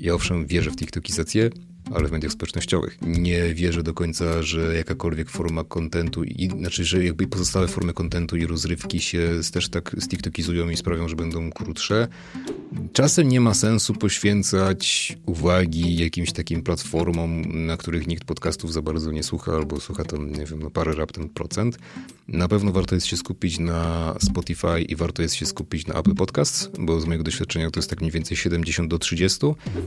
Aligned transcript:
Ja 0.00 0.14
owszem 0.14 0.46
wierzę 0.46 0.70
w 0.70 0.76
TikTokizację, 0.76 1.50
ale 1.94 2.08
w 2.08 2.12
mediach 2.12 2.32
społecznościowych. 2.32 2.98
Nie 3.02 3.54
wierzę 3.54 3.82
do 3.82 3.94
końca, 3.94 4.42
że 4.42 4.74
jakakolwiek 4.76 5.30
forma 5.30 5.64
kontentu, 5.64 6.24
i, 6.24 6.48
znaczy, 6.48 6.84
że 6.84 7.04
jakby 7.04 7.26
pozostałe 7.26 7.68
formy 7.68 7.92
kontentu 7.92 8.36
i 8.36 8.46
rozrywki 8.46 9.00
się 9.00 9.30
też 9.52 9.68
tak 9.68 9.96
stiktokizują 9.98 10.70
i 10.70 10.76
sprawią, 10.76 11.08
że 11.08 11.16
będą 11.16 11.50
krótsze. 11.50 12.08
Czasem 12.92 13.28
nie 13.28 13.40
ma 13.40 13.54
sensu 13.54 13.94
poświęcać 13.94 15.16
uwagi 15.26 15.96
jakimś 15.96 16.32
takim 16.32 16.62
platformom, 16.62 17.42
na 17.66 17.76
których 17.76 18.06
nikt 18.06 18.24
podcastów 18.24 18.72
za 18.72 18.82
bardzo 18.82 19.12
nie 19.12 19.22
słucha, 19.22 19.52
albo 19.52 19.80
słucha 19.80 20.04
tam, 20.04 20.32
nie 20.32 20.46
wiem, 20.46 20.62
no 20.62 20.70
parę 20.70 20.94
raptem 20.94 21.28
procent. 21.28 21.78
Na 22.28 22.48
pewno 22.48 22.72
warto 22.72 22.94
jest 22.94 23.06
się 23.06 23.16
skupić 23.16 23.58
na 23.58 24.14
Spotify 24.20 24.82
i 24.88 24.96
warto 24.96 25.22
jest 25.22 25.34
się 25.34 25.46
skupić 25.46 25.86
na 25.86 25.94
Apple 25.94 26.14
Podcasts, 26.14 26.70
bo 26.78 27.00
z 27.00 27.06
mojego 27.06 27.24
doświadczenia 27.24 27.70
to 27.70 27.78
jest 27.78 27.90
tak 27.90 28.00
mniej 28.00 28.12
więcej 28.12 28.36
70 28.36 28.90
do 28.90 28.98
30. 28.98 29.38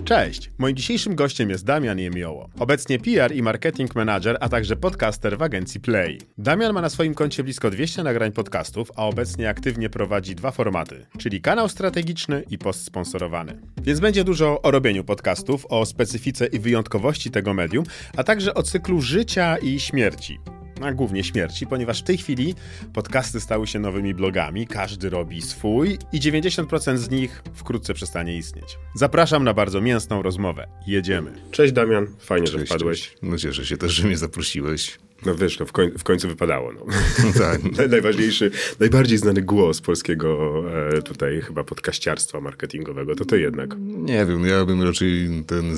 Cześć, 0.06 0.52
moim 0.58 0.76
dzisiejszym 0.76 1.16
gościem 1.16 1.50
jest 1.50 1.66
Damian 1.66 1.93
Jemioło. 2.00 2.50
Obecnie 2.60 3.00
PR 3.00 3.36
i 3.36 3.42
marketing 3.42 3.96
manager, 3.96 4.38
a 4.40 4.50
także 4.50 4.76
podcaster 4.76 5.38
w 5.38 5.42
agencji 5.42 5.80
Play. 5.80 6.18
Damian 6.38 6.74
ma 6.74 6.82
na 6.82 6.90
swoim 6.90 7.14
koncie 7.14 7.44
blisko 7.44 7.70
200 7.70 8.04
nagrań 8.04 8.32
podcastów, 8.32 8.92
a 8.96 9.06
obecnie 9.06 9.50
aktywnie 9.50 9.90
prowadzi 9.90 10.36
dwa 10.36 10.52
formaty, 10.52 11.06
czyli 11.18 11.42
kanał 11.42 11.70
strategiczny 11.70 12.44
i 12.50 12.58
post 12.58 12.84
sponsorowany. 12.84 13.62
Więc 13.82 14.00
będzie 14.00 14.24
dużo 14.24 14.62
o 14.62 14.72
robieniu 14.72 15.04
podcastów, 15.04 15.66
o 15.70 15.86
specyfice 15.86 16.46
i 16.46 16.60
wyjątkowości 16.60 17.32
tego 17.32 17.54
medium, 17.54 17.86
a 18.18 18.24
także 18.24 18.54
o 18.54 18.64
cyklu 18.64 19.02
życia 19.02 19.58
i 19.58 19.80
śmierci 19.80 20.40
a 20.84 20.94
głównie 20.94 21.24
śmierci, 21.24 21.68
ponieważ 21.68 22.00
w 22.00 22.04
tej 22.04 22.18
chwili 22.18 22.56
podcasty 22.94 23.40
stały 23.40 23.68
się 23.68 23.80
nowymi 23.80 24.14
blogami, 24.14 24.68
każdy 24.68 25.10
robi 25.10 25.42
swój 25.42 25.98
i 26.12 26.20
90% 26.20 26.98
z 26.98 27.10
nich 27.10 27.44
wkrótce 27.54 27.94
przestanie 27.94 28.38
istnieć. 28.38 28.78
Zapraszam 28.96 29.44
na 29.44 29.54
bardzo 29.54 29.82
mięsną 29.82 30.22
rozmowę. 30.22 30.68
Jedziemy. 30.88 31.32
Cześć 31.52 31.74
Damian, 31.74 32.08
fajnie, 32.20 32.48
Cześć, 32.48 32.60
że 32.60 32.66
wpadłeś. 32.66 33.02
Cześć. 33.02 33.18
No 33.22 33.38
cieszę 33.38 33.66
się 33.66 33.78
też, 33.78 33.92
że 33.92 34.08
mnie 34.08 34.18
zaprosiłeś. 34.18 35.00
No 35.26 35.36
wiesz, 35.36 35.60
no 35.60 35.66
w, 35.66 35.72
koń, 35.72 35.92
w 35.98 36.04
końcu 36.04 36.28
wypadało. 36.28 36.74
No. 36.74 36.86
tak. 37.40 37.62
Najważniejszy, 37.90 38.52
najbardziej 38.80 39.18
znany 39.18 39.42
głos 39.42 39.82
polskiego 39.82 40.64
e, 40.98 41.02
tutaj 41.02 41.42
chyba 41.42 41.64
podkaściarstwa 41.64 42.42
marketingowego, 42.42 43.16
to 43.16 43.26
ty 43.26 43.42
jednak. 43.42 43.76
Nie 43.80 44.26
wiem, 44.26 44.46
ja 44.46 44.66
bym 44.66 44.82
raczej 44.82 45.30
ten, 45.48 45.76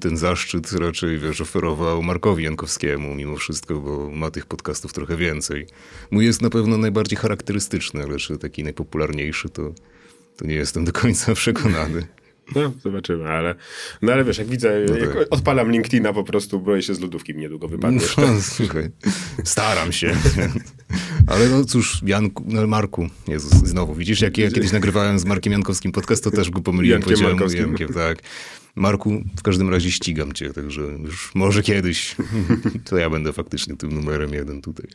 ten 0.00 0.16
zaszczyt 0.16 0.72
raczej, 0.72 1.18
wiesz, 1.18 1.40
oferował 1.40 2.02
Markowi 2.02 2.44
Jankowskiemu 2.44 3.14
mimo 3.14 3.36
wszystko, 3.36 3.74
bo 3.74 4.10
ma 4.10 4.30
tych 4.30 4.46
podcastów 4.46 4.92
trochę 4.92 5.16
więcej. 5.16 5.66
Mój 6.10 6.26
jest 6.26 6.42
na 6.42 6.50
pewno 6.50 6.78
najbardziej 6.78 7.18
charakterystyczny, 7.18 8.02
ale 8.02 8.16
czy 8.16 8.38
taki 8.38 8.64
najpopularniejszy, 8.64 9.48
to, 9.48 9.72
to 10.36 10.46
nie 10.46 10.54
jestem 10.54 10.84
do 10.84 10.92
końca 10.92 11.34
przekonany. 11.42 12.06
No, 12.54 12.72
zobaczymy, 12.82 13.28
ale, 13.28 13.54
no 14.02 14.12
ale 14.12 14.24
wiesz, 14.24 14.38
jak 14.38 14.46
widzę, 14.46 14.84
no 14.88 14.96
jak 14.96 15.14
tak. 15.14 15.26
odpalam 15.30 15.72
LinkedIna 15.72 16.12
po 16.12 16.24
prostu, 16.24 16.60
boję 16.60 16.82
się 16.82 16.94
z 16.94 17.00
lodówki 17.00 17.34
niedługo 17.34 17.68
wypadniesz. 17.68 18.16
No, 18.16 18.24
staram 19.44 19.92
się. 19.92 20.16
Ale 21.26 21.48
no 21.48 21.64
cóż, 21.64 22.02
Janku, 22.06 22.44
no 22.46 22.66
Marku, 22.66 23.08
Jezus, 23.28 23.52
znowu, 23.52 23.94
widzisz, 23.94 24.20
jak 24.20 24.38
ja 24.38 24.50
kiedyś 24.50 24.72
nagrywałem 24.72 25.18
z 25.18 25.24
Markiem 25.24 25.52
Jankowskim 25.52 25.92
podcast, 25.92 26.24
to 26.24 26.30
też 26.30 26.50
go 26.50 26.60
pomyliłem, 26.60 27.00
Jankiem 27.00 27.36
powiedziałem 27.36 27.66
Jankiem, 27.66 27.88
tak. 27.94 28.22
Marku, 28.76 29.22
w 29.36 29.42
każdym 29.42 29.70
razie 29.70 29.90
ścigam 29.92 30.32
cię, 30.32 30.52
także 30.52 30.82
już 30.82 31.34
może 31.34 31.62
kiedyś 31.62 32.16
to 32.84 32.96
ja 32.96 33.10
będę 33.10 33.32
faktycznie 33.32 33.76
tym 33.76 33.92
numerem 33.92 34.32
jeden 34.32 34.62
tutaj. 34.62 34.86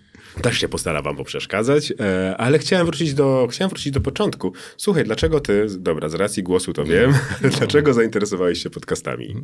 Też 0.42 0.60
się 0.60 0.70
postaram 0.70 1.04
wam 1.04 1.16
poprzeszkadzać, 1.16 1.94
e, 2.00 2.36
ale 2.38 2.59
chciałem 2.59 2.86
wrócić 2.86 3.14
do, 3.14 3.48
chciałem 3.52 3.70
wrócić 3.70 3.94
do 3.94 4.02
początku. 4.02 4.54
Słuchaj, 4.78 5.04
dlaczego 5.04 5.40
ty, 5.40 5.68
dobra, 5.80 6.09
z 6.09 6.14
racji 6.14 6.44
głosu 6.44 6.74
to 6.74 6.86
wiem, 6.86 7.14
dlaczego 7.58 7.94
zainteresowałeś 7.94 8.64
się 8.64 8.70
podcastami? 8.70 9.36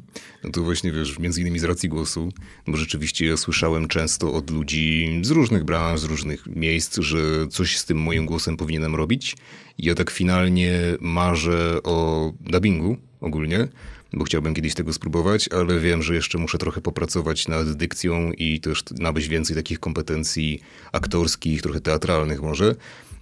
No 0.43 0.51
to 0.51 0.63
właśnie 0.63 0.91
wiesz, 0.91 1.19
między 1.19 1.41
innymi 1.41 1.59
z 1.59 1.63
racji 1.63 1.89
głosu, 1.89 2.31
bo 2.67 2.77
rzeczywiście 2.77 3.25
ja 3.25 3.37
słyszałem 3.37 3.87
często 3.87 4.33
od 4.33 4.49
ludzi 4.49 5.19
z 5.21 5.31
różnych 5.31 5.63
branż, 5.63 5.99
z 5.99 6.03
różnych 6.03 6.47
miejsc, 6.47 6.97
że 6.97 7.17
coś 7.49 7.77
z 7.77 7.85
tym 7.85 7.97
moim 7.97 8.25
głosem 8.25 8.57
powinienem 8.57 8.95
robić. 8.95 9.35
I 9.77 9.85
ja 9.85 9.95
tak 9.95 10.11
finalnie 10.11 10.79
marzę 10.99 11.83
o 11.83 12.33
dubbingu 12.39 12.97
ogólnie, 13.21 13.67
bo 14.13 14.23
chciałbym 14.23 14.53
kiedyś 14.53 14.73
tego 14.73 14.93
spróbować, 14.93 15.49
ale 15.51 15.79
wiem, 15.79 16.03
że 16.03 16.15
jeszcze 16.15 16.37
muszę 16.37 16.57
trochę 16.57 16.81
popracować 16.81 17.47
nad 17.47 17.71
dykcją 17.71 18.31
i 18.31 18.59
też 18.59 18.83
nabyć 18.99 19.27
więcej 19.27 19.55
takich 19.55 19.79
kompetencji 19.79 20.59
aktorskich, 20.91 21.61
trochę 21.61 21.81
teatralnych 21.81 22.41
może. 22.41 22.75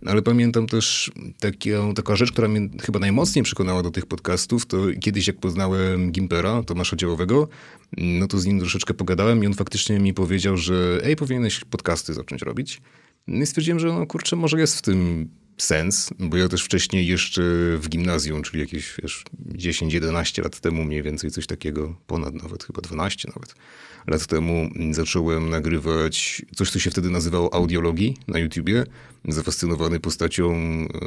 Ale 0.06 0.22
pamiętam 0.22 0.68
też 0.68 1.12
taką, 1.40 1.94
taka 1.94 2.16
rzecz, 2.16 2.32
która 2.32 2.48
mnie 2.48 2.70
chyba 2.82 3.00
najmocniej 3.00 3.44
przekonała 3.44 3.84
do 3.84 3.92
tych 3.92 4.06
podcastów, 4.06 4.66
to 4.66 4.78
kiedyś 5.02 5.28
jak 5.28 5.38
poznałem 5.38 6.12
Gimpera, 6.12 6.64
Tomasza 6.64 6.96
Działowego, 6.96 7.48
no 7.98 8.28
to 8.28 8.40
z 8.40 8.46
nim 8.46 8.60
troszeczkę 8.60 8.94
pogadałem 8.94 9.44
i 9.44 9.48
on 9.48 9.54
faktycznie 9.54 10.00
mi 10.00 10.14
powiedział, 10.14 10.58
że 10.58 11.00
ej, 11.04 11.16
powinieneś 11.16 11.60
podcasty 11.60 12.14
zacząć 12.14 12.42
robić. 12.42 12.82
No 13.28 13.44
I 13.44 13.46
stwierdziłem, 13.46 13.80
że 13.80 13.88
no 13.88 14.06
kurczę, 14.06 14.36
może 14.36 14.60
jest 14.60 14.78
w 14.78 14.82
tym 14.82 15.30
sens, 15.58 16.10
bo 16.20 16.38
ja 16.38 16.48
też 16.48 16.64
wcześniej 16.64 17.08
jeszcze 17.08 17.42
w 17.78 17.90
gimnazjum, 17.90 18.44
czyli 18.44 18.60
jakieś 18.60 18.96
wiesz, 19.02 19.24
10-11 19.48 20.44
lat 20.44 20.60
temu 20.60 20.84
mniej 20.84 21.04
więcej 21.04 21.32
coś 21.32 21.48
takiego, 21.48 21.96
ponad 22.08 22.34
nawet, 22.34 22.64
chyba 22.64 22.82
12 22.82 23.28
nawet 23.36 23.56
lat 24.08 24.28
temu 24.28 24.70
zacząłem 24.92 25.50
nagrywać 25.50 26.46
coś, 26.56 26.72
co 26.72 26.80
się 26.80 26.92
wtedy 26.92 27.10
nazywało 27.10 27.54
audiologii 27.54 28.18
na 28.28 28.40
YouTubie. 28.40 28.84
Zafascynowany 29.28 30.00
postacią 30.00 30.54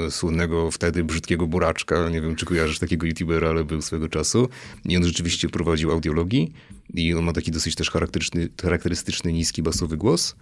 e, 0.07 0.11
słynnego 0.11 0.71
wtedy 0.71 1.05
brzydkiego 1.05 1.47
buraczka. 1.47 2.09
Nie 2.09 2.21
wiem, 2.21 2.37
czy 2.37 2.47
kojarzysz 2.47 2.79
takiego 2.79 3.07
YouTubera, 3.07 3.49
ale 3.49 3.65
był 3.65 3.83
swego 3.83 4.09
czasu. 4.09 4.49
I 4.85 4.97
on 4.97 5.05
rzeczywiście 5.05 5.49
prowadził 5.49 5.91
audiologii 5.91 6.53
i 6.95 7.15
on 7.15 7.25
ma 7.25 7.33
taki 7.33 7.51
dosyć 7.51 7.75
też 7.75 7.91
charakterystyczny, 7.91 8.49
charakterystyczny 8.63 9.33
niski 9.33 9.63
basowy 9.63 9.97
głos 9.97 10.37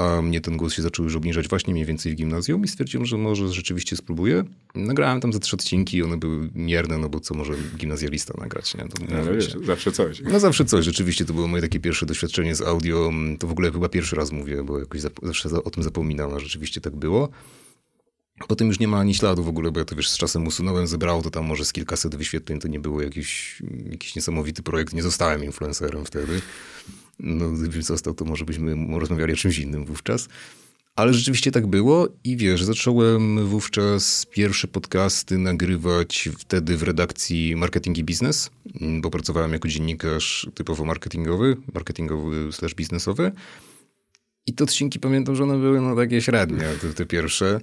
a 0.00 0.22
mnie 0.22 0.40
ten 0.40 0.56
głos 0.56 0.74
się 0.74 0.82
zaczął 0.82 1.04
już 1.04 1.16
obniżać 1.16 1.48
właśnie 1.48 1.72
mniej 1.72 1.86
więcej 1.86 2.12
w 2.12 2.14
gimnazjum 2.14 2.64
i 2.64 2.68
stwierdziłem, 2.68 3.06
że 3.06 3.16
może 3.16 3.48
rzeczywiście 3.48 3.96
spróbuję. 3.96 4.44
Nagrałem 4.74 5.20
tam 5.20 5.32
ze 5.32 5.40
trzy 5.40 5.56
odcinki, 5.56 6.02
one 6.02 6.16
były 6.16 6.50
mierne, 6.54 6.98
no 6.98 7.08
bo 7.08 7.20
co 7.20 7.34
może 7.34 7.54
gimnazjalista 7.76 8.34
nagrać, 8.38 8.74
nie? 8.74 8.84
To 8.84 9.24
no, 9.24 9.34
wiesz, 9.34 9.56
zawsze 9.64 9.92
coś. 9.92 10.20
No 10.20 10.40
zawsze 10.40 10.64
coś, 10.64 10.84
rzeczywiście 10.84 11.24
to 11.24 11.34
było 11.34 11.48
moje 11.48 11.62
takie 11.62 11.80
pierwsze 11.80 12.06
doświadczenie 12.06 12.54
z 12.54 12.62
audio. 12.62 13.10
To 13.38 13.46
w 13.46 13.50
ogóle 13.50 13.72
chyba 13.72 13.88
pierwszy 13.88 14.16
raz 14.16 14.32
mówię, 14.32 14.62
bo 14.62 14.78
jakoś 14.78 15.00
zawsze 15.22 15.64
o 15.64 15.70
tym 15.70 15.82
zapominam, 15.82 16.34
a 16.34 16.38
rzeczywiście 16.38 16.80
tak 16.80 16.96
było. 16.96 17.28
Potem 18.48 18.68
już 18.68 18.80
nie 18.80 18.88
ma 18.88 18.98
ani 18.98 19.14
śladu 19.14 19.44
w 19.44 19.48
ogóle, 19.48 19.70
bo 19.70 19.78
ja 19.78 19.84
to 19.84 19.96
wiesz, 19.96 20.08
z 20.08 20.16
czasem 20.16 20.46
usunąłem, 20.46 20.86
zebrało 20.86 21.22
to 21.22 21.30
tam 21.30 21.44
może 21.44 21.64
z 21.64 21.72
kilkaset 21.72 22.16
wyświetleń, 22.16 22.60
to 22.60 22.68
nie 22.68 22.80
było 22.80 23.02
jakiś, 23.02 23.62
jakiś 23.90 24.16
niesamowity 24.16 24.62
projekt, 24.62 24.94
nie 24.94 25.02
zostałem 25.02 25.44
influencerem 25.44 26.04
wtedy. 26.04 26.40
No, 27.22 27.50
gdybyś 27.50 27.84
został, 27.84 28.14
to 28.14 28.24
może 28.24 28.44
byśmy 28.44 28.98
rozmawiali 28.98 29.32
o 29.32 29.36
czymś 29.36 29.58
innym 29.58 29.84
wówczas. 29.84 30.28
Ale 30.96 31.14
rzeczywiście 31.14 31.52
tak 31.52 31.66
było 31.66 32.08
i 32.24 32.36
wiesz, 32.36 32.64
zacząłem 32.64 33.46
wówczas 33.46 34.26
pierwsze 34.26 34.68
podcasty 34.68 35.38
nagrywać 35.38 36.28
wtedy 36.38 36.76
w 36.76 36.82
redakcji 36.82 37.56
Marketing 37.56 37.98
i 37.98 38.04
Biznes, 38.04 38.50
bo 39.00 39.10
pracowałem 39.10 39.52
jako 39.52 39.68
dziennikarz 39.68 40.50
typowo 40.54 40.84
marketingowy, 40.84 41.56
marketingowy 41.74 42.52
slash 42.52 42.74
biznesowy. 42.74 43.32
I 44.46 44.54
te 44.54 44.64
odcinki 44.64 45.00
pamiętam, 45.00 45.36
że 45.36 45.42
one 45.42 45.58
były 45.58 45.80
no 45.80 45.96
takie 45.96 46.22
średnie, 46.22 46.64
te, 46.80 46.94
te 46.94 47.06
pierwsze. 47.06 47.60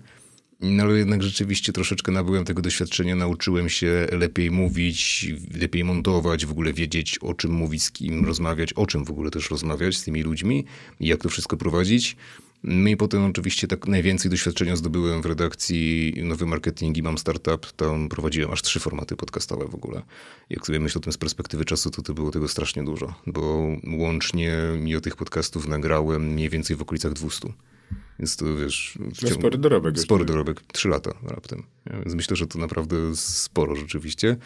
No 0.62 0.84
ale 0.84 0.98
jednak 0.98 1.24
rzeczywiście 1.24 1.74
troszeczkę 1.74 2.12
nabyłem 2.12 2.46
tego 2.46 2.62
doświadczenia, 2.62 3.16
nauczyłem 3.16 3.70
się 3.70 4.08
lepiej 4.12 4.52
mówić, 4.52 5.28
lepiej 5.62 5.84
montować, 5.84 6.46
w 6.46 6.52
ogóle 6.52 6.74
wiedzieć 6.74 7.18
o 7.18 7.34
czym 7.34 7.52
mówić, 7.52 7.84
z 7.84 7.92
kim 7.92 8.26
rozmawiać, 8.26 8.74
o 8.74 8.88
czym 8.88 9.06
w 9.06 9.10
ogóle 9.10 9.32
też 9.32 9.50
rozmawiać 9.50 9.98
z 9.98 10.04
tymi 10.04 10.24
ludźmi 10.24 10.66
i 11.00 11.08
jak 11.08 11.22
to 11.22 11.30
wszystko 11.30 11.58
prowadzić. 11.58 12.16
No 12.64 12.90
i 12.90 12.98
potem 12.98 13.26
oczywiście 13.26 13.68
tak 13.68 13.88
najwięcej 13.88 14.32
doświadczenia 14.32 14.76
zdobyłem 14.76 15.22
w 15.22 15.26
redakcji 15.26 16.14
Nowy 16.24 16.46
Marketing 16.46 16.98
i 16.98 17.04
Mam 17.04 17.18
Startup. 17.18 17.72
Tam 17.72 18.10
prowadziłem 18.10 18.52
aż 18.52 18.62
trzy 18.62 18.80
formaty 18.80 19.16
podcastowe 19.16 19.68
w 19.68 19.76
ogóle. 19.76 20.02
Jak 20.50 20.66
sobie 20.66 20.80
myślę 20.80 21.00
o 21.00 21.04
tym 21.04 21.14
z 21.14 21.18
perspektywy 21.18 21.66
czasu, 21.66 21.90
to 21.90 22.02
to 22.02 22.14
było 22.14 22.32
tego 22.32 22.48
strasznie 22.48 22.84
dużo, 22.84 23.14
bo 23.28 23.68
łącznie 23.98 24.58
mi 24.80 25.02
tych 25.02 25.16
podcastów 25.16 25.68
nagrałem 25.68 26.34
mniej 26.34 26.50
więcej 26.50 26.76
w 26.76 26.82
okolicach 26.82 27.14
200. 27.14 27.48
Więc 28.20 28.36
to 28.36 28.56
wiesz... 28.56 29.00
No 29.22 29.30
spory 29.30 29.58
dorobek. 29.58 30.00
Spory 30.00 30.26
dorobek, 30.26 30.62
trzy 30.74 30.90
lata 30.90 31.12
raptem. 31.24 31.64
Więc 31.86 32.16
myślę, 32.16 32.36
że 32.36 32.48
to 32.48 32.60
naprawdę 32.60 33.16
sporo 33.16 33.76
rzeczywiście. 33.76 34.38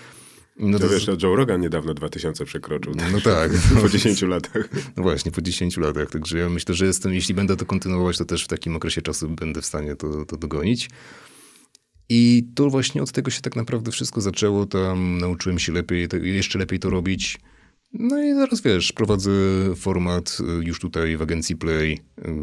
No 0.59 0.79
to, 0.79 0.87
to 0.87 0.93
wiesz, 0.93 1.07
Joe 1.23 1.35
Rogan 1.35 1.61
niedawno 1.61 1.93
2000 1.93 2.45
przekroczył. 2.45 2.93
No 3.11 3.21
tak. 3.21 3.51
po 3.81 3.89
10 3.89 4.21
latach. 4.21 4.69
No 4.97 5.03
właśnie, 5.03 5.31
po 5.31 5.41
10 5.41 5.77
latach. 5.77 6.09
Także 6.09 6.37
ja 6.37 6.49
myślę, 6.49 6.75
że 6.75 6.85
jestem, 6.85 7.13
jeśli 7.13 7.35
będę 7.35 7.57
to 7.57 7.65
kontynuować, 7.65 8.17
to 8.17 8.25
też 8.25 8.43
w 8.43 8.47
takim 8.47 8.75
okresie 8.75 9.01
czasu 9.01 9.29
będę 9.29 9.61
w 9.61 9.65
stanie 9.65 9.95
to, 9.95 10.25
to 10.25 10.37
dogonić. 10.37 10.89
I 12.09 12.47
to 12.55 12.69
właśnie 12.69 13.01
od 13.01 13.11
tego 13.11 13.31
się 13.31 13.41
tak 13.41 13.55
naprawdę 13.55 13.91
wszystko 13.91 14.21
zaczęło. 14.21 14.65
Tam 14.65 15.17
nauczyłem 15.17 15.59
się 15.59 15.71
lepiej, 15.71 16.07
jeszcze 16.21 16.59
lepiej 16.59 16.79
to 16.79 16.89
robić. 16.89 17.39
No 17.93 18.23
i 18.23 18.33
teraz 18.33 18.61
wiesz, 18.61 18.91
prowadzę 18.91 19.31
format 19.75 20.37
y, 20.39 20.65
już 20.65 20.79
tutaj 20.79 21.17
w 21.17 21.21
agencji 21.21 21.55
Play, 21.55 21.99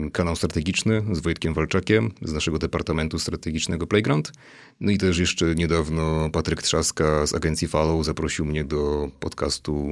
y, 0.07 0.11
kanał 0.11 0.37
strategiczny 0.37 1.03
z 1.13 1.21
Wojtkiem 1.21 1.55
Walczakiem 1.55 2.11
z 2.23 2.33
naszego 2.33 2.59
Departamentu 2.59 3.19
Strategicznego 3.19 3.87
Playground. 3.87 4.33
No 4.81 4.91
i 4.91 4.99
też 4.99 5.19
jeszcze 5.19 5.55
niedawno 5.55 6.31
Patryk 6.31 6.63
Trzaska 6.63 7.27
z 7.27 7.35
agencji 7.35 7.69
Follow 7.69 8.05
zaprosił 8.05 8.45
mnie 8.45 8.65
do 8.65 9.11
podcastu 9.21 9.89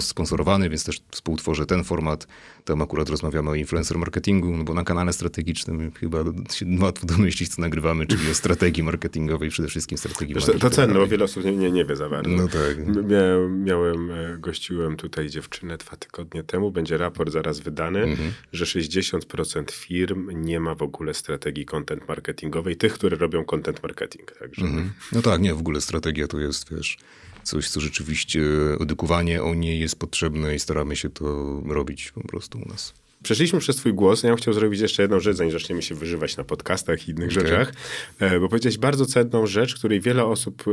sponsorowany, 0.00 0.68
więc 0.68 0.84
też 0.84 1.02
współtworzę 1.10 1.66
ten 1.66 1.84
format. 1.84 2.26
Tam 2.64 2.82
akurat 2.82 3.08
rozmawiamy 3.08 3.50
o 3.50 3.54
influencer 3.54 3.98
marketingu, 3.98 4.56
no 4.56 4.64
bo 4.64 4.74
na 4.74 4.84
kanale 4.84 5.12
strategicznym 5.12 5.92
chyba 5.92 6.18
się 6.52 6.66
łatwo 6.80 7.06
domyślić, 7.06 7.54
co 7.54 7.62
nagrywamy, 7.62 8.06
czyli 8.06 8.30
o 8.30 8.34
strategii 8.34 8.82
marketingowej, 8.82 9.50
przede 9.50 9.68
wszystkim 9.68 9.98
strategii 9.98 10.34
Wiesz, 10.34 10.44
To, 10.44 10.58
to 10.58 10.70
cenne, 10.70 10.94
bo 10.94 11.06
wiele 11.06 11.24
osób 11.24 11.44
nie, 11.44 11.70
nie, 11.70 11.84
wie 11.84 11.96
za 11.96 12.08
bardzo. 12.08 12.30
No 12.30 12.48
tak. 12.48 13.06
Miałem, 13.08 13.64
miałem, 13.64 14.10
gościłem 14.38 14.96
tutaj 14.96 15.28
dziewczynę 15.28 15.76
dwa 15.76 15.96
tygodnie 15.96 16.42
temu, 16.42 16.70
będzie 16.70 16.96
raport 16.96 17.32
zaraz 17.32 17.60
wydany, 17.60 18.02
mhm. 18.02 18.32
że 18.52 18.64
60% 18.64 19.70
firm 19.70 20.44
nie 20.44 20.60
ma 20.60 20.74
w 20.74 20.82
ogóle 20.82 21.14
strategii 21.14 21.64
content 21.64 22.08
marketingowej, 22.08 22.76
tych, 22.76 22.92
które 22.92 23.16
robią 23.16 23.44
content 23.44 23.82
marketing. 23.82 24.21
Także... 24.38 24.62
Mhm. 24.64 24.92
No 25.12 25.22
tak, 25.22 25.40
nie, 25.40 25.54
w 25.54 25.58
ogóle 25.58 25.80
strategia 25.80 26.28
to 26.28 26.40
jest, 26.40 26.74
wiesz, 26.74 26.98
coś, 27.42 27.68
co 27.68 27.80
rzeczywiście 27.80 28.40
edukowanie 28.80 29.42
o 29.42 29.54
niej 29.54 29.80
jest 29.80 29.96
potrzebne 29.96 30.54
i 30.54 30.60
staramy 30.60 30.96
się 30.96 31.10
to 31.10 31.60
robić 31.66 32.12
po 32.12 32.28
prostu 32.28 32.58
u 32.58 32.68
nas. 32.68 32.94
Przeszliśmy 33.22 33.58
przez 33.58 33.76
twój 33.76 33.94
głos. 33.94 34.22
Ja 34.22 34.28
bym 34.28 34.38
chciał 34.38 34.54
zrobić 34.54 34.80
jeszcze 34.80 35.02
jedną 35.02 35.20
rzecz, 35.20 35.36
zanim 35.36 35.52
zaczniemy 35.52 35.82
się 35.82 35.94
wyżywać 35.94 36.36
na 36.36 36.44
podcastach 36.44 37.08
i 37.08 37.10
innych 37.10 37.30
okay. 37.30 37.42
rzeczach, 37.42 37.72
e, 38.18 38.40
bo 38.40 38.48
powiedziałeś 38.48 38.78
bardzo 38.78 39.06
cenną 39.06 39.46
rzecz, 39.46 39.74
której 39.74 40.00
wiele 40.00 40.24
osób, 40.24 40.64
e, 40.66 40.70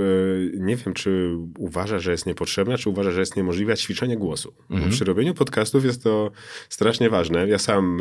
nie 0.58 0.76
wiem, 0.76 0.94
czy 0.94 1.36
uważa, 1.58 2.00
że 2.00 2.12
jest 2.12 2.26
niepotrzebna, 2.26 2.78
czy 2.78 2.90
uważa, 2.90 3.12
że 3.12 3.20
jest 3.20 3.36
niemożliwe, 3.36 3.78
ćwiczenie 3.78 4.18
głosu. 4.18 4.54
Mm 4.70 4.84
-hmm. 4.84 4.92
Przy 4.92 5.06
robieniu 5.06 5.34
podcastów 5.34 5.86
jest 5.86 6.04
to 6.04 6.32
strasznie 6.70 7.10
ważne. 7.10 7.48
Ja 7.48 7.58
sam 7.58 8.00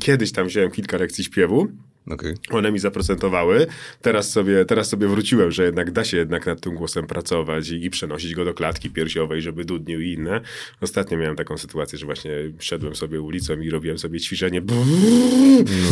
kiedyś 0.00 0.32
tam 0.32 0.46
wziąłem 0.46 0.70
kilka 0.70 0.98
lekcji 0.98 1.24
śpiewu, 1.24 1.68
Okay. 2.10 2.34
One 2.50 2.72
mi 2.72 2.78
zaprocentowały. 2.78 3.66
Teraz 4.02 4.30
sobie, 4.30 4.64
teraz 4.64 4.88
sobie 4.88 5.08
wróciłem, 5.08 5.50
że 5.50 5.64
jednak 5.64 5.90
da 5.90 6.04
się 6.04 6.16
jednak 6.16 6.46
nad 6.46 6.60
tym 6.60 6.74
głosem 6.74 7.06
pracować 7.06 7.68
i, 7.68 7.84
i 7.84 7.90
przenosić 7.90 8.34
go 8.34 8.44
do 8.44 8.54
klatki 8.54 8.90
piersiowej, 8.90 9.42
żeby 9.42 9.64
dudnił 9.64 10.00
i 10.00 10.12
inne. 10.12 10.40
Ostatnio 10.80 11.18
miałem 11.18 11.36
taką 11.36 11.58
sytuację, 11.58 11.98
że 11.98 12.06
właśnie 12.06 12.30
szedłem 12.58 12.96
sobie 12.96 13.20
ulicą 13.20 13.60
i 13.60 13.70
robiłem 13.70 13.98
sobie 13.98 14.20
ćwiczenie. 14.20 14.62
No 14.66 14.74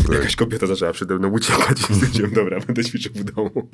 tak. 0.07 0.15
Jakaś 0.15 0.37
kobieta 0.37 0.67
zaczęła 0.67 0.93
przede 0.93 1.19
mną 1.19 1.31
uciekać 1.31 1.79
i 1.91 1.95
stwierdziłem, 1.95 2.33
dobra, 2.33 2.61
będę 2.61 2.85
ćwiczył 2.85 3.13
w 3.15 3.25
domu. 3.25 3.69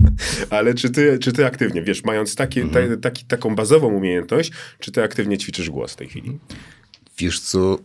Ale 0.51 0.75
czy 0.75 0.91
ty, 0.91 1.19
czy 1.19 1.33
ty 1.33 1.47
aktywnie, 1.47 1.83
wiesz, 1.83 2.05
mając 2.05 2.35
taki, 2.35 2.61
mhm. 2.61 2.91
ta, 2.91 2.97
taki, 2.97 3.25
taką 3.25 3.55
bazową 3.55 3.89
umiejętność, 3.89 4.53
czy 4.81 4.93
ty 4.93 5.03
aktywnie 5.03 5.39
ćwiczysz 5.39 5.71
głos 5.71 5.93
w 5.93 5.97
tej 5.97 6.09
chwili? 6.09 6.39
Wiesz 7.19 7.41
co, 7.41 7.79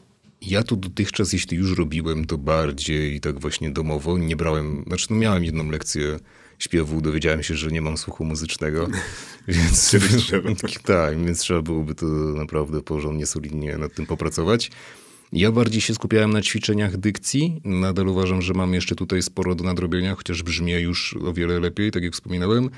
ja 0.47 0.63
to 0.63 0.75
dotychczas, 0.75 1.33
jeśli 1.33 1.57
już 1.57 1.77
robiłem, 1.77 2.25
to 2.25 2.37
bardziej 2.37 3.19
tak 3.19 3.39
właśnie 3.39 3.71
domowo. 3.71 4.17
Nie 4.17 4.35
brałem, 4.35 4.83
znaczy 4.87 5.07
no 5.09 5.15
miałem 5.15 5.43
jedną 5.43 5.71
lekcję 5.71 6.19
śpiewu, 6.59 7.01
dowiedziałem 7.01 7.43
się, 7.43 7.55
że 7.55 7.71
nie 7.71 7.81
mam 7.81 7.97
słuchu 7.97 8.25
muzycznego, 8.25 8.87
więc, 9.47 9.95
tak, 10.85 11.25
więc 11.25 11.39
trzeba 11.39 11.61
byłoby 11.61 11.95
to 11.95 12.05
naprawdę 12.35 12.81
porządnie, 12.81 13.25
solidnie 13.25 13.77
nad 13.77 13.93
tym 13.93 14.05
popracować. 14.05 14.71
Ja 15.33 15.51
bardziej 15.51 15.81
się 15.81 15.93
skupiałem 15.93 16.33
na 16.33 16.41
ćwiczeniach 16.41 16.97
dykcji. 16.97 17.61
Nadal 17.65 18.07
uważam, 18.07 18.41
że 18.41 18.53
mam 18.53 18.73
jeszcze 18.73 18.95
tutaj 18.95 19.21
sporo 19.21 19.55
do 19.55 19.63
nadrobienia, 19.63 20.15
chociaż 20.15 20.43
brzmię 20.43 20.79
już 20.79 21.15
o 21.25 21.33
wiele 21.33 21.59
lepiej, 21.59 21.91
tak 21.91 22.03
jak 22.03 22.13
wspominałem. 22.13 22.69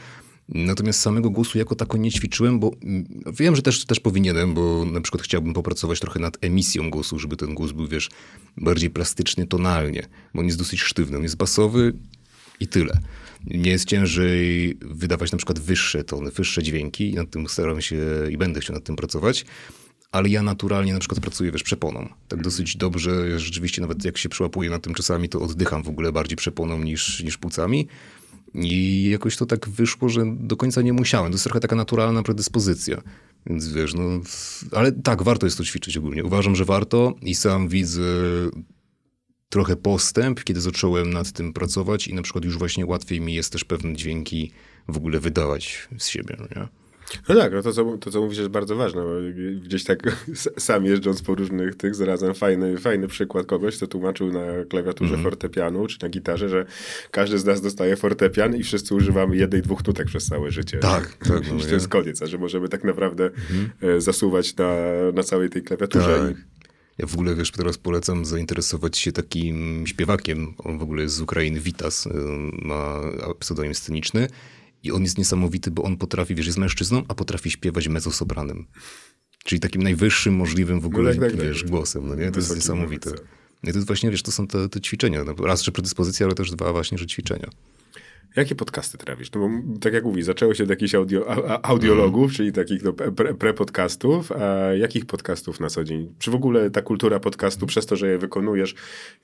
Natomiast 0.49 0.99
samego 0.99 1.29
głosu 1.29 1.57
jako 1.57 1.75
tako 1.75 1.97
nie 1.97 2.11
ćwiczyłem, 2.11 2.59
bo 2.59 2.71
mm, 2.83 3.05
wiem, 3.39 3.55
że 3.55 3.61
też, 3.61 3.85
też 3.85 3.99
powinienem, 3.99 4.53
bo 4.53 4.85
na 4.85 5.01
przykład 5.01 5.23
chciałbym 5.23 5.53
popracować 5.53 5.99
trochę 5.99 6.19
nad 6.19 6.37
emisją 6.41 6.89
głosu, 6.89 7.19
żeby 7.19 7.37
ten 7.37 7.53
głos 7.53 7.71
był, 7.71 7.87
wiesz, 7.87 8.09
bardziej 8.57 8.89
plastyczny 8.89 9.47
tonalnie, 9.47 10.07
bo 10.33 10.39
on 10.39 10.45
jest 10.45 10.57
dosyć 10.57 10.81
sztywny, 10.81 11.17
on 11.17 11.23
jest 11.23 11.37
basowy 11.37 11.93
i 12.59 12.67
tyle. 12.67 12.99
Nie 13.45 13.71
jest 13.71 13.85
ciężej 13.85 14.77
wydawać 14.81 15.31
na 15.31 15.37
przykład 15.37 15.59
wyższe 15.59 16.03
tony, 16.03 16.31
wyższe 16.31 16.63
dźwięki 16.63 17.09
i 17.09 17.13
nad 17.13 17.29
tym 17.29 17.47
staram 17.47 17.81
się 17.81 17.97
i 18.31 18.37
będę 18.37 18.59
chciał 18.59 18.75
nad 18.75 18.83
tym 18.83 18.95
pracować, 18.95 19.45
ale 20.11 20.29
ja 20.29 20.43
naturalnie 20.43 20.93
na 20.93 20.99
przykład 20.99 21.19
pracuję, 21.19 21.51
wiesz, 21.51 21.63
przeponą. 21.63 22.09
Tak 22.27 22.41
dosyć 22.41 22.77
dobrze, 22.77 23.39
rzeczywiście 23.39 23.81
nawet 23.81 24.05
jak 24.05 24.17
się 24.17 24.29
przyłapuję 24.29 24.69
nad 24.69 24.83
tym 24.83 24.93
czasami, 24.93 25.29
to 25.29 25.41
oddycham 25.41 25.83
w 25.83 25.89
ogóle 25.89 26.11
bardziej 26.11 26.35
przeponą 26.37 26.79
niż, 26.79 27.23
niż 27.23 27.37
płucami. 27.37 27.87
I 28.55 29.09
jakoś 29.11 29.37
to 29.37 29.45
tak 29.45 29.69
wyszło, 29.69 30.09
że 30.09 30.23
do 30.39 30.57
końca 30.57 30.81
nie 30.81 30.93
musiałem. 30.93 31.31
To 31.31 31.35
jest 31.35 31.43
trochę 31.43 31.59
taka 31.59 31.75
naturalna 31.75 32.23
predyspozycja. 32.23 33.01
Więc 33.45 33.67
wiesz, 33.67 33.93
no, 33.93 34.03
ale 34.71 34.91
tak, 34.91 35.23
warto 35.23 35.45
jest 35.45 35.57
to 35.57 35.63
ćwiczyć 35.63 35.97
ogólnie. 35.97 36.23
Uważam, 36.23 36.55
że 36.55 36.65
warto 36.65 37.13
i 37.21 37.35
sam 37.35 37.67
widzę 37.67 38.01
trochę 39.49 39.75
postęp, 39.75 40.43
kiedy 40.43 40.61
zacząłem 40.61 41.13
nad 41.13 41.31
tym 41.31 41.53
pracować 41.53 42.07
i 42.07 42.13
na 42.13 42.21
przykład 42.21 42.45
już 42.45 42.57
właśnie 42.57 42.85
łatwiej 42.85 43.21
mi 43.21 43.33
jest 43.33 43.51
też 43.51 43.63
pewne 43.63 43.95
dźwięki 43.95 44.51
w 44.87 44.97
ogóle 44.97 45.19
wydawać 45.19 45.87
z 45.97 46.07
siebie. 46.07 46.37
No 46.39 46.45
nie? 46.55 46.84
No 47.29 47.35
tak, 47.35 47.53
no 47.53 47.61
to, 47.61 47.73
co, 47.73 47.97
to 47.97 48.11
co 48.11 48.21
mówisz 48.21 48.37
jest 48.37 48.49
bardzo 48.49 48.75
ważne. 48.75 49.01
gdzieś 49.61 49.83
tak 49.83 49.99
sam 50.57 50.85
jeżdżąc 50.85 51.21
po 51.21 51.35
różnych 51.35 51.75
tych, 51.75 51.95
zarazem 51.95 52.33
fajny, 52.33 52.77
fajny 52.77 53.07
przykład 53.07 53.45
kogoś, 53.45 53.77
kto 53.77 53.87
tłumaczył 53.87 54.31
na 54.31 54.45
klawiaturze 54.69 55.13
mm 55.13 55.21
-hmm. 55.21 55.23
fortepianu 55.23 55.87
czy 55.87 55.97
na 56.01 56.09
gitarze, 56.09 56.49
że 56.49 56.65
każdy 57.11 57.39
z 57.39 57.45
nas 57.45 57.61
dostaje 57.61 57.95
fortepian 57.95 58.55
i 58.55 58.63
wszyscy 58.63 58.95
używamy 58.95 59.37
jednej, 59.37 59.61
dwóch 59.61 59.87
nutek 59.87 60.07
przez 60.07 60.25
całe 60.25 60.51
życie. 60.51 60.77
Tak, 60.77 61.17
tak. 61.29 61.51
No, 61.51 61.59
to 61.59 61.73
jest 61.73 61.87
koniec, 61.87 62.21
a 62.21 62.27
że 62.27 62.37
możemy 62.37 62.69
tak 62.69 62.83
naprawdę 62.83 63.23
mm 63.23 63.69
-hmm. 63.81 64.01
zasuwać 64.01 64.55
na, 64.55 64.75
na 65.13 65.23
całej 65.23 65.49
tej 65.49 65.63
klawiaturze. 65.63 66.27
Tak. 66.27 66.55
Ja 66.97 67.07
w 67.07 67.13
ogóle, 67.13 67.35
wiesz, 67.35 67.51
teraz 67.51 67.77
polecam 67.77 68.25
zainteresować 68.25 68.97
się 68.97 69.11
takim 69.11 69.87
śpiewakiem. 69.87 70.53
On 70.57 70.79
w 70.79 70.83
ogóle 70.83 71.03
jest 71.03 71.15
z 71.15 71.21
Ukrainy, 71.21 71.59
Witas, 71.59 72.05
y, 72.05 72.09
ma 72.61 73.01
pseudonim 73.39 73.75
sceniczny 73.75 74.27
i 74.85 74.91
on 74.91 75.03
jest 75.03 75.17
niesamowity, 75.17 75.71
bo 75.71 75.83
on 75.83 75.97
potrafi, 75.97 76.35
wiesz, 76.35 76.45
jest 76.45 76.57
mężczyzną, 76.57 77.03
a 77.07 77.15
potrafi 77.15 77.51
śpiewać 77.51 77.87
mezzosopranem. 77.87 78.65
Czyli 79.43 79.59
takim 79.59 79.83
najwyższym 79.83 80.35
możliwym 80.35 80.79
w 80.79 80.85
ogóle, 80.85 81.13
no 81.13 81.21
tak, 81.21 81.31
tak, 81.31 81.41
wiesz, 81.41 81.61
tak. 81.61 81.69
głosem, 81.69 82.07
no 82.07 82.15
nie? 82.15 82.31
To 82.31 82.39
jest 82.39 82.55
niesamowite. 82.55 83.09
No 83.63 83.69
I 83.69 83.73
to 83.73 83.77
jest 83.77 83.87
właśnie, 83.87 84.11
wiesz, 84.11 84.21
to 84.21 84.31
są 84.31 84.47
te, 84.47 84.69
te 84.69 84.81
ćwiczenia. 84.81 85.23
No, 85.23 85.45
raz, 85.45 85.61
że 85.61 85.71
predyspozycja, 85.71 86.25
ale 86.25 86.35
też 86.35 86.51
dwa 86.51 86.71
właśnie, 86.71 86.97
że 86.97 87.05
ćwiczenia. 87.05 87.49
Jakie 88.35 88.55
podcasty 88.55 88.97
trawisz? 88.97 89.31
No 89.31 89.49
bo 89.49 89.79
tak 89.79 89.93
jak 89.93 90.03
mówisz, 90.03 90.25
zaczęło 90.25 90.53
się 90.53 90.63
od 90.63 90.69
jakichś 90.69 90.95
audio, 90.95 91.27
audiologów, 91.65 92.23
mm. 92.23 92.35
czyli 92.35 92.51
takich 92.51 92.83
no, 92.83 92.91
pre-podcastów. 92.91 94.41
a 94.41 94.73
jakich 94.73 95.05
podcastów 95.05 95.59
na 95.59 95.69
co 95.69 95.83
dzień? 95.83 96.13
Czy 96.19 96.31
w 96.31 96.35
ogóle 96.35 96.71
ta 96.71 96.81
kultura 96.81 97.19
podcastu, 97.19 97.65
przez 97.65 97.85
to, 97.85 97.95
że 97.95 98.07
je 98.07 98.17
wykonujesz, 98.17 98.75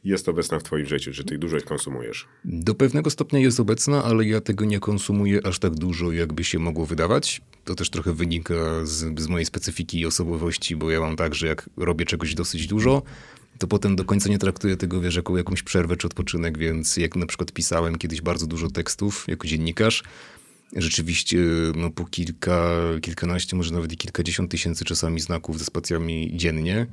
jest 0.04 0.30
obecna 0.30 0.60
w 0.60 0.64
twoim 0.64 0.86
życiu? 0.86 1.12
Czy 1.12 1.24
ty 1.24 1.38
dużo 1.38 1.58
ich 1.58 1.64
konsumujesz? 1.64 2.28
Do 2.46 2.76
pewnego 2.76 3.10
stopnia 3.10 3.40
jest 3.40 3.60
obecna, 3.60 4.04
ale 4.04 4.26
ja 4.26 4.42
tego 4.42 4.66
nie 4.66 4.80
konsumuję 4.80 5.46
aż 5.46 5.60
tak 5.60 5.76
dużo, 5.76 6.12
jakby 6.12 6.44
się 6.44 6.60
mogło 6.60 6.86
wydawać. 6.86 7.42
To 7.66 7.76
też 7.76 7.90
trochę 7.90 8.14
wynika 8.14 8.56
z, 8.84 9.20
z 9.20 9.28
mojej 9.28 9.46
specyfiki 9.46 10.00
i 10.00 10.06
osobowości, 10.06 10.76
bo 10.76 10.92
ja 10.92 11.00
mam 11.00 11.16
tak, 11.16 11.36
że 11.36 11.48
jak 11.48 11.70
robię 11.78 12.06
czegoś 12.06 12.36
dosyć 12.36 12.68
dużo, 12.68 13.02
to 13.62 13.68
potem 13.68 13.96
do 13.96 14.06
końca 14.06 14.30
nie 14.30 14.38
traktuję 14.38 14.78
tego, 14.78 15.02
wiesz, 15.02 15.16
jako 15.16 15.38
jakąś 15.38 15.64
przerwę 15.64 15.98
czy 15.98 16.08
odpoczynek, 16.08 16.58
więc 16.58 16.98
jak 16.98 17.16
na 17.16 17.26
przykład 17.26 17.52
pisałem 17.52 17.98
kiedyś 17.98 18.22
bardzo 18.22 18.48
dużo 18.48 18.70
tekstów 18.70 19.26
jako 19.28 19.48
dziennikarz, 19.48 20.04
rzeczywiście 20.76 21.38
no, 21.76 21.90
po 21.90 22.06
kilka, 22.06 22.76
kilkanaście, 23.02 23.56
może 23.56 23.74
nawet 23.74 23.94
i 23.94 23.98
kilkadziesiąt 23.98 24.52
tysięcy 24.52 24.86
czasami 24.86 25.20
znaków 25.20 25.60
ze 25.60 25.66
spacjami 25.66 26.32
dziennie. 26.36 26.88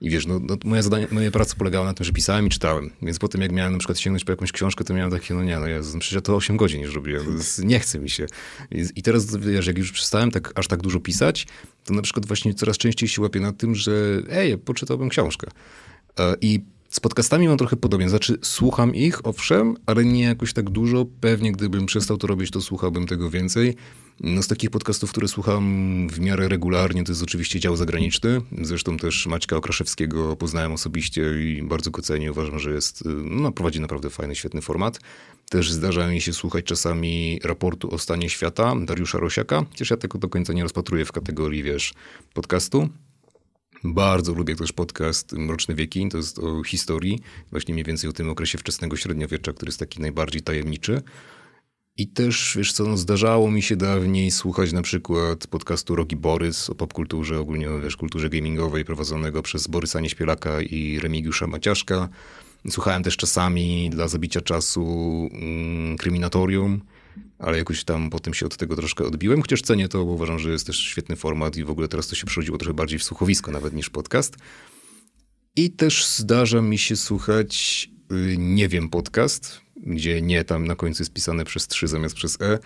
I 0.00 0.10
wiesz, 0.10 0.26
no, 0.26 0.38
no 0.38 0.56
moja, 0.64 0.82
zadanie, 0.82 1.06
moja 1.10 1.30
praca 1.30 1.54
polegała 1.58 1.86
na 1.86 1.94
tym, 1.94 2.04
że 2.04 2.12
pisałem 2.12 2.46
i 2.46 2.50
czytałem. 2.50 2.90
Więc 3.02 3.18
potem 3.18 3.40
jak 3.40 3.52
miałem 3.52 3.72
na 3.72 3.78
przykład 3.78 3.98
sięgnąć 3.98 4.24
po 4.24 4.32
jakąś 4.32 4.52
książkę, 4.52 4.84
to 4.84 4.94
miałem 4.94 5.10
takie, 5.10 5.34
no 5.34 5.44
nie, 5.44 5.58
no 5.58 5.66
ja 5.66 5.80
przecież 5.80 6.12
ja 6.12 6.20
to 6.20 6.36
8 6.36 6.56
godzin 6.56 6.80
już 6.80 6.94
robiłem, 6.94 7.40
nie 7.64 7.80
chce 7.80 7.98
mi 7.98 8.10
się. 8.10 8.26
I, 8.70 8.84
I, 8.96 9.02
teraz, 9.02 9.36
wiesz, 9.36 9.66
jak 9.66 9.78
już 9.78 9.92
przestałem 9.92 10.30
tak, 10.30 10.52
aż 10.54 10.68
tak 10.68 10.82
dużo 10.82 11.00
pisać, 11.00 11.46
to 11.84 11.94
na 11.94 12.02
przykład 12.02 12.26
właśnie 12.26 12.54
coraz 12.54 12.78
częściej 12.78 13.08
się 13.08 13.22
łapię 13.22 13.40
na 13.40 13.52
tym, 13.52 13.74
że 13.74 14.22
ej, 14.30 14.58
poczytałbym 14.58 15.08
książkę. 15.08 15.50
E, 16.18 16.36
I 16.40 16.60
z 16.88 17.00
podcastami 17.00 17.48
mam 17.48 17.58
trochę 17.58 17.76
podobnie. 17.76 18.08
Znaczy, 18.08 18.38
słucham 18.42 18.94
ich, 18.94 19.26
owszem, 19.26 19.76
ale 19.86 20.04
nie 20.04 20.22
jakoś 20.22 20.52
tak 20.52 20.70
dużo. 20.70 21.06
Pewnie 21.20 21.52
gdybym 21.52 21.86
przestał 21.86 22.16
to 22.16 22.26
robić, 22.26 22.50
to 22.50 22.60
słuchałbym 22.60 23.06
tego 23.06 23.30
więcej. 23.30 23.76
No 24.20 24.42
z 24.42 24.48
takich 24.48 24.70
podcastów, 24.70 25.10
które 25.10 25.28
słucham 25.28 26.08
w 26.10 26.20
miarę 26.20 26.48
regularnie, 26.48 27.04
to 27.04 27.12
jest 27.12 27.22
oczywiście 27.22 27.60
dział 27.60 27.76
zagraniczny. 27.76 28.40
Zresztą 28.62 28.96
też 28.96 29.26
Maćka 29.26 29.56
Okraszewskiego 29.56 30.36
poznałem 30.36 30.72
osobiście 30.72 31.22
i 31.42 31.62
bardzo 31.62 31.90
go 31.90 32.02
cenię. 32.02 32.30
Uważam, 32.30 32.58
że 32.58 32.72
jest, 32.72 33.04
no, 33.24 33.52
prowadzi 33.52 33.80
naprawdę 33.80 34.10
fajny, 34.10 34.34
świetny 34.34 34.62
format. 34.62 35.00
Też 35.50 35.72
zdarza 35.72 36.08
mi 36.08 36.20
się 36.20 36.32
słuchać 36.32 36.64
czasami 36.64 37.40
raportu 37.44 37.94
o 37.94 37.98
stanie 37.98 38.30
świata 38.30 38.74
Dariusza 38.84 39.18
Rosiaka, 39.18 39.64
chociaż 39.70 39.90
ja 39.90 39.96
tego 39.96 40.18
do 40.18 40.28
końca 40.28 40.52
nie 40.52 40.62
rozpatruję 40.62 41.04
w 41.04 41.12
kategorii, 41.12 41.62
wiesz, 41.62 41.94
podcastu. 42.34 42.88
Bardzo 43.84 44.34
lubię 44.34 44.56
też 44.56 44.72
podcast 44.72 45.32
Mroczne 45.32 45.74
Wieki, 45.74 46.08
to 46.08 46.16
jest 46.16 46.38
o 46.38 46.62
historii, 46.64 47.18
właśnie 47.50 47.74
mniej 47.74 47.84
więcej 47.84 48.10
o 48.10 48.12
tym 48.12 48.30
okresie 48.30 48.58
wczesnego 48.58 48.96
średniowiecza, 48.96 49.52
który 49.52 49.68
jest 49.68 49.78
taki 49.78 50.00
najbardziej 50.00 50.42
tajemniczy. 50.42 51.02
I 51.96 52.08
też, 52.08 52.54
wiesz 52.56 52.72
co, 52.72 52.84
no, 52.84 52.96
zdarzało 52.96 53.50
mi 53.50 53.62
się 53.62 53.76
dawniej 53.76 54.30
słuchać 54.30 54.72
na 54.72 54.82
przykład 54.82 55.46
podcastu 55.46 55.96
Rogi 55.96 56.16
Borys 56.16 56.70
o 56.70 56.74
popkulturze, 56.74 57.40
ogólnie 57.40 57.68
wiesz, 57.82 57.96
kulturze 57.96 58.30
gamingowej 58.30 58.84
prowadzonego 58.84 59.42
przez 59.42 59.66
Borysa 59.66 60.00
Nieśpielaka 60.00 60.60
i 60.60 60.98
Remigiusza 60.98 61.46
Maciaszka. 61.46 62.08
Słuchałem 62.70 63.02
też 63.02 63.16
czasami 63.16 63.90
dla 63.90 64.08
zabicia 64.08 64.40
czasu 64.40 64.82
mm, 65.32 65.96
Kryminatorium, 65.96 66.80
ale 67.38 67.58
jakoś 67.58 67.84
tam 67.84 68.10
potem 68.10 68.34
się 68.34 68.46
od 68.46 68.56
tego 68.56 68.76
troszkę 68.76 69.04
odbiłem, 69.04 69.42
chociaż 69.42 69.62
cenię 69.62 69.88
to, 69.88 70.04
bo 70.04 70.12
uważam, 70.12 70.38
że 70.38 70.50
jest 70.50 70.66
też 70.66 70.78
świetny 70.78 71.16
format 71.16 71.56
i 71.56 71.64
w 71.64 71.70
ogóle 71.70 71.88
teraz 71.88 72.08
to 72.08 72.14
się 72.14 72.26
przerodziło 72.26 72.58
trochę 72.58 72.74
bardziej 72.74 72.98
w 72.98 73.04
słuchowisko 73.04 73.50
nawet 73.50 73.74
niż 73.74 73.90
podcast. 73.90 74.36
I 75.56 75.70
też 75.70 76.06
zdarza 76.06 76.62
mi 76.62 76.78
się 76.78 76.96
słuchać 76.96 77.90
y, 78.12 78.36
Nie 78.38 78.68
wiem 78.68 78.88
podcast, 78.88 79.60
gdzie 79.76 80.22
nie 80.22 80.44
tam 80.44 80.66
na 80.66 80.76
końcu 80.76 81.02
jest 81.02 81.12
pisane 81.12 81.44
przez 81.44 81.68
trzy 81.68 81.88
zamiast 81.88 82.14
przez 82.14 82.40
e. 82.40 82.58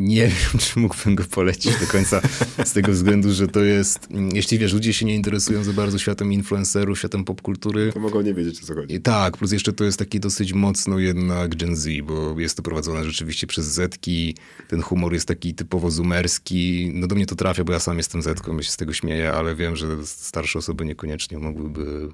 Nie 0.00 0.26
wiem, 0.36 0.58
czy 0.58 0.78
mógłbym 0.78 1.14
go 1.14 1.24
polecić 1.24 1.80
do 1.80 1.86
końca 1.86 2.20
z 2.64 2.72
tego 2.72 2.92
względu, 2.92 3.32
że 3.32 3.48
to 3.48 3.60
jest, 3.60 4.08
jeśli 4.32 4.58
wiesz, 4.58 4.72
ludzie 4.72 4.92
się 4.92 5.06
nie 5.06 5.14
interesują 5.14 5.64
za 5.64 5.72
bardzo 5.72 5.98
światem 5.98 6.32
influencerów, 6.32 6.98
światem 6.98 7.24
popkultury. 7.24 7.92
To 7.92 8.00
mogą 8.00 8.20
nie 8.20 8.34
wiedzieć, 8.34 8.62
o 8.62 8.66
co 8.66 8.74
chodzi. 8.74 9.00
Tak, 9.00 9.36
plus 9.36 9.52
jeszcze 9.52 9.72
to 9.72 9.84
jest 9.84 9.98
taki 9.98 10.20
dosyć 10.20 10.52
mocno 10.52 10.98
jednak 10.98 11.56
Gen 11.56 11.76
Z, 11.76 11.88
bo 12.04 12.40
jest 12.40 12.56
to 12.56 12.62
prowadzone 12.62 13.04
rzeczywiście 13.04 13.46
przez 13.46 13.66
Zetki. 13.66 14.36
Ten 14.68 14.82
humor 14.82 15.12
jest 15.12 15.28
taki 15.28 15.54
typowo 15.54 15.90
zoomerski. 15.90 16.90
No 16.94 17.06
do 17.06 17.14
mnie 17.14 17.26
to 17.26 17.34
trafia, 17.34 17.64
bo 17.64 17.72
ja 17.72 17.80
sam 17.80 17.96
jestem 17.96 18.22
Zetką, 18.22 18.56
ja 18.56 18.62
się 18.62 18.70
z 18.70 18.76
tego 18.76 18.92
śmieję, 18.92 19.32
ale 19.32 19.54
wiem, 19.54 19.76
że 19.76 19.86
starsze 20.04 20.58
osoby 20.58 20.84
niekoniecznie 20.84 21.38
mogłyby 21.38 22.08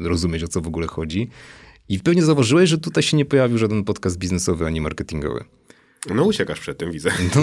rozumieć, 0.00 0.42
o 0.42 0.48
co 0.48 0.60
w 0.60 0.66
ogóle 0.66 0.86
chodzi. 0.86 1.28
I 1.88 2.00
pewnie 2.00 2.22
zauważyłeś, 2.22 2.70
że 2.70 2.78
tutaj 2.78 3.02
się 3.02 3.16
nie 3.16 3.24
pojawił 3.24 3.58
żaden 3.58 3.84
podcast 3.84 4.18
biznesowy 4.18 4.66
ani 4.66 4.80
marketingowy. 4.80 5.44
No 6.10 6.24
uciekasz 6.24 6.60
przed 6.60 6.78
tym, 6.78 6.92
widzę. 6.92 7.10
No 7.36 7.42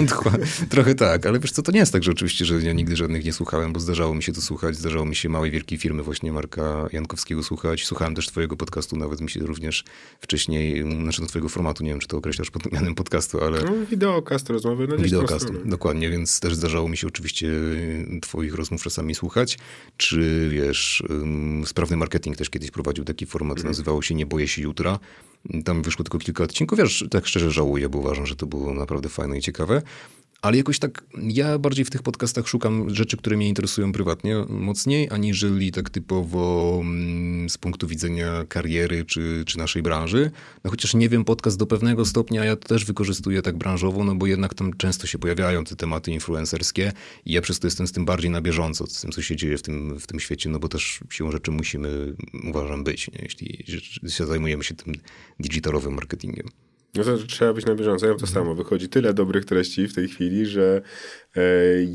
trochę 0.70 0.94
tak, 0.94 1.26
ale 1.26 1.38
wiesz 1.40 1.52
co, 1.52 1.62
to 1.62 1.72
nie 1.72 1.78
jest 1.78 1.92
tak, 1.92 2.02
że 2.02 2.10
oczywiście, 2.10 2.44
że 2.44 2.62
ja 2.62 2.72
nigdy 2.72 2.96
żadnych 2.96 3.24
nie 3.24 3.32
słuchałem, 3.32 3.72
bo 3.72 3.80
zdarzało 3.80 4.14
mi 4.14 4.22
się 4.22 4.32
to 4.32 4.40
słuchać, 4.40 4.76
zdarzało 4.76 5.04
mi 5.04 5.16
się 5.16 5.28
małej, 5.28 5.50
wielkiej 5.50 5.78
firmy 5.78 6.02
właśnie 6.02 6.32
Marka 6.32 6.88
Jankowskiego 6.92 7.42
słuchać. 7.42 7.84
Słuchałem 7.84 8.14
też 8.14 8.26
twojego 8.26 8.56
podcastu, 8.56 8.96
nawet 8.96 9.20
mi 9.20 9.30
się 9.30 9.40
również 9.40 9.84
wcześniej, 10.20 10.84
znaczy 11.02 11.22
do 11.22 11.28
twojego 11.28 11.48
formatu, 11.48 11.84
nie 11.84 11.90
wiem, 11.90 11.98
czy 11.98 12.08
to 12.08 12.16
określasz 12.16 12.50
pod 12.50 12.72
mianem 12.72 12.94
podcastu, 12.94 13.44
ale... 13.44 13.62
No, 13.64 13.72
wideokast, 13.90 14.50
rozmowy 14.50 14.88
na 14.88 14.96
Wideokast, 14.96 15.52
dokładnie, 15.64 16.10
więc 16.10 16.40
też 16.40 16.54
zdarzało 16.54 16.88
mi 16.88 16.96
się 16.96 17.06
oczywiście 17.06 17.48
twoich 18.22 18.54
rozmów 18.54 18.82
czasami 18.82 19.14
słuchać, 19.14 19.58
czy 19.96 20.48
wiesz, 20.52 21.02
sprawny 21.66 21.96
marketing 21.96 22.36
też 22.36 22.50
kiedyś 22.50 22.70
prowadził 22.70 23.04
taki 23.04 23.26
format, 23.26 23.58
mm. 23.58 23.70
nazywało 23.70 24.02
się 24.02 24.14
Nie 24.14 24.26
boję 24.26 24.48
się 24.48 24.62
jutra. 24.62 24.98
Tam 25.64 25.82
wyszło 25.82 26.04
tylko 26.04 26.18
kilka 26.18 26.44
odcinków. 26.44 26.78
Wiesz, 26.78 27.04
tak 27.10 27.26
szczerze 27.26 27.50
żałuję, 27.50 27.88
bo 27.88 27.98
uważam, 27.98 28.26
że 28.26 28.36
to 28.36 28.46
było 28.46 28.74
naprawdę 28.74 29.08
fajne 29.08 29.38
i 29.38 29.40
ciekawe. 29.40 29.82
Ale 30.42 30.56
jakoś 30.56 30.78
tak 30.78 31.04
ja 31.22 31.58
bardziej 31.58 31.84
w 31.84 31.90
tych 31.90 32.02
podcastach 32.02 32.48
szukam 32.48 32.94
rzeczy, 32.94 33.16
które 33.16 33.36
mnie 33.36 33.48
interesują 33.48 33.92
prywatnie 33.92 34.36
mocniej, 34.48 35.08
aniżeli 35.10 35.72
tak 35.72 35.90
typowo 35.90 36.78
mm, 36.80 37.50
z 37.50 37.58
punktu 37.58 37.86
widzenia 37.86 38.44
kariery 38.48 39.04
czy, 39.04 39.44
czy 39.46 39.58
naszej 39.58 39.82
branży. 39.82 40.30
No 40.64 40.70
chociaż 40.70 40.94
nie 40.94 41.08
wiem, 41.08 41.24
podcast 41.24 41.58
do 41.58 41.66
pewnego 41.66 42.04
stopnia 42.04 42.44
ja 42.44 42.56
też 42.56 42.84
wykorzystuję 42.84 43.42
tak 43.42 43.56
branżowo, 43.56 44.04
no 44.04 44.14
bo 44.14 44.26
jednak 44.26 44.54
tam 44.54 44.76
często 44.76 45.06
się 45.06 45.18
pojawiają 45.18 45.64
te 45.64 45.76
tematy 45.76 46.10
influencerskie 46.10 46.92
i 47.24 47.32
ja 47.32 47.40
przez 47.40 47.58
to 47.58 47.66
jestem 47.66 47.86
z 47.86 47.92
tym 47.92 48.04
bardziej 48.04 48.30
na 48.30 48.40
bieżąco, 48.40 48.86
z 48.86 49.00
tym, 49.00 49.12
co 49.12 49.22
się 49.22 49.36
dzieje 49.36 49.58
w 49.58 49.62
tym, 49.62 49.98
w 49.98 50.06
tym 50.06 50.20
świecie, 50.20 50.50
no 50.50 50.58
bo 50.58 50.68
też 50.68 51.00
siłą 51.10 51.30
rzeczy 51.30 51.50
musimy, 51.50 52.14
uważam, 52.44 52.84
być, 52.84 53.10
nie? 53.10 53.18
jeśli 53.22 53.64
się 54.08 54.26
zajmujemy 54.26 54.64
się 54.64 54.74
tym 54.74 54.94
digitalowym 55.40 55.94
marketingiem. 55.94 56.46
No 56.94 57.04
to 57.04 57.16
trzeba 57.18 57.52
być 57.52 57.66
na 57.66 57.74
bieżąco. 57.74 58.06
Ja 58.06 58.14
to 58.14 58.26
samo. 58.26 58.54
Wychodzi 58.54 58.88
tyle 58.88 59.14
dobrych 59.14 59.44
treści 59.44 59.88
w 59.88 59.94
tej 59.94 60.08
chwili, 60.08 60.46
że 60.46 60.82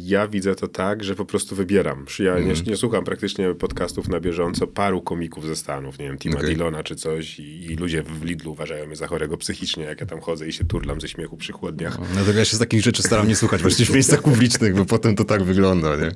ja 0.05 0.27
widzę 0.27 0.55
to 0.55 0.67
tak, 0.67 1.03
że 1.03 1.15
po 1.15 1.25
prostu 1.25 1.55
wybieram. 1.55 2.05
Ja 2.19 2.31
mm. 2.31 2.43
nie, 2.43 2.49
mhm. 2.49 2.67
nie, 2.67 2.77
słucham 2.77 3.03
praktycznie 3.03 3.55
podcastów 3.55 4.07
na 4.07 4.19
bieżąco 4.19 4.67
paru 4.67 5.01
komików 5.01 5.47
ze 5.47 5.55
Stanów, 5.55 5.99
nie 5.99 6.05
wiem, 6.05 6.17
Tima 6.17 6.35
okay. 6.35 6.49
Dillona 6.49 6.83
czy 6.83 6.95
coś 6.95 7.39
i, 7.39 7.65
i, 7.65 7.75
ludzie 7.75 8.03
w 8.03 8.23
Lidlu 8.23 8.51
uważają 8.51 8.87
mnie 8.87 8.95
za 8.95 9.07
chorego 9.07 9.37
psychicznie, 9.37 9.83
jak 9.83 10.01
ja 10.01 10.05
tam 10.05 10.19
chodzę 10.19 10.47
i 10.47 10.53
się 10.53 10.65
turlam 10.65 11.01
ze 11.01 11.07
śmiechu 11.07 11.37
przy 11.37 11.53
chłodniach. 11.53 11.99
No 12.15 12.25
to 12.25 12.31
ja 12.31 12.45
się 12.45 12.55
z 12.55 12.59
takich 12.59 12.81
rzeczy 12.81 13.03
staram 13.03 13.27
nie 13.27 13.35
słuchać 13.35 13.61
właśnie 13.61 13.85
w 13.85 13.89
miejscach 13.97 14.21
publicznych, 14.21 14.75
bo 14.75 14.85
potem 14.85 15.15
to 15.15 15.23
tak 15.23 15.43
wygląda, 15.43 15.95
nie? 15.95 16.11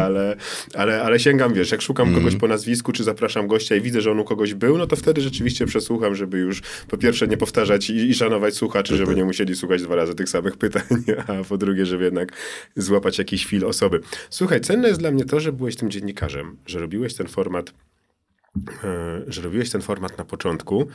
ale, 0.00 0.36
ale, 0.74 1.02
ale 1.02 1.20
sięgam, 1.20 1.54
wiesz, 1.54 1.70
jak 1.70 1.82
szukam 1.82 2.14
kogoś 2.14 2.36
po 2.36 2.48
nazwisku, 2.48 2.92
czy 2.92 3.04
zapraszam 3.04 3.46
gościa 3.46 3.76
i 3.76 3.80
widzę, 3.80 4.00
że 4.00 4.10
on 4.10 4.20
u 4.20 4.24
kogoś 4.24 4.54
był, 4.54 4.78
no 4.78 4.86
to 4.86 4.96
wtedy 4.96 5.20
rzeczywiście 5.20 5.66
przesłucham, 5.66 6.14
żeby 6.14 6.38
już 6.38 6.62
po 6.88 6.98
pierwsze 6.98 7.28
nie 7.28 7.36
powtarzać 7.36 7.90
i, 7.90 7.96
i 7.96 8.14
szanować 8.14 8.54
słuchaczy, 8.54 8.96
żeby 8.96 9.14
nie 9.14 9.24
musieli 9.24 9.56
słuchać 9.56 9.82
dwa 9.82 9.96
razy 9.96 10.14
tych 10.14 10.28
samych 10.28 10.56
pytań, 10.56 10.82
a 11.26 11.44
po 11.44 11.58
drugie, 11.58 11.86
żeby 11.86 12.04
jednak 12.04 12.31
złapać 12.76 13.18
jakiś 13.18 13.46
chwil 13.46 13.66
osoby. 13.66 14.00
Słuchaj, 14.30 14.60
cenne 14.60 14.88
jest 14.88 15.00
dla 15.00 15.10
mnie 15.10 15.24
to, 15.24 15.40
że 15.40 15.52
byłeś 15.52 15.76
tym 15.76 15.90
dziennikarzem, 15.90 16.56
że 16.66 16.78
robiłeś 16.78 17.14
ten 17.14 17.28
format 17.28 17.72
e, 18.84 19.22
że 19.26 19.42
robiłeś 19.42 19.70
ten 19.70 19.82
format 19.82 20.18
na 20.18 20.24
początku. 20.24 20.88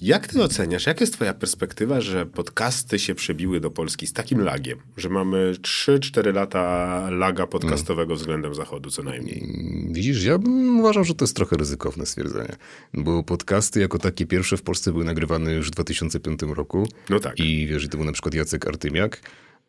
Jak 0.00 0.26
ty 0.26 0.42
oceniasz, 0.42 0.86
jaka 0.86 1.00
jest 1.00 1.12
twoja 1.12 1.34
perspektywa, 1.34 2.00
że 2.00 2.26
podcasty 2.26 2.98
się 2.98 3.14
przebiły 3.14 3.60
do 3.60 3.70
Polski 3.70 4.06
z 4.06 4.12
takim 4.12 4.40
lagiem, 4.40 4.78
że 4.96 5.08
mamy 5.08 5.52
3-4 5.52 6.34
lata 6.34 7.06
laga 7.10 7.46
podcastowego 7.46 8.14
względem 8.14 8.54
Zachodu 8.54 8.90
co 8.90 9.02
najmniej? 9.02 9.42
Mm, 9.42 9.92
widzisz, 9.92 10.24
ja 10.24 10.38
bym 10.38 10.80
uważał, 10.80 11.04
że 11.04 11.14
to 11.14 11.24
jest 11.24 11.36
trochę 11.36 11.56
ryzykowne 11.56 12.06
stwierdzenie, 12.06 12.56
bo 12.94 13.22
podcasty 13.22 13.80
jako 13.80 13.98
takie 13.98 14.26
pierwsze 14.26 14.56
w 14.56 14.62
Polsce 14.62 14.92
były 14.92 15.04
nagrywane 15.04 15.54
już 15.54 15.68
w 15.68 15.70
2005 15.70 16.40
roku. 16.42 16.88
No 17.10 17.20
tak. 17.20 17.40
I 17.40 17.66
wiesz, 17.66 17.88
to 17.88 17.96
był 17.96 18.06
na 18.06 18.12
przykład 18.12 18.34
Jacek 18.34 18.66
Artymiak, 18.66 19.20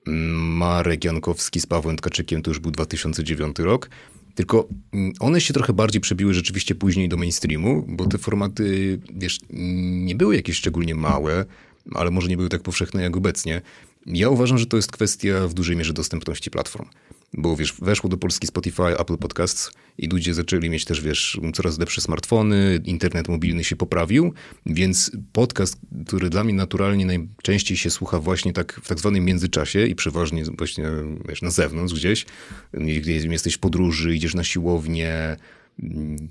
Marek 0.06 1.06
Jankowski 1.06 1.60
z 1.60 1.66
Pawłem 1.66 1.98
Tkaczykiem 1.98 2.42
to 2.42 2.52
już 2.52 2.60
był 2.60 2.72
2009 2.72 3.60
rok. 3.60 3.90
Tylko 4.36 4.68
mm, 4.94 5.14
one 5.20 5.42
się 5.42 5.54
trochę 5.54 5.74
bardziej 5.74 6.02
przebiły 6.02 6.34
rzeczywiście 6.34 6.76
później 6.76 7.10
do 7.10 7.18
mainstreamu, 7.18 7.86
bo 7.88 8.06
te 8.06 8.18
formaty, 8.18 9.00
wiesz, 9.16 9.40
nie 9.50 10.16
były 10.16 10.36
jakieś 10.36 10.58
szczególnie 10.58 10.96
małe, 10.96 11.46
ale 11.94 12.12
może 12.12 12.28
nie 12.28 12.38
były 12.38 12.50
tak 12.50 12.62
powszechne 12.62 13.04
jak 13.04 13.18
obecnie. 13.18 13.62
Ja 14.06 14.30
uważam, 14.30 14.58
że 14.58 14.66
to 14.66 14.78
jest 14.78 14.92
kwestia 14.92 15.48
w 15.48 15.54
dużej 15.54 15.76
mierze 15.78 15.94
dostępności 15.94 16.52
platform. 16.52 16.88
Bo 17.34 17.56
wiesz, 17.56 17.74
weszło 17.82 18.10
do 18.10 18.18
Polski 18.18 18.48
Spotify, 18.48 18.98
Apple 19.00 19.18
Podcasts 19.18 19.72
i 19.98 20.08
ludzie 20.08 20.34
zaczęli 20.34 20.70
mieć 20.70 20.86
też, 20.86 21.02
wiesz, 21.02 21.40
coraz 21.54 21.80
lepsze 21.80 22.02
smartfony, 22.02 22.80
internet 22.86 23.28
mobilny 23.28 23.64
się 23.64 23.76
poprawił, 23.76 24.34
więc 24.66 25.12
podcast, 25.34 25.78
który 26.08 26.30
dla 26.30 26.44
mnie 26.44 26.54
naturalnie 26.54 27.06
najczęściej 27.06 27.78
się 27.78 27.90
słucha 27.90 28.20
właśnie 28.20 28.54
tak 28.54 28.80
w 28.84 28.88
tak 28.88 29.00
zwanym 29.00 29.26
międzyczasie 29.26 29.86
i 29.86 29.96
przeważnie 29.96 30.44
właśnie, 30.58 30.86
wiesz, 31.30 31.42
na 31.42 31.52
zewnątrz 31.52 31.94
gdzieś, 31.94 32.26
gdzie 32.74 33.12
jesteś 33.14 33.54
w 33.54 33.60
podróży, 33.60 34.16
idziesz 34.16 34.36
na 34.36 34.44
siłownię, 34.44 35.38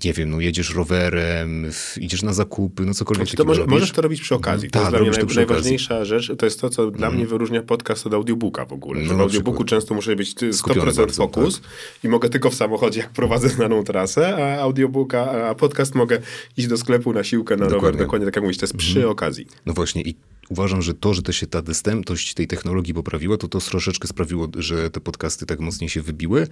nie 0.05 0.13
wiem, 0.13 0.29
no 0.29 0.39
jedziesz 0.39 0.75
rowerem, 0.75 1.65
idziesz 1.97 2.23
na 2.23 2.33
zakupy, 2.33 2.85
no 2.85 2.93
cokolwiek 2.93 3.27
znaczy, 3.27 3.37
to 3.37 3.45
może, 3.45 3.65
Możesz 3.65 3.91
to 3.91 4.01
robić 4.01 4.21
przy 4.21 4.35
okazji. 4.35 4.69
To 4.69 4.79
tak, 4.79 4.81
jest 4.81 4.91
dla 4.91 4.99
mnie 4.99 5.25
naj, 5.25 5.35
najważniejsza 5.35 5.95
okazji. 5.95 6.09
rzecz. 6.09 6.37
To 6.37 6.45
jest 6.45 6.61
to, 6.61 6.69
co 6.69 6.91
dla 6.91 7.07
mm. 7.07 7.17
mnie 7.17 7.27
wyróżnia 7.27 7.61
podcast 7.61 8.07
od 8.07 8.13
audiobooka 8.13 8.65
w 8.65 8.73
ogóle. 8.73 9.01
No, 9.01 9.15
w 9.15 9.21
audiobooku 9.21 9.63
często 9.63 9.95
muszę 9.95 10.15
być 10.15 10.35
100% 10.35 10.85
bardzo, 10.85 11.07
fokus 11.07 11.61
tak. 11.61 11.69
i 12.03 12.07
mogę 12.07 12.29
tylko 12.29 12.49
w 12.49 12.55
samochodzie, 12.55 12.99
jak 12.99 13.09
prowadzę 13.09 13.49
znaną 13.49 13.83
trasę, 13.83 14.55
a 14.57 14.61
audiobooka, 14.61 15.31
a 15.49 15.55
podcast 15.55 15.95
mogę 15.95 16.21
iść 16.57 16.67
do 16.67 16.77
sklepu 16.77 17.13
na 17.13 17.23
siłkę, 17.23 17.55
na 17.55 17.65
dokładnie. 17.65 17.87
rower, 17.87 17.97
dokładnie 17.97 18.25
tak 18.25 18.35
jak 18.35 18.43
mówisz, 18.43 18.57
to 18.57 18.63
jest 18.63 18.77
przy 18.77 18.99
mm. 18.99 19.11
okazji. 19.11 19.47
No 19.65 19.73
właśnie 19.73 20.01
i 20.01 20.15
uważam, 20.49 20.81
że 20.81 20.93
to, 20.93 21.13
że 21.13 21.21
to 21.21 21.31
się 21.31 21.47
ta 21.47 21.61
dostępność 21.61 22.33
tej 22.33 22.47
technologii 22.47 22.93
poprawiła, 22.93 23.37
to 23.37 23.47
to 23.47 23.59
troszeczkę 23.59 24.07
sprawiło, 24.07 24.47
że 24.57 24.89
te 24.89 24.99
podcasty 24.99 25.45
tak 25.45 25.59
mocniej 25.59 25.89
się 25.89 26.01
wybiły. 26.01 26.47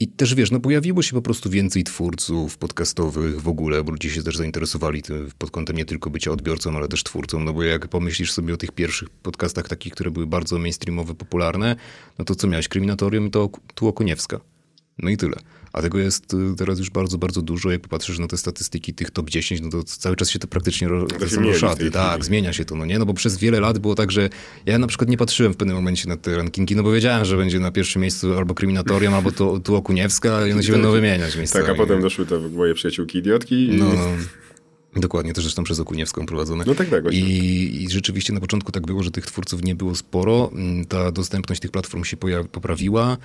I 0.00 0.08
też 0.08 0.34
wiesz, 0.34 0.50
no 0.50 0.60
pojawiło 0.60 1.02
się 1.02 1.12
po 1.12 1.22
prostu 1.22 1.50
więcej 1.50 1.84
twórców 1.84 2.58
podcastowych 2.58 3.40
w 3.40 3.48
ogóle, 3.48 3.84
bo 3.84 3.92
ludzie 3.92 4.10
się 4.10 4.22
też 4.22 4.36
zainteresowali 4.36 5.02
tym 5.02 5.30
pod 5.38 5.50
kątem 5.50 5.76
nie 5.76 5.84
tylko 5.84 6.10
bycia 6.10 6.30
odbiorcą, 6.30 6.76
ale 6.76 6.88
też 6.88 7.02
twórcą. 7.02 7.40
No 7.40 7.52
bo 7.52 7.62
jak 7.62 7.88
pomyślisz 7.88 8.32
sobie 8.32 8.54
o 8.54 8.56
tych 8.56 8.72
pierwszych 8.72 9.10
podcastach 9.10 9.68
takich, 9.68 9.92
które 9.92 10.10
były 10.10 10.26
bardzo 10.26 10.58
mainstreamowe, 10.58 11.14
popularne, 11.14 11.76
no 12.18 12.24
to 12.24 12.34
co 12.34 12.48
miałeś? 12.48 12.68
Kryminatorium 12.68 13.30
to 13.30 13.50
tu 13.74 13.88
Okoniewska. 13.88 14.40
No 14.98 15.10
i 15.10 15.16
tyle. 15.16 15.36
A 15.72 15.82
tego 15.82 15.98
jest 15.98 16.34
y, 16.34 16.56
teraz 16.56 16.78
już 16.78 16.90
bardzo, 16.90 17.18
bardzo 17.18 17.42
dużo. 17.42 17.70
Jak 17.70 17.80
popatrzysz 17.80 18.18
na 18.18 18.26
te 18.26 18.36
statystyki 18.36 18.94
tych 18.94 19.10
top 19.10 19.30
10, 19.30 19.60
no 19.60 19.70
to 19.70 19.82
cały 19.84 20.16
czas 20.16 20.30
się 20.30 20.38
to 20.38 20.48
praktycznie 20.48 20.88
roszady. 20.88 21.90
Tak, 21.90 22.24
zmienia 22.24 22.52
się 22.52 22.64
to, 22.64 22.74
no 22.74 22.86
nie? 22.86 22.98
No 22.98 23.06
bo 23.06 23.14
przez 23.14 23.38
wiele 23.38 23.60
lat 23.60 23.78
było 23.78 23.94
tak, 23.94 24.12
że 24.12 24.30
ja 24.66 24.78
na 24.78 24.86
przykład 24.86 25.10
nie 25.10 25.16
patrzyłem 25.16 25.52
w 25.52 25.56
pewnym 25.56 25.76
momencie 25.76 26.08
na 26.08 26.16
te 26.16 26.36
rankingi, 26.36 26.76
no 26.76 26.82
bo 26.82 26.92
wiedziałem, 26.92 27.24
że 27.24 27.36
będzie 27.36 27.60
na 27.60 27.70
pierwszym 27.70 28.02
miejscu 28.02 28.34
albo 28.34 28.54
Kryminatorium, 28.54 29.14
albo 29.14 29.32
tu, 29.32 29.60
tu 29.60 29.76
Okuniewska 29.76 30.46
i 30.46 30.52
one 30.52 30.62
się 30.62 30.72
będą 30.72 30.90
wymieniać 30.92 31.36
miejscami. 31.36 31.64
Tak, 31.64 31.74
a 31.74 31.78
potem 31.78 32.02
doszły 32.02 32.26
te 32.26 32.38
moje 32.38 32.74
przyjaciółki 32.74 33.18
idiotki. 33.18 33.74
I... 33.74 33.76
No, 33.76 33.92
no. 33.92 34.06
Dokładnie, 35.00 35.32
też 35.32 35.44
zresztą 35.44 35.64
przez 35.64 35.80
Okuniewską 35.80 36.26
prowadzone. 36.26 36.64
No 36.66 36.74
tak, 36.74 36.88
tak. 36.88 37.12
I, 37.12 37.84
I, 37.84 37.90
rzeczywiście 37.90 38.32
na 38.32 38.40
początku 38.40 38.72
tak 38.72 38.86
było, 38.86 39.02
że 39.02 39.10
tych 39.10 39.26
twórców 39.26 39.64
nie 39.64 39.74
było 39.74 39.94
sporo. 39.94 40.50
Ta 40.88 41.12
dostępność 41.12 41.60
tych 41.60 41.70
platform 41.70 42.04
się 42.04 42.16
poprawiła 42.52 43.16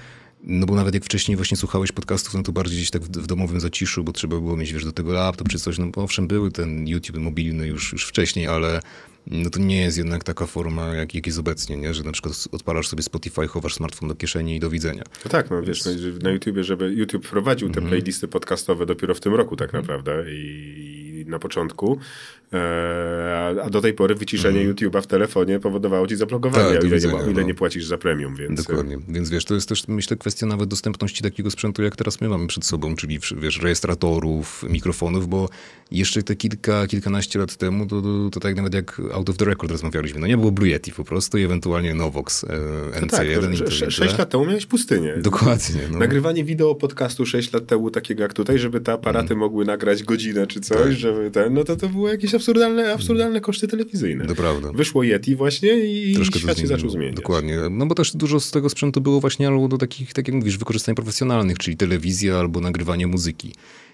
No 0.43 0.65
bo 0.65 0.75
nawet 0.75 0.93
jak 0.93 1.05
wcześniej 1.05 1.35
właśnie 1.35 1.57
słuchałeś 1.57 1.91
podcastów, 1.91 2.33
no 2.33 2.43
to 2.43 2.51
bardziej 2.51 2.77
gdzieś 2.77 2.91
tak 2.91 3.01
w, 3.01 3.07
w 3.07 3.27
domowym 3.27 3.59
zaciszu, 3.59 4.03
bo 4.03 4.11
trzeba 4.11 4.39
było 4.39 4.57
mieć, 4.57 4.73
wiesz, 4.73 4.85
do 4.85 4.91
tego 4.91 5.13
laptop 5.13 5.49
czy 5.49 5.59
coś. 5.59 5.77
No 5.77 5.87
owszem, 5.95 6.27
były 6.27 6.51
ten 6.51 6.87
YouTube 6.87 7.17
mobilny 7.17 7.67
już, 7.67 7.93
już 7.93 8.05
wcześniej, 8.05 8.47
ale 8.47 8.81
no 9.27 9.49
to 9.49 9.59
nie 9.59 9.81
jest 9.81 9.97
jednak 9.97 10.23
taka 10.23 10.45
forma, 10.45 10.95
jak, 10.95 11.15
jak 11.15 11.25
jest 11.25 11.39
obecnie, 11.39 11.77
nie? 11.77 11.93
że 11.93 12.03
na 12.03 12.11
przykład 12.11 12.47
odpalasz 12.51 12.87
sobie 12.87 13.03
Spotify, 13.03 13.47
chowasz 13.47 13.73
smartfon 13.73 14.09
do 14.09 14.15
kieszeni 14.15 14.55
i 14.55 14.59
do 14.59 14.69
widzenia. 14.69 15.03
No 15.25 15.31
tak, 15.31 15.49
no 15.49 15.61
wiesz, 15.61 15.83
na 16.21 16.31
YouTubie, 16.31 16.63
żeby 16.63 16.93
YouTube 16.93 17.27
prowadził 17.27 17.69
te 17.69 17.79
mm 17.79 17.85
-hmm. 17.85 17.89
playlisty 17.89 18.27
podcastowe 18.27 18.85
dopiero 18.85 19.15
w 19.15 19.19
tym 19.19 19.35
roku 19.35 19.55
tak 19.55 19.73
naprawdę 19.73 20.25
i 20.31 21.25
na 21.27 21.39
początku, 21.39 21.99
e, 22.53 23.61
a 23.63 23.69
do 23.69 23.81
tej 23.81 23.93
pory 23.93 24.15
wyciszenie 24.15 24.61
mm. 24.61 24.73
YouTube'a 24.73 25.01
w 25.01 25.07
telefonie 25.07 25.59
powodowało 25.59 26.07
ci 26.07 26.15
zablokowanie, 26.15 26.73
tak, 26.73 26.83
ile, 26.83 26.95
widzenia, 26.95 27.23
nie, 27.25 27.31
ile 27.31 27.41
no. 27.41 27.47
nie 27.47 27.53
płacisz 27.53 27.85
za 27.85 27.97
premium. 27.97 28.35
Więc... 28.35 28.63
Dokładnie, 28.63 28.97
więc 29.07 29.29
wiesz, 29.29 29.45
to 29.45 29.53
jest 29.55 29.69
też 29.69 29.87
myślę 29.87 30.17
kwestia 30.17 30.45
nawet 30.45 30.69
dostępności 30.69 31.23
takiego 31.23 31.51
sprzętu, 31.51 31.83
jak 31.83 31.95
teraz 31.95 32.21
my 32.21 32.29
mamy 32.29 32.47
przed 32.47 32.65
sobą, 32.65 32.95
czyli 32.95 33.19
wiesz, 33.37 33.61
rejestratorów, 33.61 34.65
mikrofonów, 34.69 35.27
bo 35.27 35.49
jeszcze 35.91 36.23
te 36.23 36.35
kilka, 36.35 36.87
kilkanaście 36.87 37.39
lat 37.39 37.55
temu 37.55 37.85
to, 37.85 38.01
to, 38.01 38.29
to 38.31 38.39
tak 38.39 38.55
nawet 38.55 38.73
jak 38.73 39.01
out 39.13 39.29
of 39.29 39.37
the 39.37 39.45
record 39.45 39.71
rozmawialiśmy, 39.71 40.19
no 40.19 40.27
nie 40.27 40.37
było 40.37 40.51
Blue 40.51 40.69
Yeti 40.69 40.91
po 40.91 41.03
prostu 41.03 41.37
i 41.37 41.43
ewentualnie 41.43 41.93
Novox 41.93 42.43
e, 42.43 42.47
NC1. 43.01 43.01
No 43.01 43.57
tak, 43.57 43.69
to, 43.79 43.91
6 43.91 44.17
lat 44.17 44.29
temu 44.29 44.45
miałeś 44.45 44.65
pustynię. 44.65 45.13
Dokładnie. 45.17 45.81
No. 45.91 45.99
Nagrywanie 45.99 46.43
wideo 46.43 46.75
podcastu 46.75 47.25
6 47.25 47.53
lat 47.53 47.67
temu 47.67 47.91
takiego 47.91 48.23
jak 48.23 48.33
tutaj, 48.33 48.59
żeby 48.59 48.81
te 48.81 48.93
aparaty 48.93 49.33
mm. 49.33 49.37
mogły 49.37 49.65
nagrać 49.65 50.03
godzinę 50.03 50.47
czy 50.47 50.61
coś, 50.61 50.77
tak. 50.77 50.91
żeby 50.91 51.31
ten, 51.31 51.53
no 51.53 51.63
to 51.63 51.75
to 51.75 51.89
były 51.89 52.09
jakieś 52.09 52.33
absurdalne, 52.41 52.93
absurdalne 52.93 53.41
koszty 53.41 53.67
telewizyjne. 53.67 54.25
To 54.25 54.35
prawda. 54.35 54.71
Wyszło 54.71 55.03
Yeti 55.03 55.35
właśnie 55.35 55.77
i 55.77 56.13
Troszkę 56.15 56.39
świat 56.39 56.59
się 56.59 56.67
zaczął 56.67 56.89
zmieniać. 56.89 57.15
Dokładnie. 57.15 57.57
No 57.69 57.85
bo 57.85 57.95
też 57.95 58.15
dużo 58.15 58.39
z 58.39 58.51
tego 58.51 58.69
sprzętu 58.69 59.01
było 59.01 59.19
właśnie 59.19 59.47
albo 59.47 59.67
do 59.67 59.77
takich, 59.77 60.13
tak 60.13 60.27
jak 60.27 60.35
mówisz, 60.35 60.57
wykorzystań 60.57 60.95
profesjonalnych, 60.95 61.57
czyli 61.57 61.77
telewizja 61.77 62.39
albo 62.39 62.61
nagrywanie 62.61 63.07
muzyki. 63.07 63.53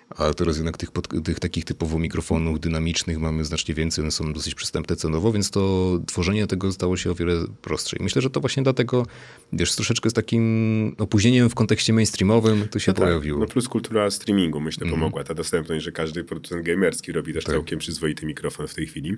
A 0.10 0.34
teraz 0.34 0.56
jednak 0.56 0.78
tych, 0.78 0.92
pod, 0.92 1.08
tych 1.24 1.40
takich 1.40 1.66
typowo 1.66 2.00
mikrofonów 2.00 2.60
dynamicznych 2.60 3.20
mamy 3.20 3.46
znacznie 3.46 3.76
więcej, 3.76 4.02
one 4.02 4.12
są 4.12 4.34
dosyć 4.34 4.56
przystępne 4.56 4.96
cenowo, 4.96 5.32
więc 5.32 5.52
to 5.52 6.00
tworzenie 6.08 6.48
tego 6.48 6.72
stało 6.72 6.98
się 6.98 7.12
o 7.12 7.16
wiele 7.16 7.34
prostsze. 7.62 7.98
I 7.98 8.04
myślę, 8.04 8.22
że 8.22 8.30
to 8.30 8.40
właśnie 8.40 8.64
dlatego, 8.64 9.06
wiesz, 9.54 9.76
troszeczkę 9.76 10.10
z 10.10 10.14
takim 10.14 10.96
opóźnieniem 10.98 11.50
w 11.50 11.56
kontekście 11.56 11.94
mainstreamowym 11.94 12.68
to 12.68 12.80
się 12.80 12.92
no 12.92 12.96
tak, 12.96 13.06
pojawiło. 13.06 13.40
No 13.40 13.46
plus 13.46 13.68
kultura 13.68 14.12
streamingu, 14.12 14.60
myślę, 14.60 14.88
mm. 14.88 15.00
pomogła. 15.00 15.24
Ta 15.24 15.34
dostępność, 15.34 15.86
że 15.86 15.92
każdy 15.92 16.24
producent 16.24 16.66
gamerski 16.66 17.12
robi 17.12 17.34
też 17.34 17.44
tak. 17.44 17.56
całkiem 17.56 17.80
przyzwoity 17.80 18.26
mikrofon 18.26 18.68
w 18.68 18.74
tej 18.74 18.88
chwili. 18.88 19.18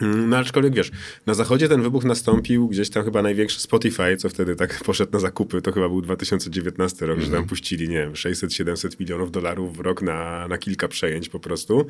No 0.00 0.36
aczkolwiek 0.36 0.74
wiesz, 0.74 0.90
na 1.26 1.34
zachodzie 1.34 1.68
ten 1.68 1.82
wybuch 1.82 2.04
nastąpił 2.04 2.68
gdzieś 2.68 2.90
tam 2.90 3.04
chyba 3.04 3.22
największy 3.22 3.60
Spotify, 3.60 4.16
co 4.16 4.28
wtedy 4.28 4.56
tak 4.56 4.80
poszedł 4.84 5.12
na 5.12 5.18
zakupy, 5.18 5.62
to 5.62 5.72
chyba 5.72 5.88
był 5.88 6.02
2019 6.02 7.06
rok, 7.06 7.16
mm 7.16 7.20
-hmm. 7.20 7.24
że 7.24 7.30
tam 7.30 7.36
mhm. 7.36 7.48
puścili, 7.48 7.88
nie 7.88 7.96
wiem, 7.96 8.12
600-700 8.12 9.00
milionów 9.00 9.30
dolarów 9.30 9.76
w 9.76 9.80
rok 9.80 10.02
na, 10.02 10.48
na 10.48 10.58
kilka 10.58 10.88
przejęć 10.88 11.28
po 11.28 11.40
prostu. 11.40 11.86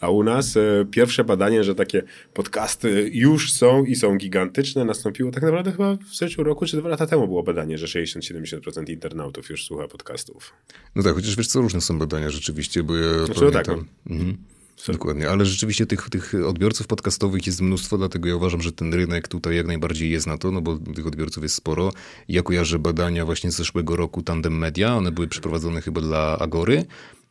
A 0.00 0.10
u 0.10 0.22
nas 0.22 0.56
e, 0.56 0.86
pierwsze 0.90 1.24
badanie, 1.24 1.64
że 1.64 1.74
takie 1.74 2.02
podcasty 2.34 3.10
już 3.12 3.52
są 3.52 3.84
i 3.84 3.96
są 3.96 4.16
gigantyczne, 4.16 4.84
nastąpiło 4.84 5.30
tak 5.30 5.42
naprawdę 5.42 5.72
chyba 5.72 5.96
w 5.96 6.16
zeszłym 6.16 6.46
roku 6.46 6.66
czy 6.66 6.76
dwa 6.76 6.88
lata 6.88 7.06
temu 7.06 7.26
było 7.26 7.42
badanie, 7.42 7.78
że 7.78 7.86
60-70% 7.86 8.90
internautów 8.90 9.50
już 9.50 9.64
słucha 9.64 9.88
podcastów. 9.88 10.52
No 10.94 11.02
tak, 11.02 11.14
chociaż 11.14 11.36
wiesz 11.36 11.46
co, 11.46 11.60
różne 11.60 11.80
są 11.80 11.98
badania 11.98 12.30
rzeczywiście, 12.30 12.82
bo 12.82 12.96
ja 12.96 13.26
znaczy, 13.26 13.44
no 13.44 13.50
tak, 13.50 13.66
pamiętam... 13.66 13.84
Tak, 13.84 14.10
no. 14.10 14.16
mhm. 14.16 14.51
Dokładnie, 14.88 15.28
ale 15.28 15.46
rzeczywiście 15.46 15.86
tych, 15.86 16.10
tych 16.10 16.34
odbiorców 16.46 16.86
podcastowych 16.86 17.46
jest 17.46 17.60
mnóstwo, 17.60 17.98
dlatego 17.98 18.28
ja 18.28 18.36
uważam, 18.36 18.62
że 18.62 18.72
ten 18.72 18.94
rynek 18.94 19.28
tutaj 19.28 19.56
jak 19.56 19.66
najbardziej 19.66 20.10
jest 20.10 20.26
na 20.26 20.38
to, 20.38 20.50
no 20.50 20.60
bo 20.60 20.78
tych 20.78 21.06
odbiorców 21.06 21.42
jest 21.42 21.54
sporo. 21.54 21.92
Ja 22.28 22.42
kojarzę 22.42 22.78
badania 22.78 23.26
właśnie 23.26 23.52
z 23.52 23.56
zeszłego 23.56 23.96
roku 23.96 24.22
Tandem 24.22 24.58
Media, 24.58 24.96
one 24.96 25.12
były 25.12 25.28
przeprowadzone 25.28 25.80
chyba 25.80 26.00
dla 26.00 26.38
Agory 26.38 26.84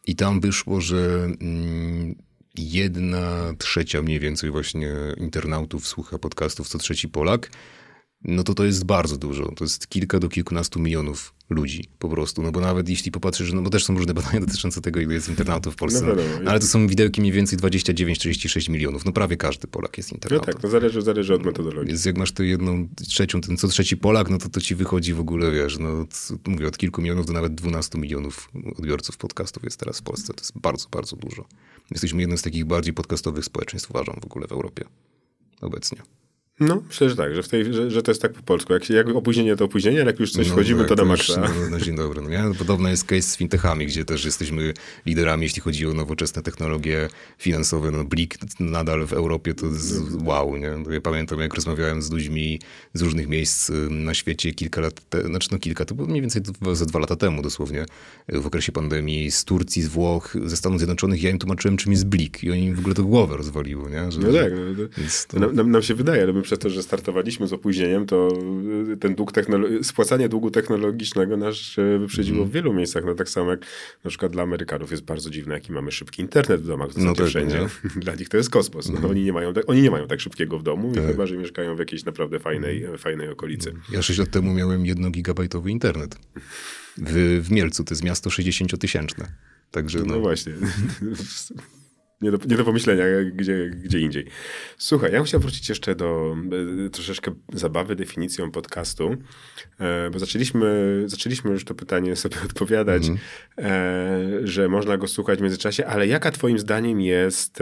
i 0.07 0.15
tam 0.15 0.39
wyszło, 0.39 0.81
że 0.81 1.29
mm, 1.41 2.15
jedna 2.57 3.53
trzecia 3.57 4.01
mniej 4.01 4.19
więcej 4.19 4.51
właśnie 4.51 4.93
internautów 5.17 5.87
słucha 5.87 6.17
podcastów, 6.17 6.67
co 6.67 6.77
trzeci 6.77 7.09
Polak 7.09 7.49
no 8.23 8.43
to 8.43 8.53
to 8.53 8.65
jest 8.65 8.85
bardzo 8.85 9.17
dużo. 9.17 9.51
To 9.55 9.63
jest 9.63 9.87
kilka 9.87 10.19
do 10.19 10.29
kilkunastu 10.29 10.79
milionów 10.79 11.33
ludzi 11.51 11.83
po 11.99 12.09
prostu. 12.09 12.41
No 12.41 12.51
bo 12.51 12.59
nawet 12.59 12.89
jeśli 12.89 13.11
popatrzysz, 13.11 13.53
no 13.53 13.61
bo 13.61 13.69
też 13.69 13.85
są 13.85 13.97
różne 13.97 14.13
badania 14.13 14.39
dotyczące 14.45 14.81
tego, 14.81 14.99
ile 14.99 15.13
jest 15.13 15.29
internautów 15.29 15.73
w 15.73 15.77
Polsce. 15.77 16.01
No, 16.05 16.15
no, 16.43 16.51
ale 16.51 16.59
to 16.59 16.67
są 16.67 16.87
widełki 16.87 17.21
mniej 17.21 17.33
więcej 17.33 17.59
29-36 17.59 18.69
milionów. 18.69 19.05
No 19.05 19.11
prawie 19.11 19.37
każdy 19.37 19.67
Polak 19.67 19.97
jest 19.97 20.11
internautą. 20.11 20.47
No 20.47 20.53
tak, 20.53 20.61
to 20.61 20.69
zależy, 20.69 21.01
zależy 21.01 21.33
od 21.33 21.45
metodologii. 21.45 21.87
Więc 21.87 22.05
jak 22.05 22.17
masz 22.17 22.31
tu 22.31 22.43
jedną 22.43 22.87
trzecią, 23.07 23.41
ten 23.41 23.57
co 23.57 23.67
trzeci 23.67 23.97
Polak, 23.97 24.29
no 24.29 24.37
to 24.37 24.49
to 24.49 24.61
ci 24.61 24.75
wychodzi 24.75 25.13
w 25.13 25.19
ogóle, 25.19 25.51
wiesz, 25.51 25.79
no 25.79 26.05
mówię, 26.47 26.67
od 26.67 26.77
kilku 26.77 27.01
milionów 27.01 27.25
do 27.25 27.33
nawet 27.33 27.55
12 27.55 27.97
milionów 27.97 28.49
odbiorców 28.77 29.17
podcastów 29.17 29.63
jest 29.63 29.79
teraz 29.79 29.99
w 29.99 30.03
Polsce. 30.03 30.33
To 30.33 30.41
jest 30.41 30.51
bardzo, 30.55 30.89
bardzo 30.91 31.15
dużo. 31.15 31.45
Jesteśmy 31.91 32.21
jednym 32.21 32.37
z 32.37 32.41
takich 32.41 32.65
bardziej 32.65 32.93
podcastowych 32.93 33.45
społeczeństw, 33.45 33.89
uważam, 33.89 34.15
w 34.21 34.25
ogóle 34.25 34.47
w 34.47 34.51
Europie 34.51 34.85
obecnie. 35.61 36.01
No, 36.61 36.81
myślę, 36.87 37.09
że 37.09 37.15
tak, 37.15 37.35
że, 37.35 37.43
w 37.43 37.47
tej, 37.47 37.73
że, 37.73 37.91
że 37.91 38.03
to 38.03 38.11
jest 38.11 38.21
tak 38.21 38.33
po 38.33 38.41
polsku. 38.41 38.73
Jak, 38.73 38.85
się, 38.85 38.93
jak 38.93 39.07
opóźnienie 39.09 39.55
to 39.55 39.65
opóźnienie, 39.65 40.01
ale 40.01 40.11
jak 40.11 40.19
już 40.19 40.31
coś 40.31 40.47
no, 40.47 40.53
wchodzimy, 40.53 40.79
tak, 40.79 40.89
to 40.89 40.95
na 40.95 41.05
maksa. 41.05 41.41
No, 41.41 41.69
no, 41.71 41.79
dzień 41.79 41.95
dobry. 41.95 42.21
No, 42.21 42.29
nie? 42.29 42.43
Podobno 42.57 42.89
jest 42.89 43.05
case 43.05 43.21
z 43.21 43.37
fintechami, 43.37 43.85
gdzie 43.85 44.05
też 44.05 44.25
jesteśmy 44.25 44.73
liderami, 45.05 45.43
jeśli 45.43 45.61
chodzi 45.61 45.87
o 45.87 45.93
nowoczesne 45.93 46.41
technologie 46.41 47.09
finansowe. 47.37 47.91
No, 47.91 48.03
Blik 48.03 48.37
nadal 48.59 49.07
w 49.07 49.13
Europie 49.13 49.53
to 49.53 49.65
wow. 50.23 50.57
Nie? 50.57 50.71
No, 50.85 50.91
ja 50.91 51.01
pamiętam, 51.01 51.39
jak 51.39 51.53
rozmawiałem 51.53 52.01
z 52.01 52.11
ludźmi 52.11 52.59
z 52.93 53.01
różnych 53.01 53.27
miejsc 53.27 53.69
y, 53.69 53.73
na 53.89 54.13
świecie 54.13 54.53
kilka 54.53 54.81
lat, 54.81 55.09
te, 55.09 55.21
znaczy 55.23 55.49
no 55.51 55.59
kilka, 55.59 55.85
to 55.85 55.95
było 55.95 56.07
mniej 56.07 56.21
więcej 56.21 56.41
ze 56.73 56.85
dwa 56.85 56.99
lata 56.99 57.15
temu 57.15 57.41
dosłownie, 57.41 57.85
w 58.29 58.45
okresie 58.45 58.71
pandemii, 58.71 59.31
z 59.31 59.45
Turcji, 59.45 59.81
z 59.81 59.87
Włoch, 59.87 60.37
ze 60.45 60.57
Stanów 60.57 60.79
Zjednoczonych, 60.79 61.23
ja 61.23 61.29
im 61.29 61.39
tłumaczyłem, 61.39 61.77
czym 61.77 61.91
jest 61.91 62.05
Blik 62.05 62.43
i 62.43 62.51
oni 62.51 62.63
im 62.63 62.75
w 62.75 62.79
ogóle 62.79 62.95
to 62.95 63.03
głowę 63.03 63.37
rozwaliło. 63.37 63.89
Nie? 63.89 64.11
Że, 64.11 64.19
no 64.19 64.33
tak, 64.33 64.51
no, 64.77 64.85
to... 65.27 65.39
nam, 65.39 65.55
nam, 65.55 65.71
nam 65.71 65.81
się 65.81 65.95
wydaje, 65.95 66.23
ale 66.23 66.33
my 66.33 66.41
przez 66.51 66.59
to, 66.59 66.69
że 66.69 66.83
startowaliśmy 66.83 67.47
z 67.47 67.53
opóźnieniem, 67.53 68.05
to 68.05 68.29
y, 68.93 68.97
ten 68.97 69.15
dług 69.15 69.31
technolo- 69.31 69.83
spłacanie 69.83 70.29
długu 70.29 70.51
technologicznego 70.51 71.37
nasz 71.37 71.77
y, 71.77 71.97
wyprzedziło 71.99 72.37
mm. 72.37 72.49
w 72.49 72.51
wielu 72.51 72.73
miejscach. 72.73 73.05
No 73.05 73.15
tak 73.15 73.29
samo 73.29 73.51
jak 73.51 73.59
na 74.03 74.09
przykład 74.09 74.31
dla 74.31 74.43
Amerykanów 74.43 74.91
jest 74.91 75.03
bardzo 75.03 75.29
dziwne, 75.29 75.53
jaki 75.53 75.71
mamy 75.71 75.91
szybki 75.91 76.21
internet 76.21 76.61
w 76.61 76.67
domach 76.67 76.91
w 76.91 76.97
no 76.97 77.13
tak, 77.13 77.27
wszędzie. 77.27 77.67
Dla 77.95 78.15
nich 78.15 78.29
to 78.29 78.37
jest 78.37 78.49
kosmos. 78.49 78.89
No, 78.89 78.97
mm. 78.97 79.11
oni, 79.11 79.23
nie 79.23 79.33
mają, 79.33 79.53
oni 79.67 79.81
nie 79.81 79.91
mają 79.91 80.07
tak 80.07 80.19
szybkiego 80.19 80.59
w 80.59 80.63
domu, 80.63 80.91
tak. 80.95 81.05
chyba 81.05 81.25
że 81.25 81.37
mieszkają 81.37 81.75
w 81.75 81.79
jakiejś 81.79 82.05
naprawdę 82.05 82.39
fajnej, 82.39 82.83
mm. 82.83 82.97
fajnej 82.97 83.29
okolicy. 83.29 83.73
Ja 83.91 84.01
6 84.01 84.19
lat 84.19 84.31
temu 84.31 84.53
miałem 84.53 84.85
jednogigabajtowy 84.85 85.71
internet. 85.71 86.15
W, 86.97 87.41
w 87.43 87.51
Mielcu, 87.51 87.83
to 87.83 87.93
jest 87.93 88.03
miasto 88.03 88.29
60-tysięczne. 88.29 89.25
Także 89.71 89.99
no, 89.99 90.05
no 90.05 90.19
właśnie. 90.19 90.53
nie 92.21 92.31
do, 92.31 92.37
nie 92.47 92.57
do 92.57 92.63
pomyślenia 92.63 93.03
gdzie, 93.33 93.69
gdzie 93.83 93.99
indziej. 93.99 94.25
Słuchaj, 94.77 95.11
ja 95.11 95.17
bym 95.17 95.25
chciał 95.25 95.39
wrócić 95.39 95.69
jeszcze 95.69 95.95
do 95.95 96.37
e, 96.85 96.89
troszeczkę 96.89 97.31
zabawy 97.53 97.95
definicją 97.95 98.51
podcastu, 98.51 99.15
e, 99.79 100.09
bo 100.09 100.19
zaczęliśmy, 100.19 101.03
zaczęliśmy 101.05 101.51
już 101.51 101.65
to 101.65 101.75
pytanie 101.75 102.15
sobie 102.15 102.35
odpowiadać, 102.49 103.03
mm. 103.07 104.47
że 104.47 104.69
można 104.69 104.97
go 104.97 105.07
słuchać 105.07 105.39
w 105.39 105.41
międzyczasie, 105.41 105.85
ale 105.85 106.07
jaka 106.07 106.31
twoim 106.31 106.59
zdaniem 106.59 107.01
jest, 107.01 107.59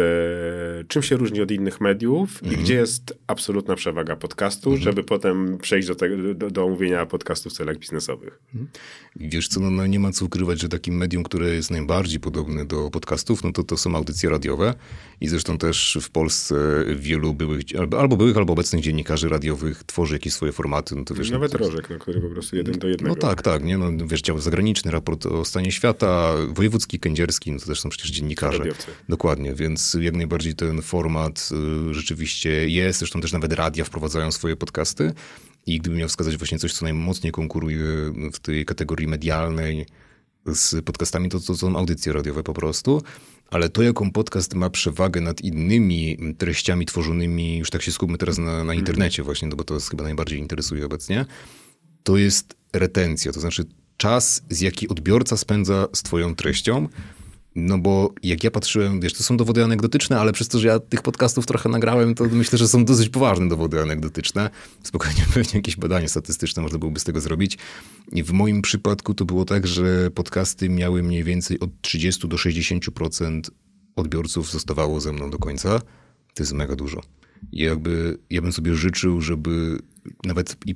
czym 0.87 1.03
się 1.03 1.17
różni 1.17 1.41
od 1.41 1.51
innych 1.51 1.81
mediów 1.81 2.29
mm. 2.29 2.43
i 2.43 2.47
mhm. 2.47 2.63
gdzie 2.63 2.73
jest 2.73 3.19
absolutna 3.27 3.75
przewaga 3.75 4.15
podcastu, 4.15 4.69
mm. 4.69 4.81
żeby 4.81 5.03
potem 5.03 5.57
przejść 5.57 5.87
do, 5.87 5.95
tego, 5.95 6.33
do, 6.33 6.51
do 6.51 6.65
omówienia 6.65 7.05
podcastu 7.05 7.49
w 7.49 7.53
celach 7.53 7.77
biznesowych? 7.77 8.39
Mm. 8.55 8.67
Wiesz 9.15 9.47
co, 9.47 9.59
no, 9.59 9.69
no, 9.69 9.87
nie 9.87 9.99
ma 9.99 10.11
co 10.11 10.25
ukrywać, 10.25 10.61
że 10.61 10.69
takim 10.69 10.97
medium, 10.97 11.23
które 11.23 11.49
jest 11.49 11.71
najbardziej 11.71 12.19
podobne 12.19 12.65
do 12.65 12.89
podcastów, 12.89 13.43
no 13.43 13.51
to 13.51 13.63
to 13.63 13.77
są 13.77 13.95
audycje 13.95 14.29
radiowe 14.29 14.48
radiowe 14.49 14.73
i 15.21 15.27
zresztą 15.27 15.57
też 15.57 15.97
w 16.01 16.09
Polsce 16.09 16.55
wielu 16.95 17.33
byłych, 17.33 17.63
albo, 17.99 18.17
byłych, 18.17 18.37
albo 18.37 18.53
obecnych 18.53 18.81
dziennikarzy 18.81 19.29
radiowych 19.29 19.83
tworzy 19.83 20.15
jakieś 20.15 20.33
swoje 20.33 20.51
formaty. 20.51 20.95
No 20.95 21.03
to 21.03 21.15
wiesz, 21.15 21.29
Nawet 21.29 21.53
no, 21.53 21.59
Rożek, 21.59 21.89
no, 21.89 21.99
który 21.99 22.21
po 22.21 22.29
prostu 22.29 22.55
jeden 22.55 22.79
do 22.79 22.87
jednego. 22.87 23.15
No 23.15 23.21
tak, 23.21 23.41
tak, 23.41 23.63
nie? 23.63 23.77
No, 23.77 24.07
wiesz, 24.07 24.21
dział 24.21 24.39
zagraniczny, 24.39 24.91
raport 24.91 25.25
o 25.25 25.45
stanie 25.45 25.71
świata, 25.71 26.33
wojewódzki, 26.49 26.99
kędzierski, 26.99 27.51
no 27.51 27.59
to 27.59 27.65
też 27.65 27.79
są 27.79 27.89
przecież 27.89 28.11
dziennikarze. 28.11 28.57
Radiowcy. 28.57 28.87
Dokładnie, 29.09 29.53
więc 29.53 29.97
jak 30.01 30.15
najbardziej 30.15 30.55
ten 30.55 30.81
format 30.81 31.49
y, 31.89 31.93
rzeczywiście 31.93 32.69
jest, 32.69 32.99
zresztą 32.99 33.21
też 33.21 33.33
nawet 33.33 33.53
radia 33.53 33.83
wprowadzają 33.83 34.31
swoje 34.31 34.55
podcasty 34.55 35.13
i 35.65 35.79
gdybym 35.79 35.99
miał 35.99 36.09
wskazać 36.09 36.37
właśnie 36.37 36.59
coś, 36.59 36.73
co 36.73 36.85
najmocniej 36.85 37.31
konkuruje 37.31 37.85
w 38.33 38.39
tej 38.39 38.65
kategorii 38.65 39.07
medialnej, 39.07 39.85
z 40.45 40.85
podcastami, 40.85 41.29
to, 41.29 41.39
to 41.39 41.55
są 41.55 41.77
audycje 41.77 42.13
radiowe 42.13 42.43
po 42.43 42.53
prostu, 42.53 43.01
ale 43.51 43.69
to, 43.69 43.83
jaką 43.83 44.11
podcast 44.11 44.53
ma 44.53 44.69
przewagę 44.69 45.21
nad 45.21 45.41
innymi 45.41 46.17
treściami 46.37 46.85
tworzonymi, 46.85 47.57
już 47.57 47.69
tak 47.69 47.81
się 47.81 47.91
skupmy 47.91 48.17
teraz 48.17 48.37
na, 48.37 48.43
na 48.43 48.59
mhm. 48.59 48.79
internecie 48.79 49.23
właśnie, 49.23 49.47
no 49.47 49.55
bo 49.55 49.63
to 49.63 49.73
jest 49.73 49.89
chyba 49.89 50.03
najbardziej 50.03 50.39
interesuje 50.39 50.85
obecnie, 50.85 51.25
to 52.03 52.17
jest 52.17 52.55
retencja, 52.73 53.31
to 53.31 53.39
znaczy 53.39 53.65
czas, 53.97 54.41
z 54.49 54.61
jaki 54.61 54.87
odbiorca 54.87 55.37
spędza 55.37 55.87
z 55.93 56.03
twoją 56.03 56.35
treścią, 56.35 56.87
No 57.55 57.77
bo 57.77 58.13
jak 58.23 58.43
ja 58.43 58.51
patrzyłem, 58.51 59.01
wiesz, 59.01 59.13
to 59.13 59.23
są 59.23 59.37
dowody 59.37 59.63
anegdotyczne, 59.63 60.19
ale 60.19 60.33
przez 60.33 60.47
to, 60.47 60.59
że 60.59 60.67
ja 60.67 60.79
tych 60.79 61.01
podcastów 61.01 61.45
trochę 61.45 61.69
nagrałem, 61.69 62.15
to 62.15 62.23
myślę, 62.31 62.57
że 62.57 62.67
są 62.67 62.85
dosyć 62.85 63.09
poważne 63.09 63.49
dowody 63.49 63.81
anegdotyczne. 63.81 64.49
Spokojnie 64.83 65.25
pewnie 65.33 65.51
jakieś 65.53 65.75
badanie 65.75 66.09
statystyczne 66.09 66.63
można 66.63 66.79
byłoby 66.79 66.99
z 66.99 67.03
tego 67.03 67.21
zrobić. 67.21 67.57
I 68.11 68.23
w 68.23 68.31
moim 68.31 68.61
przypadku 68.61 69.13
to 69.13 69.25
było 69.25 69.45
tak, 69.45 69.67
że 69.67 70.11
podcasty 70.11 70.69
miały 70.69 71.03
mniej 71.03 71.23
więcej 71.23 71.59
od 71.59 71.81
30 71.81 72.27
do 72.27 72.37
60% 72.37 73.41
odbiorców 73.95 74.51
zostawało 74.51 75.01
ze 75.01 75.13
mną 75.13 75.29
do 75.29 75.37
końca. 75.37 75.79
To 76.33 76.43
jest 76.43 76.53
mega 76.53 76.75
dużo. 76.75 77.01
I 77.51 77.59
jakby 77.59 78.17
ja 78.29 78.41
bym 78.41 78.51
sobie 78.51 78.75
życzył, 78.75 79.21
żeby 79.21 79.79
nawet 80.23 80.57
i 80.65 80.75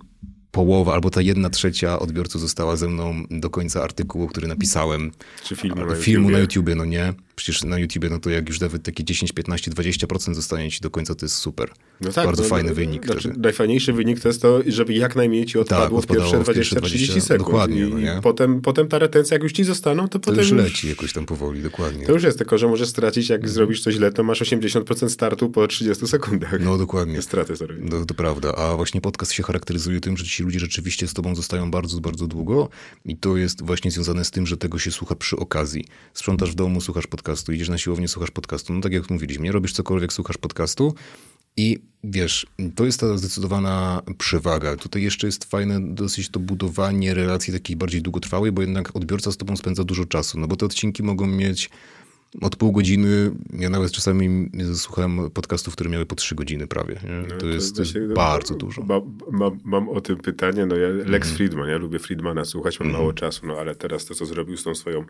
połowa 0.54 0.94
albo 0.94 1.10
ta 1.10 1.22
jedna 1.22 1.50
trzecia 1.50 2.00
odbiorców 2.00 2.42
została 2.42 2.76
ze 2.76 2.88
mną 2.88 3.24
do 3.32 3.50
końca 3.50 3.84
artykułu, 3.84 4.28
który 4.28 4.48
napisałem. 4.48 5.12
Czy 5.44 5.56
filmu 5.56 5.86
na 5.86 5.96
filmu 5.96 6.30
YouTubie. 6.30 6.34
na 6.34 6.40
YouTubie, 6.40 6.76
no 6.76 6.86
nie. 6.86 7.14
Przecież 7.36 7.64
na 7.64 7.80
YouTubie, 7.80 8.10
no 8.10 8.20
to 8.20 8.30
jak 8.30 8.50
już 8.50 8.60
nawet 8.60 8.84
takie 8.84 9.04
10, 9.04 9.32
15, 9.32 9.72
20% 9.72 10.34
zostanie 10.34 10.72
ci 10.72 10.82
do 10.82 10.90
końca, 10.90 11.16
to 11.16 11.26
jest 11.26 11.36
super. 11.36 11.72
No 12.02 12.12
tak, 12.12 12.26
Bardzo 12.26 12.44
no, 12.44 12.50
fajny 12.50 12.70
no, 12.70 12.76
wynik 12.76 13.06
Znaczy, 13.06 13.20
wtedy. 13.20 13.40
najfajniejszy 13.40 13.94
wynik 13.94 14.20
to 14.20 14.28
jest 14.28 14.42
to, 14.42 14.60
żeby 14.68 14.94
jak 14.94 15.16
najmniej 15.16 15.46
ci 15.46 15.60
odpadło 15.60 16.02
pierwsze 16.02 16.44
w 16.44 16.54
pierwsze 16.54 16.76
20-30 16.76 16.80
20, 16.80 17.22
sekund. 17.22 17.40
dokładnie, 17.40 17.82
I, 17.82 17.94
no 17.94 18.22
potem, 18.22 18.62
potem 18.62 18.88
ta 18.88 19.00
retencja, 19.00 19.36
jak 19.36 19.44
już 19.44 19.52
ci 19.52 19.64
zostaną, 19.64 20.08
to, 20.08 20.20
To 20.20 20.20
potem 20.20 20.40
już 20.40 20.52
leci 20.52 20.90
jakoś 20.90 21.14
tam 21.14 21.26
powoli, 21.26 21.62
dokładnie. 21.62 22.06
To 22.06 22.12
już 22.14 22.24
jest, 22.24 22.38
tylko 22.38 22.58
że 22.58 22.68
możesz 22.68 22.90
stracić, 22.90 23.30
jak 23.30 23.50
zrobisz 23.50 23.84
to 23.84 23.92
źle, 23.92 24.12
to 24.12 24.24
masz 24.24 24.42
80% 24.42 25.10
startu 25.10 25.50
po 25.50 25.68
30 25.68 26.08
sekundach. 26.08 26.60
No 26.60 26.78
dokładnie. 26.78 27.22
Straty, 27.22 27.56
sorry. 27.56 27.78
No, 27.80 28.06
to 28.06 28.14
prawda, 28.14 28.56
a 28.56 28.76
właśnie 28.76 29.02
podcast 29.02 29.32
się 29.32 29.44
charakteryzuje 29.44 30.00
tym, 30.00 30.18
że 30.18 30.26
ci 30.26 30.44
ludzie 30.44 30.60
rzeczywiście 30.60 31.08
z 31.08 31.14
tobą 31.14 31.36
zostają 31.36 31.72
bardzo, 31.72 32.00
bardzo 32.00 32.28
długo 32.28 32.70
i 33.06 33.18
to 33.18 33.38
jest 33.38 33.66
właśnie 33.66 33.92
związane 33.92 34.26
z 34.26 34.32
tym, 34.32 34.48
że 34.48 34.58
tego 34.58 34.80
się 34.80 34.92
słucha 34.92 35.16
przy 35.16 35.36
okazji. 35.36 35.86
Sprzątasz 36.14 36.52
w 36.52 36.56
domu, 36.56 36.82
słuchasz 36.82 37.08
podcastu, 37.08 37.23
idziesz 37.54 37.70
na 37.70 37.78
siłownię, 37.78 38.08
słuchasz 38.08 38.32
podcastu. 38.32 38.74
No 38.74 38.82
tak 38.82 38.94
jak 38.94 39.10
mówiliśmy, 39.10 39.52
robisz 39.52 39.74
cokolwiek, 39.74 40.14
słuchasz 40.14 40.38
podcastu 40.38 40.96
i 41.58 41.80
wiesz, 42.04 42.48
to 42.76 42.86
jest 42.86 43.00
ta 43.00 43.18
zdecydowana 43.18 44.02
przewaga. 44.18 44.76
Tutaj 44.76 45.04
jeszcze 45.04 45.28
jest 45.28 45.44
fajne 45.44 45.94
dosyć 45.94 46.30
to 46.30 46.40
budowanie 46.40 47.14
relacji 47.14 47.54
takiej 47.54 47.76
bardziej 47.76 48.02
długotrwałej, 48.02 48.52
bo 48.52 48.62
jednak 48.62 48.96
odbiorca 48.96 49.32
z 49.32 49.38
tobą 49.38 49.58
spędza 49.58 49.84
dużo 49.84 50.06
czasu, 50.06 50.40
no 50.40 50.48
bo 50.48 50.56
te 50.56 50.66
odcinki 50.66 51.04
mogą 51.04 51.28
mieć 51.28 51.70
od 52.42 52.56
pół 52.56 52.72
godziny, 52.72 53.32
ja 53.60 53.70
nawet 53.70 53.92
czasami 53.92 54.50
słuchałem 54.74 55.32
podcastów, 55.32 55.74
które 55.74 55.90
miały 55.90 56.06
po 56.06 56.16
trzy 56.16 56.36
godziny 56.36 56.68
prawie. 56.68 56.94
Nie? 57.04 57.38
To, 57.38 57.46
jest 57.48 57.76
właśnie- 57.78 58.02
bardzo 58.02 58.56
dużo. 58.56 58.82
Ma, 58.84 59.02
mam, 59.32 59.60
mam 59.64 59.90
o 59.90 60.02
tym 60.02 60.18
pytanie, 60.18 60.66
no 60.66 60.76
ja, 60.76 60.88
Lex 60.88 61.08
Mhm. 61.30 61.36
Friedman, 61.36 61.70
ja 61.70 61.78
lubię 61.78 62.00
Friedmana 62.00 62.46
słuchać, 62.46 62.80
mam 62.80 62.92
mało 62.92 63.14
czasu, 63.14 63.48
no 63.48 63.58
ale 63.58 63.76
teraz 63.76 64.06
to, 64.06 64.16
co 64.16 64.26
zrobił 64.26 64.58
z 64.58 64.64
tą 64.64 64.76
swoją 64.76 65.06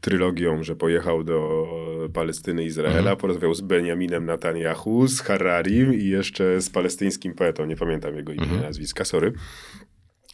trylogią, 0.00 0.62
że 0.62 0.76
pojechał 0.76 1.24
do 1.24 1.66
Palestyny, 2.12 2.64
Izraela, 2.64 2.98
Mhm. 2.98 3.16
porozmawiał 3.16 3.54
z 3.54 3.60
Benjaminem 3.60 4.24
Netanyahu, 4.26 5.06
z 5.08 5.20
Hararim 5.20 5.94
i 5.94 6.04
jeszcze 6.04 6.60
z 6.60 6.70
palestyńskim 6.70 7.34
poetą, 7.34 7.66
nie 7.66 7.76
pamiętam 7.76 8.16
jego 8.16 8.32
imienia, 8.32 8.46
Mhm. 8.52 8.66
nazwiska, 8.68 9.04
sorry. 9.04 9.32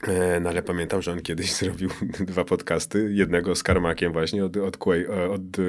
E, 0.07 0.41
No 0.41 0.51
ale 0.51 0.63
pamiętam, 0.63 1.03
że 1.03 1.13
on 1.13 1.23
kiedyś 1.23 1.53
zrobił 1.61 1.91
dwa 2.21 2.45
podcasty. 2.45 3.11
Jednego 3.13 3.55
z 3.55 3.63
Karmakiem 3.63 4.13
właśnie 4.13 4.45
od, 4.45 4.57
od, 4.57 4.77
e, 4.87 5.31
od, 5.31 5.59
e, 5.59 5.63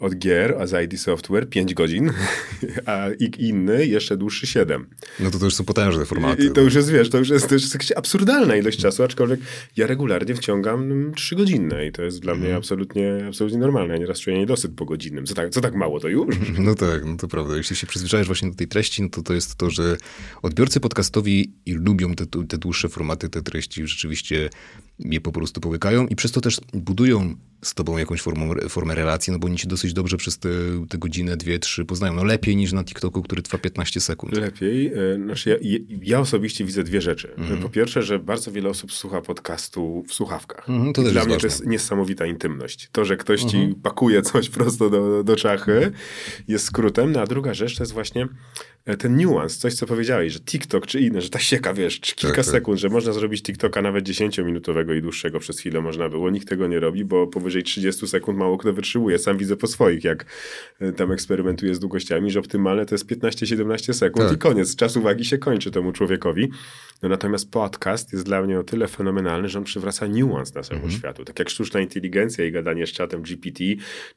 od 0.00 0.14
gier, 0.14 0.56
a 0.60 0.66
z 0.66 0.84
ID 0.84 1.00
Software 1.00 1.48
5 1.48 1.74
godzin, 1.74 2.12
a 2.86 3.06
inny 3.38 3.86
jeszcze 3.86 4.16
dłuższy 4.16 4.46
7. 4.46 4.86
No 5.20 5.30
to 5.30 5.38
to 5.38 5.44
już 5.44 5.54
są 5.54 5.64
potężne 5.64 6.04
formaty. 6.04 6.44
I, 6.44 6.50
to 6.50 6.60
już 6.60 6.74
jest, 6.74 6.90
wiesz, 6.90 7.10
to 7.10 7.18
już 7.18 7.28
jest, 7.28 7.48
to 7.48 7.54
już 7.54 7.62
jest 7.62 7.74
jakaś 7.74 7.92
absurdalna 7.92 8.56
ilość 8.56 8.78
czasu, 8.78 9.02
aczkolwiek 9.02 9.40
ja 9.76 9.86
regularnie 9.86 10.34
wciągam 10.34 11.12
3 11.16 11.36
godzinne 11.36 11.86
i 11.86 11.92
to 11.92 12.02
jest 12.02 12.20
dla 12.20 12.34
mnie 12.34 12.56
absolutnie, 12.56 13.24
absolutnie 13.28 13.58
normalne. 13.58 13.94
Ja 13.94 14.00
nieraz 14.00 14.20
czuję 14.20 14.38
niedosyt 14.38 14.72
po 14.76 14.84
godzinnym. 14.84 15.26
Co 15.26 15.34
tak, 15.34 15.50
co 15.50 15.60
tak 15.60 15.74
mało, 15.74 16.00
to 16.00 16.08
już? 16.08 16.36
No 16.58 16.74
tak, 16.74 17.04
no 17.04 17.16
to 17.16 17.28
prawda. 17.28 17.56
Jeśli 17.56 17.76
się 17.76 17.86
przyzwyczajasz 17.86 18.26
właśnie 18.26 18.50
do 18.50 18.56
tej 18.56 18.68
treści, 18.68 19.02
no 19.02 19.08
to 19.08 19.22
to 19.22 19.34
jest 19.34 19.56
to, 19.56 19.70
że 19.70 19.96
odbiorcy 20.42 20.80
podcastowi 20.80 21.52
i 21.66 21.72
lubią 21.72 22.14
te, 22.14 22.26
te 22.26 22.58
dłuższe 22.58 22.88
formaty, 22.88 23.28
te 23.28 23.42
treści, 23.42 23.86
rzeczywiście 23.86 24.50
je 25.04 25.20
po 25.20 25.32
prostu 25.32 25.60
połykają 25.60 26.06
i 26.06 26.16
przez 26.16 26.32
to 26.32 26.40
też 26.40 26.60
budują 26.74 27.34
z 27.64 27.74
tobą 27.74 27.98
jakąś 27.98 28.20
formą, 28.22 28.54
formę 28.68 28.94
relacji, 28.94 29.32
no 29.32 29.38
bo 29.38 29.46
oni 29.46 29.56
cię 29.56 29.68
dosyć 29.68 29.92
dobrze 29.92 30.16
przez 30.16 30.38
te, 30.38 30.48
te 30.88 30.98
godzinę, 30.98 31.36
dwie, 31.36 31.58
trzy 31.58 31.84
poznają. 31.84 32.14
No 32.14 32.24
lepiej 32.24 32.56
niż 32.56 32.72
na 32.72 32.84
TikToku, 32.84 33.22
który 33.22 33.42
trwa 33.42 33.58
15 33.58 34.00
sekund. 34.00 34.36
Lepiej. 34.36 34.86
e, 34.86 34.92
Znaczy 35.24 35.50
ja, 35.62 35.78
ja- 36.02 36.20
osobiście 36.20 36.64
widzę 36.64 36.84
dwie 36.84 37.00
rzeczy. 37.00 37.34
Po 37.62 37.68
pierwsze, 37.68 38.02
że 38.02 38.18
bardzo 38.18 38.52
wiele 38.52 38.68
osób 38.68 38.92
słucha 38.92 39.20
podcastu 39.20 40.04
w 40.08 40.14
słuchawkach. 40.14 40.68
Mhm, 40.68 40.92
to 40.92 41.02
też 41.02 41.12
Dla 41.12 41.20
mnie 41.24 41.28
to 41.30 41.34
ważne. 41.34 41.46
jest 41.46 41.66
niesamowita 41.66 42.26
intymność. 42.26 42.88
To, 42.92 43.04
że 43.04 43.16
ktoś 43.16 43.42
ci 43.42 43.74
pakuje 43.82 44.22
coś 44.22 44.48
prosto 44.48 44.90
do, 44.90 45.24
do 45.24 45.36
czachy, 45.36 45.92
jest 46.48 46.64
skrótem. 46.64 47.12
No, 47.12 47.20
a 47.20 47.26
druga 47.26 47.54
rzecz 47.54 47.76
to 47.76 47.82
jest 47.82 47.92
właśnie 47.92 48.28
e, 48.84 48.96
ten 48.96 49.16
niuans, 49.16 49.58
coś 49.58 49.74
co 49.74 49.86
powiedziałeś, 49.86 50.32
że 50.32 50.40
TikTok 50.40 50.86
czy 50.86 51.00
inne, 51.00 51.20
że 51.20 51.30
ta 51.30 51.38
sieka, 51.38 51.74
wiesz, 51.74 52.00
czy 52.00 52.14
kilka 52.14 52.36
Tak, 52.36 52.44
tak. 52.44 52.52
sekund, 52.54 52.78
że 52.80 52.88
można 52.88 53.12
zrobić 53.12 53.42
TikToka 53.42 53.82
nawet 53.82 54.04
10-minutowego 54.08 54.89
i 54.94 55.02
dłuższego 55.02 55.38
przez 55.40 55.58
chwilę 55.60 55.80
można 55.80 56.08
było. 56.08 56.30
Nikt 56.30 56.48
tego 56.48 56.66
nie 56.66 56.80
robi, 56.80 57.04
bo 57.04 57.26
powyżej 57.26 57.62
30 57.62 58.08
sekund 58.08 58.38
mało 58.38 58.58
kto 58.58 58.72
wytrzymuje. 58.72 59.18
Sam 59.18 59.38
widzę 59.38 59.56
po 59.56 59.66
swoich, 59.66 60.04
jak 60.04 60.26
e, 60.80 60.92
tam 60.92 61.12
eksperymentuję 61.12 61.74
z 61.74 61.78
długościami, 61.78 62.30
że 62.30 62.40
optymalne 62.40 62.86
to 62.86 62.94
jest 62.94 63.06
15-17 63.06 63.92
sekund 63.92 64.26
Tak. 64.28 64.36
i 64.36 64.38
koniec. 64.38 64.76
Czas 64.76 64.96
uwagi 64.96 65.24
się 65.24 65.38
kończy 65.38 65.70
temu 65.70 65.92
człowiekowi. 65.92 66.50
No 67.02 67.08
natomiast 67.08 67.50
podcast 67.50 68.12
jest 68.12 68.24
dla 68.24 68.42
mnie 68.42 68.58
o 68.60 68.62
tyle 68.62 68.88
fenomenalny, 68.88 69.48
że 69.48 69.58
on 69.58 69.64
przywraca 69.64 70.06
niuans 70.06 70.54
naszemu 70.54 70.80
Mhm. 70.80 70.98
światu. 70.98 71.24
Tak 71.24 71.38
jak 71.38 71.50
sztuczna 71.50 71.80
inteligencja 71.80 72.44
i 72.44 72.52
gadanie 72.52 72.86
z 72.86 72.92
czatem 72.92 73.22
GPT, 73.22 73.64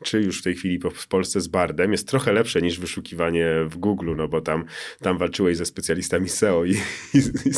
czy 0.04 0.22
już 0.22 0.40
w 0.40 0.44
tej 0.44 0.56
chwili 0.56 0.80
w 0.94 1.08
Polsce 1.08 1.42
z 1.42 1.48
Bardem, 1.48 1.92
jest 1.92 2.08
trochę 2.08 2.34
lepsze 2.34 2.62
niż 2.62 2.80
wyszukiwanie 2.80 3.48
w 3.70 3.78
Google, 3.78 4.14
no 4.16 4.28
bo 4.28 4.42
tam, 4.42 4.66
tam 5.00 5.18
walczyłeś 5.18 5.58
ze 5.58 5.66
specjalistami 5.66 6.30
SEO 6.30 6.66
i, 6.66 6.72
i, 7.14 7.20
z- 7.22 7.46
i 7.46 7.54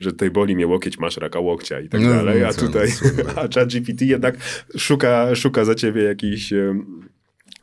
że 0.00 0.10
tutaj 0.12 0.30
boli 0.30 0.56
mnie 0.56 0.66
łokieć, 0.66 0.98
masz 0.98 1.16
raka 1.16 1.40
łokcia 1.40 1.80
i 1.80 1.88
tak 1.88 1.95
No, 2.00 2.10
dalej, 2.10 2.40
no, 2.42 2.46
a 2.48 2.52
co, 2.52 2.66
tutaj, 2.66 2.88
no, 3.24 3.30
a 3.42 3.48
chat 3.54 3.68
GPT 3.72 4.04
jednak 4.04 4.36
szuka, 4.76 5.34
szuka 5.34 5.64
za 5.64 5.74
ciebie 5.74 6.02
jakichś... 6.02 6.52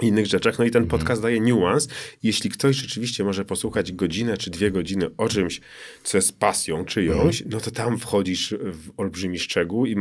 innych 0.02 0.26
rzeczach. 0.26 0.60
No 0.60 0.66
i 0.66 0.72
ten 0.72 0.88
podcast 0.88 1.22
daje 1.22 1.40
niuans. 1.40 1.88
Jeśli 2.24 2.50
ktoś 2.50 2.76
rzeczywiście 2.76 3.24
może 3.24 3.46
posłuchać 3.46 3.92
godzinę 3.92 4.38
czy 4.38 4.50
dwie 4.52 4.72
godziny 4.72 5.10
o 5.18 5.28
czymś, 5.30 5.62
co 6.04 6.18
jest 6.18 6.40
pasją 6.40 6.86
czyjąś, 6.86 7.44
no 7.50 7.60
to 7.60 7.72
tam 7.72 7.98
wchodzisz 8.00 8.56
w 8.60 8.90
olbrzymi 8.98 9.40
szczegół 9.40 9.86
i 9.86 9.96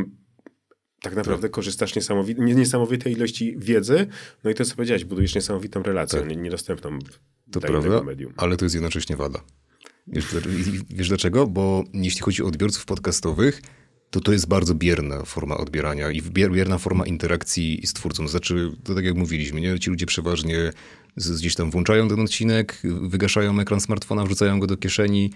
tak 1.01 1.15
naprawdę 1.15 1.49
korzystasz 1.49 1.95
niesamowi- 1.95 2.39
nie- 2.39 2.55
niesamowitej 2.55 3.13
ilości 3.13 3.55
wiedzy. 3.57 4.07
No 4.43 4.49
i 4.49 4.53
to, 4.55 4.65
co 4.65 4.75
powiedziałeś, 4.75 5.05
budujesz 5.05 5.35
niesamowitą 5.35 5.83
relację, 5.83 6.23
nie- 6.27 6.35
niedostępną 6.35 6.99
To 7.51 7.59
prawda, 7.59 8.03
medium. 8.03 8.33
ale 8.37 8.57
to 8.57 8.65
jest 8.65 8.75
jednocześnie 8.75 9.15
wada. 9.15 9.43
Wiesz, 10.07 10.25
wiesz 10.89 11.07
dlaczego? 11.07 11.47
Bo 11.47 11.83
jeśli 11.93 12.21
chodzi 12.21 12.43
o 12.43 12.45
odbiorców 12.47 12.85
podcastowych, 12.85 13.61
to 14.13 14.21
to 14.21 14.31
jest 14.31 14.47
bardzo 14.47 14.75
bierna 14.75 15.25
forma 15.25 15.57
odbierania 15.57 16.11
i 16.11 16.21
bier- 16.21 16.51
bierna 16.53 16.77
forma 16.77 17.05
interakcji 17.05 17.81
z 17.87 17.93
twórcą. 17.93 18.27
Znaczy, 18.27 18.71
to 18.83 18.95
tak 18.95 19.05
jak 19.05 19.15
mówiliśmy, 19.15 19.61
nie? 19.61 19.79
ci 19.79 19.89
ludzie 19.89 20.05
przeważnie 20.05 20.71
z- 21.15 21.39
gdzieś 21.39 21.55
tam 21.55 21.71
włączają 21.71 22.07
ten 22.09 22.19
odcinek, 22.19 22.81
wygaszają 23.01 23.59
ekran 23.59 23.79
smartfona, 23.81 24.25
wrzucają 24.25 24.59
go 24.59 24.67
do 24.67 24.77
kieszeni. 24.77 25.31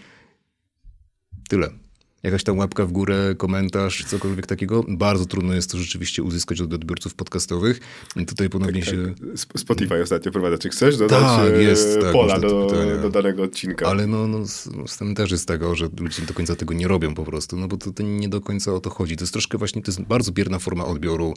Tyle. 1.50 1.70
Jakaś 2.28 2.44
tam 2.44 2.58
łapka 2.58 2.86
w 2.86 2.92
górę, 2.92 3.36
komentarz, 3.38 4.06
cokolwiek 4.06 4.48
takiego. 4.48 4.84
Bardzo 4.88 5.26
trudno 5.26 5.54
jest 5.54 5.72
to 5.72 5.78
rzeczywiście 5.78 6.24
uzyskać 6.24 6.62
od 6.62 6.74
odbiorców 6.74 7.16
podcastowych. 7.16 7.80
I 8.16 8.26
tutaj 8.26 8.50
ponownie 8.50 8.86
się... 8.86 9.14
Sp- 9.44 9.58
Spotify 9.58 10.02
ostatnio 10.02 10.32
prowadza. 10.32 10.58
Czy 10.58 10.70
chcesz 10.70 10.98
dodać 10.98 11.20
Tak, 11.20 11.54
e, 11.54 11.64
jest, 11.64 12.00
tak, 12.02 12.12
pola 12.12 12.40
do, 12.40 12.72
do 13.02 13.10
danego 13.10 13.44
odcinka? 13.44 13.88
Ale 13.88 14.08
no, 14.08 14.28
no 14.28 14.46
z, 14.46 14.70
z 14.88 14.98
tym 14.98 15.16
też 15.16 15.32
jest 15.32 15.48
tego, 15.48 15.76
że 15.76 15.90
ludzie 16.00 16.22
do 16.22 16.34
końca 16.34 16.56
tego 16.56 16.74
nie 16.74 16.88
robią 16.88 17.14
po 17.14 17.24
prostu, 17.24 17.58
no 17.58 17.68
bo 17.68 17.78
to, 17.78 17.92
to 17.92 18.04
nie 18.04 18.30
do 18.30 18.42
końca 18.42 18.74
o 18.74 18.80
to 18.80 18.90
chodzi. 18.90 19.18
To 19.18 19.24
jest 19.24 19.34
troszkę 19.34 19.58
właśnie, 19.58 19.82
to 19.82 19.92
jest 19.92 20.02
bardzo 20.02 20.32
bierna 20.32 20.60
forma 20.60 20.86
odbioru 20.86 21.34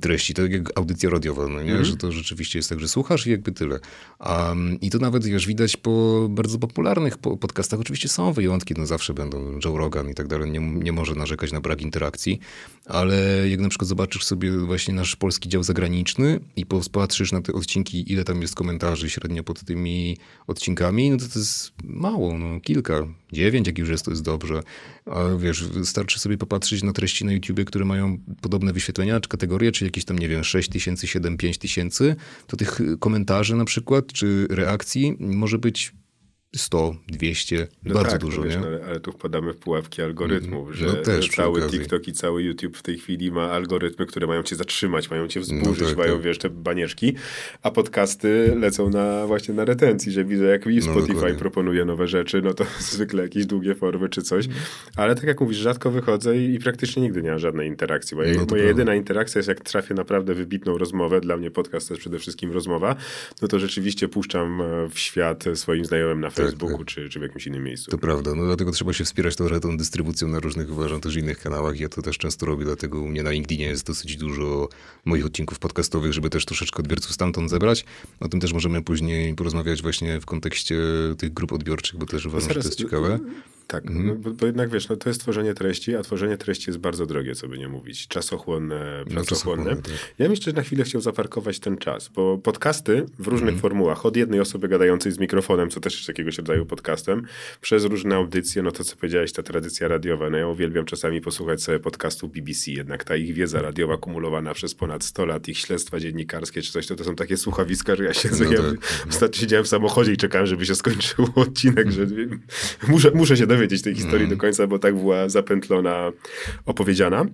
treści, 0.00 0.34
tak 0.34 0.52
jak 0.52 0.78
audycja 0.78 1.10
radiowa, 1.10 1.48
no 1.48 1.62
nie? 1.62 1.84
Że 1.84 1.96
to 1.96 2.12
rzeczywiście 2.12 2.58
jest 2.58 2.68
tak, 2.68 2.80
że 2.80 2.88
słuchasz 2.88 3.26
i 3.26 3.30
jakby 3.30 3.52
tyle. 3.52 3.78
Um, 4.20 4.80
I 4.80 4.90
to 4.90 4.98
nawet, 4.98 5.24
wiesz, 5.24 5.46
widać 5.46 5.76
po 5.76 6.26
bardzo 6.30 6.58
popularnych 6.58 7.18
po, 7.18 7.36
podcastach. 7.36 7.80
Oczywiście 7.80 8.08
są 8.08 8.32
wyjątki, 8.32 8.74
no 8.78 8.86
zawsze 8.86 9.14
będą 9.14 9.58
Joe 9.64 9.78
Rogan 9.78 10.10
i 10.10 10.14
tak 10.14 10.26
dalej, 10.26 10.50
nie, 10.50 10.60
nie 10.60 10.92
może 10.92 11.14
narzekać 11.14 11.52
na 11.52 11.60
brak 11.60 11.82
interakcji, 11.82 12.40
ale 12.86 13.48
jak 13.48 13.60
na 13.60 13.68
przykład 13.68 13.88
zobaczysz 13.88 14.24
sobie 14.24 14.58
właśnie 14.58 14.94
nasz 14.94 15.16
polski 15.16 15.48
dział 15.48 15.62
zagraniczny 15.62 16.40
i 16.56 16.66
popatrzysz 16.66 17.32
na 17.32 17.42
te 17.42 17.52
odcinki, 17.52 18.12
ile 18.12 18.24
tam 18.24 18.42
jest 18.42 18.54
komentarzy 18.54 19.10
średnio 19.10 19.44
pod 19.44 19.64
tymi 19.64 20.16
odcinkami, 20.46 21.10
no 21.10 21.16
to 21.16 21.24
to 21.28 21.38
jest 21.38 21.72
mało, 21.84 22.38
no 22.38 22.60
kilka, 22.60 23.06
dziewięć, 23.34 23.66
jak 23.66 23.78
już 23.78 23.88
jest, 23.88 24.04
to 24.04 24.10
jest 24.10 24.22
dobrze. 24.22 24.62
A 25.06 25.36
wiesz, 25.38 25.64
wystarczy 25.64 26.18
sobie 26.18 26.38
popatrzeć 26.38 26.82
na 26.82 26.92
treści 26.92 27.24
na 27.24 27.32
YouTubie, 27.32 27.64
które 27.64 27.84
mają 27.84 28.18
podobne 28.40 28.72
wyświetlenia, 28.72 29.20
czy 29.20 29.28
kategorie, 29.28 29.72
czy 29.72 29.84
jakieś 29.84 30.04
tam, 30.04 30.18
nie 30.18 30.28
wiem, 30.28 30.44
6 30.44 30.68
tysięcy, 30.68 31.06
7, 31.06 31.36
5 31.36 31.58
tysięcy, 31.58 32.16
to 32.46 32.56
tych 32.56 32.80
komentarzy 33.00 33.56
na 33.56 33.64
przykład, 33.64 34.12
czy 34.12 34.46
reakcji 34.50 35.16
może 35.20 35.58
być 35.58 35.92
100, 36.56 36.94
200, 37.08 37.66
no 37.84 37.94
bardzo 37.94 38.10
tak, 38.10 38.20
dużo, 38.20 38.42
wiesz, 38.42 38.54
nie? 38.54 38.60
No, 38.60 38.66
ale, 38.66 38.84
ale 38.84 39.00
tu 39.00 39.12
wpadamy 39.12 39.52
w 39.52 39.56
pułapki 39.56 40.02
algorytmów, 40.02 40.64
Mm, 40.66 40.74
że 40.78 40.86
no 40.86 40.92
też 40.92 41.28
cały 41.28 41.58
okazji. 41.60 41.78
TikTok 41.78 42.08
i 42.08 42.12
cały 42.12 42.42
YouTube 42.42 42.76
w 42.76 42.82
tej 42.82 42.98
chwili 42.98 43.30
ma 43.32 43.50
algorytmy, 43.50 44.06
które 44.06 44.26
mają 44.26 44.42
cię 44.42 44.56
zatrzymać, 44.56 45.10
mają 45.10 45.28
cię 45.28 45.40
wzburzyć, 45.40 45.80
No 45.82 45.88
tak, 45.88 45.96
mają, 45.96 46.12
tak. 46.14 46.22
wiesz, 46.22 46.38
te 46.38 46.50
banieczki, 46.50 47.14
a 47.62 47.70
podcasty 47.70 48.54
lecą 48.60 48.90
na 48.90 49.26
właśnie 49.26 49.54
na 49.54 49.64
retencji, 49.64 50.12
że 50.12 50.24
widzę, 50.24 50.44
jak 50.44 50.66
mi 50.66 50.82
Spotify 50.82 51.32
No 51.32 51.38
proponuje 51.38 51.84
nowe 51.84 52.08
rzeczy, 52.08 52.42
no 52.42 52.54
to 52.54 52.64
zwykle 52.90 53.22
jakieś 53.22 53.46
długie 53.46 53.74
formy 53.74 54.08
czy 54.08 54.22
coś, 54.22 54.44
Mm. 54.46 54.58
ale 54.96 55.14
tak 55.14 55.24
jak 55.24 55.40
mówisz, 55.40 55.56
rzadko 55.58 55.90
wychodzę 55.90 56.38
i, 56.38 56.54
i 56.54 56.58
praktycznie 56.58 57.02
nigdy 57.02 57.22
nie 57.22 57.30
mam 57.30 57.38
żadnej 57.38 57.68
interakcji. 57.68 58.16
Moja, 58.16 58.28
No 58.28 58.34
moja 58.34 58.46
prawda. 58.46 58.64
jedyna 58.66 58.94
interakcja 58.94 59.38
jest, 59.38 59.48
jak 59.48 59.60
trafię 59.60 59.94
naprawdę 59.94 60.34
wybitną 60.34 60.78
rozmowę, 60.78 61.20
dla 61.20 61.36
mnie 61.36 61.50
podcast 61.50 61.88
to 61.88 61.94
jest 61.94 62.00
przede 62.00 62.18
wszystkim 62.18 62.52
rozmowa, 62.52 62.96
no 63.42 63.48
to 63.48 63.58
rzeczywiście 63.58 64.08
puszczam 64.08 64.60
e, 64.62 64.88
w 64.90 64.98
świat 64.98 65.44
swoim 65.54 65.84
znajomym 65.84 66.20
na 66.20 66.30
Facebooku 66.30 66.43
tak. 66.52 66.84
Czy, 66.86 67.08
czy 67.08 67.18
w 67.18 67.22
jakimś 67.22 67.46
innym 67.46 67.64
miejscu. 67.64 67.90
To 67.90 67.98
prawda, 67.98 68.34
no 68.34 68.44
dlatego 68.44 68.72
trzeba 68.72 68.92
się 68.92 69.04
wspierać 69.04 69.36
trochę 69.36 69.60
tą 69.60 69.76
dystrybucją 69.76 70.28
na 70.28 70.40
różnych, 70.40 70.70
uważam, 70.70 71.00
też 71.00 71.16
innych 71.16 71.38
kanałach. 71.38 71.80
Ja 71.80 71.88
to 71.88 72.02
też 72.02 72.18
często 72.18 72.46
robię, 72.46 72.64
dlatego 72.64 73.00
u 73.00 73.08
mnie 73.08 73.22
na 73.22 73.30
LinkedInie 73.30 73.66
jest 73.66 73.86
dosyć 73.86 74.16
dużo 74.16 74.68
moich 75.04 75.26
odcinków 75.26 75.58
podcastowych, 75.58 76.12
żeby 76.12 76.30
też 76.30 76.44
troszeczkę 76.44 76.78
odbiorców 76.78 77.12
stamtąd 77.12 77.50
zebrać. 77.50 77.84
O 78.20 78.28
tym 78.28 78.40
też 78.40 78.52
możemy 78.52 78.82
później 78.82 79.34
porozmawiać 79.34 79.82
właśnie 79.82 80.20
w 80.20 80.26
kontekście 80.26 80.76
tych 81.18 81.32
grup 81.32 81.52
odbiorczych, 81.52 81.98
bo 81.98 82.06
też 82.06 82.26
uważam, 82.26 82.48
że 82.48 82.54
to 82.54 82.68
jest 82.68 82.78
ciekawe. 82.78 83.18
Tak, 83.66 83.86
Mhm. 83.86 84.06
no, 84.06 84.14
bo, 84.14 84.30
bo 84.30 84.46
jednak 84.46 84.70
wiesz, 84.70 84.88
no 84.88 84.96
to 84.96 85.10
jest 85.10 85.20
tworzenie 85.20 85.54
treści, 85.54 85.96
a 85.96 86.02
tworzenie 86.02 86.36
treści 86.36 86.70
jest 86.70 86.78
bardzo 86.78 87.06
drogie, 87.06 87.34
co 87.34 87.48
by 87.48 87.58
nie 87.58 87.68
mówić. 87.68 88.08
Czasochłonne, 88.08 89.04
No, 89.10 89.24
czasochłonne, 89.24 89.76
tak. 89.76 89.84
Ja 90.18 90.24
bym 90.24 90.30
jeszcze 90.32 90.52
na 90.52 90.62
chwilę 90.62 90.84
chciał 90.84 91.00
zaparkować 91.00 91.58
ten 91.60 91.76
czas, 91.76 92.08
bo 92.08 92.38
podcasty 92.38 93.06
w 93.18 93.26
różnych 93.26 93.48
Mhm. 93.54 93.60
formułach, 93.60 94.06
od 94.06 94.16
jednej 94.16 94.40
osoby 94.40 94.68
gadającej 94.68 95.12
z 95.12 95.18
mikrofonem, 95.18 95.70
co 95.70 95.80
też 95.80 95.94
jest 95.96 96.08
jakiegoś 96.08 96.38
rodzaju 96.38 96.66
podcastem, 96.66 97.22
przez 97.60 97.84
różne 97.84 98.14
audycje, 98.16 98.62
no 98.62 98.70
to 98.72 98.84
co 98.84 98.96
powiedziałeś, 98.96 99.32
ta 99.32 99.42
tradycja 99.42 99.88
radiowa, 99.88 100.30
no 100.30 100.38
ja 100.38 100.48
uwielbiam 100.48 100.84
czasami 100.84 101.20
posłuchać 101.20 101.62
sobie 101.62 101.78
podcastu 101.80 102.28
BBC, 102.28 102.70
jednak 102.70 103.04
ta 103.04 103.16
ich 103.16 103.34
wiedza 103.34 103.62
radiowa 103.62 103.96
kumulowana 103.96 104.54
przez 104.54 104.74
ponad 104.74 105.04
100 105.04 105.26
lat, 105.26 105.48
ich 105.48 105.58
śledztwa 105.58 106.00
dziennikarskie 106.00 106.62
czy 106.62 106.72
coś, 106.72 106.86
to, 106.86 106.96
to 106.96 107.04
są 107.04 107.14
takie 107.16 107.36
słuchawiska, 107.36 107.96
że 107.96 108.04
ja 108.04 108.14
siedzę, 108.14 108.44
No 108.44 108.52
ja 108.52 108.58
tak. 108.58 109.06
ostatnio 109.10 109.40
siedziałem 109.40 109.64
w 109.64 109.68
samochodzie 109.68 110.12
i 110.12 110.16
czekałem, 110.16 110.46
żeby 110.46 110.66
się 110.66 110.74
skończył 110.74 111.26
odcinek, 111.34 111.90
że 111.90 112.06
muszę, 112.88 113.10
muszę 113.14 113.36
się 113.36 113.46
dowiedzieć 113.56 113.82
tej 113.82 113.94
historii 113.94 114.28
do 114.28 114.36
końca, 114.36 114.66
bo 114.66 114.78
tak 114.78 114.94
była 114.94 115.28
zapętlona, 115.28 116.12
opowiedziana. 116.66 117.24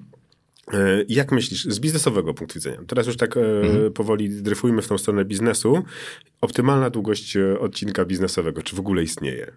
E, 0.73 1.05
Jak 1.09 1.33
myślisz, 1.33 1.65
z 1.65 1.81
biznesowego 1.81 2.35
punktu 2.35 2.55
widzenia, 2.55 2.79
teraz 2.87 3.07
już 3.07 3.17
tak 3.17 3.37
e, 3.37 3.41
powoli 3.95 4.29
dryfujmy 4.43 4.83
w 4.83 4.89
tą 4.89 4.99
stronę 4.99 5.25
biznesu, 5.25 5.83
optymalna 6.41 6.91
długość 6.91 7.37
e, 7.37 7.61
odcinka 7.61 8.05
biznesowego, 8.05 8.63
czy 8.63 8.77
w 8.77 8.81
ogóle 8.81 9.03
istnieje? 9.03 9.53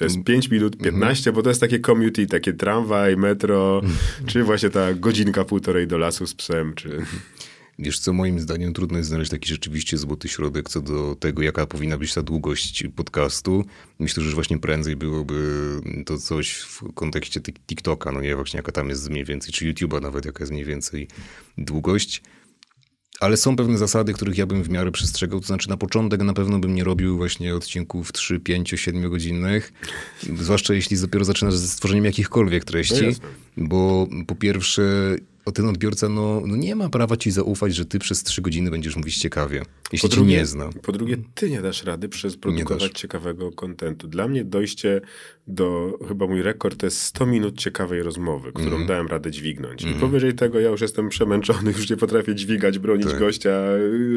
Jest 0.00 0.24
5 0.24 0.50
minut, 0.50 0.76
15, 0.76 1.32
bo 1.32 1.42
to 1.42 1.48
jest 1.48 1.60
takie 1.60 1.80
community, 1.80 2.26
takie 2.26 2.52
tramwaj, 2.52 3.16
metro, 3.16 3.82
czy 4.26 4.42
właśnie 4.44 4.70
ta 4.70 4.94
godzinka, 4.94 5.44
półtorej 5.44 5.86
do 5.86 5.98
lasu 5.98 6.26
z 6.26 6.34
psem, 6.34 6.74
czy... 6.74 6.98
Wiesz 7.78 7.98
co, 7.98 8.12
moim 8.12 8.40
zdaniem 8.40 8.72
trudno 8.72 8.98
jest 8.98 9.08
znaleźć 9.08 9.30
taki 9.30 9.48
rzeczywiście 9.48 9.98
złoty 9.98 10.28
środek 10.28 10.68
co 10.68 10.80
do 10.80 11.16
tego, 11.20 11.42
jaka 11.42 11.66
powinna 11.66 11.98
być 11.98 12.14
ta 12.14 12.22
długość 12.22 12.84
podcastu. 12.96 13.64
Myślę, 13.98 14.22
że 14.22 14.34
właśnie 14.34 14.58
prędzej 14.58 14.96
byłoby 14.96 15.60
to 16.06 16.18
coś 16.18 16.50
w 16.50 16.92
kontekście 16.94 17.40
tik- 17.40 17.58
TikToka, 17.66 18.12
no 18.12 18.20
nie, 18.20 18.36
właśnie 18.36 18.56
jaka 18.56 18.72
tam 18.72 18.88
jest 18.88 19.10
mniej 19.10 19.24
więcej, 19.24 19.52
czy 19.52 19.72
YouTube'a 19.72 20.02
nawet, 20.02 20.24
jaka 20.24 20.42
jest 20.42 20.52
mniej 20.52 20.64
więcej 20.64 21.08
długość. 21.58 22.22
Ale 23.20 23.36
są 23.36 23.56
pewne 23.56 23.78
zasady, 23.78 24.12
których 24.12 24.38
ja 24.38 24.46
bym 24.46 24.62
w 24.62 24.68
miarę 24.70 24.90
przestrzegał. 24.92 25.40
To 25.40 25.46
znaczy, 25.46 25.68
na 25.68 25.76
początek 25.76 26.22
na 26.22 26.32
pewno 26.32 26.58
bym 26.58 26.74
nie 26.74 26.84
robił 26.84 27.16
właśnie 27.16 27.54
odcinków 27.54 28.12
3, 28.12 28.40
5, 28.40 28.74
7 28.76 29.10
godzinnych. 29.10 29.72
Zwłaszcza 30.36 30.74
jeśli 30.74 31.00
dopiero 31.00 31.24
zaczynasz 31.24 31.56
ze 31.56 31.68
stworzeniem 31.68 32.04
jakichkolwiek 32.04 32.64
treści. 32.64 33.04
No 33.56 33.68
bo 33.68 34.08
po 34.26 34.34
pierwsze, 34.34 35.16
o 35.48 35.52
ten 35.52 35.68
odbiorca 35.68 36.08
no, 36.08 36.42
no 36.46 36.56
nie 36.56 36.76
ma 36.76 36.88
prawa 36.88 37.16
ci 37.16 37.30
zaufać, 37.30 37.74
że 37.74 37.84
ty 37.84 37.98
przez 37.98 38.22
3 38.22 38.42
godziny 38.42 38.70
będziesz 38.70 38.96
mówić 38.96 39.18
ciekawie. 39.18 39.62
Jeśli 39.92 40.08
cię 40.08 40.20
nie 40.20 40.46
zna. 40.46 40.70
Po 40.82 40.92
drugie, 40.92 41.16
ty 41.34 41.50
nie 41.50 41.62
dasz 41.62 41.84
rady 41.84 42.08
przez 42.08 42.36
produkować 42.36 42.92
ciekawego 42.92 43.52
kontentu. 43.52 44.08
Dla 44.08 44.28
mnie 44.28 44.44
dojście 44.44 45.00
do, 45.48 45.98
chyba 46.08 46.26
mój 46.26 46.42
rekord 46.42 46.80
to 46.80 46.86
jest 46.86 47.02
100 47.02 47.26
minut 47.26 47.56
ciekawej 47.58 48.02
rozmowy, 48.02 48.52
którą 48.52 48.68
Mhm. 48.68 48.86
dałem 48.86 49.06
radę 49.06 49.30
dźwignąć. 49.30 49.82
I 49.82 49.94
powyżej 49.94 50.34
tego 50.34 50.60
ja 50.60 50.70
już 50.70 50.80
jestem 50.80 51.08
przemęczony, 51.08 51.70
już 51.76 51.90
nie 51.90 51.96
potrafię 51.96 52.34
dźwigać, 52.34 52.78
bronić 52.78 53.06
Tak. 53.06 53.18
gościa, 53.18 53.50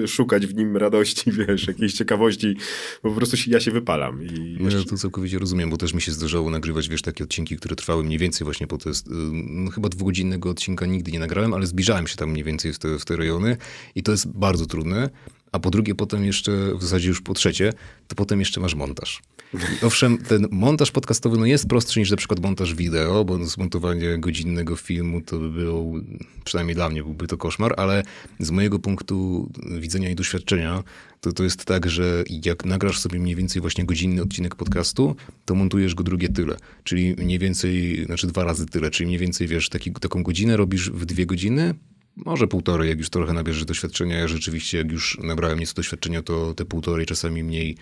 szukać 0.08 0.48
w 0.48 0.56
nim 0.56 0.78
radości, 0.78 1.32
wiesz, 1.48 1.68
jakiejś 1.68 1.94
ciekawości, 1.94 2.56
bo 3.04 3.10
po 3.10 3.16
prostu 3.16 3.38
się, 3.38 3.52
ja 3.52 3.60
się 3.60 3.72
wypalam. 3.72 4.24
I 4.24 4.58
No, 4.60 4.70
ja 4.70 4.84
to 4.90 4.98
całkowicie 4.98 5.40
rozumiem, 5.40 5.70
bo 5.70 5.78
też 5.78 5.94
mi 5.94 6.02
się 6.02 6.12
zdarzało 6.12 6.50
nagrywać, 6.50 6.90
wiesz, 6.90 7.02
takie 7.02 7.24
odcinki, 7.24 7.58
które 7.58 7.76
trwały 7.76 8.04
mniej 8.04 8.18
więcej 8.20 8.46
właśnie 8.46 8.68
po 8.68 8.78
to 8.78 8.90
jest, 8.90 9.08
y, 9.08 9.12
no, 9.34 9.72
chyba 9.72 9.90
dwugodzinnego 9.90 10.50
odcinka 10.50 10.86
nigdy 10.86 11.12
nie 11.12 11.20
nagrałem, 11.20 11.54
ale 11.54 11.68
zbliżałem 11.68 12.08
się 12.08 12.16
tam 12.16 12.30
mniej 12.32 12.44
więcej 12.44 12.74
w 12.74 12.80
te, 12.80 13.00
w 13.00 13.06
te 13.06 13.16
rejony 13.16 13.58
i 13.96 14.04
to 14.04 14.12
jest 14.12 14.28
bardzo 14.28 14.66
trudne. 14.66 15.10
A 15.52 15.60
po 15.60 15.70
drugie, 15.70 15.96
potem 15.96 16.26
jeszcze, 16.26 16.76
w 16.76 16.84
zasadzie 16.84 17.08
już 17.08 17.22
po 17.22 17.34
trzecie, 17.34 17.74
to 18.08 18.16
potem 18.16 18.40
jeszcze 18.40 18.60
masz 18.60 18.76
montaż. 18.76 19.22
I 19.54 19.86
owszem, 19.86 20.18
ten 20.18 20.48
montaż 20.52 20.92
podcastowy 20.92 21.38
no 21.38 21.46
jest 21.46 21.68
prostszy 21.68 22.00
niż 22.00 22.12
na 22.12 22.18
przykład 22.18 22.40
montaż 22.40 22.76
wideo, 22.76 23.26
bo 23.26 23.46
zmontowanie 23.46 24.18
godzinnego 24.18 24.76
filmu 24.76 25.22
to 25.22 25.40
by 25.40 25.50
był, 25.50 26.04
przynajmniej 26.44 26.76
dla 26.76 26.90
mnie 26.90 27.04
byłby 27.04 27.28
to 27.28 27.38
koszmar, 27.38 27.74
ale 27.78 28.04
z 28.40 28.52
mojego 28.52 28.80
punktu 28.80 29.50
widzenia 29.80 30.10
i 30.10 30.16
doświadczenia, 30.16 30.84
to, 31.22 31.32
to 31.32 31.44
jest 31.44 31.66
tak, 31.66 31.90
że 31.90 32.24
jak 32.46 32.66
nagrasz 32.66 33.00
sobie 33.00 33.20
mniej 33.20 33.36
więcej 33.36 33.62
właśnie 33.62 33.86
godzinny 33.86 34.22
odcinek 34.22 34.56
podcastu, 34.56 35.16
to 35.46 35.56
montujesz 35.56 35.96
go 35.96 36.04
drugie 36.04 36.30
tyle. 36.30 36.58
Czyli 36.84 37.16
mniej 37.18 37.40
więcej, 37.40 38.06
znaczy 38.06 38.28
dwa 38.28 38.44
razy 38.44 38.66
tyle, 38.66 38.92
czyli 38.92 39.08
mniej 39.08 39.20
więcej 39.20 39.48
wiesz, 39.48 39.70
taki, 39.70 39.92
taką 39.92 40.24
godzinę 40.24 40.58
robisz 40.58 40.92
w 40.92 41.06
dwie 41.06 41.26
godziny, 41.26 41.74
może 42.16 42.48
półtorej, 42.48 42.90
jak 42.90 42.98
już 42.98 43.10
trochę 43.10 43.34
nabierzesz 43.34 43.66
doświadczenia. 43.66 44.20
Ja 44.20 44.28
rzeczywiście, 44.28 44.78
jak 44.78 44.92
już 44.92 45.18
nabrałem 45.24 45.60
nieco 45.60 45.74
doświadczenia, 45.74 46.22
to 46.22 46.54
te 46.54 46.66
półtorej 46.66 47.06
czasami 47.06 47.44
mniej 47.44 47.78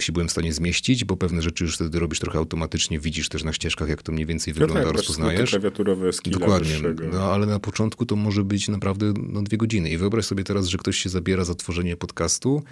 się 0.00 0.12
byłem 0.12 0.28
w 0.28 0.30
stanie 0.30 0.52
zmieścić, 0.52 1.04
bo 1.04 1.16
pewne 1.16 1.42
rzeczy 1.42 1.64
już 1.64 1.74
wtedy 1.74 1.98
robisz 1.98 2.18
trochę 2.18 2.38
automatycznie, 2.38 2.98
widzisz 2.98 3.28
też 3.28 3.44
na 3.44 3.52
ścieżkach, 3.52 3.88
jak 3.88 4.02
to 4.02 4.12
mniej 4.12 4.26
więcej 4.26 4.54
wygląda, 4.54 4.80
no 4.80 4.86
tak, 4.86 4.96
rozpoznajesz. 4.96 5.50
klawiaturowe 5.50 6.10
Dokładnie, 6.26 6.70
wyższego. 6.70 7.04
no 7.12 7.32
ale 7.32 7.46
na 7.46 7.58
początku 7.58 8.06
to 8.06 8.16
może 8.16 8.44
być 8.44 8.68
naprawdę 8.68 9.14
no, 9.28 9.42
dwie 9.42 9.58
godziny. 9.58 9.90
I 9.90 9.98
wyobraź 9.98 10.24
sobie 10.24 10.44
teraz, 10.44 10.66
że 10.66 10.78
ktoś 10.78 10.98
się 10.98 11.08
zabiera 11.08 11.44
za 11.44 11.54
tworzenie 11.54 11.96
podcastu 11.96 12.62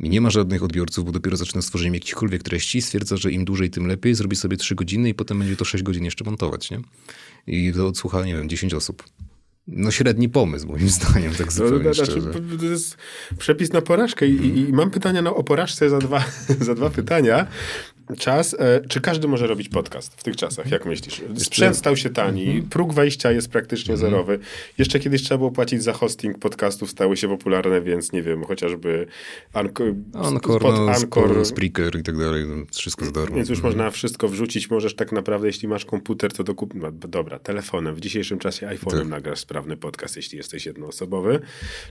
i 0.00 0.08
nie 0.08 0.20
ma 0.20 0.30
żadnych 0.30 0.62
odbiorców, 0.62 1.04
bo 1.04 1.12
dopiero 1.12 1.36
zaczyna 1.36 1.62
z 1.62 1.66
tworzeniem 1.66 1.94
jakichkolwiek 1.94 2.42
treści, 2.42 2.82
stwierdza, 2.82 3.16
że 3.16 3.30
im 3.32 3.44
dłużej, 3.44 3.70
tym 3.70 3.86
lepiej, 3.86 4.14
zrobi 4.14 4.36
sobie 4.36 4.56
trzy 4.56 4.74
godziny 4.74 5.08
i 5.08 5.14
potem 5.14 5.38
będzie 5.38 5.56
to 5.56 5.64
sześć 5.64 5.84
godzin 5.84 6.04
jeszcze 6.04 6.24
montować, 6.24 6.70
nie? 6.70 6.80
I 7.46 7.72
to 7.72 7.86
odsłucha, 7.86 8.24
nie 8.24 8.34
wiem, 8.34 8.48
10 8.48 8.74
osób. 8.74 9.04
No 9.72 9.90
średni 9.90 10.28
pomysł, 10.28 10.68
moim 10.68 10.88
zdaniem, 10.98 11.32
tak 11.32 11.46
No, 11.46 11.52
zupełnie 11.52 11.84
no, 11.84 11.94
znaczy, 11.94 12.22
to 12.58 12.64
jest 12.64 12.96
przepis 13.38 13.72
na 13.72 13.80
porażkę 13.80 14.26
i, 14.26 14.36
i, 14.46 14.68
i 14.68 14.72
mam 14.72 14.90
pytania 14.90 15.22
no, 15.22 15.36
o 15.36 15.44
porażce 15.44 15.90
za 15.90 15.98
dwa, 15.98 16.24
za 16.60 16.74
dwa 16.74 16.90
pytania. 16.90 17.46
Czas. 18.18 18.56
E, 18.58 18.80
czy 18.88 19.00
każdy 19.00 19.28
może 19.28 19.46
robić 19.46 19.68
podcast 19.68 20.14
w 20.16 20.22
tych 20.22 20.36
czasach? 20.36 20.70
Jak 20.70 20.86
myślisz? 20.86 21.22
Sprzęt 21.36 21.76
stał 21.76 21.96
się 21.96 22.10
tani, 22.10 22.46
Mhm. 22.46 22.68
próg 22.68 22.94
wejścia 22.94 23.32
jest 23.32 23.48
praktycznie 23.50 23.96
zerowy. 23.96 24.38
Jeszcze 24.78 25.00
kiedyś 25.00 25.22
trzeba 25.22 25.38
było 25.38 25.50
płacić 25.50 25.82
za 25.82 25.92
hosting 25.92 26.38
podcastów, 26.38 26.90
stały 26.90 27.16
się 27.16 27.28
popularne, 27.28 27.80
więc 27.82 28.12
nie 28.12 28.22
wiem, 28.22 28.44
chociażby 28.44 29.06
Anko, 29.52 29.84
Anchor, 30.14 30.62
pod 30.62 30.76
no, 30.76 30.90
Anchor, 30.90 31.46
Spreaker 31.46 32.00
i 32.00 32.02
tak 32.02 32.18
dalej, 32.18 32.44
no, 32.48 32.64
wszystko 32.72 33.04
za 33.04 33.10
darmo. 33.12 33.36
więc 33.36 33.48
już 33.48 33.62
można 33.62 33.90
wszystko 33.90 34.28
wrzucić. 34.28 34.70
Możesz 34.70 34.94
tak 34.94 35.12
naprawdę, 35.12 35.46
jeśli 35.46 35.68
masz 35.68 35.84
komputer, 35.84 36.32
to 36.32 36.44
dokup... 36.44 36.74
No, 36.74 36.92
dobra, 36.92 37.38
telefonem. 37.38 37.94
W 37.94 38.00
dzisiejszym 38.00 38.38
czasie 38.38 38.66
iPhone'em 38.66 38.98
Tak. 38.98 39.08
nagrasz 39.08 39.38
sprawny 39.38 39.76
podcast, 39.76 40.16
jeśli 40.16 40.38
jesteś 40.38 40.66
jednoosobowy. 40.66 41.40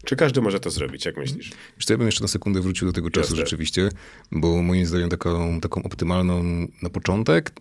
Czy 0.05 0.15
każdy 0.15 0.41
może 0.41 0.59
to 0.59 0.69
zrobić? 0.69 1.05
Jak 1.05 1.17
myślisz? 1.17 1.51
Wiesz 1.77 1.89
ja 1.89 1.97
bym 1.97 2.05
jeszcze 2.05 2.23
na 2.23 2.27
sekundę 2.27 2.61
wrócił 2.61 2.87
do 2.87 2.93
tego 2.93 3.09
czasu 3.09 3.23
Jasne. 3.25 3.37
rzeczywiście, 3.37 3.89
bo 4.31 4.61
moim 4.61 4.85
zdaniem 4.85 5.09
taką, 5.09 5.61
taką 5.61 5.83
optymalną 6.09 6.67
na 6.81 6.89
początek 6.89 7.51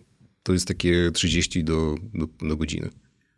to 0.43 0.53
jest 0.53 0.67
takie 0.67 1.11
30 1.13 1.63
do, 1.63 1.95
do, 2.13 2.27
do 2.47 2.57
godziny. 2.57 2.89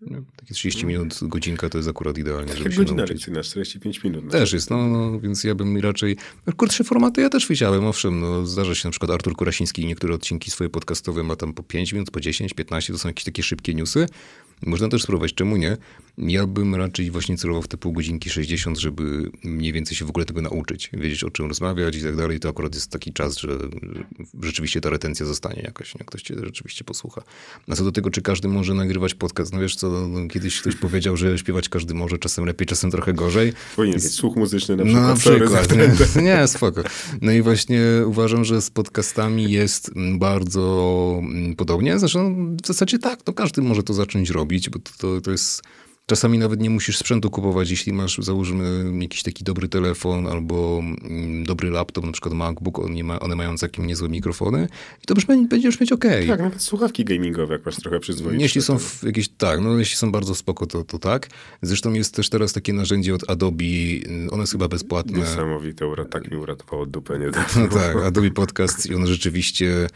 Nie? 0.01 0.21
Takie 0.35 0.53
30 0.53 0.85
minut, 0.85 1.19
godzinka 1.21 1.69
to 1.69 1.77
jest 1.77 1.89
akurat 1.89 2.17
idealnie, 2.17 2.53
żeby 2.53 2.63
Jak 2.63 2.73
się 2.73 2.77
godzina 2.77 2.97
nauczyć. 2.97 3.15
lekcyjna, 3.15 3.43
45 3.43 4.03
minut. 4.03 4.25
No. 4.25 4.31
Też 4.31 4.53
jest, 4.53 4.69
no, 4.69 4.87
no, 4.87 5.19
więc 5.19 5.43
ja 5.43 5.55
bym 5.55 5.77
raczej... 5.77 6.17
No, 6.47 6.53
krótsze 6.53 6.83
formaty 6.83 7.21
ja 7.21 7.29
też 7.29 7.47
widziałem, 7.47 7.85
owszem, 7.85 8.19
no, 8.19 8.45
zdarza 8.45 8.75
się 8.75 8.87
na 8.87 8.91
przykład 8.91 9.11
Artur 9.11 9.35
Kurasiński 9.35 9.85
niektóre 9.85 10.13
odcinki 10.15 10.51
swoje 10.51 10.69
podcastowe 10.69 11.23
ma 11.23 11.35
tam 11.35 11.53
po 11.53 11.63
5 11.63 11.93
minut, 11.93 12.11
po 12.11 12.19
10, 12.19 12.53
15, 12.53 12.93
to 12.93 12.99
są 12.99 13.09
jakieś 13.09 13.23
takie 13.25 13.43
szybkie 13.43 13.73
newsy, 13.73 14.05
Można 14.65 14.87
też 14.89 15.03
spróbować, 15.03 15.33
czemu 15.33 15.57
nie? 15.57 15.77
Ja 16.17 16.47
bym 16.47 16.75
raczej 16.75 17.11
właśnie 17.11 17.37
celował 17.37 17.61
w 17.61 17.67
te 17.67 17.77
pół 17.77 17.93
godzinki 17.93 18.29
60, 18.29 18.79
żeby 18.79 19.31
mniej 19.43 19.73
więcej 19.73 19.97
się 19.97 20.05
w 20.05 20.09
ogóle 20.09 20.25
tego 20.25 20.41
nauczyć, 20.41 20.89
wiedzieć 20.93 21.23
o 21.23 21.29
czym 21.29 21.47
rozmawiać 21.47 21.95
i 21.95 22.01
tak 22.01 22.15
dalej. 22.15 22.39
To 22.39 22.49
akurat 22.49 22.75
jest 22.75 22.91
taki 22.91 23.13
czas, 23.13 23.37
że 23.37 23.57
rzeczywiście 24.43 24.81
ta 24.81 24.89
retencja 24.89 25.25
zostanie 25.25 25.61
jakaś, 25.61 25.95
jak 25.99 26.07
ktoś 26.07 26.21
cię 26.21 26.35
rzeczywiście 26.43 26.83
posłucha. 26.83 27.21
A 27.67 27.75
co 27.75 27.83
do 27.83 27.91
tego, 27.91 28.09
czy 28.09 28.21
każdy 28.21 28.47
może 28.47 28.73
nagrywać 28.73 29.13
podcast, 29.13 29.53
no 29.53 29.59
wiesz 29.59 29.75
co, 29.75 30.07
no, 30.07 30.27
kiedyś 30.27 30.61
ktoś 30.61 30.75
powiedział, 30.75 31.17
że 31.17 31.37
śpiewać 31.37 31.69
każdy 31.69 31.93
może, 31.93 32.17
czasem 32.17 32.45
lepiej, 32.45 32.67
czasem 32.67 32.91
trochę 32.91 33.13
gorzej. 33.13 33.53
Powinien 33.75 34.01
słuch 34.01 34.35
muzyczny 34.35 34.75
na 34.75 34.83
przykład. 34.83 35.03
No 35.03 35.09
na 35.09 35.15
przykład, 35.15 35.75
nie, 36.15 36.21
nie, 36.23 36.47
spoko. 36.47 36.83
No 37.21 37.31
i 37.31 37.41
właśnie 37.41 37.81
uważam, 38.05 38.45
że 38.45 38.61
z 38.61 38.69
podcastami 38.69 39.51
jest 39.51 39.91
bardzo 40.17 41.21
podobnie. 41.57 41.99
Zresztą 41.99 42.47
w 42.63 42.67
zasadzie 42.67 42.99
tak, 42.99 43.23
to 43.23 43.33
każdy 43.33 43.61
może 43.61 43.83
to 43.83 43.93
zacząć 43.93 44.29
robić, 44.29 44.50
bo 44.71 44.79
to, 44.79 44.91
to, 44.97 45.21
to 45.21 45.31
jest 45.31 45.61
Czasami 46.11 46.37
nawet 46.37 46.61
nie 46.61 46.69
musisz 46.69 46.97
sprzętu 46.97 47.29
kupować, 47.29 47.71
jeśli 47.71 47.93
masz, 47.93 48.17
załóżmy, 48.17 48.83
jakiś 49.01 49.23
taki 49.23 49.43
dobry 49.43 49.67
telefon 49.67 50.27
albo 50.27 50.79
mm, 50.79 51.45
dobry 51.45 51.69
laptop, 51.69 52.05
na 52.05 52.11
przykład 52.11 52.33
MacBook, 52.33 52.79
one, 52.79 53.03
ma, 53.03 53.19
one 53.19 53.35
mają 53.35 53.57
całkiem 53.57 53.87
niezłe 53.87 54.09
mikrofony 54.09 54.67
i 55.03 55.05
to 55.05 55.15
będziesz 55.49 55.79
mieć 55.79 55.91
ok. 55.91 56.05
Tak, 56.27 56.39
nawet 56.39 56.61
słuchawki 56.61 57.05
gamingowe, 57.05 57.53
jak 57.53 57.65
masz 57.65 57.75
trochę 57.75 57.99
przyzwoite. 57.99 58.41
Jeśli 58.41 58.61
są 58.61 58.79
w 58.79 59.03
jakieś, 59.03 59.29
tak, 59.29 59.61
no 59.61 59.79
jeśli 59.79 59.97
są 59.97 60.11
bardzo 60.11 60.35
spoko, 60.35 60.65
to, 60.65 60.83
to 60.83 60.99
tak. 60.99 61.29
Zresztą 61.61 61.93
jest 61.93 62.15
też 62.15 62.29
teraz 62.29 62.53
takie 62.53 62.73
narzędzie 62.73 63.15
od 63.15 63.29
Adobe, 63.29 63.65
one 64.31 64.41
jest 64.41 64.51
chyba 64.51 64.67
bezpłatne. 64.67 65.17
Niesamowite, 65.17 65.85
tak 66.09 66.31
mi 66.31 66.37
uratowało 66.37 66.85
dupę 66.85 67.19
nie 67.19 67.25
No 67.55 67.67
tak, 67.67 67.95
Adobe 67.95 68.31
Podcast 68.31 68.85
i 68.85 68.95
on 68.95 69.07
rzeczywiście 69.07 69.87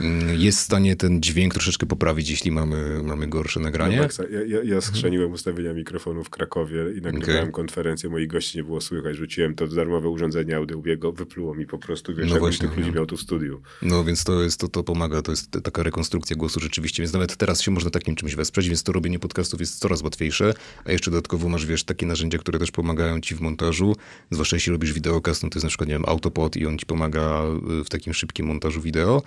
mm, 0.00 0.40
jest 0.40 0.58
w 0.58 0.62
stanie 0.62 0.96
ten 0.96 1.22
dźwięk 1.22 1.52
troszeczkę 1.52 1.86
poprawić, 1.86 2.30
jeśli 2.30 2.50
mamy, 2.50 3.02
mamy 3.02 3.26
gorsze 3.26 3.60
nagranie. 3.60 3.96
No 3.96 4.08
tak, 4.08 4.30
ja, 4.30 4.40
ja, 4.58 4.74
ja 4.74 4.80
skrzeniłem 4.80 5.32
ustawienie 5.32 5.59
ustawienia 5.60 5.74
mikrofonu 5.74 6.24
w 6.24 6.30
Krakowie 6.30 6.84
i 6.98 7.00
nagrywałem 7.00 7.42
okay. 7.42 7.52
konferencję, 7.52 8.10
moich 8.10 8.28
gości 8.28 8.58
nie 8.58 8.64
było 8.64 8.80
słychać, 8.80 9.16
rzuciłem 9.16 9.54
to 9.54 9.66
darmowe 9.66 10.08
urządzenie 10.08 10.56
audio, 10.56 10.82
wypluło 11.12 11.54
mi 11.54 11.66
po 11.66 11.78
prostu, 11.78 12.14
wiesz, 12.14 12.30
no 12.30 12.38
właśnie, 12.38 12.68
tych 12.68 12.78
ludzi 12.78 12.92
miał 12.92 13.06
tu 13.06 13.16
w 13.16 13.20
studiu. 13.20 13.60
No 13.82 14.04
więc 14.04 14.24
to 14.24 14.42
jest, 14.42 14.60
to, 14.60 14.68
to 14.68 14.84
pomaga, 14.84 15.22
to 15.22 15.32
jest 15.32 15.50
taka 15.62 15.82
rekonstrukcja 15.82 16.36
głosu 16.36 16.60
rzeczywiście, 16.60 17.02
więc 17.02 17.12
nawet 17.12 17.36
teraz 17.36 17.62
się 17.62 17.70
można 17.70 17.90
takim 17.90 18.16
czymś 18.16 18.34
wesprzeć, 18.34 18.68
więc 18.68 18.82
to 18.82 18.92
robienie 18.92 19.18
podcastów 19.18 19.60
jest 19.60 19.78
coraz 19.78 20.02
łatwiejsze, 20.02 20.54
a 20.84 20.92
jeszcze 20.92 21.10
dodatkowo 21.10 21.48
masz, 21.48 21.66
wiesz, 21.66 21.84
takie 21.84 22.06
narzędzia, 22.06 22.38
które 22.38 22.58
też 22.58 22.70
pomagają 22.70 23.20
ci 23.20 23.34
w 23.34 23.40
montażu, 23.40 23.96
zwłaszcza 24.30 24.56
jeśli 24.56 24.72
robisz 24.72 24.92
wideokast, 24.92 25.42
no 25.42 25.50
to 25.50 25.56
jest 25.56 25.64
na 25.64 25.68
przykład, 25.68 25.88
nie 25.88 25.94
wiem, 25.94 26.04
Autopod 26.06 26.56
i 26.56 26.66
on 26.66 26.78
ci 26.78 26.86
pomaga 26.86 27.42
w 27.84 27.88
takim 27.88 28.14
szybkim 28.14 28.46
montażu 28.46 28.80
wideo, 28.80 29.22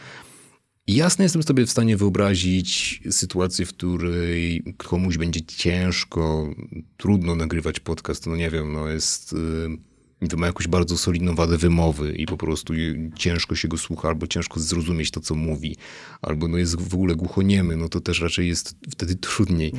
Jasne 0.87 1.25
jestem 1.25 1.43
sobie 1.43 1.65
w 1.65 1.71
stanie 1.71 1.97
wyobrazić 1.97 3.01
sytuację, 3.11 3.65
w 3.65 3.69
której 3.69 4.63
komuś 4.77 5.17
będzie 5.17 5.41
ciężko, 5.41 6.53
trudno 6.97 7.35
nagrywać 7.35 7.79
podcast. 7.79 8.27
No 8.27 8.35
nie 8.35 8.49
wiem, 8.49 8.73
no 8.73 8.87
jest. 8.87 9.33
Yy, 9.33 10.27
to 10.29 10.37
ma 10.37 10.47
jakąś 10.47 10.67
bardzo 10.67 10.97
solidną 10.97 11.35
wadę 11.35 11.57
wymowy 11.57 12.13
i 12.13 12.25
po 12.25 12.37
prostu 12.37 12.73
ciężko 13.15 13.55
się 13.55 13.67
go 13.67 13.77
słucha, 13.77 14.07
albo 14.07 14.27
ciężko 14.27 14.59
zrozumieć 14.59 15.11
to, 15.11 15.19
co 15.19 15.35
mówi, 15.35 15.75
albo 16.21 16.47
no 16.47 16.57
jest 16.57 16.81
w 16.81 16.93
ogóle 16.93 17.15
głuchoniemy, 17.15 17.77
no 17.77 17.89
to 17.89 18.01
też 18.01 18.21
raczej 18.21 18.47
jest 18.47 18.75
wtedy 18.91 19.15
trudniej. 19.15 19.73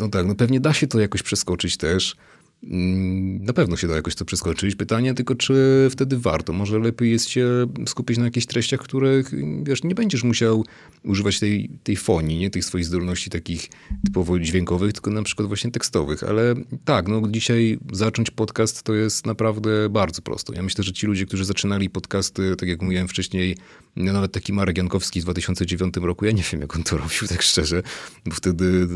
No 0.00 0.08
tak, 0.08 0.26
no 0.26 0.34
pewnie 0.34 0.60
da 0.60 0.72
się 0.72 0.86
to 0.86 1.00
jakoś 1.00 1.22
przeskoczyć 1.22 1.76
też. 1.76 2.16
Mm, 2.64 3.44
na 3.44 3.52
pewno 3.52 3.76
się 3.76 3.88
da 3.88 3.94
jakoś 3.94 4.14
to 4.14 4.24
przeskoczyć. 4.24 4.74
Pytanie 4.74 5.14
tylko, 5.14 5.34
czy 5.34 5.88
wtedy 5.90 6.18
warto. 6.18 6.52
Może 6.52 6.78
lepiej 6.78 7.10
jest 7.10 7.28
się 7.28 7.66
skupić 7.86 8.18
na 8.18 8.24
jakichś 8.24 8.46
treściach, 8.46 8.80
których 8.80 9.30
wiesz, 9.62 9.84
nie 9.84 9.94
będziesz 9.94 10.24
musiał 10.24 10.64
używać 11.04 11.40
tej, 11.40 11.70
tej 11.82 11.96
fonii, 11.96 12.38
nie 12.38 12.50
tych 12.50 12.64
swoich 12.64 12.84
zdolności 12.84 13.30
takich 13.30 13.68
typowo 14.04 14.38
dźwiękowych, 14.38 14.92
tylko 14.92 15.10
na 15.10 15.22
przykład 15.22 15.48
właśnie 15.48 15.70
tekstowych. 15.70 16.22
Ale 16.22 16.54
tak, 16.84 17.08
no 17.08 17.22
dzisiaj 17.28 17.78
zacząć 17.92 18.30
podcast 18.30 18.82
to 18.82 18.94
jest 18.94 19.26
naprawdę 19.26 19.88
bardzo 19.88 20.22
prosto. 20.22 20.52
Ja 20.52 20.62
myślę, 20.62 20.84
że 20.84 20.92
ci 20.92 21.06
ludzie, 21.06 21.26
którzy 21.26 21.44
zaczynali 21.44 21.90
podcasty, 21.90 22.56
tak 22.56 22.68
jak 22.68 22.82
mówiłem 22.82 23.08
wcześniej, 23.08 23.56
no 23.96 24.12
nawet 24.12 24.32
taki 24.32 24.52
Marek 24.52 24.78
Jankowski 24.78 25.20
w 25.20 25.24
2009 25.24 25.94
roku, 25.96 26.24
ja 26.24 26.32
nie 26.32 26.42
wiem, 26.52 26.60
jak 26.60 26.76
on 26.76 26.82
to 26.82 26.96
robił, 26.96 27.28
tak 27.28 27.42
szczerze, 27.42 27.82
bo 28.26 28.34
wtedy, 28.34 28.86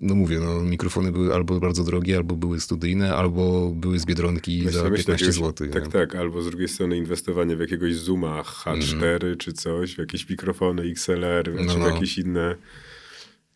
no 0.00 0.14
mówię, 0.14 0.40
no, 0.40 0.60
mikrofony 0.60 1.12
były 1.12 1.34
albo 1.34 1.60
bardzo 1.60 1.84
drogie, 1.84 2.16
albo 2.16 2.36
były 2.36 2.60
studyjne, 2.60 3.14
albo 3.14 3.70
były 3.70 3.98
z 3.98 4.06
Biedronki 4.06 4.62
myślę, 4.64 4.80
za 4.80 4.90
15 4.90 5.32
zł. 5.32 5.68
Tak, 5.68 5.84
nie? 5.84 5.90
tak, 5.90 6.14
albo 6.14 6.42
z 6.42 6.46
drugiej 6.46 6.68
strony 6.68 6.96
inwestowanie 6.96 7.56
w 7.56 7.60
jakiegoś 7.60 7.94
Zooma 7.94 8.42
H4 8.42 9.24
mm. 9.24 9.38
czy 9.38 9.52
coś, 9.52 9.94
w 9.94 9.98
jakieś 9.98 10.28
mikrofony 10.28 10.82
XLR, 10.82 11.54
no, 11.54 11.72
czy 11.72 11.78
w 11.78 11.80
no. 11.80 11.88
jakieś 11.88 12.18
inne 12.18 12.56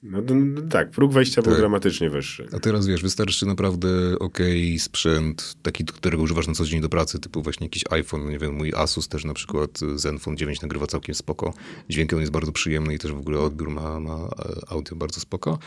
no, 0.03 0.19
no, 0.35 0.63
tak, 0.63 0.91
próg 0.91 1.13
wejścia 1.13 1.43
tak. 1.43 1.45
był 1.45 1.61
dramatycznie 1.61 2.11
wyższy. 2.11 2.47
A 2.53 2.59
teraz 2.59 2.87
wiesz, 2.87 3.03
wystarczy 3.03 3.47
naprawdę 3.47 3.89
ok 4.19 4.39
sprzęt, 4.79 5.57
taki, 5.63 5.85
którego 5.85 6.23
używasz 6.23 6.47
na 6.47 6.55
co 6.55 6.65
dzień 6.65 6.81
do 6.81 6.89
pracy, 6.89 7.19
typu 7.19 7.43
właśnie 7.43 7.65
jakiś 7.65 7.85
iPhone, 7.91 8.31
nie 8.31 8.39
wiem, 8.39 8.55
mój 8.55 8.73
Asus 8.75 9.09
też 9.09 9.25
na 9.25 9.35
przykład 9.35 9.81
Zenfone 9.95 10.37
9 10.37 10.63
nagrywa 10.63 10.87
całkiem 10.87 11.15
spoko. 11.15 11.55
Dźwięk 11.89 12.13
on 12.13 12.21
jest 12.21 12.33
bardzo 12.33 12.53
przyjemny 12.53 12.95
i 12.95 12.99
też 12.99 13.13
w 13.13 13.19
ogóle 13.19 13.41
odbiór 13.41 13.71
ma, 13.71 14.01
ma 14.01 14.15
e, 14.15 14.29
audio 14.69 14.97
bardzo 14.97 15.21
spoko. 15.21 15.59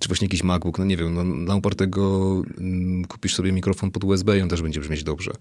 Czy 0.00 0.08
właśnie 0.08 0.24
jakiś 0.24 0.42
MacBook, 0.42 0.78
no 0.78 0.84
nie 0.84 0.96
wiem, 0.96 1.14
no, 1.14 1.24
na 1.24 1.56
upartego 1.56 2.32
mm, 2.58 3.04
kupisz 3.04 3.34
sobie 3.34 3.52
mikrofon 3.52 3.90
pod 3.90 4.04
USB 4.04 4.38
i 4.38 4.42
on 4.42 4.48
też 4.48 4.62
będzie 4.62 4.80
brzmieć 4.80 5.04
dobrze. 5.04 5.32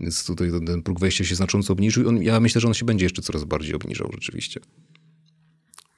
Więc 0.00 0.26
tutaj 0.26 0.50
ten 0.66 0.82
próg 0.82 1.00
wejścia 1.00 1.24
się 1.24 1.34
znacząco 1.34 1.72
obniżył. 1.72 2.08
On, 2.08 2.22
ja 2.22 2.40
myślę, 2.40 2.60
że 2.60 2.68
on 2.68 2.74
się 2.74 2.84
będzie 2.84 3.04
jeszcze 3.04 3.22
coraz 3.22 3.44
bardziej 3.44 3.74
obniżał 3.74 4.10
rzeczywiście. 4.12 4.60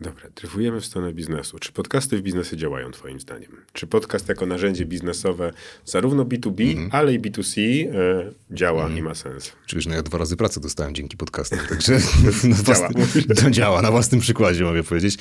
Dobra, 0.00 0.30
dryfujemy 0.36 0.80
w 0.80 0.86
stronę 0.86 1.12
biznesu. 1.12 1.58
Czy 1.58 1.72
podcasty 1.72 2.18
w 2.18 2.22
biznesie 2.22 2.56
działają 2.56 2.90
twoim 2.90 3.20
zdaniem? 3.20 3.50
Czy 3.72 3.86
podcast 3.86 4.28
jako 4.28 4.46
narzędzie 4.46 4.84
biznesowe 4.84 5.52
zarówno 5.84 6.24
B2B, 6.24 6.72
mm. 6.72 6.88
ale 6.92 7.14
i 7.14 7.20
B2C 7.20 7.60
e, 7.60 8.32
działa 8.50 8.86
mm. 8.86 8.98
i 8.98 9.02
ma 9.02 9.14
sens? 9.14 9.52
Czyż 9.66 9.86
no 9.86 9.94
ja 9.94 10.02
dwa 10.02 10.18
razy 10.18 10.36
pracę 10.36 10.60
dostałem 10.60 10.94
dzięki 10.94 11.16
podcastom, 11.16 11.58
także 11.68 12.00
na 12.44 12.62
działa. 12.62 12.88
to 13.36 13.50
działa, 13.50 13.82
na 13.82 13.90
własnym 13.90 14.20
przykładzie 14.20 14.64
mogę 14.64 14.82
powiedzieć. 14.82 15.18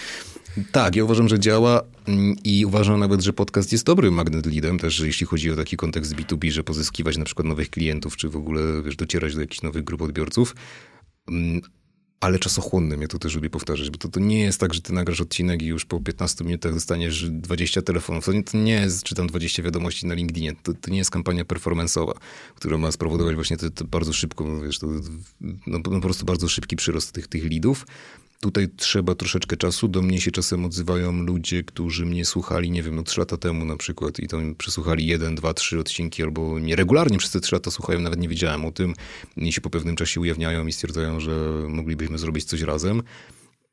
Tak, 0.72 0.96
ja 0.96 1.04
uważam, 1.04 1.28
że 1.28 1.40
działa 1.40 1.84
mm, 2.08 2.36
i 2.44 2.66
uważam 2.66 3.00
nawet, 3.00 3.22
że 3.22 3.34
podcast 3.34 3.72
jest 3.72 3.86
dobrym 3.86 4.14
magnet 4.14 4.46
leadem 4.46 4.80
też, 4.80 5.00
jeśli 5.00 5.28
chodzi 5.28 5.52
o 5.52 5.56
taki 5.56 5.78
kontekst 5.78 6.16
B2B, 6.16 6.52
że 6.52 6.64
pozyskiwać 6.64 7.18
na 7.18 7.26
przykład 7.26 7.48
nowych 7.48 7.70
klientów, 7.70 8.18
czy 8.18 8.30
w 8.30 8.36
ogóle 8.36 8.62
wiesz, 8.84 8.96
docierać 8.96 9.36
do 9.36 9.42
jakichś 9.42 9.62
nowych 9.62 9.84
grup 9.84 10.02
odbiorców 10.02 10.56
mm, 11.28 11.62
ale 12.20 12.40
czasochłonnym, 12.40 13.02
ja 13.02 13.08
to 13.08 13.20
też 13.20 13.36
lubię 13.36 13.50
powtarzać, 13.50 13.90
bo 13.90 13.98
to, 13.98 14.10
to 14.10 14.20
nie 14.20 14.40
jest 14.40 14.60
tak, 14.60 14.74
że 14.74 14.82
ty 14.82 14.94
nagrasz 14.94 15.22
odcinek 15.22 15.62
i 15.62 15.66
już 15.66 15.86
po 15.86 16.00
15 16.00 16.44
minutach 16.44 16.74
dostaniesz 16.74 17.30
20 17.30 17.82
telefonów. 17.82 18.26
To 18.26 18.34
nie, 18.34 18.44
to 18.44 18.58
nie 18.58 18.74
jest, 18.74 19.04
czy 19.04 19.16
tam 19.16 19.28
20 19.28 19.64
wiadomości 19.64 20.08
na 20.08 20.14
LinkedInie. 20.14 20.56
To, 20.64 20.74
to 20.74 20.92
nie 20.92 20.98
jest 20.98 21.12
kampania 21.12 21.46
performanceowa, 21.46 22.14
która 22.56 22.78
ma 22.78 22.92
spowodować 22.92 23.36
właśnie 23.36 23.58
to, 23.58 23.70
to 23.70 23.86
bardzo 23.86 24.14
szybko, 24.14 24.62
wiesz, 24.62 24.80
to, 24.80 24.88
no, 25.68 25.80
po 25.80 26.02
prostu 26.02 26.26
bardzo 26.26 26.48
szybki 26.48 26.76
przyrost 26.76 27.12
tych, 27.12 27.28
tych 27.28 27.44
lidów. 27.44 27.86
Tutaj 28.40 28.68
trzeba 28.78 29.16
troszeczkę 29.16 29.58
czasu. 29.58 29.88
Do 29.88 30.02
mnie 30.02 30.22
się 30.22 30.32
czasem 30.32 30.66
odzywają 30.66 31.12
ludzie, 31.12 31.64
którzy 31.64 32.06
mnie 32.06 32.26
słuchali, 32.26 32.72
nie 32.72 32.84
wiem, 32.84 32.96
no 32.96 33.04
trzy 33.04 33.20
lata 33.20 33.38
temu 33.38 33.66
na 33.66 33.78
przykład 33.78 34.20
i 34.20 34.28
to 34.28 34.38
przesłuchali 34.58 35.08
jeden, 35.08 35.36
dwa, 35.36 35.54
trzy 35.54 35.80
odcinki 35.80 36.24
albo 36.24 36.60
nieregularnie 36.60 37.18
przez 37.18 37.32
te 37.32 37.40
trzy 37.40 37.56
lata 37.56 37.72
słuchają, 37.72 38.00
nawet 38.00 38.20
nie 38.20 38.30
wiedziałem 38.30 38.66
o 38.66 38.72
tym 38.72 38.94
i 39.38 39.54
się 39.54 39.62
po 39.62 39.70
pewnym 39.70 39.96
czasie 39.96 40.20
ujawniają 40.20 40.68
i 40.68 40.74
stwierdzają, 40.74 41.20
że 41.20 41.32
moglibyśmy 41.70 42.18
zrobić 42.18 42.44
coś 42.46 42.62
razem. 42.62 43.04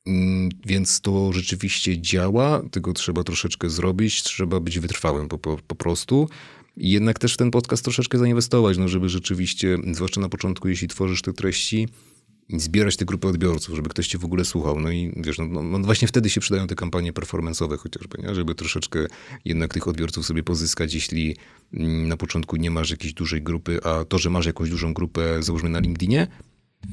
Mm, 0.07 0.49
więc 0.67 1.01
to 1.01 1.33
rzeczywiście 1.33 2.01
działa, 2.01 2.63
tylko 2.71 2.93
trzeba 2.93 3.25
troszeczkę 3.25 3.71
zrobić, 3.71 4.23
trzeba 4.23 4.61
być 4.61 4.79
wytrwałym 4.79 5.29
po, 5.29 5.39
po, 5.39 5.59
po 5.67 5.75
prostu. 5.75 6.29
I 6.77 6.91
jednak 6.91 7.19
też 7.19 7.35
w 7.35 7.37
ten 7.37 7.51
podcast 7.51 7.85
troszeczkę 7.85 8.19
zainwestować, 8.19 8.79
no 8.79 8.89
żeby 8.89 9.09
rzeczywiście, 9.09 9.79
zwłaszcza 9.93 10.21
na 10.21 10.29
początku, 10.29 10.69
jeśli 10.69 10.89
tworzysz 10.89 11.23
te 11.23 11.33
treści, 11.33 11.89
zbierać 12.49 12.97
te 12.97 13.05
grupy 13.05 13.29
odbiorców, 13.29 13.77
żeby 13.77 13.89
ktoś 13.89 14.09
cię 14.09 14.19
w 14.19 14.25
ogóle 14.25 14.45
słuchał. 14.45 14.81
No 14.81 14.91
i 14.91 15.13
wiesz, 15.17 15.39
no, 15.39 15.47
no, 15.47 15.63
no 15.63 15.79
właśnie 15.79 16.09
wtedy 16.09 16.31
się 16.31 16.41
przydają 16.41 16.67
te 16.67 16.75
kampanie 16.75 17.13
performance'owe 17.13 17.79
chociażby, 17.79 18.23
nie? 18.23 18.35
żeby 18.35 18.55
troszeczkę 18.55 19.07
jednak 19.45 19.75
tych 19.75 19.89
odbiorców 19.89 20.27
sobie 20.27 20.43
pozyskać, 20.43 20.95
jeśli 20.95 21.37
mm, 21.75 22.09
na 22.09 22.17
początku 22.17 22.57
nie 22.57 22.71
masz 22.71 22.91
jakiejś 22.91 23.13
dużej 23.13 23.43
grupy, 23.43 23.81
a 23.85 24.05
to, 24.05 24.19
że 24.19 24.31
masz 24.31 24.47
jakąś 24.47 24.71
dużą 24.71 24.95
grupę, 24.95 25.43
załóżmy 25.43 25.69
na 25.69 25.81
LinkedInie, 25.81 26.27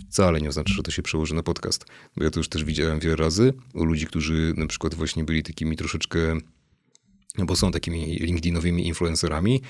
wcale 0.09 0.41
nie 0.41 0.49
oznacza, 0.49 0.73
że 0.73 0.83
to 0.83 0.91
się 0.91 1.01
przełoży 1.01 1.35
na 1.35 1.43
podcast. 1.43 1.85
Bo 2.17 2.23
ja 2.23 2.29
to 2.29 2.39
już 2.39 2.49
też 2.49 2.63
widziałem 2.63 2.99
wiele 2.99 3.15
razy 3.15 3.53
u 3.73 3.83
ludzi, 3.83 4.05
którzy 4.05 4.53
na 4.57 4.67
przykład 4.67 4.95
właśnie 4.95 5.23
byli 5.23 5.43
takimi 5.43 5.77
troszeczkę 5.77 6.37
bo 7.37 7.55
są 7.55 7.71
takimi 7.71 8.05
LinkedInowymi 8.05 8.87
influencerami, 8.87 9.61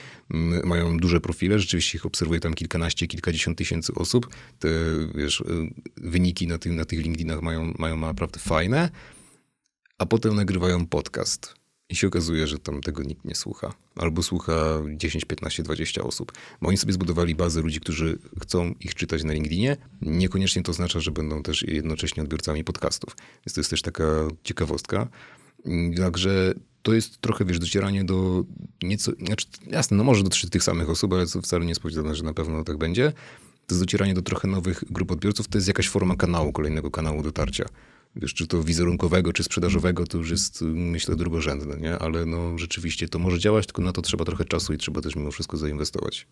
mają 0.64 0.98
duże 0.98 1.22
profile, 1.22 1.60
rzeczywiście 1.60 1.98
ich 1.98 2.06
obserwuję 2.06 2.40
tam 2.40 2.54
kilkanaście, 2.54 3.08
kilkadziesiąt 3.08 3.58
tysięcy 3.58 3.94
osób. 3.94 4.28
Te, 4.60 4.70
wiesz, 5.16 5.40
y, 5.40 5.46
wyniki 5.98 6.48
na, 6.48 6.58
tym, 6.58 6.76
na 6.76 6.86
tych 6.86 7.00
LinkedInach 7.00 7.42
mają, 7.42 7.74
mają 7.80 7.98
naprawdę 7.98 8.40
fajne, 8.40 8.90
a 9.98 10.06
potem 10.06 10.36
nagrywają 10.36 10.88
podcast. 10.88 11.62
I 11.90 11.96
się 11.96 12.08
okazuje, 12.08 12.48
że 12.48 12.60
tam 12.60 12.82
tego 12.82 13.04
nikt 13.04 13.26
nie 13.26 13.36
słucha. 13.36 13.74
Albo 13.96 14.24
słucha 14.24 14.82
10, 14.96 15.26
15, 15.26 15.64
20 15.64 16.04
osób. 16.04 16.32
Bo 16.62 16.68
oni 16.68 16.78
sobie 16.78 16.94
zbudowali 16.94 17.36
bazę 17.36 17.62
ludzi, 17.62 17.80
którzy 17.80 18.20
chcą 18.42 18.74
ich 18.80 18.96
czytać 18.96 19.24
na 19.24 19.34
LinkedInie. 19.34 19.78
Niekoniecznie 20.02 20.64
to 20.64 20.72
oznacza, 20.72 21.00
że 21.00 21.12
będą 21.12 21.44
też 21.44 21.62
jednocześnie 21.62 22.24
odbiorcami 22.24 22.64
podcastów. 22.64 23.16
Więc 23.46 23.54
to 23.54 23.60
jest 23.60 23.70
też 23.70 23.82
taka 23.82 24.04
ciekawostka. 24.44 25.08
Także 25.98 26.54
to 26.82 26.94
jest 26.94 27.22
trochę, 27.22 27.46
wiesz, 27.46 27.60
docieranie 27.60 28.04
do 28.04 28.44
nieco, 28.82 29.12
znaczy, 29.26 29.46
jasne, 29.68 29.98
no 29.98 30.04
może 30.04 30.24
dotrzeć 30.24 30.50
tych 30.50 30.64
samych 30.64 30.90
osób, 30.90 31.14
ale 31.14 31.28
to 31.28 31.42
wcale 31.42 31.66
nie 31.66 31.72
jest 31.72 31.82
powiedziane, 31.82 32.16
że 32.16 32.24
na 32.24 32.34
pewno 32.34 32.64
tak 32.64 32.78
będzie. 32.78 33.12
To 33.68 33.76
jest 33.76 33.84
docieranie 33.84 34.14
do 34.14 34.22
trochę 34.22 34.48
nowych 34.48 34.84
grup 34.90 35.12
odbiorców, 35.12 35.48
to 35.48 35.58
jest 35.58 35.68
jakaś 35.68 35.90
forma 35.90 36.16
kanału, 36.16 36.52
kolejnego 36.52 36.92
kanału 36.92 37.24
dotarcia. 37.24 37.66
Wiesz, 38.16 38.34
czy 38.34 38.48
to 38.48 38.64
wizerunkowego, 38.64 39.34
czy 39.34 39.44
sprzedażowego, 39.44 40.08
to 40.08 40.18
już 40.18 40.32
jest, 40.32 40.62
myślę, 40.62 41.16
drugorzędne, 41.16 41.78
nie? 41.78 42.00
Ale 42.00 42.26
no 42.26 42.58
rzeczywiście 42.58 43.08
to 43.08 43.20
może 43.20 43.40
działać, 43.40 43.66
tylko 43.66 43.82
na 43.82 43.92
to 43.92 44.02
trzeba 44.02 44.26
trochę 44.26 44.46
czasu 44.46 44.74
i 44.74 44.78
trzeba 44.78 45.02
też 45.02 45.16
mimo 45.16 45.32
wszystko 45.32 45.58
zainwestować. 45.58 46.28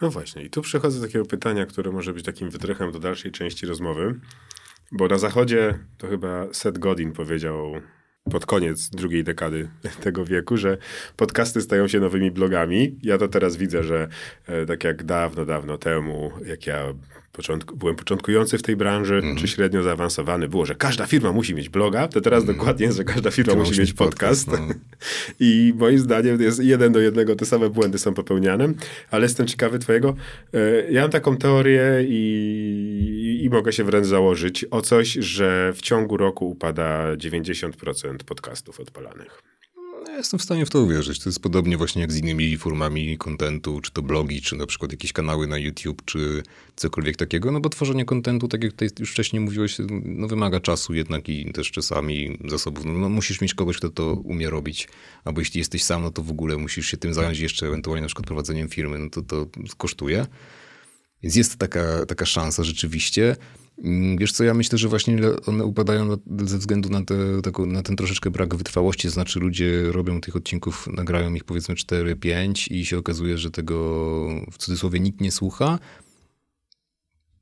No 0.00 0.10
właśnie, 0.10 0.44
i 0.44 0.50
tu 0.50 0.62
przechodzę 0.62 1.00
do 1.00 1.06
takiego 1.06 1.24
pytania, 1.24 1.66
które 1.66 1.92
może 1.92 2.12
być 2.12 2.24
takim 2.24 2.50
wytrychem 2.50 2.92
do 2.92 2.98
dalszej 2.98 3.32
części 3.32 3.66
rozmowy. 3.66 4.20
Bo 4.92 5.08
na 5.08 5.18
zachodzie 5.18 5.78
to 5.98 6.08
chyba 6.08 6.46
Seth 6.52 6.78
Godin 6.78 7.12
powiedział 7.12 7.72
pod 8.30 8.46
koniec 8.46 8.90
drugiej 8.90 9.24
dekady 9.24 9.68
tego 10.04 10.24
wieku, 10.24 10.56
że 10.56 10.78
podcasty 11.16 11.60
stają 11.60 11.88
się 11.88 12.00
nowymi 12.00 12.30
blogami. 12.30 12.98
Ja 13.02 13.18
to 13.18 13.28
teraz 13.28 13.56
widzę, 13.56 13.82
że 13.82 14.08
e, 14.46 14.66
tak 14.66 14.84
jak 14.84 15.04
dawno, 15.04 15.44
dawno 15.44 15.78
temu, 15.78 16.30
jak 16.46 16.66
ja 16.66 16.94
początku, 17.34 17.76
byłem 17.76 17.96
początkujący 17.96 18.58
w 18.58 18.62
tej 18.62 18.76
branży, 18.76 19.14
mm. 19.14 19.36
czy 19.36 19.48
średnio 19.48 19.82
zaawansowany, 19.82 20.48
było, 20.48 20.66
że 20.66 20.74
każda 20.74 21.06
firma 21.06 21.32
musi 21.32 21.54
mieć 21.54 21.68
bloga, 21.68 22.08
to 22.08 22.20
teraz 22.20 22.44
mm. 22.44 22.56
dokładnie 22.56 22.86
jest, 22.86 22.98
że 22.98 23.04
każda 23.04 23.30
firma 23.30 23.54
musi 23.54 23.80
mieć 23.80 23.92
podcast. 23.92 24.46
podcast 24.46 24.68
no. 24.68 24.74
I 25.40 25.74
moim 25.76 25.98
zdaniem 25.98 26.42
jest 26.42 26.62
jeden 26.62 26.92
do 26.92 27.00
jednego, 27.00 27.36
te 27.36 27.46
same 27.46 27.70
błędy 27.70 27.98
są 27.98 28.14
popełniane, 28.14 28.72
ale 29.10 29.22
jestem 29.22 29.46
ciekawy 29.46 29.78
twojego. 29.78 30.16
E, 30.54 30.92
ja 30.92 31.02
mam 31.02 31.10
taką 31.10 31.36
teorię 31.36 31.82
i, 32.08 33.40
i 33.44 33.50
mogę 33.50 33.72
się 33.72 33.84
wręcz 33.84 34.06
założyć 34.06 34.66
o 34.70 34.80
coś, 34.80 35.12
że 35.12 35.72
w 35.72 35.82
ciągu 35.82 36.16
roku 36.16 36.50
upada 36.50 37.16
90% 37.16 38.16
podcastów 38.24 38.80
odpalanych 38.80 39.42
jestem 40.16 40.38
w 40.38 40.42
stanie 40.42 40.66
w 40.66 40.70
to 40.70 40.82
uwierzyć. 40.82 41.18
To 41.18 41.28
jest 41.28 41.40
podobnie 41.40 41.76
właśnie 41.76 42.02
jak 42.02 42.12
z 42.12 42.16
innymi 42.16 42.58
formami 42.58 43.18
kontentu, 43.18 43.80
czy 43.80 43.90
to 43.90 44.02
blogi, 44.02 44.42
czy 44.42 44.56
na 44.56 44.66
przykład 44.66 44.90
jakieś 44.92 45.12
kanały 45.12 45.46
na 45.46 45.58
YouTube, 45.58 46.02
czy 46.04 46.42
cokolwiek 46.76 47.16
takiego, 47.16 47.52
no 47.52 47.60
bo 47.60 47.68
tworzenie 47.68 48.04
kontentu, 48.04 48.48
tak 48.48 48.64
jak 48.64 48.72
tutaj 48.72 48.88
już 48.98 49.10
wcześniej 49.10 49.40
mówiłeś, 49.40 49.76
no 50.04 50.28
wymaga 50.28 50.60
czasu 50.60 50.94
jednak 50.94 51.28
i 51.28 51.52
też 51.52 51.70
czasami 51.70 52.38
zasobów. 52.44 52.84
No, 52.84 53.08
musisz 53.08 53.40
mieć 53.40 53.54
kogoś, 53.54 53.76
kto 53.76 53.88
to 53.88 54.14
umie 54.14 54.50
robić, 54.50 54.88
albo 55.24 55.40
jeśli 55.40 55.58
jesteś 55.58 55.82
sam, 55.82 56.02
no 56.02 56.10
to 56.10 56.22
w 56.22 56.30
ogóle 56.30 56.56
musisz 56.56 56.86
się 56.86 56.96
tym 56.96 57.14
zająć 57.14 57.38
jeszcze 57.38 57.66
ewentualnie 57.66 58.02
na 58.02 58.08
przykład 58.08 58.26
prowadzeniem 58.26 58.68
firmy, 58.68 58.98
no 58.98 59.10
to 59.10 59.22
to 59.22 59.46
kosztuje. 59.76 60.26
Więc 61.22 61.36
jest 61.36 61.56
taka, 61.56 62.06
taka 62.06 62.26
szansa 62.26 62.64
rzeczywiście. 62.64 63.36
Mm, 63.78 64.18
wiesz 64.18 64.32
co, 64.32 64.44
ja 64.44 64.54
myślę, 64.54 64.78
że 64.78 64.88
właśnie 64.88 65.18
one 65.46 65.64
upadają 65.64 66.16
ze 66.44 66.58
względu 66.58 66.88
na, 66.88 67.04
te, 67.04 67.14
na 67.66 67.82
ten 67.82 67.96
troszeczkę 67.96 68.30
brak 68.30 68.54
wytrwałości, 68.54 69.08
znaczy 69.08 69.40
ludzie 69.40 69.92
robią 69.92 70.20
tych 70.20 70.36
odcinków, 70.36 70.86
nagrają 70.86 71.34
ich 71.34 71.44
powiedzmy 71.44 71.74
4-5 71.74 72.72
i 72.72 72.86
się 72.86 72.98
okazuje, 72.98 73.38
że 73.38 73.50
tego 73.50 73.74
w 74.52 74.58
cudzysłowie 74.58 75.00
nikt 75.00 75.20
nie 75.20 75.32
słucha, 75.32 75.78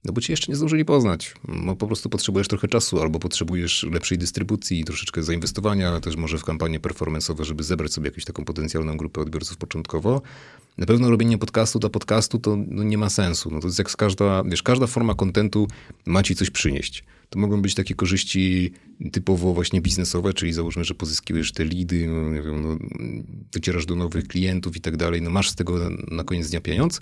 no 0.05 0.13
bo 0.13 0.21
cię 0.21 0.33
jeszcze 0.33 0.53
nie 0.53 0.57
zdążyli 0.57 0.85
poznać. 0.85 1.35
No, 1.49 1.77
po 1.77 1.87
prostu 1.87 2.09
potrzebujesz 2.09 2.49
trochę 2.49 2.69
czasu, 2.69 3.01
albo 3.01 3.19
potrzebujesz 3.19 3.83
lepszej 3.83 4.19
dystrybucji, 4.19 4.85
troszeczkę 4.85 5.23
zainwestowania, 5.23 6.01
też 6.01 6.17
może 6.17 6.39
w 6.39 6.45
kampanie 6.45 6.81
performance'owe, 6.81 7.45
żeby 7.45 7.63
zebrać 7.63 7.93
sobie 7.93 8.09
jakąś 8.09 8.25
taką 8.25 8.45
potencjalną 8.45 8.97
grupę 8.97 9.21
odbiorców 9.21 9.57
początkowo. 9.57 10.23
Na 10.79 10.87
pewno 10.87 11.11
robienie 11.11 11.39
podcastu 11.39 11.79
dla 11.79 11.91
podcastu 11.91 12.39
to 12.39 12.57
no, 12.69 12.83
nie 12.83 12.99
ma 12.99 13.11
sensu. 13.11 13.51
No, 13.51 13.61
to 13.61 13.67
jest 13.67 13.79
jak 13.79 13.97
każda, 13.97 14.43
wiesz, 14.45 14.63
każda 14.63 14.87
forma 14.87 15.15
kontentu 15.15 15.69
ma 16.07 16.23
ci 16.23 16.35
coś 16.35 16.51
przynieść. 16.51 17.05
To 17.31 17.39
mogą 17.39 17.63
być 17.63 17.75
takie 17.75 17.95
korzyści 17.95 18.73
typowo 19.13 19.55
właśnie 19.55 19.81
biznesowe, 19.81 20.35
czyli 20.35 20.53
załóżmy, 20.53 20.85
że 20.85 20.95
pozyskiujesz 20.95 21.53
te 21.53 21.65
lidy, 21.65 22.07
no, 22.07 22.59
no, 22.59 22.77
docierasz 23.53 23.87
do 23.87 23.97
nowych 23.97 24.29
klientów 24.29 24.77
i 24.77 24.81
tak 24.81 24.97
dalej, 24.97 25.23
no 25.23 25.31
masz 25.31 25.51
z 25.51 25.55
tego 25.55 25.79
na, 25.79 25.91
na 26.17 26.25
koniec 26.25 26.51
dnia 26.51 26.61
pieniądz, 26.61 27.01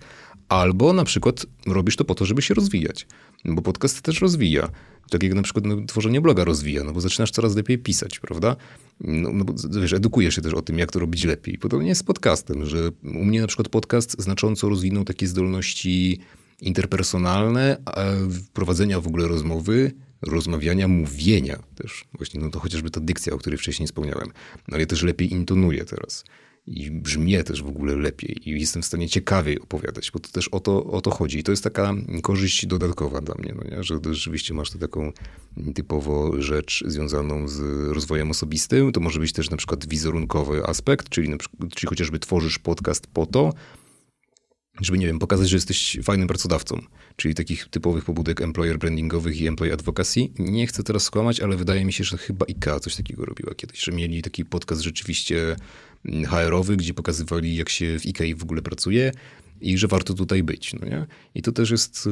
albo 0.51 0.92
na 0.92 1.05
przykład 1.05 1.46
robisz 1.66 1.96
to 1.96 2.05
po 2.05 2.14
to, 2.14 2.24
żeby 2.24 2.42
się 2.42 2.55
rozwijać, 2.55 3.07
bo 3.44 3.62
podcast 3.62 4.03
też 4.03 4.20
rozwija. 4.20 4.70
Tak 5.11 5.22
jak 5.22 5.34
na 5.34 5.42
przykład 5.42 5.64
no, 5.66 5.76
tworzenie 5.86 6.20
bloga 6.20 6.44
rozwija, 6.44 6.84
no 6.84 6.92
bo 6.92 7.01
zaczynasz 7.01 7.30
coraz 7.30 7.57
lepiej 7.57 7.78
pisać, 7.78 8.20
prawda? 8.20 8.57
No, 9.01 9.30
no 9.32 9.44
bo 9.44 9.55
wiesz, 9.80 9.92
edukujesz 9.92 10.34
się 10.34 10.42
też 10.42 10.55
o 10.55 10.62
tym, 10.62 10.78
jak 10.78 10.92
to 10.92 10.98
robić 10.98 11.24
lepiej. 11.24 11.59
Podobnie 11.59 11.88
jest 11.88 12.01
z 12.01 12.05
podcastem, 12.05 12.66
że 12.66 12.90
u 13.05 13.24
mnie 13.24 13.40
na 13.40 13.46
przykład 13.46 13.68
podcast 13.68 14.22
znacząco 14.22 14.68
rozwinął 14.68 15.05
takie 15.05 15.26
zdolności 15.26 16.20
interpersonalne, 16.61 17.76
prowadzenia 18.53 19.01
w 19.01 19.07
ogóle 19.07 19.28
rozmowy, 19.28 19.92
rozmawiania, 20.22 20.88
mówienia 20.88 21.59
też. 21.74 22.05
Właśnie 22.14 22.40
no 22.40 22.51
to 22.51 22.61
chociażby 22.61 22.90
ta 22.90 23.01
dykcja, 23.01 23.32
o 23.32 23.38
której 23.38 23.59
wcześniej 23.59 23.86
wspomniałem. 23.86 24.28
No 24.68 24.76
ale 24.76 24.86
też 24.86 25.03
lepiej 25.03 25.32
intonuję 25.32 25.84
teraz. 25.84 26.24
I 26.71 26.91
brzmię 26.91 27.45
też 27.45 27.62
w 27.62 27.66
ogóle 27.66 27.97
lepiej 27.97 28.49
i 28.49 28.61
jestem 28.61 28.83
w 28.83 28.87
stanie 28.87 29.09
ciekawiej 29.09 29.61
opowiadać, 29.61 30.11
bo 30.11 30.18
to 30.18 30.29
też 30.29 30.49
o 30.49 30.61
to, 30.61 30.85
o 30.85 31.01
to 31.01 31.11
chodzi. 31.11 31.39
I 31.39 31.43
to 31.43 31.53
jest 31.53 31.64
taka 31.64 31.95
korzyść 32.23 32.66
dodatkowa 32.66 33.21
dla 33.21 33.35
mnie, 33.35 33.55
no 33.57 33.77
nie? 33.77 33.85
że 33.85 33.99
rzeczywiście 34.11 34.55
masz 34.55 34.71
to 34.71 34.79
taką 34.79 35.12
typowo 35.75 36.43
rzecz 36.43 36.85
związaną 36.87 37.49
z 37.49 37.61
rozwojem 37.93 38.31
osobistym. 38.31 38.93
To 38.93 39.01
może 39.01 39.21
być 39.21 39.33
też 39.33 39.51
na 39.51 39.57
przykład 39.57 39.89
wizerunkowy 39.89 40.64
aspekt, 40.66 41.09
czyli, 41.09 41.29
na 41.29 41.37
przykład, 41.37 41.75
czyli 41.75 41.89
chociażby 41.89 42.18
tworzysz 42.18 42.59
podcast 42.59 43.07
po 43.07 43.27
to, 43.27 43.53
żeby, 44.81 44.99
nie 44.99 45.07
wiem, 45.07 45.18
pokazać, 45.18 45.49
że 45.49 45.57
jesteś 45.57 45.99
fajnym 46.03 46.29
pracodawcą, 46.29 46.81
czyli 47.16 47.35
takich 47.35 47.68
typowych 47.68 48.05
pobudek 48.05 48.41
employer 48.41 48.79
brandingowych 48.79 49.41
i 49.41 49.47
employee 49.47 49.73
advocacy. 49.73 50.29
Nie 50.39 50.66
chcę 50.66 50.83
teraz 50.83 51.03
skłamać, 51.03 51.41
ale 51.41 51.57
wydaje 51.57 51.85
mi 51.85 51.93
się, 51.93 52.05
że 52.05 52.18
chyba 52.18 52.47
IKEA 52.49 52.81
coś 52.81 52.97
takiego 52.97 53.25
robiła 53.25 53.55
kiedyś, 53.55 53.81
że 53.81 53.93
mieli 53.93 54.23
taki 54.23 54.45
podcast 54.45 54.83
rzeczywiście 54.83 55.57
HR-owy, 56.05 56.76
gdzie 56.76 56.94
pokazywali, 56.94 57.57
jak 57.57 57.68
się 57.68 57.98
w 57.98 58.07
IKEA 58.07 58.34
w 58.34 58.42
ogóle 58.42 58.62
pracuje 58.62 59.12
i 59.61 59.78
że 59.78 59.88
warto 59.88 60.14
tutaj 60.14 60.42
być, 60.42 60.74
no 60.74 60.86
nie? 60.86 61.07
I 61.34 61.42
to 61.42 61.53
też 61.53 61.70
jest 61.70 62.07
y, 62.07 62.11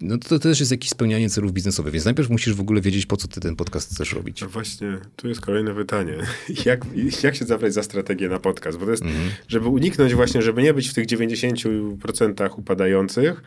no 0.00 0.18
to 0.18 0.38
też 0.38 0.60
jest 0.60 0.72
jakieś 0.72 0.90
spełnianie 0.90 1.30
celów 1.30 1.52
biznesowych, 1.52 1.92
więc 1.92 2.04
najpierw 2.04 2.30
musisz 2.30 2.54
w 2.54 2.60
ogóle 2.60 2.80
wiedzieć, 2.80 3.06
po 3.06 3.16
co 3.16 3.28
ty 3.28 3.40
ten 3.40 3.56
podcast 3.56 3.94
chcesz 3.94 4.12
robić. 4.12 4.40
No 4.40 4.48
właśnie, 4.48 4.98
tu 5.16 5.28
jest 5.28 5.40
kolejne 5.40 5.74
pytanie. 5.74 6.16
Jak, 6.66 6.84
jak 7.22 7.36
się 7.36 7.44
zabrać 7.44 7.74
za 7.74 7.82
strategię 7.82 8.28
na 8.28 8.38
podcast? 8.38 8.78
Bo 8.78 8.84
to 8.84 8.90
jest, 8.90 9.02
mhm. 9.02 9.30
żeby 9.48 9.68
uniknąć 9.68 10.14
właśnie, 10.14 10.42
żeby 10.42 10.62
nie 10.62 10.74
być 10.74 10.88
w 10.88 10.94
tych 10.94 11.06
90% 11.06 12.58
upadających, 12.58 13.42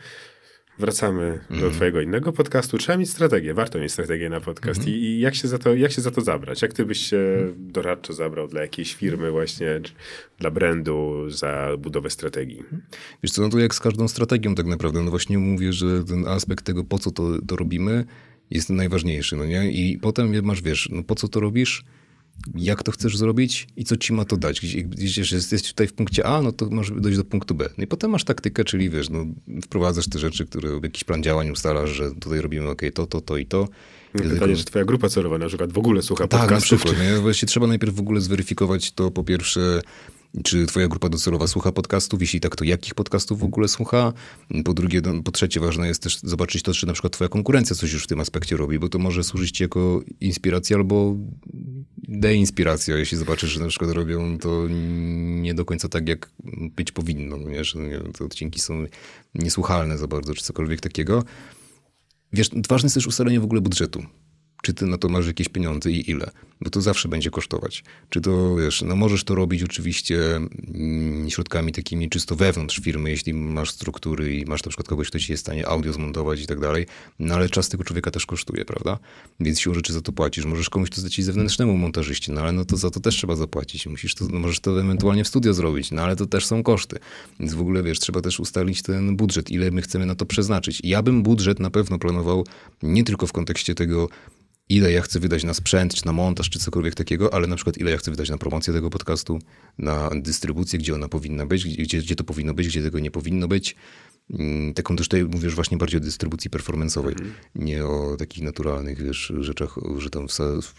wracamy 0.78 1.22
mm. 1.22 1.40
do 1.48 1.54
mhm. 1.54 1.72
twojego 1.72 2.00
innego 2.00 2.32
podcastu. 2.32 2.78
Trzeba 2.78 2.98
mieć 2.98 3.10
strategię, 3.10 3.54
warto 3.54 3.78
mieć 3.78 3.92
strategię 3.92 4.28
na 4.28 4.40
podcast. 4.40 4.80
Mm. 4.80 4.92
I, 4.92 4.96
I, 4.96 5.20
jak, 5.20 5.34
się 5.34 5.48
za 5.48 5.58
to, 5.58 5.74
jak 5.74 5.92
się 5.92 6.00
za 6.00 6.10
to 6.10 6.20
zabrać? 6.20 6.62
Jak 6.62 6.72
ty 6.72 6.84
byś 6.84 6.98
się 6.98 7.18
mm. 7.18 7.54
doradczo 7.58 8.12
zabrał 8.12 8.48
dla 8.48 8.60
jakiejś 8.60 8.94
firmy 8.94 9.30
właśnie, 9.30 9.80
dla 10.38 10.50
brandu 10.50 11.30
za 11.30 11.68
budowę 11.78 12.10
strategii? 12.10 12.62
Wiesz 13.22 13.32
co, 13.32 13.42
no 13.42 13.48
to 13.48 13.58
jak 13.58 13.74
z 13.74 13.80
każdą 13.80 14.08
strategią 14.08 14.54
tak 14.54 14.66
naprawdę. 14.66 15.02
No 15.02 15.10
właśnie 15.10 15.38
mówię, 15.38 15.72
że 15.72 16.04
ten 16.04 16.28
aspekt 16.28 16.64
tego, 16.64 16.84
po 16.84 16.98
co 16.98 17.10
to, 17.10 17.42
to 17.46 17.56
robimy, 17.56 18.04
jest 18.50 18.70
najważniejszy, 18.70 19.36
no 19.36 19.46
nie? 19.46 19.70
I 19.70 19.98
potem 19.98 20.44
masz, 20.44 20.62
wiesz, 20.62 20.88
no 20.92 21.02
po 21.02 21.14
co 21.14 21.28
to 21.28 21.40
robisz? 21.40 21.84
Jak 22.54 22.82
to 22.82 22.92
chcesz 22.92 23.16
zrobić 23.16 23.68
i 23.76 23.84
co 23.84 23.96
ci 23.96 24.12
ma 24.12 24.24
to 24.24 24.36
dać. 24.36 24.60
Gdzieś 24.84 25.32
jesteś 25.32 25.62
tutaj 25.62 25.86
w 25.86 25.92
punkcie 25.92 26.26
A, 26.26 26.42
no 26.42 26.52
to 26.52 26.66
możesz 26.70 27.00
dojść 27.00 27.18
do 27.18 27.24
punktu 27.24 27.54
B. 27.54 27.68
No 27.78 27.84
i 27.84 27.86
potem 27.86 28.10
masz 28.10 28.24
taktykę, 28.24 28.64
czyli 28.64 28.90
wiesz, 28.90 29.10
no, 29.10 29.26
wprowadzasz 29.62 30.08
te 30.08 30.18
rzeczy, 30.18 30.46
które 30.46 30.80
jakiś 30.82 31.04
plan 31.04 31.22
działań 31.22 31.50
ustalasz, 31.50 31.90
że 31.90 32.10
tutaj 32.10 32.40
robimy 32.40 32.68
ok, 32.68 32.82
to, 32.94 33.06
to, 33.06 33.20
to 33.20 33.36
i 33.36 33.46
to. 33.46 33.68
Pytanie, 34.12 34.30
tylko... 34.30 34.56
czy 34.56 34.64
twoja 34.64 34.84
grupa 34.84 35.08
celowa 35.08 35.38
na 35.38 35.46
przykład 35.46 35.72
w 35.72 35.78
ogóle 35.78 36.02
słucha 36.02 36.28
tak, 36.28 36.40
podcastów? 36.40 36.82
Tak, 36.82 36.88
na 36.88 36.94
przykład. 36.94 37.16
Czy... 37.16 37.20
Właśnie 37.20 37.48
trzeba 37.48 37.66
najpierw 37.66 37.94
w 37.94 38.00
ogóle 38.00 38.20
zweryfikować 38.20 38.92
to 38.92 39.10
po 39.10 39.24
pierwsze, 39.24 39.80
czy 40.44 40.66
twoja 40.66 40.88
grupa 40.88 41.08
docelowa 41.08 41.46
słucha 41.46 41.72
podcastów? 41.72 42.20
Jeśli 42.20 42.40
tak, 42.40 42.56
to 42.56 42.64
jakich 42.64 42.94
podcastów 42.94 43.40
w 43.40 43.44
ogóle 43.44 43.68
słucha? 43.68 44.12
Po 44.64 44.74
drugie, 44.74 45.00
no, 45.00 45.22
po 45.22 45.32
trzecie, 45.32 45.60
ważne 45.60 45.88
jest 45.88 46.02
też 46.02 46.18
zobaczyć 46.22 46.62
to, 46.62 46.74
czy 46.74 46.86
na 46.86 46.92
przykład 46.92 47.12
twoja 47.12 47.28
konkurencja 47.28 47.76
coś 47.76 47.92
już 47.92 48.04
w 48.04 48.06
tym 48.06 48.20
aspekcie 48.20 48.56
robi, 48.56 48.78
bo 48.78 48.88
to 48.88 48.98
może 48.98 49.24
służyć 49.24 49.56
ci 49.56 49.62
jako 49.62 50.02
inspiracja 50.20 50.76
albo 50.76 51.16
deinspiracja, 52.08 52.96
jeśli 52.96 53.18
zobaczysz, 53.18 53.50
że 53.50 53.60
na 53.60 53.68
przykład 53.68 53.90
robią 53.90 54.38
to 54.38 54.66
nie 55.40 55.54
do 55.54 55.64
końca 55.64 55.88
tak, 55.88 56.08
jak 56.08 56.30
być 56.76 56.92
powinno, 56.92 57.36
no 57.36 57.48
nie? 57.48 57.64
że 57.64 57.78
te 58.18 58.24
odcinki 58.24 58.60
są 58.60 58.86
niesłuchalne 59.34 59.98
za 59.98 60.06
bardzo, 60.06 60.34
czy 60.34 60.42
cokolwiek 60.42 60.80
takiego. 60.80 61.24
Wiesz, 62.32 62.50
ważne 62.68 62.86
jest 62.86 62.94
też 62.94 63.06
ustalenie 63.06 63.40
w 63.40 63.44
ogóle 63.44 63.60
budżetu 63.60 64.02
czy 64.62 64.74
ty 64.74 64.86
na 64.86 64.98
to 64.98 65.08
masz 65.08 65.26
jakieś 65.26 65.48
pieniądze 65.48 65.90
i 65.90 66.10
ile, 66.10 66.30
bo 66.60 66.70
to 66.70 66.80
zawsze 66.80 67.08
będzie 67.08 67.30
kosztować. 67.30 67.84
Czy 68.10 68.20
to, 68.20 68.56
wiesz, 68.56 68.82
no 68.82 68.96
możesz 68.96 69.24
to 69.24 69.34
robić 69.34 69.62
oczywiście 69.62 70.36
mm, 70.36 71.30
środkami 71.30 71.72
takimi 71.72 72.10
czysto 72.10 72.36
wewnątrz 72.36 72.80
firmy, 72.80 73.10
jeśli 73.10 73.34
masz 73.34 73.70
struktury 73.70 74.36
i 74.36 74.46
masz 74.46 74.64
na 74.64 74.68
przykład 74.68 74.88
kogoś, 74.88 75.08
kto 75.08 75.18
ci 75.18 75.32
jest 75.32 75.42
w 75.42 75.46
stanie 75.46 75.68
audio 75.68 75.92
zmontować 75.92 76.40
i 76.40 76.46
tak 76.46 76.60
dalej, 76.60 76.86
no 77.18 77.34
ale 77.34 77.48
czas 77.48 77.68
tego 77.68 77.84
człowieka 77.84 78.10
też 78.10 78.26
kosztuje, 78.26 78.64
prawda? 78.64 78.98
Więc 79.40 79.60
siłą 79.60 79.74
rzeczy 79.74 79.92
za 79.92 80.00
to 80.00 80.12
płacisz. 80.12 80.44
Możesz 80.44 80.70
komuś 80.70 80.90
to 80.90 81.00
zlecić 81.00 81.24
zewnętrznemu 81.24 81.76
montażyści, 81.76 82.32
no 82.32 82.40
ale 82.40 82.52
no 82.52 82.64
to 82.64 82.76
za 82.76 82.90
to 82.90 83.00
też 83.00 83.16
trzeba 83.16 83.36
zapłacić. 83.36 83.86
Musisz 83.86 84.14
to, 84.14 84.24
no 84.30 84.38
możesz 84.38 84.60
to 84.60 84.80
ewentualnie 84.80 85.24
w 85.24 85.28
studio 85.28 85.54
zrobić, 85.54 85.90
no 85.90 86.02
ale 86.02 86.16
to 86.16 86.26
też 86.26 86.46
są 86.46 86.62
koszty. 86.62 86.98
Więc 87.40 87.54
w 87.54 87.60
ogóle, 87.60 87.82
wiesz, 87.82 87.98
trzeba 87.98 88.20
też 88.20 88.40
ustalić 88.40 88.82
ten 88.82 89.16
budżet, 89.16 89.50
ile 89.50 89.70
my 89.70 89.82
chcemy 89.82 90.06
na 90.06 90.14
to 90.14 90.26
przeznaczyć. 90.26 90.80
Ja 90.84 91.02
bym 91.02 91.22
budżet 91.22 91.60
na 91.60 91.70
pewno 91.70 91.98
planował 91.98 92.46
nie 92.82 93.04
tylko 93.04 93.26
w 93.26 93.32
kontekście 93.32 93.74
tego, 93.74 94.08
ile 94.68 94.92
ja 94.92 95.02
chcę 95.02 95.20
wydać 95.20 95.44
na 95.44 95.54
sprzęt, 95.54 95.94
czy 95.94 96.06
na 96.06 96.12
montaż, 96.12 96.50
czy 96.50 96.58
cokolwiek 96.58 96.94
takiego, 96.94 97.34
ale 97.34 97.46
na 97.46 97.56
przykład 97.56 97.78
ile 97.78 97.90
ja 97.90 97.96
chcę 97.96 98.10
wydać 98.10 98.30
na 98.30 98.38
promocję 98.38 98.74
tego 98.74 98.90
podcastu, 98.90 99.38
na 99.78 100.10
dystrybucję, 100.14 100.78
gdzie 100.78 100.94
ona 100.94 101.08
powinna 101.08 101.46
być, 101.46 101.64
gdzie, 101.64 101.98
gdzie 101.98 102.16
to 102.16 102.24
powinno 102.24 102.54
być, 102.54 102.68
gdzie 102.68 102.82
tego 102.82 102.98
nie 102.98 103.10
powinno 103.10 103.48
być. 103.48 103.76
Mm, 104.30 104.74
taką 104.74 104.96
też 104.96 105.08
tutaj 105.08 105.24
mówisz 105.24 105.54
właśnie 105.54 105.76
bardziej 105.76 106.00
o 106.00 106.04
dystrybucji 106.04 106.50
performanceowej, 106.50 107.14
mm. 107.20 107.32
nie 107.54 107.84
o 107.84 108.16
takich 108.16 108.44
naturalnych, 108.44 109.02
wiesz, 109.02 109.32
rzeczach, 109.40 109.74
że 109.98 110.10
tam 110.10 110.26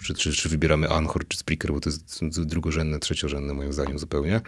czy, 0.03 0.13
czy, 0.13 0.33
czy 0.33 0.49
wybieramy 0.49 0.89
Anchor, 0.89 1.27
czy 1.27 1.37
Spreaker, 1.37 1.73
bo 1.73 1.79
to 1.79 1.89
jest 1.89 2.41
drugorzędne, 2.41 2.99
trzeciorzędne 2.99 3.53
moim 3.53 3.73
zdaniem 3.73 3.99
zupełnie. 3.99 4.41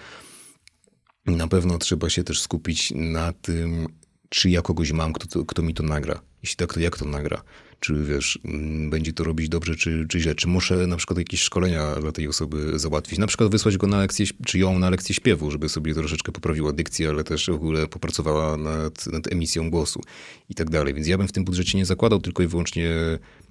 Na 1.26 1.48
pewno 1.48 1.78
trzeba 1.78 2.10
się 2.10 2.24
też 2.24 2.42
skupić 2.42 2.94
na 2.96 3.34
tym, 3.34 3.88
czy 4.30 4.50
ja 4.50 4.62
kogoś 4.62 4.92
mam, 4.92 5.14
kto, 5.14 5.46
kto 5.46 5.62
mi 5.62 5.74
to 5.74 5.84
nagra. 5.84 6.22
Jeśli 6.44 6.58
tak, 6.58 6.74
to 6.74 6.80
jak 6.80 6.98
to 6.98 7.06
nagra? 7.06 7.42
Czy 7.80 8.03
wiesz, 8.03 8.39
mm, 8.45 8.89
będzie 8.89 9.13
to 9.13 9.23
robić 9.23 9.49
dobrze, 9.49 9.75
czy, 9.75 10.05
czy 10.09 10.19
źle? 10.19 10.36
Czy 10.36 10.47
muszę 10.47 10.88
na 10.88 10.95
przykład 10.95 11.17
jakieś 11.17 11.41
szkolenia 11.41 11.95
dla 11.95 12.11
tej 12.11 12.27
osoby 12.27 12.80
załatwić? 12.80 13.19
Na 13.19 13.27
przykład 13.27 13.51
wysłać 13.51 13.77
go 13.77 13.88
na 13.88 13.99
lekcję, 13.99 14.25
czy 14.45 14.59
ją 14.59 14.80
na 14.80 14.89
lekcję 14.89 15.15
śpiewu, 15.15 15.51
żeby 15.51 15.69
sobie 15.69 15.93
troszeczkę 15.93 16.32
poprawiła 16.32 16.73
dykcję, 16.73 17.09
ale 17.09 17.23
też 17.23 17.45
w 17.45 17.53
ogóle 17.53 17.88
popracowała 17.88 18.57
nad, 18.57 19.07
nad 19.07 19.32
emisją 19.32 19.69
głosu 19.69 20.01
i 20.49 20.55
tak 20.55 20.69
dalej. 20.69 20.93
Więc 20.93 21.07
ja 21.07 21.17
bym 21.17 21.27
w 21.27 21.32
tym 21.32 21.43
budżecie 21.43 21.77
nie 21.77 21.86
zakładał 21.86 22.21
tylko 22.21 22.43
i 22.43 22.47
wyłącznie 22.47 22.89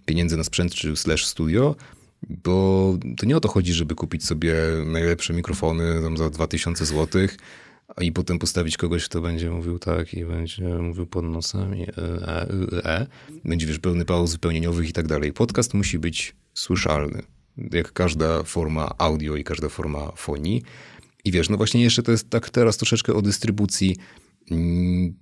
pieniędzy 0.07 0.37
na 0.37 0.45
sprzęt 0.45 0.75
czy 0.75 0.97
slash 0.97 1.27
studio, 1.27 1.77
bo 2.29 2.99
to 3.17 3.27
nie 3.27 3.37
o 3.37 3.41
to 3.41 3.49
chodzi, 3.49 3.73
żeby 3.73 3.95
kupić 3.95 4.25
sobie 4.25 4.55
najlepsze 4.87 5.35
mikrofony 5.35 6.17
za 6.17 6.31
2000 6.31 6.87
złotych, 6.87 7.37
i 8.01 8.13
potem 8.13 8.39
postawić 8.39 8.77
kogoś, 8.77 9.05
kto 9.05 9.21
będzie 9.21 9.51
mówił 9.51 9.79
tak 9.79 10.15
i 10.15 10.25
będzie 10.25 10.65
mówił 10.65 11.07
pod 11.07 11.25
nosem 11.25 11.77
i 11.77 11.83
e, 11.83 11.87
e, 11.97 12.47
e. 12.85 13.07
będzie 13.45 13.67
wiesz, 13.67 13.79
pełny 13.79 14.05
pauz 14.05 14.33
wypełnieniowych 14.33 14.89
i 14.89 14.93
tak 14.93 15.07
dalej. 15.07 15.33
Podcast 15.33 15.75
musi 15.75 15.99
być 15.99 16.37
słyszalny, 16.55 17.23
jak 17.73 17.93
każda 17.93 18.43
forma 18.43 18.95
audio 18.99 19.37
i 19.37 19.45
każda 19.45 19.69
forma 19.69 20.13
fonii. 20.17 20.63
I 21.25 21.33
wiesz, 21.33 21.49
no 21.49 21.57
właśnie 21.57 21.83
jeszcze 21.83 22.03
to 22.03 22.11
jest 22.11 22.31
tak 22.31 22.51
teraz 22.51 22.77
troszeczkę 22.77 23.15
o 23.15 23.23
dystrybucji. 23.23 23.97
Mm, 24.51 25.15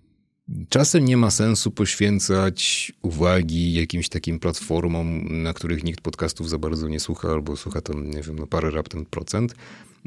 czasem 0.68 1.04
nie 1.04 1.16
ma 1.16 1.30
sensu 1.30 1.70
poświęcać 1.70 2.92
uwagi 3.02 3.72
jakimś 3.72 4.08
takim 4.08 4.38
platformom, 4.38 5.42
na 5.42 5.52
których 5.52 5.84
nikt 5.84 6.00
podcastów 6.00 6.50
za 6.50 6.58
bardzo 6.58 6.88
nie 6.88 7.00
słucha, 7.00 7.28
albo 7.28 7.56
słucha 7.56 7.80
tam, 7.80 8.10
nie 8.10 8.22
wiem, 8.22 8.38
no 8.38 8.46
parę 8.46 8.70
raptem 8.70 9.06
procent, 9.06 9.54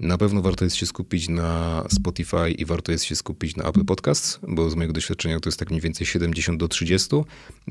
na 0.02 0.18
pewno 0.18 0.42
warto 0.42 0.66
jest 0.66 0.76
się 0.76 0.86
skupić 0.86 1.30
na 1.30 1.84
Spotify 1.90 2.52
i 2.58 2.66
warto 2.66 2.92
jest 2.92 3.04
się 3.04 3.16
skupić 3.16 3.56
na 3.56 3.64
Apple 3.64 3.86
Podcasts, 3.86 4.40
bo 4.48 4.70
z 4.70 4.76
mojego 4.76 4.94
doświadczenia 4.94 5.40
to 5.40 5.50
jest 5.50 5.60
tak 5.60 5.70
mniej 5.70 5.82
więcej 5.82 6.08
70 6.08 6.60
do 6.60 6.68
30. 6.68 7.10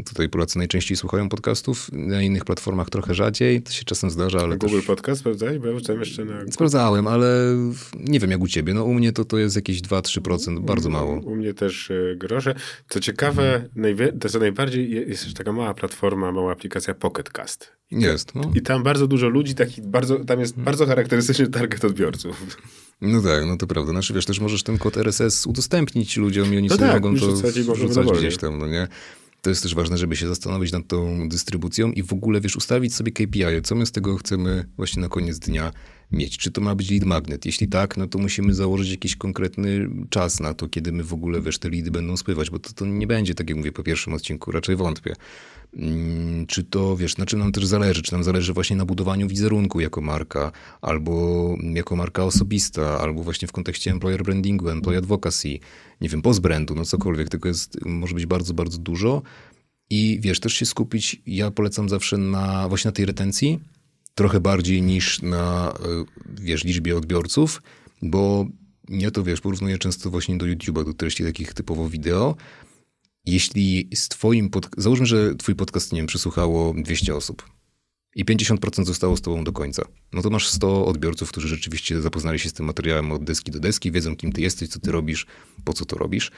Tutaj 0.05 0.29
Polacy 0.29 0.59
najczęściej 0.59 0.97
słuchają 0.97 1.29
podcastów, 1.29 1.93
na 1.93 2.23
innych 2.23 2.45
platformach 2.45 2.91
trochę 2.91 3.15
rzadziej, 3.15 3.63
to 3.63 3.73
się 3.73 3.85
czasem 3.85 4.11
zdarza, 4.11 4.39
ale 4.39 4.57
Google 4.57 4.77
też... 4.77 4.87
Podcast 4.87 5.21
sprawdzałeś? 5.21 5.59
Bo 5.59 5.67
ja 5.67 5.73
wrzucałem 5.73 6.01
jeszcze 6.01 6.25
na... 6.25 6.53
Sprawdzałem, 6.53 7.07
ale 7.07 7.57
nie 7.95 8.21
wiem 8.21 8.31
jak 8.31 8.41
u 8.41 8.49
ciebie. 8.49 8.75
No 8.75 8.85
u 8.85 8.95
mnie 8.95 9.13
to, 9.13 9.25
to 9.25 9.39
jest 9.39 9.57
jakieś 9.57 9.83
2-3%, 9.83 10.61
bardzo 10.61 10.91
mało. 10.91 11.21
U 11.21 11.37
mnie 11.37 11.55
też 11.55 11.91
e, 11.91 12.17
grosze. 12.17 12.55
Co 12.89 13.01
ciekawe, 13.01 13.69
hmm. 13.75 14.19
to 14.19 14.29
co 14.29 14.39
najbardziej 14.39 14.91
jest 14.91 15.25
też 15.25 15.35
taka 15.35 15.53
mała 15.53 15.75
platforma, 15.75 16.33
mała 16.33 16.53
aplikacja 16.53 16.95
Pocket 16.95 17.31
Cast. 17.31 17.79
Jest. 17.91 18.35
No. 18.35 18.53
I 18.55 18.63
tam 18.63 18.83
bardzo 18.83 19.07
dużo 19.07 19.29
ludzi, 19.29 19.55
taki 19.55 19.83
bardzo, 19.83 20.25
tam 20.25 20.41
jest 20.41 20.59
bardzo 20.59 20.87
charakterystyczny 20.87 21.47
target 21.47 21.85
odbiorców. 21.85 22.18
No 23.01 23.23
tak, 23.23 23.47
no 23.47 23.57
to 23.57 23.67
prawda. 23.67 23.93
Znaczy 23.93 24.15
wiesz, 24.15 24.27
też 24.27 24.41
możesz 24.41 24.63
ten 24.63 24.79
kod 24.79 24.97
RSS 24.97 25.47
udostępnić 25.47 26.17
ludziom 26.17 26.55
i 26.55 26.57
oni 26.57 26.69
no 26.69 26.75
sobie 26.75 26.89
tak, 26.89 27.03
mogą 27.03 27.19
to 27.19 27.33
wrzucać 27.33 28.19
gdzieś 28.19 28.37
tam, 28.37 28.59
no 28.59 28.67
nie? 28.67 28.89
To 29.43 29.51
jest 29.51 29.63
też 29.63 29.75
ważne, 29.75 29.99
żeby 29.99 30.17
się 30.17 30.29
zastanowić 30.29 30.73
nad 30.73 30.87
tą 30.87 31.29
dystrybucją 31.29 31.93
i 31.93 32.03
w 32.03 32.13
ogóle, 32.13 32.41
wiesz, 32.41 32.57
ustawić 32.57 32.95
sobie 32.95 33.13
KPI, 33.13 33.63
co 33.65 33.75
my 33.75 33.87
z 33.87 33.93
tego 33.93 34.17
chcemy 34.17 34.65
właśnie 34.77 35.03
na 35.03 35.09
koniec 35.09 35.39
dnia 35.39 35.73
mieć. 36.13 36.39
Czy 36.39 36.51
to 36.51 36.61
ma 36.61 36.75
być 36.75 36.91
lead 36.91 37.05
magnet? 37.05 37.47
Jeśli 37.47 37.69
tak, 37.69 37.97
no 37.97 38.07
to 38.07 38.19
musimy 38.19 38.55
założyć 38.55 38.91
jakiś 38.91 39.17
konkretny 39.17 39.89
czas 40.11 40.41
na 40.41 40.55
to, 40.55 40.69
kiedy 40.69 40.93
my 40.93 41.05
w 41.05 41.13
ogóle, 41.13 41.41
wiesz, 41.41 41.59
te 41.59 41.71
leady 41.71 41.91
będą 41.91 42.17
spływać, 42.17 42.51
bo 42.51 42.59
to, 42.59 42.73
to 42.73 42.87
nie 42.87 43.07
będzie, 43.07 43.35
tak 43.35 43.49
jak 43.49 43.59
mówię 43.59 43.73
po 43.73 43.83
pierwszym 43.83 44.15
odcinku, 44.15 44.53
raczej 44.53 44.77
wątpię. 44.77 45.15
Mm, 45.77 46.47
czy 46.47 46.65
to, 46.65 46.97
wiesz, 46.97 47.17
na 47.17 47.27
czym 47.27 47.39
nam 47.39 47.53
też 47.53 47.67
zależy? 47.67 48.03
Czy 48.03 48.13
nam 48.13 48.25
zależy 48.25 48.53
właśnie 48.53 48.77
na 48.77 48.85
budowaniu 48.85 49.29
wizerunku 49.29 49.81
jako 49.81 50.01
marka, 50.01 50.53
albo 50.81 51.57
jako 51.75 51.97
marka 51.97 52.25
osobista, 52.25 52.99
albo 52.99 53.23
właśnie 53.23 53.49
w 53.49 53.53
kontekście 53.53 53.91
employer 53.91 54.23
brandingu, 54.23 54.69
employee 54.69 54.99
advocacy, 54.99 55.59
nie 56.01 56.09
wiem, 56.09 56.23
post 56.23 56.41
brandu, 56.41 56.75
no 56.75 56.85
cokolwiek. 56.85 57.29
Tego 57.29 57.49
jest, 57.49 57.85
może 57.85 58.15
być 58.15 58.27
bardzo, 58.27 58.55
bardzo 58.55 58.79
dużo. 58.79 59.23
I 59.91 60.19
wiesz, 60.23 60.41
też 60.41 60.55
się 60.55 60.67
skupić, 60.67 61.23
ja 61.27 61.51
polecam 61.51 61.89
zawsze 61.89 62.19
na 62.19 62.69
właśnie 62.69 62.89
na 62.89 62.93
tej 62.93 63.07
retencji, 63.07 63.61
trochę 64.19 64.41
bardziej 64.41 64.83
niż 64.83 65.23
na, 65.23 65.73
e, 65.73 66.05
wiesz, 66.41 66.65
liczbie 66.65 66.97
odbiorców, 66.97 67.63
bo 68.03 68.47
ja 68.89 69.11
to, 69.11 69.23
wiesz, 69.23 69.41
porównuję 69.41 69.79
często 69.79 70.11
właśnie 70.11 70.39
do 70.39 70.47
YouTube'a, 70.47 70.85
do 70.85 70.95
treści 70.95 71.25
takich 71.25 71.55
typowo 71.55 71.89
wideo, 71.89 72.37
jeśli 73.27 73.89
z 73.95 74.09
twoim, 74.09 74.51
pod... 74.51 74.69
załóżmy, 74.77 75.07
że 75.07 75.35
twój 75.35 75.55
podcast, 75.55 75.93
nie 75.93 75.99
wiem, 75.99 76.07
przysłuchało 76.07 76.75
200 76.77 77.15
osób 77.15 77.51
i 78.15 78.25
50% 78.25 78.85
zostało 78.85 79.17
z 79.17 79.21
tobą 79.21 79.45
do 79.45 79.53
końca, 79.53 79.83
no 80.13 80.23
to 80.23 80.31
masz 80.31 80.49
100 80.49 80.87
odbiorców, 80.87 81.29
którzy 81.29 81.49
rzeczywiście 81.49 82.01
zapoznali 82.01 82.39
się 82.39 82.49
z 82.49 82.53
tym 82.53 82.67
materiałem 82.67 83.13
od 83.13 83.25
deski 83.25 83.51
do 83.51 83.61
deski, 83.61 83.93
wiedzą 83.93 84.17
kim 84.17 84.33
ty 84.33 84.41
jesteś, 84.41 84.69
co 84.69 84.81
ty 84.81 84.93
robisz, 84.93 85.27
po 85.65 85.73
co 85.73 85.85
to 85.85 85.99
robisz. 85.99 86.31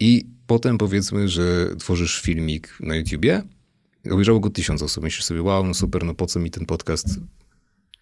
I 0.00 0.26
potem 0.46 0.78
powiedzmy, 0.78 1.28
że 1.28 1.76
tworzysz 1.78 2.20
filmik 2.20 2.76
na 2.80 2.96
YouTubie, 2.96 3.42
obejrzało 4.10 4.40
go 4.40 4.50
tysiąc 4.50 4.82
osób, 4.82 5.04
myślisz 5.04 5.24
sobie, 5.24 5.42
wow, 5.42 5.66
no 5.66 5.74
super, 5.74 6.04
no 6.04 6.14
po 6.14 6.26
co 6.26 6.40
mi 6.40 6.50
ten 6.50 6.66
podcast, 6.66 7.08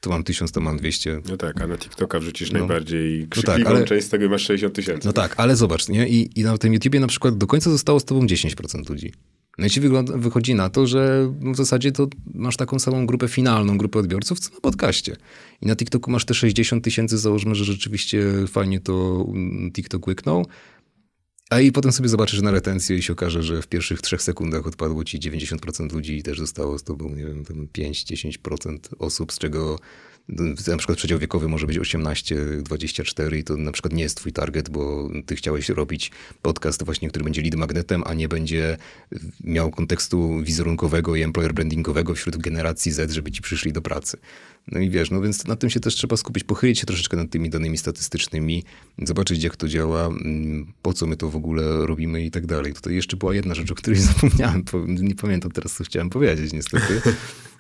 tu 0.01 0.11
mam 0.11 0.25
1000, 0.25 0.53
to 0.53 0.61
mam 0.61 0.77
200. 0.77 1.23
No 1.29 1.37
tak, 1.37 1.61
a 1.61 1.67
na 1.67 1.79
TikToka 1.79 2.21
wrzucisz 2.21 2.53
no. 2.53 2.59
najbardziej 2.59 3.29
krzykliwą 3.29 3.59
no 3.59 3.65
tak, 3.65 3.75
ale, 3.77 3.85
część 3.85 4.07
z 4.07 4.09
tego 4.09 4.29
masz 4.29 4.43
60 4.43 4.75
tysięcy. 4.75 5.07
No 5.07 5.13
tak, 5.13 5.35
ale 5.37 5.57
zobacz, 5.57 5.89
nie? 5.89 6.09
I, 6.09 6.41
I 6.41 6.45
na 6.45 6.59
tym 6.59 6.73
YouTubie 6.73 7.01
na 7.01 7.07
przykład 7.07 7.39
do 7.39 7.47
końca 7.47 7.71
zostało 7.71 8.01
z 8.01 8.05
tobą 8.05 8.21
10% 8.27 8.91
ludzi. 8.91 9.13
No 9.59 9.67
i 9.67 9.71
ci 9.71 9.81
wygląda, 9.81 10.17
wychodzi 10.17 10.55
na 10.55 10.71
to, 10.71 10.87
że 10.87 11.33
w 11.41 11.57
zasadzie 11.57 11.93
to 11.93 12.09
masz 12.35 12.57
taką 12.57 12.79
samą 12.79 13.07
grupę 13.07 13.29
finalną, 13.29 13.79
grupę 13.79 13.99
odbiorców, 13.99 14.41
co 14.41 14.55
na 14.55 14.61
podcaście. 14.61 15.17
I 15.61 15.67
na 15.67 15.77
TikToku 15.77 16.11
masz 16.11 16.25
te 16.25 16.35
60 16.35 16.85
tysięcy, 16.85 17.19
załóżmy, 17.19 17.55
że 17.55 17.65
rzeczywiście 17.65 18.23
fajnie 18.49 18.81
to 18.81 19.27
mm, 19.29 19.73
TikTok 19.73 20.07
łyknął, 20.07 20.47
a 21.53 21.61
i 21.61 21.73
potem 21.73 21.93
sobie 21.93 22.09
zobaczysz 22.09 22.43
na 22.43 22.51
retencję 22.51 22.97
i 22.97 23.03
się 23.03 23.13
okaże, 23.13 23.43
że 23.43 23.63
w 23.63 23.67
pierwszych 23.67 24.03
trzech 24.03 24.23
sekundach 24.23 24.67
odpadło 24.67 25.05
ci 25.05 25.21
90% 25.21 25.93
ludzi 25.93 26.17
i 26.17 26.23
też 26.23 26.39
zostało 26.39 26.79
z 26.79 26.83
tobą, 26.83 27.09
nie 27.09 27.25
wiem, 27.25 27.45
5-10% 27.45 28.79
osób, 28.99 29.33
z 29.33 29.39
czego 29.39 29.79
na 30.69 30.77
przykład 30.77 30.99
przedział 30.99 31.19
wiekowy 31.19 31.49
może 31.49 31.67
być 31.67 31.79
18-24 31.79 33.37
i 33.37 33.45
to 33.45 33.57
na 33.57 33.73
przykład 33.73 33.93
nie 33.93 34.03
jest 34.03 34.17
twój 34.17 34.33
target, 34.33 34.71
bo 34.71 35.11
ty 35.27 35.37
chciałeś 35.37 35.69
robić 35.69 36.11
podcast 36.43 36.85
właśnie, 36.85 37.09
który 37.09 37.25
będzie 37.25 37.43
lead 37.43 37.55
magnetem, 37.55 38.03
a 38.07 38.15
nie 38.15 38.29
będzie 38.29 38.77
miał 39.45 39.71
kontekstu 39.71 40.43
wizerunkowego 40.43 41.17
i 41.17 41.23
employer 41.23 41.55
brandingowego 41.55 42.15
wśród 42.15 42.37
generacji 42.37 42.93
Z, 42.93 43.11
żeby 43.11 43.31
ci 43.31 43.43
przyszli 43.43 43.73
do 43.73 43.83
pracy. 43.83 44.19
No 44.69 44.81
i 44.81 44.91
wiesz, 44.91 45.11
no 45.11 45.21
więc 45.21 45.47
nad 45.47 45.61
tym 45.61 45.71
się 45.71 45.81
też 45.81 45.95
trzeba 45.95 46.17
skupić, 46.17 46.45
pochylić 46.45 46.79
się 46.79 46.87
troszeczkę 46.87 47.17
nad 47.17 47.31
tymi 47.31 47.51
danymi 47.51 47.79
statystycznymi, 47.79 48.65
zobaczyć 48.99 49.45
jak 49.45 49.57
to 49.57 49.69
działa, 49.69 50.07
mm, 50.07 50.73
po 50.83 50.93
co 50.93 51.07
my 51.07 51.17
to 51.17 51.29
w 51.29 51.37
ogóle 51.37 51.87
robimy 51.87 52.25
i 52.25 52.31
tak 52.31 52.47
dalej. 52.47 52.73
Tutaj 52.73 52.95
jeszcze 52.95 53.17
była 53.17 53.35
jedna 53.35 53.55
rzecz, 53.55 53.71
o 53.71 53.75
której 53.75 54.01
zapomniałem, 54.13 54.65
nie 54.87 55.15
pamiętam 55.15 55.51
teraz, 55.51 55.77
co 55.77 55.85
chciałem 55.85 56.11
powiedzieć 56.11 56.53
niestety. 56.53 57.03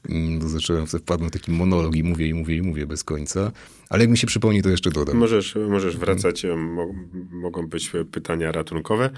Mm, 0.09 0.38
bo 0.38 0.48
zacząłem, 0.48 0.86
wpadłem 0.86 1.30
w 1.30 1.32
taki 1.32 1.50
monolog 1.50 1.96
i 1.96 2.03
mówię, 2.03 2.28
i 2.28 2.34
mówię, 2.34 2.57
i 2.57 2.62
mówię 2.62 2.86
bez 2.86 3.05
końca. 3.05 3.53
Ale 3.88 4.03
jak 4.03 4.11
mi 4.11 4.18
się 4.18 4.26
przypomni, 4.26 4.62
to 4.62 4.68
jeszcze 4.68 4.90
dodam. 4.90 5.16
Możesz, 5.16 5.59
możesz 5.68 5.96
wracać, 5.96 6.46
mogą 7.30 7.66
być 7.66 7.92
pytania 8.12 8.53
ratunkowe. 8.53 9.11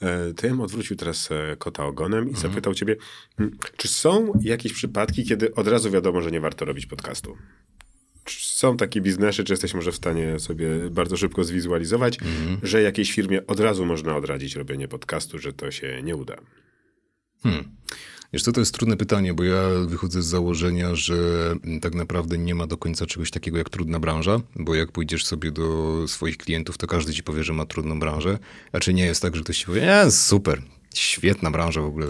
E, 0.00 0.34
to 0.34 0.46
ja 0.46 0.52
bym 0.52 0.60
odwrócił 0.60 0.96
teraz 0.96 1.28
e, 1.32 1.56
kota 1.56 1.86
ogonem 1.86 2.24
i 2.24 2.28
mhm. 2.28 2.48
zapytał 2.48 2.74
ciebie, 2.74 2.96
hmm, 3.36 3.58
czy 3.76 3.88
są 3.88 4.32
jakieś 4.40 4.72
przypadki, 4.72 5.24
kiedy 5.24 5.54
od 5.54 5.68
razu 5.68 5.90
wiadomo, 5.90 6.22
że 6.22 6.30
nie 6.30 6.40
warto 6.40 6.64
robić 6.64 6.86
podcastu? 6.86 7.29
Są 8.38 8.76
takie 8.76 9.00
biznesy, 9.00 9.44
czy 9.44 9.52
jesteś 9.52 9.74
może 9.74 9.92
w 9.92 9.96
stanie 9.96 10.38
sobie 10.38 10.68
bardzo 10.90 11.16
szybko 11.16 11.44
zwizualizować, 11.44 12.18
mhm. 12.18 12.58
że 12.62 12.82
jakiejś 12.82 13.12
firmie 13.12 13.46
od 13.46 13.60
razu 13.60 13.86
można 13.86 14.16
odradzić 14.16 14.56
robienie 14.56 14.88
podcastu, 14.88 15.38
że 15.38 15.52
to 15.52 15.70
się 15.70 16.02
nie 16.02 16.16
uda? 16.16 16.36
Hmm. 17.42 17.64
Wiesz 18.32 18.42
co, 18.42 18.52
to 18.52 18.60
jest 18.60 18.74
trudne 18.74 18.96
pytanie, 18.96 19.34
bo 19.34 19.44
ja 19.44 19.62
wychodzę 19.86 20.22
z 20.22 20.26
założenia, 20.26 20.94
że 20.94 21.16
tak 21.80 21.94
naprawdę 21.94 22.38
nie 22.38 22.54
ma 22.54 22.66
do 22.66 22.76
końca 22.76 23.06
czegoś 23.06 23.30
takiego 23.30 23.58
jak 23.58 23.70
trudna 23.70 24.00
branża, 24.00 24.40
bo 24.56 24.74
jak 24.74 24.92
pójdziesz 24.92 25.26
sobie 25.26 25.52
do 25.52 25.98
swoich 26.08 26.36
klientów, 26.36 26.78
to 26.78 26.86
każdy 26.86 27.14
ci 27.14 27.22
powie, 27.22 27.44
że 27.44 27.52
ma 27.52 27.66
trudną 27.66 28.00
branżę. 28.00 28.38
A 28.72 28.80
czy 28.80 28.94
nie 28.94 29.04
jest 29.04 29.22
tak, 29.22 29.36
że 29.36 29.42
ktoś 29.42 29.58
ci 29.58 29.66
powie, 29.66 29.80
nie, 29.80 30.10
super, 30.10 30.62
świetna 30.94 31.50
branża 31.50 31.80
w 31.80 31.84
ogóle. 31.84 32.06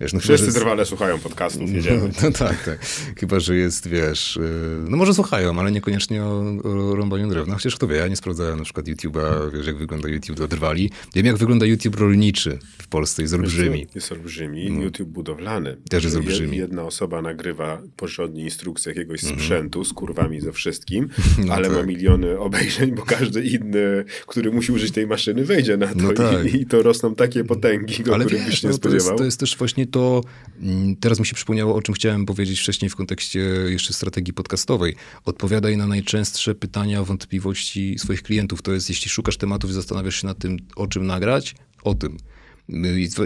Wiesz, 0.00 0.12
no 0.12 0.20
Wszyscy 0.20 0.46
jest... 0.46 0.58
drwale 0.58 0.86
słuchają 0.86 1.18
podcastów, 1.18 1.70
jedziemy. 1.70 2.00
No, 2.00 2.08
no, 2.22 2.30
tak, 2.30 2.64
tak. 2.64 2.78
Chyba, 3.18 3.40
że 3.40 3.56
jest, 3.56 3.88
wiesz, 3.88 4.36
y, 4.36 4.40
no 4.88 4.96
może 4.96 5.14
słuchają, 5.14 5.60
ale 5.60 5.72
niekoniecznie 5.72 6.22
o, 6.24 6.44
o 6.64 6.96
rąbaniu 6.96 7.28
drewna. 7.28 7.54
Chociaż 7.54 7.76
kto 7.76 7.88
wie, 7.88 7.96
ja 7.96 8.08
nie 8.08 8.16
sprawdzałem 8.16 8.58
na 8.58 8.64
przykład 8.64 8.86
YouTube'a, 8.86 9.52
wiesz, 9.52 9.66
jak 9.66 9.78
wygląda 9.78 10.08
YouTube 10.08 10.36
dla 10.36 10.46
drwali. 10.46 10.90
Wiem, 11.14 11.26
jak 11.26 11.36
wygląda 11.36 11.66
YouTube 11.66 11.96
rolniczy 11.96 12.58
w 12.78 12.88
Polsce, 12.88 13.22
jest 13.22 13.34
olbrzymi. 13.34 13.86
Jest 13.94 14.12
olbrzymi, 14.12 14.70
no. 14.70 14.82
YouTube 14.82 15.08
budowlany. 15.08 15.76
Też 15.90 16.04
jest 16.04 16.16
olbrzymi. 16.16 16.56
Jedna 16.56 16.82
osoba 16.82 17.22
nagrywa 17.22 17.82
porządnie 17.96 18.44
instrukcję 18.44 18.92
jakiegoś 18.92 19.24
mm. 19.24 19.36
sprzętu 19.36 19.84
z 19.84 19.92
kurwami 19.92 20.40
ze 20.40 20.52
wszystkim, 20.52 21.08
no 21.46 21.54
ale 21.54 21.68
tak. 21.68 21.76
ma 21.76 21.82
miliony 21.82 22.38
obejrzeń, 22.38 22.92
bo 22.92 23.02
każdy 23.02 23.44
inny, 23.44 24.04
który 24.26 24.50
musi 24.50 24.72
użyć 24.72 24.92
tej 24.92 25.06
maszyny, 25.06 25.44
wejdzie 25.44 25.76
na 25.76 25.86
to 25.86 26.02
no 26.02 26.12
tak. 26.12 26.54
i, 26.54 26.56
i, 26.56 26.66
to 26.66 26.82
rosną 26.82 27.14
takie 27.14 27.44
potęgi, 27.44 28.04
do 28.18 28.26
których 28.26 28.46
byś 28.46 28.62
nie 28.62 28.68
no, 28.68 28.76
spodziewał. 28.76 29.06
To 29.06 29.10
jest, 29.10 29.18
to 29.18 29.24
jest 29.24 29.40
też 29.40 29.56
właśnie 29.56 29.86
to, 29.86 30.22
mm, 30.60 30.96
teraz 30.96 31.20
mi 31.20 31.26
się 31.26 31.34
przypomniało, 31.34 31.74
o 31.74 31.82
czym 31.82 31.94
chciałem 31.94 32.26
powiedzieć 32.26 32.60
wcześniej 32.60 32.88
w 32.90 32.96
kontekście 32.96 33.40
jeszcze 33.68 33.92
strategii 33.92 34.34
podcastowej. 34.34 34.96
Odpowiadaj 35.24 35.76
na 35.76 35.86
najczęstsze 35.86 36.54
pytania, 36.54 37.04
wątpliwości 37.04 37.98
swoich 37.98 38.22
klientów. 38.22 38.62
To 38.62 38.72
jest, 38.72 38.88
jeśli 38.88 39.10
szukasz 39.10 39.36
tematów 39.36 39.70
i 39.70 39.74
zastanawiasz 39.74 40.20
się 40.20 40.26
nad 40.26 40.38
tym, 40.38 40.56
o 40.76 40.86
czym 40.86 41.06
nagrać, 41.06 41.54
o 41.84 41.94
tym. 41.94 42.16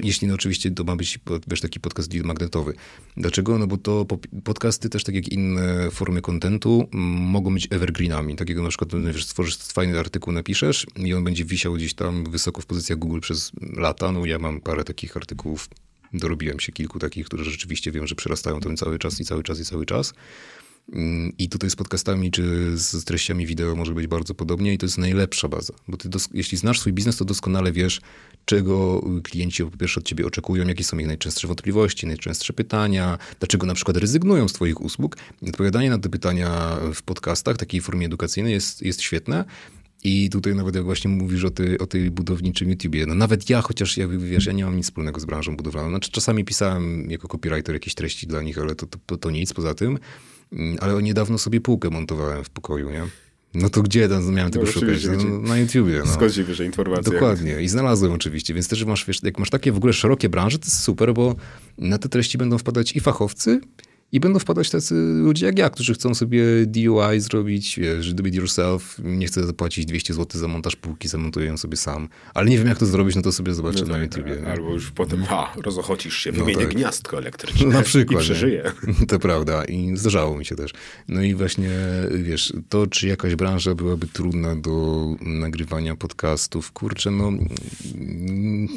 Jeśli 0.02 0.28
no 0.28 0.34
oczywiście 0.34 0.70
to 0.70 0.84
ma 0.84 0.96
być 0.96 1.18
wiesz, 1.48 1.60
taki 1.60 1.80
podcast 1.80 2.14
magnetowy. 2.24 2.74
Dlaczego? 3.16 3.58
No 3.58 3.66
bo 3.66 3.76
to 3.76 4.06
podcasty 4.44 4.88
też, 4.88 5.04
tak 5.04 5.14
jak 5.14 5.28
inne 5.28 5.90
formy 5.90 6.22
kontentu, 6.22 6.88
mogą 6.92 7.54
być 7.54 7.68
evergreenami. 7.70 8.36
Takiego 8.36 8.62
na 8.62 8.68
przykład, 8.68 8.92
no, 8.92 9.12
wiesz, 9.12 9.24
stworzysz 9.24 9.56
fajny 9.56 9.98
artykuł, 9.98 10.32
napiszesz 10.32 10.86
i 10.96 11.14
on 11.14 11.24
będzie 11.24 11.44
wisiał 11.44 11.74
gdzieś 11.74 11.94
tam 11.94 12.24
wysoko 12.30 12.60
w 12.60 12.66
pozycjach 12.66 12.98
Google 12.98 13.20
przez 13.20 13.52
lata. 13.76 14.12
No 14.12 14.26
ja 14.26 14.38
mam 14.38 14.60
parę 14.60 14.84
takich 14.84 15.16
artykułów, 15.16 15.68
dorobiłem 16.12 16.60
się 16.60 16.72
kilku 16.72 16.98
takich, 16.98 17.26
które 17.26 17.44
rzeczywiście 17.44 17.92
wiem, 17.92 18.06
że 18.06 18.14
przerastają 18.14 18.60
ten 18.60 18.76
cały 18.76 18.98
czas 18.98 19.20
i 19.20 19.24
cały 19.24 19.42
czas 19.42 19.60
i 19.60 19.64
cały 19.64 19.86
czas. 19.86 20.14
Mm, 20.88 21.32
I 21.38 21.48
tutaj 21.48 21.70
z 21.70 21.76
podcastami 21.76 22.30
czy 22.30 22.72
z 22.78 23.04
treściami 23.04 23.46
wideo 23.46 23.76
może 23.76 23.94
być 23.94 24.06
bardzo 24.06 24.34
podobnie 24.34 24.74
i 24.74 24.78
to 24.78 24.86
jest 24.86 24.98
najlepsza 24.98 25.48
baza. 25.48 25.72
Bo 25.88 25.96
ty 25.96 26.08
jeśli 26.34 26.58
znasz 26.58 26.80
swój 26.80 26.92
biznes, 26.92 27.16
to 27.16 27.24
doskonale 27.24 27.72
wiesz, 27.72 28.00
czego 28.44 29.04
klienci 29.22 29.64
po 29.64 29.76
pierwsze 29.76 30.00
od 30.00 30.06
ciebie 30.06 30.26
oczekują, 30.26 30.66
jakie 30.66 30.84
są 30.84 30.98
ich 30.98 31.06
najczęstsze 31.06 31.48
wątpliwości, 31.48 32.06
najczęstsze 32.06 32.52
pytania, 32.52 33.18
dlaczego 33.40 33.66
na 33.66 33.74
przykład 33.74 33.96
rezygnują 33.96 34.48
z 34.48 34.52
twoich 34.52 34.80
usług. 34.80 35.16
Odpowiadanie 35.48 35.90
na 35.90 35.98
te 35.98 36.08
pytania 36.08 36.76
w 36.94 37.02
podcastach, 37.02 37.56
takiej 37.56 37.80
formie 37.80 38.06
edukacyjnej 38.06 38.52
jest, 38.52 38.82
jest 38.82 39.02
świetne. 39.02 39.44
I 40.04 40.30
tutaj 40.30 40.54
nawet 40.54 40.74
jak 40.74 40.84
właśnie 40.84 41.10
mówisz 41.10 41.44
o, 41.44 41.50
ty, 41.50 41.78
o 41.78 41.86
tej 41.86 42.10
budowniczym 42.10 42.70
YouTubie, 42.70 43.06
no 43.06 43.14
nawet 43.14 43.50
ja, 43.50 43.62
chociaż 43.62 43.96
ja, 43.96 44.08
wiesz, 44.08 44.46
ja 44.46 44.52
nie 44.52 44.64
mam 44.64 44.76
nic 44.76 44.86
wspólnego 44.86 45.20
z 45.20 45.24
branżą 45.24 45.56
budowlaną. 45.56 45.88
Znaczy 45.88 46.10
czasami 46.10 46.44
pisałem 46.44 47.10
jako 47.10 47.28
copywriter 47.28 47.74
jakieś 47.74 47.94
treści 47.94 48.26
dla 48.26 48.42
nich, 48.42 48.58
ale 48.58 48.74
to, 48.74 48.86
to, 49.06 49.16
to 49.16 49.30
nic 49.30 49.52
poza 49.52 49.74
tym. 49.74 49.98
Mm, 50.52 50.76
ale 50.80 51.02
niedawno 51.02 51.38
sobie 51.38 51.60
półkę 51.60 51.90
montowałem 51.90 52.44
w 52.44 52.50
pokoju, 52.50 52.90
nie? 52.90 53.02
No 53.54 53.70
to 53.70 53.82
gdzie 53.82 54.08
tam 54.08 54.34
miałem 54.34 54.50
tego 54.52 54.64
no, 54.64 54.72
szukać? 54.72 55.04
No, 55.04 55.38
na 55.38 55.58
YouTubie. 55.58 56.02
No. 56.06 56.12
Skąd 56.12 56.34
się 56.34 56.44
bierze 56.44 56.64
informacje? 56.64 57.12
Dokładnie. 57.12 57.62
I 57.62 57.68
znalazłem 57.68 58.12
oczywiście. 58.12 58.54
Więc 58.54 58.68
też 58.68 58.84
masz, 58.84 59.06
wiesz, 59.06 59.22
jak 59.22 59.38
masz 59.38 59.50
takie 59.50 59.72
w 59.72 59.76
ogóle 59.76 59.92
szerokie 59.92 60.28
branże, 60.28 60.58
to 60.58 60.64
jest 60.64 60.80
super, 60.80 61.14
bo 61.14 61.34
na 61.78 61.98
te 61.98 62.08
treści 62.08 62.38
będą 62.38 62.58
wpadać 62.58 62.96
i 62.96 63.00
fachowcy, 63.00 63.60
i 64.12 64.20
będą 64.20 64.38
wpadać 64.38 64.70
tacy 64.70 64.94
ludzie 64.94 65.46
jak 65.46 65.58
ja, 65.58 65.70
którzy 65.70 65.94
chcą 65.94 66.14
sobie 66.14 66.44
DIY 66.66 67.20
zrobić, 67.20 67.78
wiesz, 67.78 68.14
do 68.14 68.28
it 68.28 68.34
yourself, 68.34 68.96
nie 69.04 69.26
chcę 69.26 69.46
zapłacić 69.46 69.86
200 69.86 70.14
zł 70.14 70.40
za 70.40 70.48
montaż 70.48 70.76
półki, 70.76 71.08
zamontuję 71.08 71.46
ją 71.46 71.56
sobie 71.56 71.76
sam. 71.76 72.08
Ale 72.34 72.50
nie 72.50 72.58
wiem 72.58 72.66
jak 72.66 72.78
to 72.78 72.86
zrobić, 72.86 73.16
no 73.16 73.22
to 73.22 73.32
sobie 73.32 73.54
zobaczę 73.54 73.78
no 73.80 73.84
tak, 73.84 73.92
na 73.92 73.98
YouTubie. 74.02 74.46
Albo 74.46 74.72
już 74.72 74.90
potem, 74.90 75.24
ha, 75.24 75.52
rozochocisz 75.56 76.16
się, 76.16 76.32
wymienię 76.32 76.54
no 76.54 76.60
tak. 76.60 76.74
gniazdko 76.74 77.18
elektryczne 77.18 77.66
na 77.66 77.82
przykład, 77.82 78.22
i 78.22 78.24
przeżyję. 78.24 78.72
To 79.08 79.18
prawda 79.18 79.64
i 79.64 79.96
zdarzało 79.96 80.38
mi 80.38 80.44
się 80.44 80.56
też. 80.56 80.70
No 81.08 81.22
i 81.22 81.34
właśnie, 81.34 81.70
wiesz, 82.22 82.52
to 82.68 82.86
czy 82.86 83.08
jakaś 83.08 83.34
branża 83.34 83.74
byłaby 83.74 84.06
trudna 84.06 84.56
do 84.56 85.06
nagrywania 85.20 85.96
podcastów, 85.96 86.72
kurczę, 86.72 87.10
no... 87.10 87.32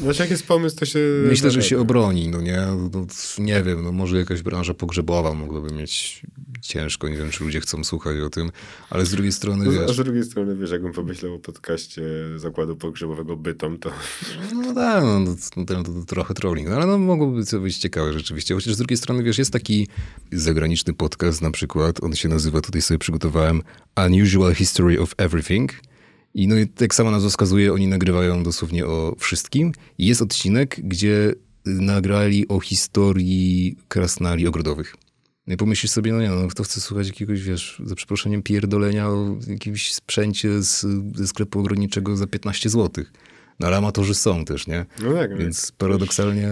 Znaczy 0.01 0.21
jak 0.21 0.31
jest 0.31 0.47
pomysł, 0.47 0.77
to 0.77 0.85
się... 0.85 0.99
Myślę, 1.27 1.51
że 1.51 1.63
się 1.63 1.79
obroni, 1.79 2.27
no 2.27 2.41
nie? 2.41 2.67
No, 2.93 3.05
nie 3.39 3.63
wiem, 3.63 3.83
no 3.83 3.91
może 3.91 4.17
jakaś 4.17 4.41
branża 4.41 4.73
pogrzebowa 4.73 5.24
mogłoby 5.33 5.73
mieć 5.73 6.21
ciężko. 6.61 7.09
Nie 7.09 7.17
wiem, 7.17 7.29
czy 7.31 7.43
ludzie 7.43 7.61
chcą 7.61 7.83
słuchać 7.83 8.17
o 8.19 8.29
tym, 8.29 8.51
ale 8.89 9.05
z 9.05 9.11
drugiej 9.11 9.31
strony, 9.31 9.71
wiesz... 9.71 9.89
A 9.89 9.93
z 9.93 9.95
drugiej 9.95 10.23
strony, 10.23 10.55
wiesz, 10.55 10.71
jakbym 10.71 10.93
pomyślał 10.93 11.33
o 11.33 11.39
podcaście 11.39 12.01
zakładu 12.35 12.75
pogrzebowego 12.75 13.37
Bytom, 13.37 13.77
to... 13.77 13.91
No 14.53 14.73
tak, 14.73 15.03
no, 15.03 15.35
to, 15.55 15.65
to, 15.65 15.83
to, 15.83 16.05
trochę 16.05 16.33
trolling, 16.33 16.69
no, 16.69 16.75
ale 16.75 16.85
no, 16.85 16.97
mogłoby 16.97 17.45
to 17.45 17.59
być 17.59 17.77
ciekawe 17.77 18.13
rzeczywiście. 18.13 18.55
Chociaż 18.55 18.73
z 18.73 18.77
drugiej 18.77 18.97
strony, 18.97 19.23
wiesz, 19.23 19.37
jest 19.37 19.53
taki 19.53 19.87
zagraniczny 20.31 20.93
podcast 20.93 21.41
na 21.41 21.51
przykład, 21.51 22.03
on 22.03 22.15
się 22.15 22.29
nazywa, 22.29 22.61
tutaj 22.61 22.81
sobie 22.81 22.97
przygotowałem, 22.97 23.61
Unusual 24.05 24.55
History 24.55 25.01
of 25.01 25.13
Everything. 25.17 25.73
I 26.33 26.47
no 26.47 26.55
i 26.55 26.67
tak 26.67 26.95
samo 26.95 27.11
nazwa 27.11 27.29
wskazuje, 27.29 27.73
oni 27.73 27.87
nagrywają 27.87 28.43
dosłownie 28.43 28.85
o 28.85 29.15
wszystkim. 29.19 29.71
I 29.97 30.05
jest 30.05 30.21
odcinek, 30.21 30.79
gdzie 30.83 31.33
nagrali 31.65 32.47
o 32.47 32.59
historii 32.59 33.77
krasnali 33.87 34.47
ogrodowych. 34.47 34.95
Nie 35.47 35.57
pomyślisz 35.57 35.91
sobie, 35.91 36.13
no 36.13 36.21
nie, 36.21 36.29
no 36.29 36.47
kto 36.47 36.63
chce 36.63 36.81
słuchać 36.81 37.07
jakiegoś, 37.07 37.41
wiesz, 37.41 37.81
za 37.85 37.95
przeproszeniem 37.95 38.43
pierdolenia 38.43 39.09
o 39.09 39.37
jakimś 39.47 39.93
sprzęcie 39.93 40.61
z, 40.61 40.85
ze 41.15 41.27
sklepu 41.27 41.59
ogrodniczego 41.59 42.17
za 42.17 42.27
15 42.27 42.69
złotych. 42.69 43.11
No 43.59 43.67
ale 43.67 43.77
amatorzy 43.77 44.15
są 44.15 44.45
też, 44.45 44.67
nie? 44.67 44.85
No 45.03 45.13
tak. 45.13 45.37
Więc 45.37 45.71
paradoksalnie 45.71 46.49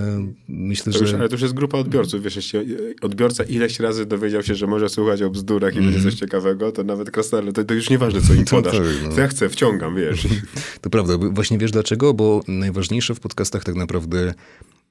myślę, 0.48 0.94
to 0.94 1.00
że... 1.00 1.06
Już, 1.06 1.14
ale 1.14 1.30
to 1.30 1.36
już 1.36 1.42
jest 1.42 1.54
grupa 1.54 1.78
odbiorców. 1.78 2.24
Wiesz, 2.24 2.36
jeśli 2.36 2.60
odbiorca 3.02 3.44
ileś 3.44 3.80
razy 3.80 4.06
dowiedział 4.06 4.44
się, 4.44 4.56
że 4.56 4.68
może 4.68 4.90
słuchać 4.90 5.22
o 5.22 5.30
bzdurach 5.30 5.76
i 5.76 5.78
mm. 5.78 5.92
będzie 5.92 6.10
coś 6.10 6.20
ciekawego, 6.20 6.72
to 6.72 6.84
nawet 6.84 7.12
krasnale, 7.12 7.54
to, 7.54 7.64
to 7.64 7.74
już 7.74 7.90
nieważne, 7.90 8.22
co 8.22 8.34
im 8.34 8.46
podasz. 8.52 8.74
Tak, 8.74 8.84
no. 9.10 9.22
Ja 9.22 9.28
chcę, 9.28 9.50
wciągam, 9.50 9.96
wiesz. 9.96 10.28
To 10.82 10.90
prawda. 10.90 11.14
Właśnie 11.18 11.58
wiesz 11.58 11.72
dlaczego? 11.72 12.14
Bo 12.14 12.42
najważniejsze 12.48 13.16
w 13.16 13.20
podcastach 13.20 13.64
tak 13.64 13.76
naprawdę 13.76 14.34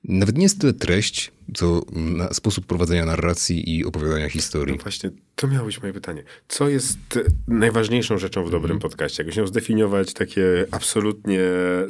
nawet 0.05 0.37
nie 0.37 0.43
jest 0.43 0.61
tyle 0.61 0.73
treść, 0.73 1.33
co 1.55 1.83
sposób 2.33 2.67
prowadzenia 2.67 3.05
narracji 3.05 3.77
i 3.77 3.85
opowiadania 3.85 4.29
historii. 4.29 4.77
No 4.77 4.83
właśnie, 4.83 5.11
to 5.35 5.49
miało 5.49 5.67
być 5.67 5.81
moje 5.81 5.93
pytanie. 5.93 6.25
Co 6.49 6.69
jest 6.69 6.99
najważniejszą 7.49 8.19
rzeczą 8.19 8.45
w 8.45 8.51
dobrym 8.51 8.71
mm. 8.71 8.81
podcaście? 8.81 9.23
Jakbyś 9.23 9.37
miał 9.37 9.47
zdefiniować 9.47 10.13
takie 10.13 10.67
absolutnie 10.71 11.41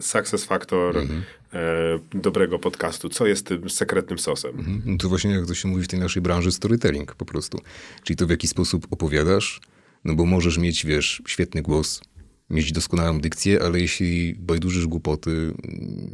success 0.01 0.45
factor 0.45 0.97
mm. 0.99 1.23
e, 1.53 1.99
dobrego 2.15 2.59
podcastu. 2.59 3.09
Co 3.09 3.27
jest 3.27 3.47
tym 3.47 3.71
sekretnym 3.71 4.19
sosem? 4.19 4.59
Mm. 4.59 4.83
No 4.85 4.97
to 4.97 5.09
właśnie, 5.09 5.31
jak 5.31 5.47
to 5.47 5.55
się 5.55 5.69
mówi 5.69 5.85
w 5.85 5.89
tej 5.89 6.01
naszej 6.01 6.23
branży, 6.23 6.53
storytelling 6.53 7.15
po 7.15 7.25
prostu. 7.25 7.61
Czyli 8.03 8.17
to, 8.17 8.27
w 8.27 8.31
jaki 8.31 8.49
sposób 8.49 8.87
opowiadasz, 8.91 9.61
no 10.05 10.15
bo 10.15 10.27
możesz 10.27 10.59
mieć, 10.59 10.87
wiesz, 10.87 11.23
świetny 11.27 11.63
głos, 11.63 12.03
mieć 12.51 12.73
doskonałą 12.73 13.21
dykcję, 13.21 13.63
ale 13.63 13.81
jeśli 13.81 14.35
bajdurzysz 14.39 14.87
głupoty, 14.87 15.55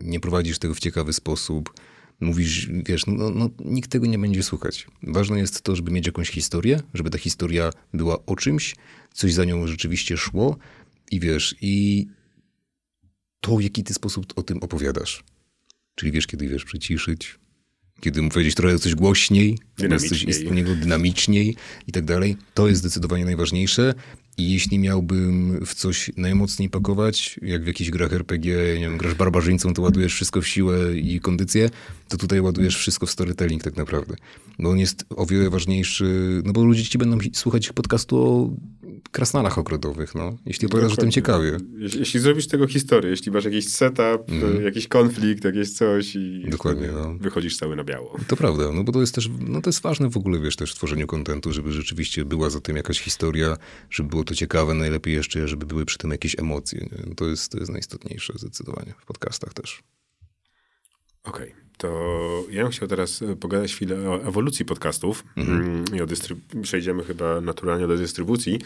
nie 0.02 0.20
prowadzisz 0.20 0.58
tego 0.58 0.74
w 0.74 0.80
ciekawy 0.80 1.12
sposób, 1.12 1.72
mówisz, 2.20 2.68
wiesz, 2.86 3.06
no, 3.06 3.30
no, 3.30 3.50
nikt 3.64 3.90
tego 3.90 4.06
nie 4.06 4.18
będzie 4.18 4.42
słuchać. 4.42 4.86
Ważne 5.02 5.38
jest 5.38 5.62
to, 5.62 5.76
żeby 5.76 5.90
mieć 5.90 6.06
jakąś 6.06 6.30
historię, 6.30 6.80
żeby 6.94 7.10
ta 7.10 7.18
historia 7.18 7.70
była 7.94 8.26
o 8.26 8.36
czymś, 8.36 8.76
coś 9.12 9.32
za 9.34 9.44
nią 9.44 9.66
rzeczywiście 9.66 10.16
szło 10.16 10.56
i 11.10 11.20
wiesz, 11.20 11.54
i 11.60 12.06
to, 13.40 13.56
w 13.56 13.62
jaki 13.62 13.84
ty 13.84 13.94
sposób 13.94 14.32
o 14.36 14.42
tym 14.42 14.58
opowiadasz. 14.58 15.24
Czyli 15.94 16.12
wiesz, 16.12 16.26
kiedy 16.26 16.48
wiesz, 16.48 16.64
przyciszyć, 16.64 17.38
kiedy 18.00 18.22
mu 18.22 18.30
powiedzieć 18.30 18.54
trochę 18.54 18.78
coś 18.78 18.94
głośniej, 18.94 19.58
coś 19.98 20.22
istotnego, 20.22 20.74
dynamiczniej 20.74 21.56
i 21.86 21.92
tak 21.92 22.04
dalej. 22.04 22.36
To 22.54 22.68
jest 22.68 22.80
zdecydowanie 22.80 23.24
najważniejsze 23.24 23.94
i 24.38 24.52
jeśli 24.52 24.78
miałbym 24.78 25.60
w 25.66 25.74
coś 25.74 26.10
najmocniej 26.16 26.70
pakować, 26.70 27.40
jak 27.42 27.64
w 27.64 27.66
jakichś 27.66 27.90
grach 27.90 28.12
RPG, 28.12 28.74
nie 28.74 28.80
wiem, 28.80 28.98
grasz 28.98 29.14
barbarzyńcą, 29.14 29.74
to 29.74 29.82
ładujesz 29.82 30.14
wszystko 30.14 30.40
w 30.40 30.48
siłę 30.48 30.98
i 30.98 31.20
kondycję, 31.20 31.70
to 32.08 32.16
tutaj 32.16 32.40
ładujesz 32.40 32.76
wszystko 32.76 33.06
w 33.06 33.10
storytelling 33.10 33.62
tak 33.62 33.76
naprawdę. 33.76 34.16
Bo 34.58 34.70
on 34.70 34.78
jest 34.78 35.04
o 35.16 35.26
wiele 35.26 35.50
ważniejszy, 35.50 36.42
no 36.44 36.52
bo 36.52 36.64
ludzie 36.64 36.84
ci 36.84 36.98
będą 36.98 37.18
słuchać 37.32 37.72
podcastu 37.72 38.16
o 38.18 38.50
krasnalach 39.10 39.58
ogrodowych, 39.58 40.14
no. 40.14 40.36
Jeśli 40.46 40.66
opowiadasz 40.66 40.92
o 40.92 40.96
tym 40.96 41.10
ciekawie. 41.10 41.58
Jeśli, 41.78 42.00
jeśli 42.00 42.20
zrobisz 42.20 42.46
tego 42.46 42.66
historię, 42.66 43.10
jeśli 43.10 43.32
masz 43.32 43.44
jakiś 43.44 43.68
setup, 43.68 44.28
mm. 44.28 44.64
jakiś 44.64 44.88
konflikt, 44.88 45.44
jakieś 45.44 45.70
coś 45.70 46.16
i 46.16 46.44
Dokładnie, 46.48 46.88
no. 46.92 47.14
wychodzisz 47.20 47.56
cały 47.56 47.76
na 47.76 47.84
biało. 47.84 48.16
To 48.28 48.36
prawda, 48.36 48.72
no 48.74 48.84
bo 48.84 48.92
to 48.92 49.00
jest 49.00 49.14
też, 49.14 49.30
no 49.48 49.60
to 49.60 49.68
jest 49.68 49.82
ważne 49.82 50.10
w 50.10 50.16
ogóle, 50.16 50.40
wiesz, 50.40 50.56
też 50.56 50.72
w 50.72 50.74
tworzeniu 50.74 51.06
kontentu, 51.06 51.52
żeby 51.52 51.72
rzeczywiście 51.72 52.24
była 52.24 52.50
za 52.50 52.60
tym 52.60 52.76
jakaś 52.76 53.00
historia, 53.00 53.56
żeby 53.90 54.08
było 54.08 54.24
to 54.28 54.34
ciekawe, 54.34 54.74
najlepiej 54.74 55.14
jeszcze, 55.14 55.48
żeby 55.48 55.66
były 55.66 55.84
przy 55.84 55.98
tym 55.98 56.10
jakieś 56.10 56.38
emocje. 56.38 56.80
Nie? 56.80 57.14
To, 57.14 57.26
jest, 57.26 57.52
to 57.52 57.58
jest 57.58 57.70
najistotniejsze 57.70 58.32
zdecydowanie 58.36 58.94
w 58.98 59.06
podcastach 59.06 59.54
też. 59.54 59.82
Okej. 61.24 61.52
Okay. 61.52 61.68
To 61.78 62.44
ja 62.50 62.62
bym 62.62 62.72
chciał 62.72 62.88
teraz 62.88 63.22
e, 63.22 63.36
pogadać 63.36 63.72
chwilę 63.72 64.10
o 64.10 64.22
ewolucji 64.22 64.64
podcastów 64.64 65.24
mhm. 65.36 65.84
i 65.96 66.00
o 66.00 66.06
przejdziemy 66.62 67.04
chyba 67.04 67.40
naturalnie 67.40 67.86
do 67.86 67.96
dystrybucji, 67.96 68.60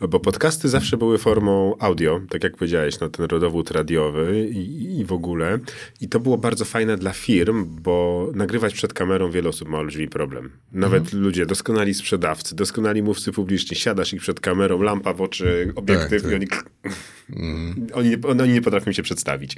bo 0.00 0.20
podcasty 0.20 0.68
zawsze 0.68 0.96
były 0.96 1.18
formą 1.18 1.76
audio, 1.78 2.20
tak 2.28 2.44
jak 2.44 2.56
powiedziałeś, 2.56 3.00
no, 3.00 3.08
ten 3.08 3.26
rodowód 3.26 3.70
radiowy 3.70 4.48
i, 4.48 4.98
i 4.98 5.04
w 5.04 5.12
ogóle. 5.12 5.58
I 6.00 6.08
to 6.08 6.20
było 6.20 6.38
bardzo 6.38 6.64
fajne 6.64 6.96
dla 6.96 7.12
firm, 7.12 7.66
bo 7.82 8.28
nagrywać 8.34 8.74
przed 8.74 8.92
kamerą 8.92 9.30
wiele 9.30 9.48
osób 9.48 9.68
ma 9.68 9.78
olbrzymi 9.78 10.08
problem. 10.08 10.50
Nawet 10.72 11.04
mhm. 11.04 11.22
ludzie, 11.22 11.46
doskonali 11.46 11.94
sprzedawcy, 11.94 12.56
doskonali 12.56 13.02
mówcy 13.02 13.32
publiczni, 13.32 13.76
siadasz 13.76 14.12
ich 14.12 14.20
przed 14.20 14.40
kamerą, 14.40 14.82
lampa 14.82 15.14
w 15.14 15.20
oczy, 15.20 15.72
obiektyw 15.76 16.22
tak, 16.22 16.32
tak. 16.32 16.32
i 16.32 16.34
oni... 16.34 16.46
Mm. 17.30 17.74
Oni, 17.94 18.16
oni 18.28 18.52
nie 18.52 18.62
potrafią 18.62 18.92
się 18.92 19.02
przedstawić. 19.02 19.56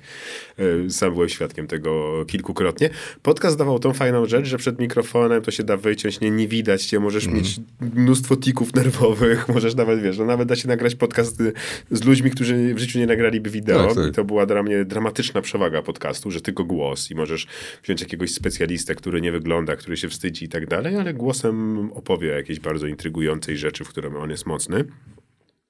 E, 0.58 0.90
sam 0.90 1.12
byłem 1.12 1.28
świadkiem 1.28 1.66
tego 1.66 2.24
kilkukrotnie. 2.26 2.90
Podcast 3.22 3.58
dawał 3.58 3.78
tą 3.78 3.92
fajną 3.92 4.26
rzecz, 4.26 4.46
że 4.46 4.58
przed 4.58 4.78
mikrofonem 4.78 5.42
to 5.42 5.50
się 5.50 5.64
da 5.64 5.76
wyciąć, 5.76 6.20
nie, 6.20 6.30
nie 6.30 6.48
widać 6.48 6.84
cię, 6.84 7.00
możesz 7.00 7.24
mm. 7.24 7.36
mieć 7.36 7.60
mnóstwo 7.80 8.36
tików 8.36 8.74
nerwowych, 8.74 9.48
możesz 9.54 9.74
nawet, 9.74 10.02
wiesz, 10.02 10.18
no 10.18 10.25
nawet 10.26 10.48
da 10.48 10.56
się 10.56 10.68
nagrać 10.68 10.94
podcast 10.94 11.42
z 11.90 12.04
ludźmi, 12.04 12.30
którzy 12.30 12.74
w 12.74 12.78
życiu 12.78 12.98
nie 12.98 13.06
nagraliby 13.06 13.50
wideo. 13.50 13.86
Tak, 13.86 13.96
tak. 13.96 14.06
I 14.08 14.12
to 14.12 14.24
była 14.24 14.46
dla 14.46 14.62
mnie 14.62 14.84
dramatyczna 14.84 15.42
przewaga 15.42 15.82
podcastu, 15.82 16.30
że 16.30 16.40
tylko 16.40 16.64
głos 16.64 17.10
i 17.10 17.14
możesz 17.14 17.46
wziąć 17.84 18.00
jakiegoś 18.00 18.30
specjalistę, 18.30 18.94
który 18.94 19.20
nie 19.20 19.32
wygląda, 19.32 19.76
który 19.76 19.96
się 19.96 20.08
wstydzi 20.08 20.44
i 20.44 20.48
tak 20.48 20.66
dalej, 20.66 20.96
ale 20.96 21.14
głosem 21.14 21.90
opowie 21.92 22.32
o 22.32 22.36
jakiejś 22.36 22.60
bardzo 22.60 22.86
intrygującej 22.86 23.56
rzeczy, 23.56 23.84
w 23.84 23.88
którym 23.88 24.16
on 24.16 24.30
jest 24.30 24.46
mocny. 24.46 24.84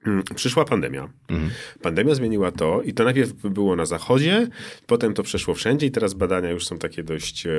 Mm, 0.07 0.23
przyszła 0.35 0.65
pandemia. 0.65 1.09
Mhm. 1.29 1.51
Pandemia 1.83 2.15
zmieniła 2.15 2.53
to 2.53 2.83
i 2.83 2.95
to 2.95 3.05
najpierw 3.05 3.33
było 3.33 3.77
na 3.77 3.87
zachodzie, 3.87 4.49
potem 4.87 5.15
to 5.15 5.23
przeszło 5.23 5.55
wszędzie 5.55 5.87
i 5.87 5.91
teraz 5.91 6.15
badania 6.15 6.51
już 6.51 6.67
są 6.67 6.79
takie 6.79 7.03
dość 7.03 7.47
e, 7.47 7.51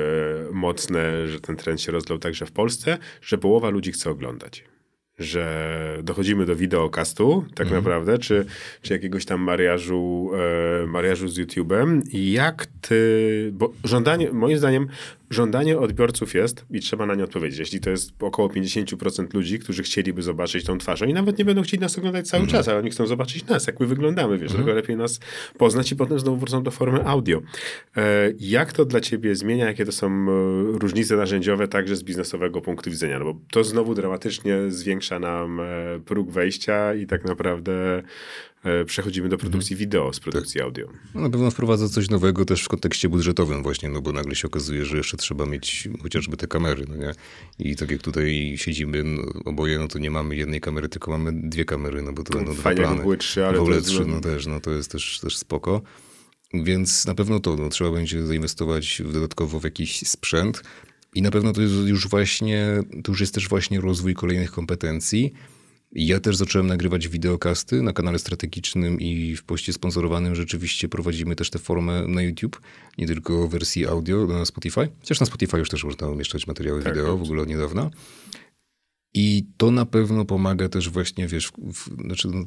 mocne, 0.52 1.28
że 1.28 1.40
ten 1.40 1.56
trend 1.56 1.80
się 1.80 1.92
rozlał 1.92 2.18
także 2.18 2.46
w 2.46 2.52
Polsce, 2.52 2.98
że 3.22 3.38
połowa 3.38 3.70
ludzi 3.70 3.92
chce 3.92 4.10
oglądać 4.10 4.64
że 5.18 5.98
dochodzimy 6.02 6.46
do 6.46 6.56
wideokastu, 6.56 7.44
tak 7.54 7.66
mhm. 7.66 7.84
naprawdę, 7.84 8.18
czy, 8.18 8.44
czy 8.82 8.92
jakiegoś 8.92 9.24
tam 9.24 9.40
mariażu, 9.40 10.30
e, 10.82 10.86
mariażu 10.86 11.28
z 11.28 11.38
YouTube'em 11.38 12.00
i 12.12 12.32
jak 12.32 12.66
ty, 12.80 13.50
bo 13.52 13.72
żądanie, 13.84 14.32
moim 14.32 14.58
zdaniem 14.58 14.88
żądanie 15.30 15.78
odbiorców 15.78 16.34
jest 16.34 16.64
i 16.70 16.80
trzeba 16.80 17.06
na 17.06 17.14
nie 17.14 17.24
odpowiedzieć. 17.24 17.58
Jeśli 17.58 17.80
to 17.80 17.90
jest 17.90 18.12
około 18.20 18.48
50% 18.48 19.34
ludzi, 19.34 19.58
którzy 19.58 19.82
chcieliby 19.82 20.22
zobaczyć 20.22 20.64
tą 20.64 20.78
twarz, 20.78 21.02
oni 21.02 21.14
nawet 21.14 21.38
nie 21.38 21.44
będą 21.44 21.62
chcieli 21.62 21.80
nas 21.80 21.98
oglądać 21.98 22.28
cały 22.28 22.42
mhm. 22.42 22.58
czas, 22.58 22.68
ale 22.68 22.78
oni 22.78 22.90
chcą 22.90 23.06
zobaczyć 23.06 23.46
nas, 23.46 23.66
jak 23.66 23.80
my 23.80 23.86
wyglądamy, 23.86 24.38
wiesz, 24.38 24.54
mhm. 24.54 24.76
lepiej 24.76 24.96
nas 24.96 25.20
poznać 25.58 25.92
i 25.92 25.96
potem 25.96 26.18
znowu 26.18 26.36
wrócą 26.36 26.62
do 26.62 26.70
formy 26.70 27.04
audio. 27.04 27.42
E, 27.96 28.32
jak 28.40 28.72
to 28.72 28.84
dla 28.84 29.00
ciebie 29.00 29.34
zmienia, 29.34 29.66
jakie 29.66 29.84
to 29.84 29.92
są 29.92 30.06
e, 30.06 30.24
różnice 30.78 31.16
narzędziowe 31.16 31.68
także 31.68 31.96
z 31.96 32.02
biznesowego 32.02 32.60
punktu 32.60 32.90
widzenia? 32.90 33.18
No 33.18 33.24
bo 33.24 33.40
to 33.50 33.64
znowu 33.64 33.94
dramatycznie 33.94 34.56
zwiększa 34.68 35.18
nam 35.18 35.60
e, 35.60 35.64
próg 36.04 36.30
wejścia 36.30 36.94
i 36.94 37.06
tak 37.06 37.24
naprawdę 37.24 38.02
przechodzimy 38.86 39.28
do 39.28 39.38
produkcji 39.38 39.74
mhm. 39.74 39.78
wideo 39.78 40.12
z 40.12 40.20
produkcji 40.20 40.58
tak. 40.58 40.64
audio. 40.64 40.88
No, 41.14 41.20
na 41.20 41.30
pewno 41.30 41.50
wprowadza 41.50 41.88
coś 41.88 42.10
nowego 42.10 42.44
też 42.44 42.62
w 42.62 42.68
kontekście 42.68 43.08
budżetowym 43.08 43.62
właśnie, 43.62 43.88
no 43.88 44.02
bo 44.02 44.12
nagle 44.12 44.34
się 44.34 44.48
okazuje, 44.48 44.84
że 44.84 44.96
jeszcze 44.96 45.16
trzeba 45.16 45.46
mieć 45.46 45.88
chociażby 46.02 46.36
te 46.36 46.46
kamery, 46.46 46.84
no 46.88 46.96
nie? 46.96 47.12
I 47.58 47.76
tak 47.76 47.90
jak 47.90 48.02
tutaj 48.02 48.54
siedzimy 48.56 49.04
no, 49.04 49.22
oboje, 49.44 49.78
no 49.78 49.88
to 49.88 49.98
nie 49.98 50.10
mamy 50.10 50.36
jednej 50.36 50.60
kamery, 50.60 50.88
tylko 50.88 51.10
mamy 51.10 51.48
dwie 51.48 51.64
kamery, 51.64 52.02
no 52.02 52.12
bo 52.12 52.22
to 52.24 52.34
będą 52.34 52.54
dwa 52.54 52.74
plany. 52.74 53.02
były 53.02 53.16
trzy, 53.16 53.46
ale 53.46 53.58
w 53.58 53.60
ogóle 53.60 53.80
trzy, 53.80 54.04
no 54.06 54.20
też, 54.20 54.46
no 54.46 54.60
to 54.60 54.70
jest 54.70 54.90
też, 54.90 55.20
też 55.20 55.36
spoko. 55.36 55.82
Więc 56.54 57.06
na 57.06 57.14
pewno 57.14 57.40
to, 57.40 57.56
no, 57.56 57.68
trzeba 57.68 57.90
będzie 57.90 58.26
zainwestować 58.26 59.02
dodatkowo 59.12 59.60
w 59.60 59.64
jakiś 59.64 60.08
sprzęt 60.08 60.62
i 61.14 61.22
na 61.22 61.30
pewno 61.30 61.52
to 61.52 61.62
jest 61.62 61.74
już 61.74 62.08
właśnie, 62.08 62.66
to 63.04 63.12
już 63.12 63.20
jest 63.20 63.34
też 63.34 63.48
właśnie 63.48 63.80
rozwój 63.80 64.14
kolejnych 64.14 64.50
kompetencji, 64.50 65.32
ja 65.92 66.20
też 66.20 66.36
zacząłem 66.36 66.66
nagrywać 66.66 67.08
wideokasty 67.08 67.82
na 67.82 67.92
kanale 67.92 68.18
strategicznym 68.18 69.00
i 69.00 69.36
w 69.36 69.44
poście 69.44 69.72
sponsorowanym 69.72 70.34
rzeczywiście 70.34 70.88
prowadzimy 70.88 71.36
też 71.36 71.50
tę 71.50 71.58
formę 71.58 72.08
na 72.08 72.22
YouTube, 72.22 72.60
nie 72.98 73.06
tylko 73.06 73.48
wersji 73.48 73.86
audio 73.86 74.26
na 74.26 74.44
Spotify. 74.44 74.88
Chociaż 75.00 75.20
na 75.20 75.26
Spotify 75.26 75.58
już 75.58 75.68
też 75.68 75.84
można 75.84 76.08
umieszczać 76.08 76.46
materiały 76.46 76.82
tak, 76.82 76.94
wideo, 76.94 77.16
w 77.16 77.22
ogóle 77.22 77.42
od 77.42 77.48
niedawna. 77.48 77.90
I 79.14 79.46
to 79.56 79.70
na 79.70 79.86
pewno 79.86 80.24
pomaga 80.24 80.68
też 80.68 80.90
właśnie, 80.90 81.26
wiesz, 81.26 81.48
w, 81.48 81.72
w, 81.72 82.02
znaczy, 82.04 82.28
no 82.28 82.44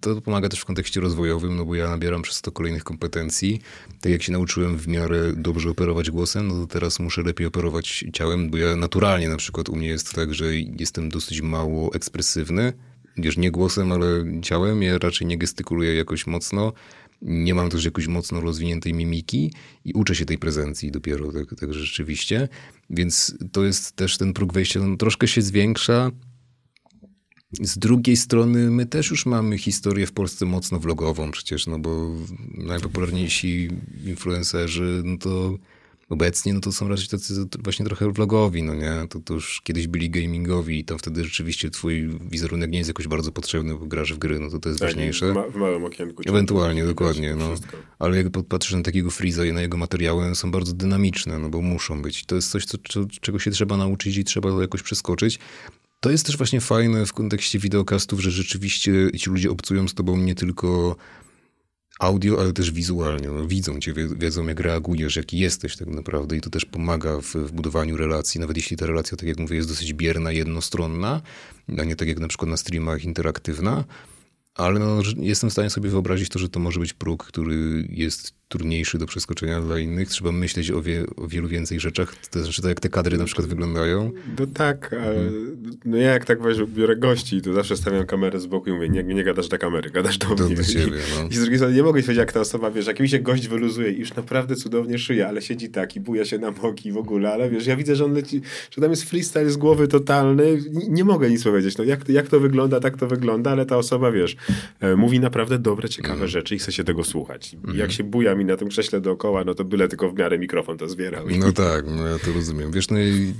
to, 0.00 0.20
pomaga 0.20 0.48
też 0.48 0.60
w 0.60 0.64
kontekście 0.64 1.00
rozwojowym, 1.00 1.56
no 1.56 1.64
bo 1.64 1.74
ja 1.74 1.88
nabieram 1.88 2.22
przez 2.22 2.40
to 2.40 2.52
kolejnych 2.52 2.84
kompetencji. 2.84 3.60
Tak 4.00 4.12
jak 4.12 4.22
się 4.22 4.32
nauczyłem 4.32 4.78
w 4.78 4.88
miarę 4.88 5.32
dobrze 5.36 5.70
operować 5.70 6.10
głosem, 6.10 6.48
no 6.48 6.54
to 6.54 6.66
teraz 6.66 7.00
muszę 7.00 7.22
lepiej 7.22 7.46
operować 7.46 8.04
ciałem, 8.12 8.50
bo 8.50 8.56
ja 8.56 8.76
naturalnie 8.76 9.28
na 9.28 9.36
przykład 9.36 9.68
u 9.68 9.76
mnie 9.76 9.88
jest 9.88 10.14
tak, 10.14 10.34
że 10.34 10.56
jestem 10.56 11.08
dosyć 11.08 11.40
mało 11.40 11.94
ekspresywny, 11.94 12.72
wiesz, 13.16 13.36
nie 13.36 13.50
głosem, 13.50 13.92
ale 13.92 14.06
ciałem. 14.42 14.82
Ja 14.82 14.98
raczej 14.98 15.26
nie 15.26 15.38
gestykuluję 15.38 15.94
jakoś 15.94 16.26
mocno. 16.26 16.72
Nie 17.22 17.54
mam 17.54 17.70
też 17.70 17.84
jakoś 17.84 18.06
mocno 18.06 18.40
rozwiniętej 18.40 18.94
mimiki 18.94 19.52
i 19.84 19.92
uczę 19.92 20.14
się 20.14 20.24
tej 20.24 20.38
prezencji 20.38 20.90
dopiero, 20.90 21.32
tak, 21.32 21.60
tak 21.60 21.74
rzeczywiście. 21.74 22.48
Więc 22.90 23.34
to 23.52 23.64
jest 23.64 23.96
też 23.96 24.18
ten 24.18 24.32
próg 24.32 24.52
wejścia, 24.52 24.80
no, 24.80 24.96
troszkę 24.96 25.28
się 25.28 25.42
zwiększa, 25.42 26.10
z 27.60 27.78
drugiej 27.78 28.16
strony 28.16 28.70
my 28.70 28.86
też 28.86 29.10
już 29.10 29.26
mamy 29.26 29.58
historię 29.58 30.06
w 30.06 30.12
Polsce 30.12 30.46
mocno 30.46 30.78
vlogową 30.78 31.30
przecież, 31.30 31.66
no 31.66 31.78
bo 31.78 32.10
najpopularniejsi 32.54 33.68
influencerzy, 34.04 35.02
no 35.04 35.18
to 35.18 35.58
obecnie 36.08 36.54
no 36.54 36.60
to 36.60 36.72
są 36.72 36.88
raczej 36.88 37.08
tacy 37.08 37.34
właśnie 37.62 37.86
trochę 37.86 38.12
vlogowi, 38.12 38.62
no 38.62 38.74
nie? 38.74 38.92
To, 39.08 39.20
to 39.20 39.34
już 39.34 39.60
kiedyś 39.64 39.86
byli 39.86 40.10
gamingowi 40.10 40.78
i 40.78 40.84
tam 40.84 40.98
wtedy 40.98 41.24
rzeczywiście 41.24 41.70
twój 41.70 42.08
wizerunek 42.30 42.70
nie 42.70 42.78
jest 42.78 42.88
jakoś 42.88 43.08
bardzo 43.08 43.32
potrzebny, 43.32 43.74
bo 43.74 43.86
grasz 43.86 44.12
w 44.12 44.18
gry, 44.18 44.40
no 44.40 44.50
to 44.50 44.58
to 44.58 44.68
jest 44.68 44.80
tak, 44.80 44.88
ważniejsze. 44.88 45.34
W, 45.52 45.56
małym 45.56 45.84
okienku. 45.84 46.22
Ewentualnie, 46.26 46.84
dokładnie, 46.84 47.34
no. 47.34 47.54
Ale 47.98 48.16
jak 48.16 48.26
patrzysz 48.48 48.74
na 48.74 48.82
takiego 48.82 49.10
Freeza 49.10 49.44
i 49.44 49.52
na 49.52 49.60
jego 49.60 49.76
materiały, 49.76 50.24
one 50.24 50.34
są 50.34 50.50
bardzo 50.50 50.72
dynamiczne, 50.72 51.38
no 51.38 51.48
bo 51.48 51.60
muszą 51.60 52.02
być. 52.02 52.24
To 52.24 52.34
jest 52.34 52.50
coś, 52.50 52.64
co, 52.64 52.78
czego 53.20 53.38
się 53.38 53.50
trzeba 53.50 53.76
nauczyć 53.76 54.16
i 54.16 54.24
trzeba 54.24 54.50
to 54.50 54.62
jakoś 54.62 54.82
przeskoczyć. 54.82 55.38
To 56.02 56.10
jest 56.10 56.26
też 56.26 56.36
właśnie 56.36 56.60
fajne 56.60 57.06
w 57.06 57.12
kontekście 57.12 57.58
wideokastów, 57.58 58.20
że 58.20 58.30
rzeczywiście 58.30 58.92
ci 59.18 59.30
ludzie 59.30 59.50
obcują 59.50 59.88
z 59.88 59.94
tobą 59.94 60.16
nie 60.16 60.34
tylko 60.34 60.96
audio, 62.00 62.40
ale 62.40 62.52
też 62.52 62.70
wizualnie. 62.70 63.28
No, 63.28 63.46
widzą 63.46 63.80
cię, 63.80 63.94
wiedzą 64.16 64.46
jak 64.46 64.60
reagujesz, 64.60 65.16
jaki 65.16 65.38
jesteś 65.38 65.76
tak 65.76 65.88
naprawdę 65.88 66.36
i 66.36 66.40
to 66.40 66.50
też 66.50 66.64
pomaga 66.64 67.20
w, 67.20 67.34
w, 67.34 67.52
budowaniu 67.52 67.96
relacji, 67.96 68.40
nawet 68.40 68.56
jeśli 68.56 68.76
ta 68.76 68.86
relacja, 68.86 69.16
tak 69.16 69.28
jak 69.28 69.38
mówię, 69.38 69.56
jest 69.56 69.68
dosyć 69.68 69.92
bierna, 69.92 70.32
jednostronna, 70.32 71.20
a 71.78 71.84
nie 71.84 71.96
tak 71.96 72.08
jak 72.08 72.18
na 72.18 72.28
przykład 72.28 72.50
na 72.50 72.56
streamach 72.56 73.04
interaktywna, 73.04 73.84
ale 74.54 74.80
no, 74.80 75.02
jestem 75.16 75.50
w 75.50 75.52
stanie 75.52 75.70
sobie 75.70 75.90
wyobrazić 75.90 76.28
to, 76.28 76.38
że 76.38 76.48
to 76.48 76.60
może 76.60 76.80
być 76.80 76.92
próg, 76.92 77.24
który 77.24 77.88
jest 77.90 78.34
trudniejszy 78.52 78.98
do 78.98 79.06
przeskoczenia 79.06 79.60
dla 79.60 79.78
innych. 79.78 80.08
Trzeba 80.08 80.32
myśleć 80.32 80.70
o, 80.70 80.82
wie, 80.82 81.04
o 81.16 81.28
wielu 81.28 81.48
więcej 81.48 81.80
rzeczach. 81.80 82.14
To 82.30 82.42
znaczy, 82.42 82.62
to 82.62 82.68
jak 82.68 82.80
te 82.80 82.88
kadry 82.88 83.18
na 83.18 83.24
przykład 83.24 83.46
wyglądają. 83.46 84.12
No 84.38 84.46
tak, 84.46 84.90
hmm. 84.90 85.56
no 85.84 85.96
ja 85.96 86.10
jak 86.10 86.24
tak 86.24 86.38
biorę 86.66 86.96
gości, 86.96 87.42
to 87.42 87.52
zawsze 87.52 87.76
stawiam 87.76 88.06
kamerę 88.06 88.40
z 88.40 88.46
boku 88.46 88.70
i 88.70 88.72
mówię, 88.72 88.88
nie, 88.88 89.02
nie 89.02 89.24
gadasz 89.24 89.48
do 89.48 89.58
kamery, 89.58 89.90
gadasz 89.90 90.18
do 90.18 90.28
mnie. 90.28 90.56
Do 90.56 90.64
ciebie, 90.64 90.98
no. 91.16 91.28
I 91.30 91.34
z 91.34 91.40
drugiej 91.40 91.58
strony 91.58 91.74
nie 91.74 91.82
mogę 91.82 91.92
powiedzieć, 91.92 92.16
jak 92.16 92.32
ta 92.32 92.40
osoba, 92.40 92.70
wiesz, 92.70 92.86
jak 92.86 93.00
mi 93.00 93.08
się 93.08 93.18
gość 93.18 93.48
wyluzuje 93.48 93.92
i 93.92 93.98
już 94.00 94.14
naprawdę 94.14 94.56
cudownie 94.56 94.98
szyja, 94.98 95.28
ale 95.28 95.42
siedzi 95.42 95.68
tak 95.68 95.96
i 95.96 96.00
buja 96.00 96.24
się 96.24 96.38
na 96.38 96.52
boki 96.52 96.92
w 96.92 96.96
ogóle, 96.96 97.32
ale 97.32 97.50
wiesz, 97.50 97.66
ja 97.66 97.76
widzę, 97.76 97.96
że 97.96 98.04
on 98.04 98.12
leci, 98.12 98.40
że 98.70 98.82
tam 98.82 98.90
jest 98.90 99.02
freestyle 99.02 99.50
z 99.50 99.56
głowy 99.56 99.88
totalny, 99.88 100.58
nie, 100.70 100.88
nie 100.88 101.04
mogę 101.04 101.30
nic 101.30 101.44
powiedzieć, 101.44 101.78
no 101.78 101.84
jak, 101.84 102.08
jak 102.08 102.28
to 102.28 102.40
wygląda, 102.40 102.80
tak 102.80 102.96
to 102.96 103.06
wygląda, 103.06 103.50
ale 103.50 103.66
ta 103.66 103.76
osoba, 103.76 104.12
wiesz, 104.12 104.36
e, 104.80 104.96
mówi 104.96 105.20
naprawdę 105.20 105.58
dobre, 105.58 105.88
ciekawe 105.88 106.14
mm. 106.14 106.28
rzeczy 106.28 106.54
i 106.54 106.58
chce 106.58 106.72
się 106.72 106.84
tego 106.84 107.04
słuchać. 107.04 107.56
Mm. 107.64 107.76
Jak 107.76 107.92
się 107.92 108.04
buja 108.04 108.34
mi 108.34 108.41
na 108.44 108.56
tym 108.56 108.68
krześle 108.68 109.00
dookoła, 109.00 109.44
no 109.44 109.54
to 109.54 109.64
byle 109.64 109.88
tylko 109.88 110.10
w 110.10 110.18
miarę 110.18 110.38
mikrofon 110.38 110.78
to 110.78 110.88
zbierał. 110.88 111.26
No 111.38 111.52
tak, 111.52 111.84
no 111.86 112.06
ja 112.06 112.18
to 112.18 112.32
rozumiem. 112.32 112.72
Wiesz, 112.72 112.90
no 112.90 112.98
i 112.98 113.34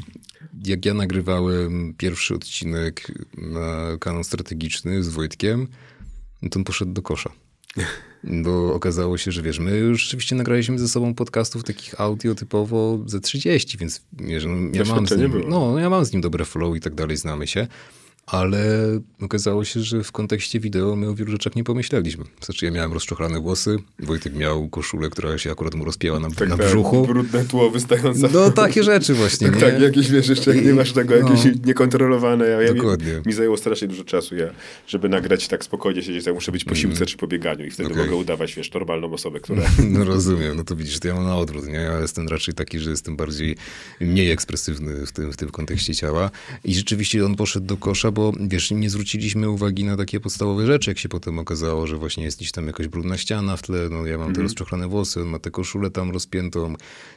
jak 0.65 0.87
ja 0.87 0.95
nagrywałem 0.95 1.95
pierwszy 1.99 2.35
odcinek 2.35 3.13
na 3.37 3.97
kanał 4.01 4.25
strategiczny 4.25 5.03
z 5.03 5.09
Wojtkiem, 5.09 5.69
no 6.43 6.49
to 6.49 6.59
on 6.59 6.65
poszedł 6.65 6.93
do 6.93 7.03
kosza. 7.03 7.31
Bo 8.25 8.75
okazało 8.75 9.19
się, 9.19 9.33
że 9.33 9.43
wiesz, 9.43 9.59
my 9.59 9.77
już 9.77 10.03
rzeczywiście 10.03 10.37
nagraliśmy 10.37 10.79
ze 10.79 10.89
sobą 10.89 11.15
podcastów 11.15 11.65
takich 11.65 12.01
audio 12.01 12.35
typowo 12.35 12.99
ze 13.07 13.21
30, 13.21 13.79
więc 13.79 14.03
wiesz, 14.13 14.45
no, 14.45 14.57
ja, 14.73 14.85
mam 14.85 15.07
z 15.07 15.17
nim, 15.17 15.43
no, 15.49 15.79
ja 15.79 15.91
mam 15.91 16.05
z 16.05 16.13
nim 16.13 16.21
dobre 16.21 16.45
flow 16.45 16.77
i 16.77 16.81
tak 16.81 16.95
dalej, 16.95 17.17
znamy 17.17 17.47
się. 17.47 17.67
Ale 18.27 18.65
okazało 19.21 19.65
się, 19.65 19.81
że 19.81 20.05
w 20.05 20.13
kontekście 20.13 20.61
wideo 20.61 20.97
my 20.97 21.09
o 21.09 21.15
wielu 21.15 21.31
rzeczach 21.33 21.57
nie 21.57 21.65
pomyśleliśmy. 21.65 22.25
Znaczy 22.41 22.65
ja 22.65 22.71
miałem 22.71 22.93
rozczochrane 22.93 23.41
włosy, 23.41 23.77
Wojtek 23.99 24.35
miał 24.35 24.69
koszulę, 24.69 25.11
która 25.11 25.39
się 25.39 25.51
akurat 25.51 25.75
mu 25.75 25.85
rozpięła 25.85 26.21
na, 26.21 26.31
tak, 26.31 26.49
na 26.49 26.57
brzuchu. 26.57 27.07
brudne 27.07 27.45
tło 27.45 27.71
wystające. 27.71 28.29
No 28.33 28.51
takie 28.51 28.83
rzeczy 28.83 29.15
właśnie, 29.15 29.49
tak? 29.51 29.61
Tak, 29.61 29.81
jakieś 29.81 30.11
wiesz, 30.11 30.29
jeszcze 30.29 30.57
jak 30.57 30.65
nie 30.65 30.75
masz 30.75 30.93
tego, 30.93 31.15
no, 31.21 31.29
jakieś 31.29 31.67
niekontrolowane. 31.67 32.47
Ja, 32.47 32.75
Dokładnie. 32.75 33.13
Mi, 33.13 33.23
mi 33.27 33.33
zajęło 33.33 33.57
strasznie 33.57 33.89
dużo 33.89 34.05
czasu, 34.05 34.37
ja, 34.37 34.47
żeby 34.87 35.09
nagrać 35.09 35.49
tak 35.49 35.65
spokojnie 35.65 36.03
siedzieć, 36.03 36.27
ja 36.27 36.33
muszę 36.33 36.53
być 36.53 36.65
po 36.65 36.75
siłce 36.75 36.97
mm. 36.97 37.07
czy 37.07 37.17
po 37.17 37.27
bieganiu 37.27 37.65
i 37.65 37.71
wtedy 37.71 37.91
okay. 37.91 38.05
mogę 38.05 38.17
udawać, 38.17 38.55
wiesz, 38.55 38.73
normalną 38.73 39.13
osobę, 39.13 39.41
która... 39.41 39.63
No 39.93 40.05
rozumiem, 40.05 40.57
no 40.57 40.65
to 40.65 40.77
widzisz, 40.77 41.01
to 41.01 41.09
ja 41.09 41.15
mam 41.15 41.25
na 41.25 41.37
odwrót, 41.37 41.67
nie? 41.67 41.75
Ja 41.75 42.01
jestem 42.01 42.29
raczej 42.29 42.55
taki, 42.55 42.79
że 42.79 42.91
jestem 42.91 43.17
bardziej 43.17 43.57
mniej 44.01 44.31
ekspresywny 44.31 45.07
w 45.07 45.13
tym, 45.13 45.33
w 45.33 45.37
tym 45.37 45.51
kontekście 45.51 45.95
ciała 45.95 46.31
i 46.65 46.75
rzeczywiście 46.75 47.27
on 47.27 47.35
poszedł 47.35 47.67
do 47.67 47.77
kosza, 47.77 48.12
bo 48.13 48.33
wiesz, 48.41 48.71
nie 48.71 48.91
zwróciliśmy 48.91 49.51
uwagi 49.51 49.85
na 49.85 49.97
takie 49.97 50.21
podstawowe 50.21 50.67
rzeczy, 50.67 50.91
jak 50.91 50.99
się 50.99 51.09
potem 51.09 51.39
okazało, 51.39 51.87
że 51.87 51.97
właśnie 51.97 52.25
jest 52.25 52.39
gdzieś 52.39 52.53
tam 52.53 52.67
jakaś 52.67 52.89
brudna 52.89 53.17
ściana 53.19 53.57
w 53.57 53.63
tle, 53.63 53.89
no 53.91 54.07
ja 54.07 54.19
mam 54.19 54.27
te 54.27 54.31
Mhm. 54.31 54.43
rozczochrane 54.47 54.89
włosy, 54.89 55.21
on 55.21 55.29
ma 55.29 55.39
tę 55.39 55.51
koszulę 55.51 55.91
tam 55.91 56.11
rozpiętą, 56.11 56.75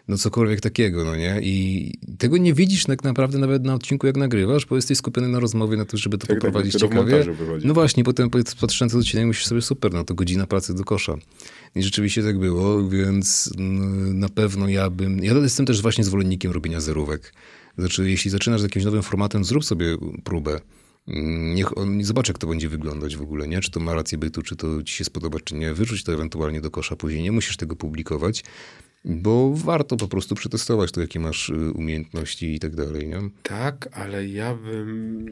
no 0.08 0.18
cokolwiek 0.18 0.62
takiego, 0.62 1.04
no 1.04 1.16
nie? 1.16 1.40
I 1.42 1.94
tego 2.18 2.38
nie 2.38 2.54
widzisz 2.54 2.86
tak 2.86 3.04
naprawdę 3.04 3.38
nawet 3.38 3.64
na 3.64 3.74
odcinku, 3.74 4.08
jak 4.08 4.18
nagrywasz, 4.18 4.66
bo 4.66 4.76
jesteś 4.76 4.98
skupiony 4.98 5.28
na 5.28 5.40
rozmowie, 5.40 5.78
na 5.78 5.86
to, 5.86 5.98
żeby 5.98 6.18
to 6.18 6.28
Tak, 6.28 6.30
tak, 6.30 6.38
poprowadzić 6.40 6.74
w 6.74 6.80
ciekawie. 6.80 7.26
No 7.64 7.74
właśnie, 7.74 8.04
potem 8.04 8.30
patrząc 8.62 8.94
na 8.94 9.00
odcinek 9.00 9.26
myślisz 9.26 9.48
sobie, 9.48 9.62
super, 9.62 9.94
no 9.94 10.04
to 10.04 10.14
godzina 10.16 10.48
pracy 10.48 10.74
do 10.74 10.84
kosza. 10.84 11.16
I 11.76 11.84
rzeczywiście 11.84 12.24
tak 12.24 12.40
było, 12.40 12.90
więc 12.90 13.52
mm, 13.58 14.20
na 14.20 14.30
pewno 14.30 14.68
ja 14.68 14.90
bym... 14.90 15.24
Ja 15.24 15.34
jestem 15.34 15.66
też 15.66 15.82
właśnie 15.82 16.04
zwolennikiem 16.04 16.52
robienia 16.52 16.82
zerówek. 16.82 17.34
Znaczy, 17.78 18.10
jeśli 18.10 18.32
zaczynasz 18.32 18.62
z 18.62 18.64
jakimś 18.64 18.86
nowym 18.86 19.04
formatem, 19.04 19.46
zrób 19.46 19.66
sobie 19.66 19.98
próbę. 20.24 20.60
Mm, 21.08 21.56
Niech 21.56 21.78
on, 21.78 22.04
zobacz, 22.04 22.28
jak 22.28 22.38
to 22.38 22.48
będzie 22.48 22.70
wyglądać 22.70 23.18
w 23.18 23.22
ogóle, 23.22 23.48
nie? 23.48 23.62
Czy 23.62 23.72
to 23.72 23.80
ma 23.80 23.94
rację 23.94 24.18
bytu, 24.18 24.42
czy 24.42 24.56
to 24.56 24.84
ci 24.84 24.94
się 24.94 25.04
spodoba, 25.06 25.40
czy 25.40 25.56
nie. 25.56 25.74
Wyrzuć 25.74 26.04
to 26.04 26.14
ewentualnie 26.14 26.62
do 26.62 26.72
kosza 26.72 26.96
później. 26.96 27.24
Nie 27.24 27.32
musisz 27.32 27.58
tego 27.58 27.76
publikować, 27.76 28.44
bo 29.06 29.52
warto 29.56 29.98
po 29.98 30.08
prostu 30.08 30.36
przetestować 30.36 30.92
to, 30.92 31.02
jakie 31.02 31.20
masz 31.20 31.50
y, 31.50 31.72
umiejętności 31.72 32.56
i 32.56 32.60
tak 32.60 32.76
dalej, 32.76 33.08
nie? 33.08 33.20
Tak, 33.44 33.90
ale 33.92 34.28
ja 34.28 34.56
bym. 34.56 35.26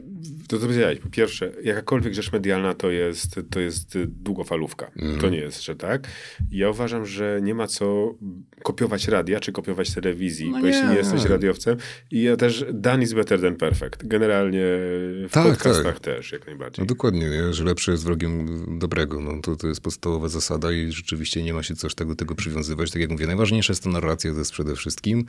To 0.48 0.56
co 0.58 0.62
powiedziałeś. 0.62 0.98
Po 0.98 1.08
pierwsze, 1.08 1.52
jakakolwiek 1.62 2.14
rzecz 2.14 2.32
medialna 2.32 2.74
to 2.74 2.90
jest, 2.90 3.40
to 3.50 3.60
jest 3.60 3.96
y, 3.96 4.06
długofalówka. 4.06 4.86
Mhm. 4.86 5.20
To 5.20 5.28
nie 5.28 5.38
jest, 5.38 5.62
że 5.64 5.76
tak. 5.76 6.08
Ja 6.50 6.70
uważam, 6.70 7.06
że 7.06 7.40
nie 7.42 7.54
ma 7.54 7.66
co 7.66 8.14
kopiować 8.62 9.08
radia, 9.08 9.40
czy 9.40 9.52
kopiować 9.52 9.94
telewizji, 9.94 10.50
No 10.50 10.60
bo 10.60 10.66
jeśli 10.66 10.82
nie. 10.82 10.88
nie 10.88 10.96
jesteś 10.96 11.24
radiowcem. 11.24 11.76
I 12.10 12.22
ja 12.22 12.36
też 12.36 12.64
done 12.72 13.02
is 13.02 13.12
better 13.12 13.40
than 13.40 13.56
perfect. 13.56 14.06
Generalnie 14.06 14.60
w 14.60 15.30
Tak, 15.32 15.48
podcastach 15.48 15.94
tak. 15.94 16.00
też, 16.00 16.32
jak 16.32 16.46
najbardziej. 16.46 16.82
No 16.82 16.86
dokładnie, 16.86 17.28
nie? 17.28 17.52
że 17.52 17.64
lepsze 17.64 17.92
jest 17.92 18.04
wrogiem 18.04 18.46
dobrego. 18.78 19.20
No, 19.20 19.40
to, 19.42 19.56
to 19.56 19.68
jest 19.68 19.80
podstawowa 19.80 20.28
zasada 20.28 20.72
i 20.72 20.92
rzeczywiście 20.92 21.42
nie 21.42 21.54
ma 21.54 21.62
się 21.62 21.74
coś 21.76 21.94
tak 21.94 22.08
do 22.08 22.16
tego 22.16 22.34
przywiązywać. 22.34 22.90
Tak 22.90 23.02
jak 23.02 23.10
mówię, 23.10 23.26
najważniejsza 23.64 23.72
jest 23.72 23.82
to 23.82 23.90
narracja, 23.90 24.32
to 24.32 24.38
jest 24.38 24.52
przede 24.52 24.76
wszystkim. 24.76 25.24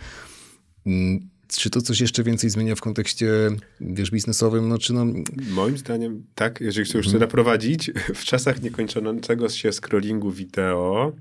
Mm, 0.86 1.29
Czy 1.47 1.69
to 1.69 1.81
coś 1.81 1.99
jeszcze 2.01 2.23
więcej 2.23 2.49
zmienia 2.49 2.75
w 2.75 2.81
kontekście, 2.81 3.27
wiesz, 3.81 4.11
biznesowym? 4.11 4.67
No, 4.69 4.77
czy 4.77 4.93
no, 4.93 5.05
Moim 5.49 5.77
zdaniem, 5.77 6.23
tak, 6.36 6.61
jeżeli 6.61 6.86
chcę 6.89 6.97
już 6.97 7.07
Mhm. 7.07 7.19
to 7.21 7.25
naprowadzić, 7.25 7.91
w 8.21 8.23
czasach 8.23 8.61
niekończącego 8.61 9.49
się 9.49 9.71
scrollingu 9.71 10.31
wideo, 10.31 11.13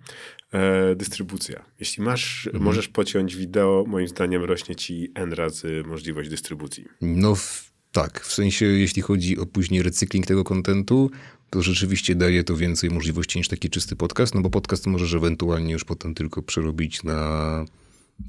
e, 0.52 0.94
dystrybucja. 0.96 1.64
Jeśli 1.80 2.02
masz, 2.02 2.46
Mhm. 2.46 2.64
możesz 2.64 2.88
pociąć 2.88 3.36
wideo, 3.36 3.84
moim 3.88 4.08
zdaniem 4.08 4.44
rośnie 4.44 4.74
ci 4.76 5.12
N 5.14 5.32
razy 5.32 5.82
możliwość 5.86 6.30
dystrybucji. 6.30 6.84
no 7.00 7.34
w, 7.34 7.70
tak, 7.92 8.20
w 8.20 8.32
sensie 8.32 8.66
jeśli 8.66 9.02
chodzi 9.02 9.38
o 9.38 9.46
później 9.46 9.82
recykling 9.82 10.26
tego 10.26 10.44
kontentu, 10.44 11.10
to 11.54 11.62
rzeczywiście 11.62 12.14
daje 12.14 12.44
to 12.44 12.56
więcej 12.56 12.90
możliwości 12.90 13.38
niż 13.38 13.48
taki 13.48 13.70
czysty 13.70 13.96
podcast, 13.96 14.34
no 14.34 14.40
bo 14.40 14.50
podcast 14.50 14.86
możesz 14.86 15.14
ewentualnie 15.14 15.72
już 15.72 15.84
potem 15.84 16.14
tylko 16.14 16.42
przerobić 16.42 17.02
na 17.02 17.64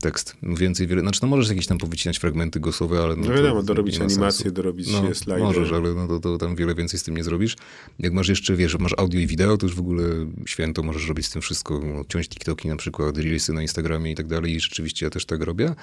tekst. 0.01 0.37
Więcej, 0.43 0.87
wiele, 0.87 1.01
znaczy 1.01 1.19
no 1.21 1.27
możesz 1.27 1.49
jakieś 1.49 1.67
tam 1.67 1.77
powycinać 1.77 2.17
fragmenty 2.17 2.59
głosowe, 2.59 3.03
ale... 3.03 3.15
No 3.15 3.23
to 3.23 3.33
wiadomo, 3.33 3.63
dorobić 3.63 3.99
ma 3.99 4.05
animację, 4.05 4.43
sensu. 4.43 4.55
dorobić 4.55 4.91
No, 4.91 5.01
no, 5.01 5.15
slajdy. 5.15 5.43
możesz, 5.43 5.71
ale 5.71 5.93
no 5.93 6.07
to, 6.07 6.19
to 6.19 6.37
tam 6.37 6.55
wiele 6.55 6.75
więcej 6.75 6.99
z 6.99 7.03
tym 7.03 7.17
nie 7.17 7.23
zrobisz. 7.23 7.55
Jak 7.99 8.13
masz 8.13 8.27
jeszcze, 8.27 8.55
wiesz, 8.55 8.79
masz 8.79 8.93
audio 8.97 9.19
i 9.19 9.27
wideo, 9.27 9.57
to 9.57 9.65
już 9.65 9.75
w 9.75 9.79
ogóle 9.79 10.03
święto, 10.45 10.83
możesz 10.83 11.07
robić 11.07 11.25
z 11.25 11.29
tym 11.29 11.41
wszystko, 11.41 11.81
no, 11.85 12.05
ciąć 12.09 12.29
TikToki 12.29 12.67
na 12.67 12.75
przykład, 12.75 13.17
reelsy 13.17 13.53
na 13.53 13.61
Instagramie 13.61 14.11
i 14.11 14.15
tak 14.15 14.27
dalej 14.27 14.51
i 14.51 14.59
rzeczywiście 14.59 15.05
ja 15.05 15.09
też 15.09 15.25
tak 15.25 15.41
robię. 15.41 15.75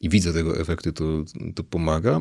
I 0.00 0.08
widzę 0.08 0.32
tego 0.32 0.60
efekty, 0.60 0.92
to, 0.92 1.04
to 1.54 1.64
pomaga 1.64 2.20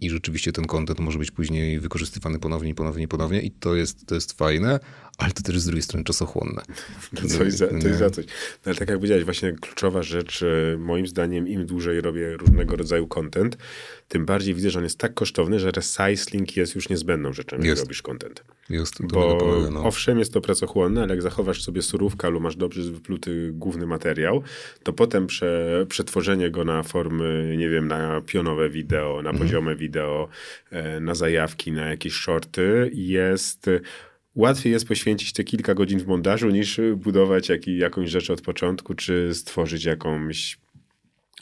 i 0.00 0.10
rzeczywiście 0.10 0.52
ten 0.52 0.64
content 0.64 1.00
może 1.00 1.18
być 1.18 1.30
później 1.30 1.80
wykorzystywany 1.80 2.38
ponownie, 2.38 2.74
ponownie, 2.74 3.08
ponownie 3.08 3.42
i 3.42 3.50
to 3.50 3.74
jest, 3.74 4.06
to 4.06 4.14
jest 4.14 4.32
fajne, 4.32 4.80
ale 5.18 5.32
to 5.32 5.42
też 5.42 5.58
z 5.58 5.64
drugiej 5.64 5.82
strony 5.82 6.04
czasochłonne. 6.04 6.62
To 7.16 7.28
coś 7.28 7.52
za, 7.52 7.66
jest 7.66 7.98
za 7.98 8.10
coś. 8.10 8.26
No, 8.26 8.32
ale 8.64 8.74
tak 8.74 8.88
jak 8.88 8.98
powiedziałeś, 8.98 9.24
właśnie 9.24 9.52
kluczowa 9.52 10.02
rzecz, 10.02 10.42
e, 10.42 10.78
moim 10.78 11.06
zdaniem, 11.06 11.48
im 11.48 11.66
dłużej 11.66 12.00
robię 12.00 12.36
różnego 12.36 12.76
rodzaju 12.76 13.06
content, 13.06 13.56
tym 14.08 14.26
bardziej 14.26 14.54
widzę, 14.54 14.70
że 14.70 14.78
on 14.78 14.84
jest 14.84 14.98
tak 14.98 15.14
kosztowny, 15.14 15.58
że 15.58 15.70
recycling 15.70 16.56
jest 16.56 16.74
już 16.74 16.88
niezbędną 16.88 17.32
rzeczą, 17.32 17.56
jak 17.58 17.78
robisz 17.78 18.02
content. 18.02 18.44
Jest, 18.70 18.94
to 18.94 19.04
Bo 19.06 19.68
no. 19.72 19.84
owszem, 19.84 20.18
jest 20.18 20.32
to 20.32 20.40
pracochłonne, 20.40 21.02
ale 21.02 21.10
jak 21.10 21.22
zachowasz 21.22 21.62
sobie 21.62 21.82
surówkę 21.82 22.26
albo 22.26 22.40
masz 22.40 22.56
dobrze 22.56 22.82
wypluty 22.82 23.50
główny 23.54 23.86
materiał, 23.86 24.42
to 24.82 24.92
potem 24.92 25.26
prze, 25.26 25.86
przetworzenie 25.88 26.50
go 26.50 26.64
na 26.64 26.82
formy, 27.18 27.56
nie 27.56 27.68
wiem, 27.68 27.88
na 27.88 28.20
pionowe 28.20 28.70
wideo, 28.70 29.18
Mhm. 29.18 29.24
na 29.24 29.40
poziome 29.42 29.76
wideo, 29.76 30.28
e, 30.70 31.00
na 31.00 31.14
zajawki, 31.14 31.72
na 31.72 31.86
jakieś 31.86 32.12
shorty 32.12 32.90
jest... 32.94 33.70
Łatwiej 34.34 34.72
jest 34.72 34.88
poświęcić 34.88 35.32
te 35.32 35.44
kilka 35.44 35.74
godzin 35.74 35.98
w 35.98 36.06
montażu, 36.06 36.50
niż 36.50 36.80
budować 36.96 37.48
jak, 37.48 37.66
jakąś 37.66 38.10
rzecz 38.10 38.30
od 38.30 38.40
początku, 38.40 38.94
czy 38.94 39.34
stworzyć 39.34 39.84
jakąś 39.84 40.58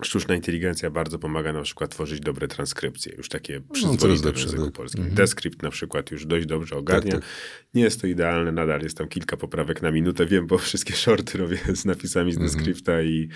Sztuczna 0.07 0.35
inteligencja 0.35 0.91
bardzo 0.91 1.19
pomaga 1.19 1.53
na 1.53 1.63
przykład 1.63 1.91
tworzyć 1.91 2.21
dobre 2.21 2.49
transkrypcje, 2.49 3.15
już 3.17 3.29
takie 3.29 3.61
przyzwoite 3.73 4.17
w 4.17 4.25
lepsze, 4.25 4.43
języku 4.43 4.65
tak. 4.65 4.73
polskim. 4.73 5.11
Descript 5.11 5.63
na 5.63 5.71
przykład 5.71 6.11
już 6.11 6.27
dość 6.27 6.47
dobrze 6.47 6.77
ogarnia. 6.77 7.13
tak. 7.13 7.23
Nie 7.75 7.83
jest 7.83 8.01
to 8.01 8.07
idealne, 8.07 8.53
nadal 8.53 8.81
jest 8.83 8.97
tam 8.97 9.09
kilka 9.09 9.37
poprawek 9.37 9.83
na 9.83 9.91
minutę, 9.91 10.27
wiem, 10.27 10.47
bo 10.47 10.59
wszystkie 10.59 10.93
shorty 10.95 11.39
robię 11.39 11.59
z 11.75 11.85
napisami 11.85 12.33
z 12.33 12.39
Descripta 12.39 13.03
i 13.03 13.29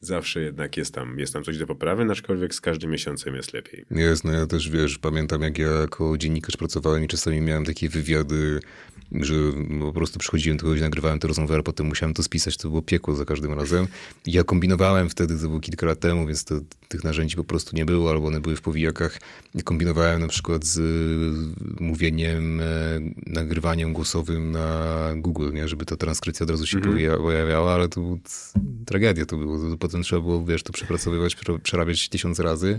zawsze 0.00 0.40
jednak 0.40 0.76
jest 0.76 0.94
tam, 0.94 1.18
jest 1.18 1.32
tam 1.32 1.44
coś 1.44 1.58
do 1.58 1.66
poprawy, 1.66 2.06
aczkolwiek 2.10 2.54
z 2.54 2.60
każdym 2.60 2.90
miesiącem 2.90 3.34
jest 3.34 3.52
lepiej. 3.52 3.84
Jest, 3.90 4.24
no 4.24 4.32
ja 4.32 4.46
też, 4.46 4.70
wiesz, 4.70 4.98
pamiętam 4.98 5.42
jak 5.42 5.58
ja 5.58 5.70
jako 5.70 6.18
dziennikarz 6.18 6.56
pracowałem 6.56 7.04
i 7.04 7.08
czasami 7.08 7.40
miałem 7.40 7.64
takie 7.64 7.88
wywiady, 7.88 8.60
że 9.20 9.34
po 9.80 9.92
prostu 9.92 10.18
przychodziłem 10.18 10.56
do 10.56 10.62
kogoś, 10.62 10.80
nagrywałem 10.80 11.18
tę 11.18 11.28
rozmowę, 11.28 11.54
ale 11.54 11.62
potem 11.62 11.86
musiałem 11.86 12.14
to 12.14 12.22
spisać, 12.22 12.56
to 12.56 12.68
było 12.68 12.82
piekło 12.82 13.14
za 13.14 13.24
każdym 13.24 13.52
razem. 13.52 13.86
I 14.26 14.32
ja 14.32 14.44
kombinowałem 14.44 15.10
wtedy, 15.10 15.34
to 15.38 15.48
było 15.48 15.60
kilka 15.60 15.86
lat 15.86 16.00
temu, 16.00 16.26
więc 16.26 16.44
to, 16.44 16.54
tych 16.88 17.04
narzędzi 17.04 17.36
po 17.36 17.44
prostu 17.44 17.76
nie 17.76 17.84
było, 17.84 18.10
albo 18.10 18.26
one 18.26 18.40
były 18.40 18.56
w 18.56 18.60
powijakach. 18.62 19.20
I 19.54 19.62
kombinowałem 19.62 20.20
na 20.20 20.28
przykład 20.28 20.64
z 20.64 20.80
mówieniem, 21.80 22.60
e, 22.60 22.64
nagrywaniem 23.26 23.92
głosowym 23.92 24.50
na 24.50 24.96
Google, 25.16 25.52
nie? 25.52 25.68
żeby 25.68 25.84
ta 25.84 25.96
transkrypcja 25.96 26.44
od 26.44 26.50
razu 26.50 26.66
się 26.66 26.78
pojawia- 26.78 27.16
pojawiała, 27.16 27.74
ale 27.74 27.88
to 27.88 28.00
był 28.00 28.18
tragedia 28.86 29.26
to 29.26 29.36
było. 29.36 29.76
Potem 29.76 30.02
trzeba 30.02 30.22
było, 30.22 30.44
wiesz, 30.44 30.62
to 30.62 30.72
przepracowywać, 30.72 31.36
prze- 31.36 31.58
przerabiać 31.58 32.08
tysiąc 32.08 32.38
razy. 32.40 32.78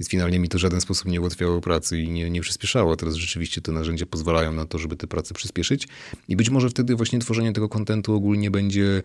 Więc 0.00 0.10
finalnie 0.10 0.38
mi 0.38 0.48
to 0.48 0.58
w 0.58 0.60
żaden 0.60 0.80
sposób 0.80 1.08
nie 1.08 1.20
ułatwiało 1.20 1.60
pracy 1.60 2.00
i 2.00 2.10
nie, 2.10 2.30
nie 2.30 2.40
przyspieszało. 2.40 2.96
Teraz 2.96 3.14
rzeczywiście 3.14 3.60
te 3.60 3.72
narzędzia 3.72 4.06
pozwalają 4.06 4.52
na 4.52 4.66
to, 4.66 4.78
żeby 4.78 4.96
tę 4.96 5.06
pracę 5.06 5.34
przyspieszyć. 5.34 5.88
I 6.28 6.36
być 6.36 6.50
może 6.50 6.70
wtedy 6.70 6.96
właśnie 6.96 7.18
tworzenie 7.18 7.52
tego 7.52 7.68
kontentu 7.68 8.14
ogólnie 8.14 8.50
będzie 8.50 9.02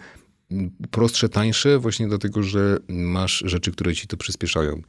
mm, 0.52 0.72
prostsze, 0.92 1.30
tańsze, 1.30 1.80
właśnie 1.80 2.08
dlatego, 2.08 2.44
że 2.44 2.78
masz 2.90 3.44
rzeczy, 3.46 3.72
które 3.72 3.96
ci 3.96 4.08
to 4.08 4.18
przyspieszają. 4.18 4.82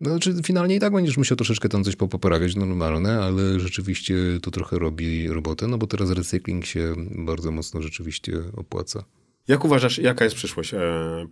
No, 0.00 0.10
znaczy, 0.10 0.34
finalnie 0.42 0.76
i 0.76 0.80
tak 0.80 0.92
będziesz 0.92 1.16
musiał 1.16 1.36
troszeczkę 1.36 1.68
tam 1.68 1.84
coś 1.84 1.96
popoprawiać, 1.96 2.56
normalne, 2.56 3.20
ale 3.20 3.60
rzeczywiście 3.60 4.14
to 4.42 4.50
trochę 4.50 4.78
robi 4.78 5.28
robotę, 5.28 5.66
no 5.66 5.78
bo 5.78 5.86
teraz 5.86 6.10
recykling 6.10 6.66
się 6.66 6.94
bardzo 7.10 7.52
mocno 7.52 7.82
rzeczywiście 7.82 8.32
opłaca. 8.56 9.04
Jak 9.48 9.64
uważasz, 9.64 9.98
jaka 9.98 10.24
jest 10.24 10.36
przyszłość 10.36 10.74
e, 10.74 10.78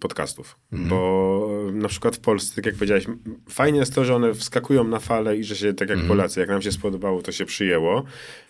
podcastów? 0.01 0.57
Bo 0.73 1.51
e, 1.69 1.73
na 1.73 1.89
przykład 1.89 2.17
w 2.17 2.21
Polsce, 2.21 2.57
tak 2.57 2.67
jak 2.67 2.75
powiedziałeś, 2.75 3.07
fajnie 3.51 3.79
jest 3.79 3.95
to, 3.95 4.05
że 4.05 4.15
one 4.15 4.35
wskakują 4.35 4.85
na 4.85 4.99
falę 4.99 5.37
i 5.37 5.45
że 5.45 5.57
się, 5.57 5.75
tak 5.75 5.89
jak 5.89 5.99
Polacy, 5.99 6.41
jak 6.41 6.49
nam 6.49 6.63
się 6.63 6.73
spodobało, 6.73 7.23
to 7.23 7.33
się 7.33 7.45
przyjęło. 7.45 8.05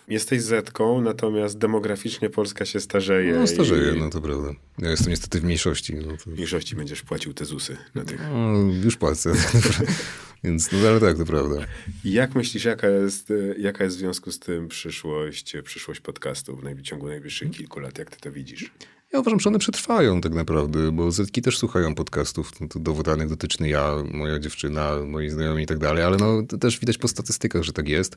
Jesteś 0.09 0.43
Zetką, 0.43 1.01
natomiast 1.01 1.59
demograficznie 1.59 2.31
Polska 2.31 2.65
się 2.65 2.81
starzeje. 2.81 3.35
No 3.35 3.47
starzeje, 3.47 3.93
i 3.97 4.01
no 4.01 4.11
to 4.11 4.21
prawda. 4.21 4.51
Ja 4.79 4.91
jestem 4.91 5.11
niestety 5.11 5.41
w 5.41 5.45
mniejszości. 5.45 5.95
No 5.95 6.17
to... 6.17 6.17
W 6.17 6.27
mniejszości 6.27 6.77
będziesz 6.77 7.03
płacił 7.03 7.35
te 7.35 7.45
ZUSy 7.45 7.77
na 7.95 8.05
tych. 8.05 8.21
No, 8.33 8.59
już 8.85 8.97
płacę. 8.97 9.33
Więc 10.45 10.73
no 10.73 10.89
ale 10.89 11.01
tak, 11.01 11.17
to 11.17 11.25
prawda. 11.25 11.57
Jak 12.05 12.35
myślisz, 12.35 12.65
jaka 12.65 12.89
jest, 12.89 13.31
e, 13.31 13.35
jaka 13.59 13.85
jest 13.85 13.97
w 13.97 13.99
związku 13.99 14.33
z 14.33 14.39
tym 14.39 14.69
przyszłość, 14.69 15.57
przyszłość 15.65 16.01
podcastów 16.01 16.61
w 16.63 16.83
ciągu 16.83 17.07
najbliższych 17.07 17.51
kilku 17.51 17.81
lat? 17.81 17.99
Jak 17.99 18.11
ty 18.11 18.21
to 18.21 18.33
widzisz? 18.33 18.71
Ja 19.15 19.21
uważam, 19.21 19.41
że 19.41 19.49
one 19.49 19.59
przetrwają 19.59 20.21
tak 20.21 20.35
naprawdę, 20.35 20.93
bo 20.93 21.11
Zetki 21.11 21.43
też 21.43 21.59
słuchają 21.59 21.95
podcastów. 21.95 22.61
No, 22.61 22.69
to 22.69 22.79
dowód 22.79 23.07
danych 23.07 23.29
dotyczny 23.29 23.69
ja, 23.69 23.93
moja 24.13 24.39
dziewczyna, 24.39 24.97
moi 25.07 25.31
znajomi 25.31 25.63
i 25.63 25.67
tak 25.67 25.79
dalej, 25.79 26.05
ale 26.05 26.17
no, 26.17 26.43
to 26.49 26.59
też 26.59 26.79
widać 26.79 26.99
po 26.99 27.09
statystykach, 27.09 27.63
że 27.63 27.73
tak 27.73 27.89
jest. 27.89 28.17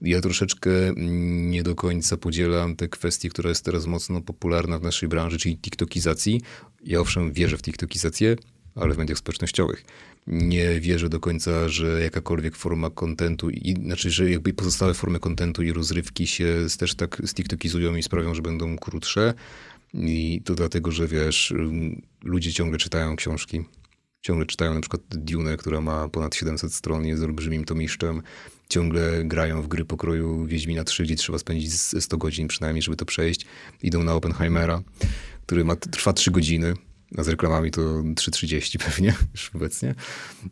Ja 0.00 0.20
troszeczkę 0.20 0.70
mm, 0.88 1.50
nie 1.50 1.62
do 1.62 1.74
końca 1.74 2.16
podzielam 2.16 2.76
tę 2.76 2.88
kwestię, 2.88 3.28
która 3.28 3.48
jest 3.48 3.64
teraz 3.64 3.86
mocno 3.86 4.20
popularna 4.20 4.78
w 4.78 4.82
naszej 4.82 5.08
branży, 5.08 5.38
czyli 5.38 5.58
tiktokizacji. 5.58 6.40
Ja 6.84 7.00
owszem 7.00 7.32
wierzę 7.32 7.56
w 7.56 7.62
tiktokizację, 7.62 8.36
ale 8.74 8.94
w 8.94 8.98
mediach 8.98 9.18
społecznościowych. 9.18 9.84
Nie 10.26 10.80
wierzę 10.80 11.08
do 11.08 11.20
końca, 11.20 11.68
że 11.68 12.00
jakakolwiek 12.02 12.56
forma 12.56 12.90
kontentu, 12.90 13.50
i, 13.50 13.74
znaczy, 13.84 14.10
że 14.10 14.30
jakby 14.30 14.52
pozostałe 14.52 14.94
formy 14.94 15.18
kontentu 15.18 15.62
i 15.62 15.72
rozrywki 15.72 16.26
się 16.26 16.66
też 16.78 16.94
tak 16.94 17.22
stiktokizują 17.24 17.96
i 17.96 18.02
sprawią, 18.02 18.34
że 18.34 18.42
będą 18.42 18.78
krótsze. 18.78 19.34
I 19.94 20.42
to 20.44 20.54
dlatego, 20.54 20.90
że 20.90 21.08
wiesz, 21.08 21.54
ludzie 22.24 22.52
ciągle 22.52 22.78
czytają 22.78 23.16
książki. 23.16 23.64
ciągle 24.20 24.46
czytają 24.46 24.74
na 24.74 24.80
przykład 24.80 25.02
Dune, 25.08 25.56
która 25.56 25.80
ma 25.80 26.08
ponad 26.08 26.34
700 26.34 26.74
stron, 26.74 27.06
jest 27.06 27.22
olbrzymim 27.22 27.64
tomiszczem, 27.64 28.22
ciągle 28.68 29.24
grają 29.24 29.62
w 29.62 29.68
gry 29.68 29.84
pokroju 29.84 30.46
Wiedźmina 30.46 30.84
3, 30.84 31.02
gdzie 31.02 31.16
trzeba 31.16 31.38
spędzić 31.38 31.80
100 31.80 32.16
godzin 32.16 32.48
przynajmniej, 32.48 32.82
żeby 32.82 32.96
to 32.96 33.04
przejść. 33.04 33.46
Idą 33.82 34.02
na 34.02 34.14
Oppenheimera, 34.14 34.82
który 35.46 35.64
ma, 35.64 35.76
trwa 35.76 36.12
3 36.12 36.30
godziny 36.30 36.74
a 37.16 37.22
z 37.22 37.28
reklamami 37.28 37.70
to 37.70 37.80
3,30 37.80 38.78
pewnie 38.86 39.14
już 39.32 39.50
obecnie. 39.54 39.94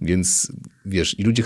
Więc 0.01 0.53
wiesz, 0.87 1.19
i 1.19 1.23
ludzie 1.23 1.43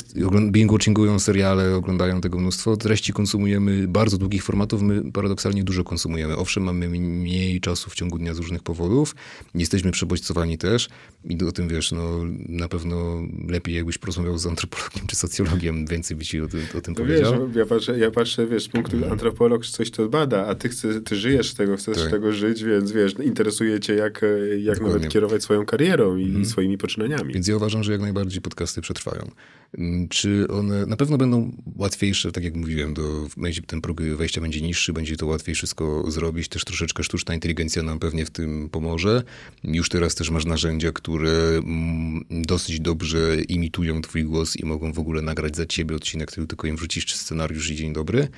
binge-watchingują 0.50 1.18
seriale, 1.18 1.74
oglądają 1.74 2.20
tego 2.20 2.38
mnóstwo. 2.38 2.76
Treści 2.76 3.12
konsumujemy 3.12 3.88
bardzo 3.88 4.18
długich 4.18 4.44
formatów, 4.44 4.82
my 4.82 5.12
paradoksalnie 5.12 5.64
dużo 5.64 5.84
konsumujemy. 5.84 6.36
Owszem, 6.36 6.62
mamy 6.62 6.88
mniej 6.88 7.60
czasu 7.60 7.90
w 7.90 7.94
ciągu 7.94 8.18
dnia 8.18 8.34
z 8.34 8.38
różnych 8.38 8.62
powodów. 8.62 9.14
Jesteśmy 9.54 9.90
przebodźcowani 9.90 10.58
też 10.58 10.88
i 11.24 11.44
o 11.44 11.52
tym 11.52 11.68
wiesz, 11.68 11.92
no 11.92 12.20
na 12.48 12.68
pewno 12.68 13.22
lepiej 13.48 13.74
jakbyś 13.74 13.98
porozmawiał 13.98 14.38
z 14.38 14.46
antropologiem 14.46 15.06
czy 15.06 15.16
socjologiem, 15.16 15.86
więcej 15.86 16.16
by 16.16 16.24
ci 16.24 16.40
o, 16.40 16.44
o 16.78 16.80
tym 16.80 16.94
no 16.98 17.04
powiedział. 17.04 17.48
Wiesz, 17.48 17.56
ja 17.56 17.66
patrzę, 17.66 17.98
ja 17.98 18.10
patrzę, 18.10 18.46
wiesz, 18.46 18.64
z 18.64 18.68
punktu 18.68 18.96
mhm. 18.96 19.12
antropolog 19.12 19.66
coś 19.66 19.90
to 19.90 20.08
bada, 20.08 20.46
a 20.46 20.54
ty, 20.54 20.68
chcesz, 20.68 20.96
ty 21.04 21.16
żyjesz 21.16 21.50
z 21.50 21.54
tego, 21.54 21.76
chcesz 21.76 21.96
tak. 21.96 22.08
z 22.08 22.10
tego 22.10 22.32
żyć, 22.32 22.64
więc 22.64 22.92
wiesz, 22.92 23.14
interesuje 23.24 23.80
cię 23.80 23.94
jak, 23.94 24.24
jak 24.58 24.80
nawet 24.80 25.01
kierować 25.08 25.42
swoją 25.42 25.66
karierą 25.66 26.16
i 26.16 26.24
mhm. 26.24 26.44
swoimi 26.44 26.78
poczynaniami. 26.78 27.34
Więc 27.34 27.48
ja 27.48 27.56
uważam, 27.56 27.84
że 27.84 27.92
jak 27.92 28.00
najbardziej 28.00 28.42
podcasty 28.42 28.80
przetrwają. 28.80 29.30
Mm, 29.78 30.08
czy 30.08 30.48
one 30.48 30.86
na 30.86 30.96
pewno 30.96 31.18
będą 31.18 31.52
łatwiejsze, 31.76 32.32
tak 32.32 32.44
jak 32.44 32.54
mówiłem, 32.56 32.94
do, 32.94 33.26
ten 33.66 33.80
próg 33.80 34.02
wejścia 34.02 34.40
będzie 34.40 34.60
niższy, 34.60 34.92
będzie 34.92 35.16
to 35.16 35.26
łatwiej 35.26 35.54
wszystko 35.54 36.10
zrobić. 36.10 36.48
Też 36.48 36.64
troszeczkę 36.64 37.04
sztuczna 37.04 37.34
inteligencja 37.34 37.82
nam 37.82 37.98
pewnie 37.98 38.26
w 38.26 38.30
tym 38.30 38.68
pomoże. 38.68 39.22
Już 39.64 39.88
teraz 39.88 40.14
też 40.14 40.30
masz 40.30 40.44
narzędzia, 40.44 40.92
które 40.92 41.30
mm, 41.30 42.24
dosyć 42.30 42.80
dobrze 42.80 43.36
imitują 43.48 44.02
twój 44.02 44.24
głos 44.24 44.56
i 44.56 44.64
mogą 44.64 44.92
w 44.92 44.98
ogóle 44.98 45.22
nagrać 45.22 45.56
za 45.56 45.66
ciebie 45.66 45.96
odcinek, 45.96 46.30
który 46.30 46.46
tylko 46.46 46.66
im 46.66 46.76
wrzucisz, 46.76 47.06
czy 47.06 47.18
scenariusz 47.18 47.70
i 47.70 47.76
dzień 47.76 47.92
dobry. 47.92 48.28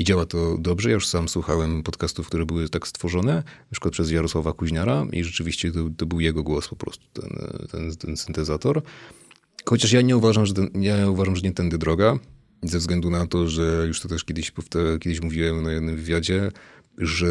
I 0.00 0.04
działa 0.04 0.26
to 0.26 0.58
dobrze. 0.58 0.88
Ja 0.88 0.94
już 0.94 1.06
sam 1.06 1.28
słuchałem 1.28 1.82
podcastów, 1.82 2.26
które 2.26 2.46
były 2.46 2.68
tak 2.68 2.88
stworzone, 2.88 3.34
na 3.34 3.70
przykład 3.70 3.92
przez 3.92 4.10
Jarosława 4.10 4.52
Kuźniara 4.52 5.06
i 5.12 5.24
rzeczywiście 5.24 5.72
to, 5.72 5.78
to 5.96 6.06
był 6.06 6.20
jego 6.20 6.42
głos 6.42 6.68
po 6.68 6.76
prostu, 6.76 7.04
ten, 7.12 7.30
ten, 7.70 7.96
ten 7.96 8.16
syntezator. 8.16 8.82
Chociaż 9.64 9.92
ja 9.92 10.02
nie 10.02 10.16
uważam, 10.16 10.46
że 10.46 10.54
ten, 10.54 10.70
ja 10.74 11.10
uważam, 11.10 11.36
że 11.36 11.42
nie 11.42 11.52
tędy 11.52 11.78
droga, 11.78 12.18
ze 12.62 12.78
względu 12.78 13.10
na 13.10 13.26
to, 13.26 13.48
że 13.48 13.84
już 13.86 14.00
to 14.00 14.08
też 14.08 14.24
kiedyś, 14.24 14.52
kiedyś 15.00 15.22
mówiłem 15.22 15.62
na 15.62 15.72
jednym 15.72 15.96
wywiadzie, 15.96 16.50
że 16.98 17.28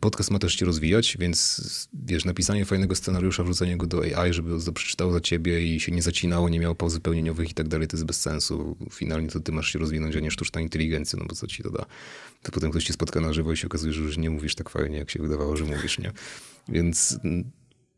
podcast 0.00 0.30
ma 0.30 0.38
też 0.38 0.54
się 0.54 0.66
rozwijać, 0.66 1.16
więc 1.20 1.88
wiesz, 1.92 2.24
napisanie 2.24 2.64
fajnego 2.64 2.94
scenariusza, 2.94 3.44
wrzucenie 3.44 3.76
go 3.76 3.86
do 3.86 4.02
AI, 4.02 4.32
żeby 4.32 4.64
to 4.64 4.72
przeczytało 4.72 5.12
za 5.12 5.20
ciebie 5.20 5.74
i 5.74 5.80
się 5.80 5.92
nie 5.92 6.02
zacinało, 6.02 6.48
nie 6.48 6.60
miało 6.60 6.74
pauz 6.74 6.98
pełnieniowych 6.98 7.50
i 7.50 7.54
tak 7.54 7.68
dalej, 7.68 7.88
to 7.88 7.96
jest 7.96 8.06
bez 8.06 8.20
sensu. 8.20 8.76
Finalnie 8.92 9.28
to 9.28 9.40
ty 9.40 9.52
masz 9.52 9.72
się 9.72 9.78
rozwinąć, 9.78 10.16
a 10.16 10.20
nie 10.20 10.30
sztuczna 10.30 10.60
inteligencja, 10.60 11.18
no 11.18 11.24
bo 11.28 11.34
co 11.34 11.46
ci 11.46 11.62
to 11.62 11.70
da? 11.70 11.86
To 12.42 12.52
potem 12.52 12.70
ktoś 12.70 12.84
ci 12.84 12.92
spotka 12.92 13.20
na 13.20 13.32
żywo 13.32 13.52
i 13.52 13.56
się 13.56 13.66
okazuje, 13.66 13.92
że 13.92 14.02
już 14.02 14.18
nie 14.18 14.30
mówisz 14.30 14.54
tak 14.54 14.70
fajnie, 14.70 14.98
jak 14.98 15.10
się 15.10 15.22
wydawało, 15.22 15.56
że 15.56 15.64
mówisz, 15.64 15.98
nie? 15.98 16.12
Więc 16.68 17.18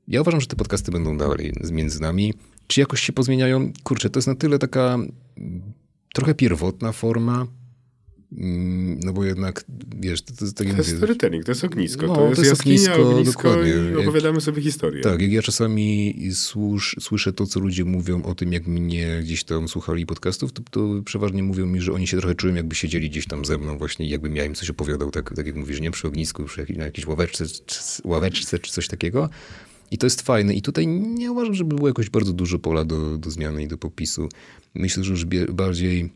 ja 0.08 0.20
uważam, 0.20 0.40
że 0.40 0.46
te 0.46 0.56
podcasty 0.56 0.90
będą 0.90 1.18
dalej 1.18 1.52
między 1.70 2.00
nami. 2.00 2.34
Czy 2.66 2.80
jakoś 2.80 3.00
się 3.00 3.12
pozmieniają? 3.12 3.72
Kurczę, 3.82 4.10
to 4.10 4.18
jest 4.18 4.28
na 4.28 4.34
tyle 4.34 4.58
taka 4.58 4.98
trochę 6.14 6.34
pierwotna 6.34 6.92
forma, 6.92 7.34
mm, 7.34 7.48
no 9.04 9.12
bo 9.12 9.24
jednak, 9.24 9.64
wiesz, 10.00 10.22
to, 10.22 10.32
to 10.36 10.44
jest 10.44 10.56
tak 10.56 10.70
To 10.70 10.76
jest 10.76 10.96
storytelling, 10.96 11.44
to 11.44 11.50
jest 11.50 11.64
ognisko. 11.64 12.06
No, 12.06 12.14
to 12.14 12.28
jest, 12.28 12.36
to 12.36 12.42
jest 12.42 12.66
jaskinia, 12.66 12.94
ognisko, 12.94 13.18
ognisko 13.18 13.42
dokładnie. 13.42 13.72
i 13.92 13.96
opowiadamy 13.96 14.34
jak, 14.34 14.42
sobie 14.42 14.62
historię. 14.62 15.02
Tak, 15.02 15.20
jak 15.22 15.32
ja 15.32 15.42
czasami 15.42 16.14
służ, 16.34 16.96
słyszę 17.00 17.32
to, 17.32 17.46
co 17.46 17.60
ludzie 17.60 17.84
mówią 17.84 18.22
o 18.22 18.34
tym, 18.34 18.52
jak 18.52 18.66
mnie 18.66 19.20
gdzieś 19.22 19.44
tam 19.44 19.68
słuchali 19.68 20.06
podcastów, 20.06 20.52
to, 20.52 20.62
to, 20.70 21.02
przeważnie 21.04 21.42
mówią 21.42 21.66
mi, 21.66 21.80
że 21.80 21.92
oni 21.92 22.06
się 22.06 22.16
trochę 22.16 22.34
czują, 22.34 22.54
jakby 22.54 22.74
siedzieli 22.74 23.10
gdzieś 23.10 23.26
tam 23.26 23.44
ze 23.44 23.58
mną 23.58 23.78
właśnie, 23.78 24.08
jakbym 24.08 24.36
ja 24.36 24.44
im 24.44 24.54
coś 24.54 24.70
opowiadał, 24.70 25.10
tak, 25.10 25.36
tak 25.36 25.46
jak 25.46 25.56
mówisz, 25.56 25.80
nie 25.80 25.90
przy 25.90 26.08
ognisku, 26.08 26.44
przy 26.44 26.66
na 26.76 26.84
jakiejś 26.84 27.06
ławeczce, 27.06 27.46
czy, 27.46 27.80
ławeczce 28.04 28.58
czy 28.58 28.72
coś 28.72 28.88
takiego. 28.88 29.30
I 29.90 29.98
to 29.98 30.06
jest 30.06 30.22
fajne. 30.22 30.54
I 30.54 30.62
tutaj 30.62 30.86
nie 30.86 31.32
uważam, 31.32 31.54
żeby 31.54 31.76
było 31.76 31.88
jakoś 31.88 32.10
bardzo 32.10 32.32
dużo 32.32 32.58
pola 32.58 32.84
do, 32.84 33.18
do 33.18 33.30
zmiany 33.30 33.62
i 33.62 33.68
do 33.68 33.78
popisu. 33.78 34.28
Myślę, 34.74 35.04
że 35.04 35.10
już 35.10 35.24
bardziej 35.52 36.10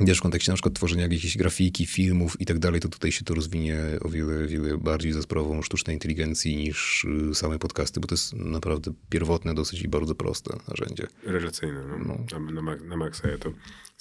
Wiesz, 0.00 0.18
w 0.18 0.22
kontekście 0.22 0.52
na 0.52 0.56
przykład 0.56 0.74
tworzenia 0.74 1.02
jakiejś 1.02 1.36
grafiki, 1.36 1.86
filmów 1.86 2.40
i 2.40 2.46
tak 2.46 2.58
dalej, 2.58 2.80
to 2.80 2.88
tutaj 2.88 3.12
się 3.12 3.24
to 3.24 3.34
rozwinie 3.34 3.78
o 4.00 4.08
wiele, 4.08 4.46
wiele 4.46 4.78
bardziej 4.78 5.12
za 5.12 5.22
sprawą 5.22 5.62
sztucznej 5.62 5.96
inteligencji 5.96 6.56
niż 6.56 7.04
y, 7.30 7.34
same 7.34 7.58
podcasty, 7.58 8.00
bo 8.00 8.06
to 8.06 8.14
jest 8.14 8.32
naprawdę 8.32 8.92
pierwotne 9.10 9.54
dosyć 9.54 9.82
i 9.82 9.88
bardzo 9.88 10.14
proste 10.14 10.56
narzędzie. 10.68 11.06
Rewelacyjne, 11.22 11.82
no. 11.86 11.98
no. 12.32 12.40
Na, 12.40 12.62
na, 12.62 12.76
na 12.76 12.96
maksa 12.96 13.28
ja 13.28 13.38
to 13.38 13.52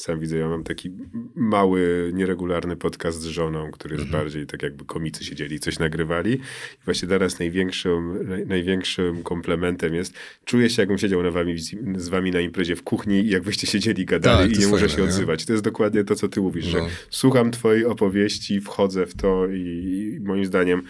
sam 0.01 0.19
widzę. 0.19 0.37
Ja 0.37 0.49
mam 0.49 0.63
taki 0.63 0.91
mały, 1.35 2.11
nieregularny 2.13 2.75
podcast 2.75 3.21
z 3.21 3.25
żoną, 3.25 3.71
który 3.71 3.95
jest 3.95 4.05
mhm. 4.05 4.23
bardziej 4.23 4.45
tak 4.45 4.63
jakby 4.63 4.85
komicy 4.85 5.23
siedzieli 5.23 5.55
i 5.55 5.59
coś 5.59 5.79
nagrywali. 5.79 6.33
I 6.33 6.85
właśnie 6.85 7.07
teraz 7.07 7.39
największym, 7.39 8.29
największym 8.47 9.23
komplementem 9.23 9.95
jest, 9.95 10.13
czuję 10.45 10.69
się 10.69 10.81
jakbym 10.81 10.97
siedział 10.97 11.23
na 11.23 11.31
wami, 11.31 11.59
z 11.97 12.09
wami 12.09 12.31
na 12.31 12.39
imprezie 12.39 12.75
w 12.75 12.83
kuchni 12.83 13.19
i 13.19 13.29
jakbyście 13.29 13.67
siedzieli, 13.67 14.05
gadali 14.05 14.49
tak, 14.49 14.57
i 14.57 14.61
nie 14.61 14.67
muszę 14.67 14.89
się 14.89 15.03
odzywać. 15.03 15.45
To 15.45 15.53
jest 15.53 15.63
dokładnie 15.63 15.89
dokładnie 15.89 16.03
to, 16.03 16.15
co 16.15 16.27
ty 16.27 16.41
mówisz, 16.41 16.65
no. 16.65 16.71
że 16.71 16.85
słucham 17.09 17.51
twojej 17.51 17.85
opowieści, 17.85 18.61
wchodzę 18.61 19.05
w 19.05 19.15
to 19.15 19.47
i, 19.47 19.61
i 20.17 20.19
moim 20.19 20.45
zdaniem 20.45 20.83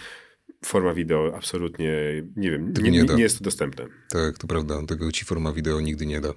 forma 0.65 0.93
wideo 0.93 1.35
absolutnie, 1.35 1.91
nie 2.35 2.51
wiem, 2.51 2.73
nie, 2.81 2.91
nie, 2.91 3.03
nie, 3.03 3.23
jest 3.23 3.37
to 3.37 3.43
dostępne. 3.43 3.85
Tak, 4.09 4.37
to 4.37 4.47
prawda. 4.47 4.85
Tego 4.87 5.11
ci 5.11 5.25
forma 5.25 5.53
wideo 5.53 5.81
nigdy 5.81 6.05
nie 6.05 6.21
da. 6.21 6.33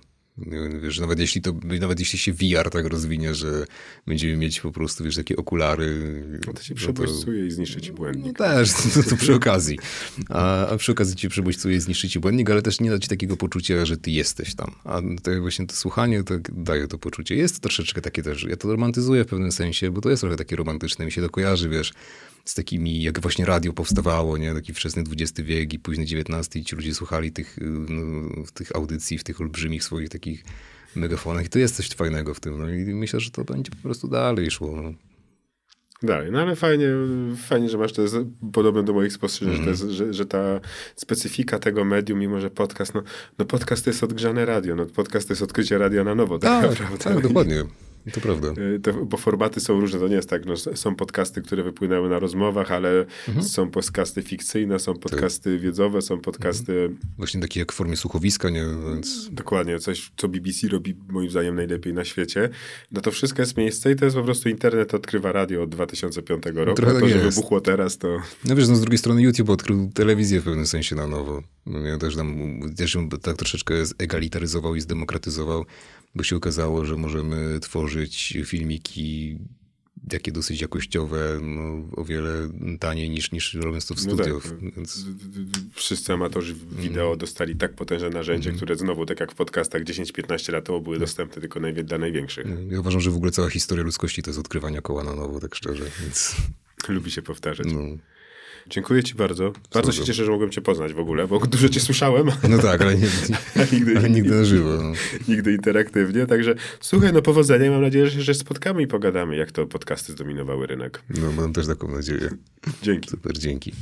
Wiesz, 0.83 0.99
nawet 0.99 1.18
jeśli 1.18 1.41
to, 1.41 1.53
nawet 1.80 2.01
jeśli 2.01 2.18
się 2.18 2.33
VR 2.33 2.70
tak 2.70 2.87
rozwinie, 2.87 3.35
że 3.35 3.66
będziemy 4.07 4.37
mieć 4.37 4.61
po 4.61 4.72
prostu, 4.72 5.05
wiesz, 5.05 5.16
takie 5.16 5.37
okulary. 5.37 6.24
No 6.47 6.53
to 6.53 6.62
się 6.62 6.74
przebodźcuje 6.74 7.39
no 7.39 7.45
to... 7.45 7.49
i 7.49 7.51
zniszczy 7.51 7.80
ci 7.80 7.93
błędnik. 7.93 8.39
No 8.39 8.47
też, 8.47 8.72
to, 8.72 9.03
to 9.11 9.16
przy 9.16 9.35
okazji. 9.35 9.78
A, 10.28 10.66
a, 10.66 10.76
przy 10.76 10.93
okazji 10.93 11.16
ci 11.16 11.28
przebodźcuje 11.28 11.76
i 11.76 11.80
zniszczy 11.80 12.09
ci 12.09 12.20
błędnik, 12.20 12.51
ale 12.51 12.62
też 12.62 12.80
nie 12.80 12.91
da 12.91 12.99
ci 12.99 13.09
takiego 13.09 13.37
poczucia, 13.37 13.85
że 13.85 13.97
ty 13.97 14.11
jesteś 14.11 14.55
tam. 14.55 14.74
A 14.85 15.01
to 15.22 15.41
właśnie 15.41 15.66
to 15.66 15.74
słuchanie 15.74 16.24
to 16.24 16.35
daje 16.53 16.89
to 16.89 16.99
poczucie. 16.99 17.35
Jest 17.35 17.55
to 17.55 17.61
troszeczkę 17.61 18.01
takie 18.01 18.22
też, 18.22 18.45
ja 18.45 18.57
to 18.57 18.68
romantyzuję 18.68 19.24
w 19.24 19.26
pewnym 19.26 19.53
sensie, 19.53 19.91
bo 19.91 20.01
to 20.01 20.11
jest 20.11 20.20
trochę 20.20 20.37
takie 20.37 20.57
romantyczne, 20.57 21.05
mi 21.05 21.12
się 21.12 21.22
to 21.22 21.30
kojarzy, 21.30 21.68
wiesz, 21.68 21.93
z 22.45 22.55
takimi, 22.55 23.03
jak 23.03 23.20
właśnie 23.20 23.45
radio 23.45 23.72
powstawało, 23.72 24.38
nie? 24.38 24.55
Taki 24.55 24.72
wczesny 24.72 25.03
XX 25.03 25.40
wiek 25.40 25.72
i 25.72 25.78
późny 25.78 26.05
XIX 26.05 26.57
i 26.57 26.64
ci 26.64 26.76
ludzie 26.76 26.95
słuchali 26.95 27.32
tych, 27.32 27.59
no, 27.88 28.45
tych 28.55 28.76
audycji 28.76 29.18
w 29.18 29.24
tych 29.24 29.40
olbrzymich 29.40 29.84
swoich 29.84 30.09
takich 30.09 30.45
megafonach 30.97 31.47
i 31.47 31.49
to 31.49 31.59
jest 31.59 31.76
coś 31.76 31.88
fajnego 31.88 32.34
w 32.34 32.40
tym. 32.40 32.59
No 32.59 32.70
i 32.70 32.95
myślę, 32.95 33.20
że 33.20 33.30
to 33.30 33.45
będzie 33.45 33.70
po 33.70 33.82
prostu 33.82 34.09
dalej 34.09 34.51
szło. 34.51 34.82
No. 34.82 34.93
Dalej, 36.03 36.32
no 36.32 36.40
ale 36.40 36.57
fajnie, 36.57 36.88
fajnie, 37.49 37.68
że 37.68 37.78
masz 37.78 37.93
to 37.93 38.03
jest 38.03 38.16
podobne 38.53 38.82
do 38.82 38.93
moich 38.93 39.12
spostrzeżeń, 39.12 39.62
mm. 39.62 39.74
że, 39.74 39.93
że, 39.93 40.14
że, 40.14 40.26
ta 40.26 40.61
specyfika 40.97 41.59
tego 41.59 41.84
medium, 41.84 42.18
mimo 42.18 42.40
że 42.40 42.51
podcast, 42.51 42.95
no, 42.95 43.03
no 43.38 43.45
podcast 43.45 43.84
to 43.84 43.90
jest 43.90 44.05
odgrzane 44.05 44.47
radio, 44.47 44.76
no 44.76 44.86
podcast 44.86 45.28
to 45.28 45.32
jest 45.32 45.43
odkrycie 45.43 45.78
radia 45.78 46.05
na 46.05 46.14
nowo, 46.14 46.38
tak, 46.38 46.62
tak 46.62 46.80
naprawdę. 46.80 47.05
Tak, 47.05 47.22
dokładnie. 47.22 47.64
To 48.12 48.20
prawda. 48.20 48.48
Y, 48.48 48.80
to, 48.80 48.92
bo 48.92 49.16
formaty 49.16 49.61
są 49.61 49.80
różne. 49.80 50.00
To 50.00 50.09
nie 50.09 50.14
jest 50.14 50.28
tak, 50.28 50.46
no, 50.46 50.57
są 50.57 50.94
podcasty, 50.94 51.42
które 51.42 51.62
wypłynęły 51.62 52.09
na 52.09 52.18
rozmowach, 52.18 52.72
ale 52.72 53.07
mhm. 53.28 53.46
są 53.46 53.70
podcasty 53.70 54.22
fikcyjne, 54.22 54.78
są 54.78 54.94
podcasty 54.94 55.53
tak. 55.53 55.61
wiedzowe, 55.61 56.03
są 56.03 56.20
podcasty... 56.20 56.72
Mhm. 56.72 56.98
Właśnie 57.16 57.40
takie 57.40 57.61
jak 57.61 57.72
w 57.72 57.74
formie 57.74 57.96
słuchowiska, 57.96 58.50
nie? 58.50 58.64
Więc... 58.94 59.28
Dokładnie. 59.30 59.78
Coś, 59.78 60.12
co 60.16 60.28
BBC 60.28 60.68
robi 60.68 60.96
moim 61.09 61.30
zdaniem 61.30 61.55
najlepiej 61.55 61.94
na 61.94 62.05
świecie. 62.05 62.48
No 62.92 63.00
to 63.00 63.11
wszystko 63.11 63.42
jest 63.42 63.57
miejsce 63.57 63.92
i 63.92 63.96
to 63.96 64.05
jest 64.05 64.16
po 64.16 64.22
prostu 64.22 64.48
internet 64.48 64.94
odkrywa 64.94 65.32
radio 65.32 65.62
od 65.62 65.70
2005 65.70 66.44
roku. 66.55 66.76
Trochę 66.76 66.94
to, 66.94 67.00
tak 67.00 67.09
że 67.09 67.18
jest. 67.18 67.36
wybuchło 67.36 67.61
teraz, 67.61 67.98
to... 67.98 68.20
No 68.44 68.57
wiesz, 68.57 68.68
no 68.68 68.76
z 68.76 68.80
drugiej 68.80 68.98
strony 68.98 69.22
YouTube 69.22 69.50
odkrył 69.50 69.90
telewizję 69.94 70.40
w 70.40 70.44
pewnym 70.44 70.66
sensie 70.66 70.96
na 70.96 71.07
nowo. 71.07 71.42
No, 71.66 71.78
ja 71.78 71.98
też 71.98 72.16
tam, 72.16 72.61
też 72.76 72.96
tak 73.22 73.36
troszeczkę 73.36 73.74
egalitaryzował 73.98 74.74
i 74.74 74.80
zdemokratyzował 74.80 75.64
bo 76.14 76.22
się 76.22 76.36
okazało, 76.36 76.84
że 76.84 76.96
możemy 76.96 77.60
tworzyć 77.60 78.38
filmiki 78.44 79.38
takie 80.10 80.32
dosyć 80.32 80.60
jakościowe, 80.60 81.38
no, 81.42 81.88
o 81.96 82.04
wiele 82.04 82.48
taniej 82.80 83.10
niż, 83.10 83.32
niż 83.32 83.54
robiąc 83.54 83.86
to 83.86 83.94
w 83.94 84.00
studio. 84.00 84.34
No 84.34 84.40
tak. 84.40 84.74
Więc... 84.76 85.06
Wszyscy 85.74 86.12
amatorzy 86.12 86.54
wideo 86.54 87.06
mm. 87.06 87.18
dostali 87.18 87.56
tak 87.56 87.74
potężne 87.74 88.10
narzędzie, 88.10 88.50
mm. 88.50 88.56
które 88.56 88.76
znowu, 88.76 89.06
tak 89.06 89.20
jak 89.20 89.32
w 89.32 89.34
podcastach 89.34 89.82
10-15 89.82 90.52
lat 90.52 90.64
temu 90.64 90.80
były 90.80 90.96
tak. 90.96 91.00
dostępne 91.00 91.40
tylko 91.40 91.60
najwie, 91.60 91.84
dla 91.84 91.98
największych. 91.98 92.46
Ja 92.70 92.80
uważam, 92.80 93.00
że 93.00 93.10
w 93.10 93.16
ogóle 93.16 93.32
cała 93.32 93.50
historia 93.50 93.84
ludzkości 93.84 94.22
to 94.22 94.30
jest 94.30 94.40
odkrywania 94.40 94.80
koła 94.80 95.04
na 95.04 95.14
nowo, 95.14 95.40
tak 95.40 95.54
szczerze. 95.54 95.84
Więc... 96.02 96.36
Lubi 96.88 97.10
się 97.10 97.22
powtarzać. 97.22 97.66
No. 97.72 97.80
Dziękuję 98.66 99.02
ci 99.02 99.14
bardzo. 99.14 99.52
Bardzo 99.74 99.92
się 99.92 100.04
cieszę, 100.04 100.24
że 100.24 100.30
mogłem 100.30 100.50
cię 100.50 100.60
poznać 100.60 100.92
w 100.92 100.98
ogóle, 100.98 101.28
bo 101.28 101.38
dużo 101.38 101.68
cię 101.68 101.80
słyszałem. 101.80 102.30
No 102.48 102.58
tak, 102.58 102.82
ale, 102.82 102.94
nie, 102.94 103.06
nigdy, 103.72 103.98
ale 103.98 104.10
nigdy 104.10 104.30
na 104.30 104.44
żywo. 104.44 104.70
No. 104.82 104.92
Nigdy 105.28 105.52
interaktywnie, 105.52 106.26
także 106.26 106.54
słuchaj, 106.80 107.12
no 107.12 107.22
powodzenia 107.22 107.70
mam 107.70 107.82
nadzieję, 107.82 108.06
że 108.06 108.24
się 108.24 108.34
spotkamy 108.34 108.82
i 108.82 108.86
pogadamy, 108.86 109.36
jak 109.36 109.52
to 109.52 109.66
podcasty 109.66 110.12
zdominowały 110.12 110.66
rynek. 110.66 111.02
No 111.10 111.32
mam 111.32 111.52
też 111.52 111.66
taką 111.66 111.88
nadzieję. 111.88 112.28
Dzięki. 112.82 113.10
Super, 113.10 113.38
dzięki. 113.38 113.72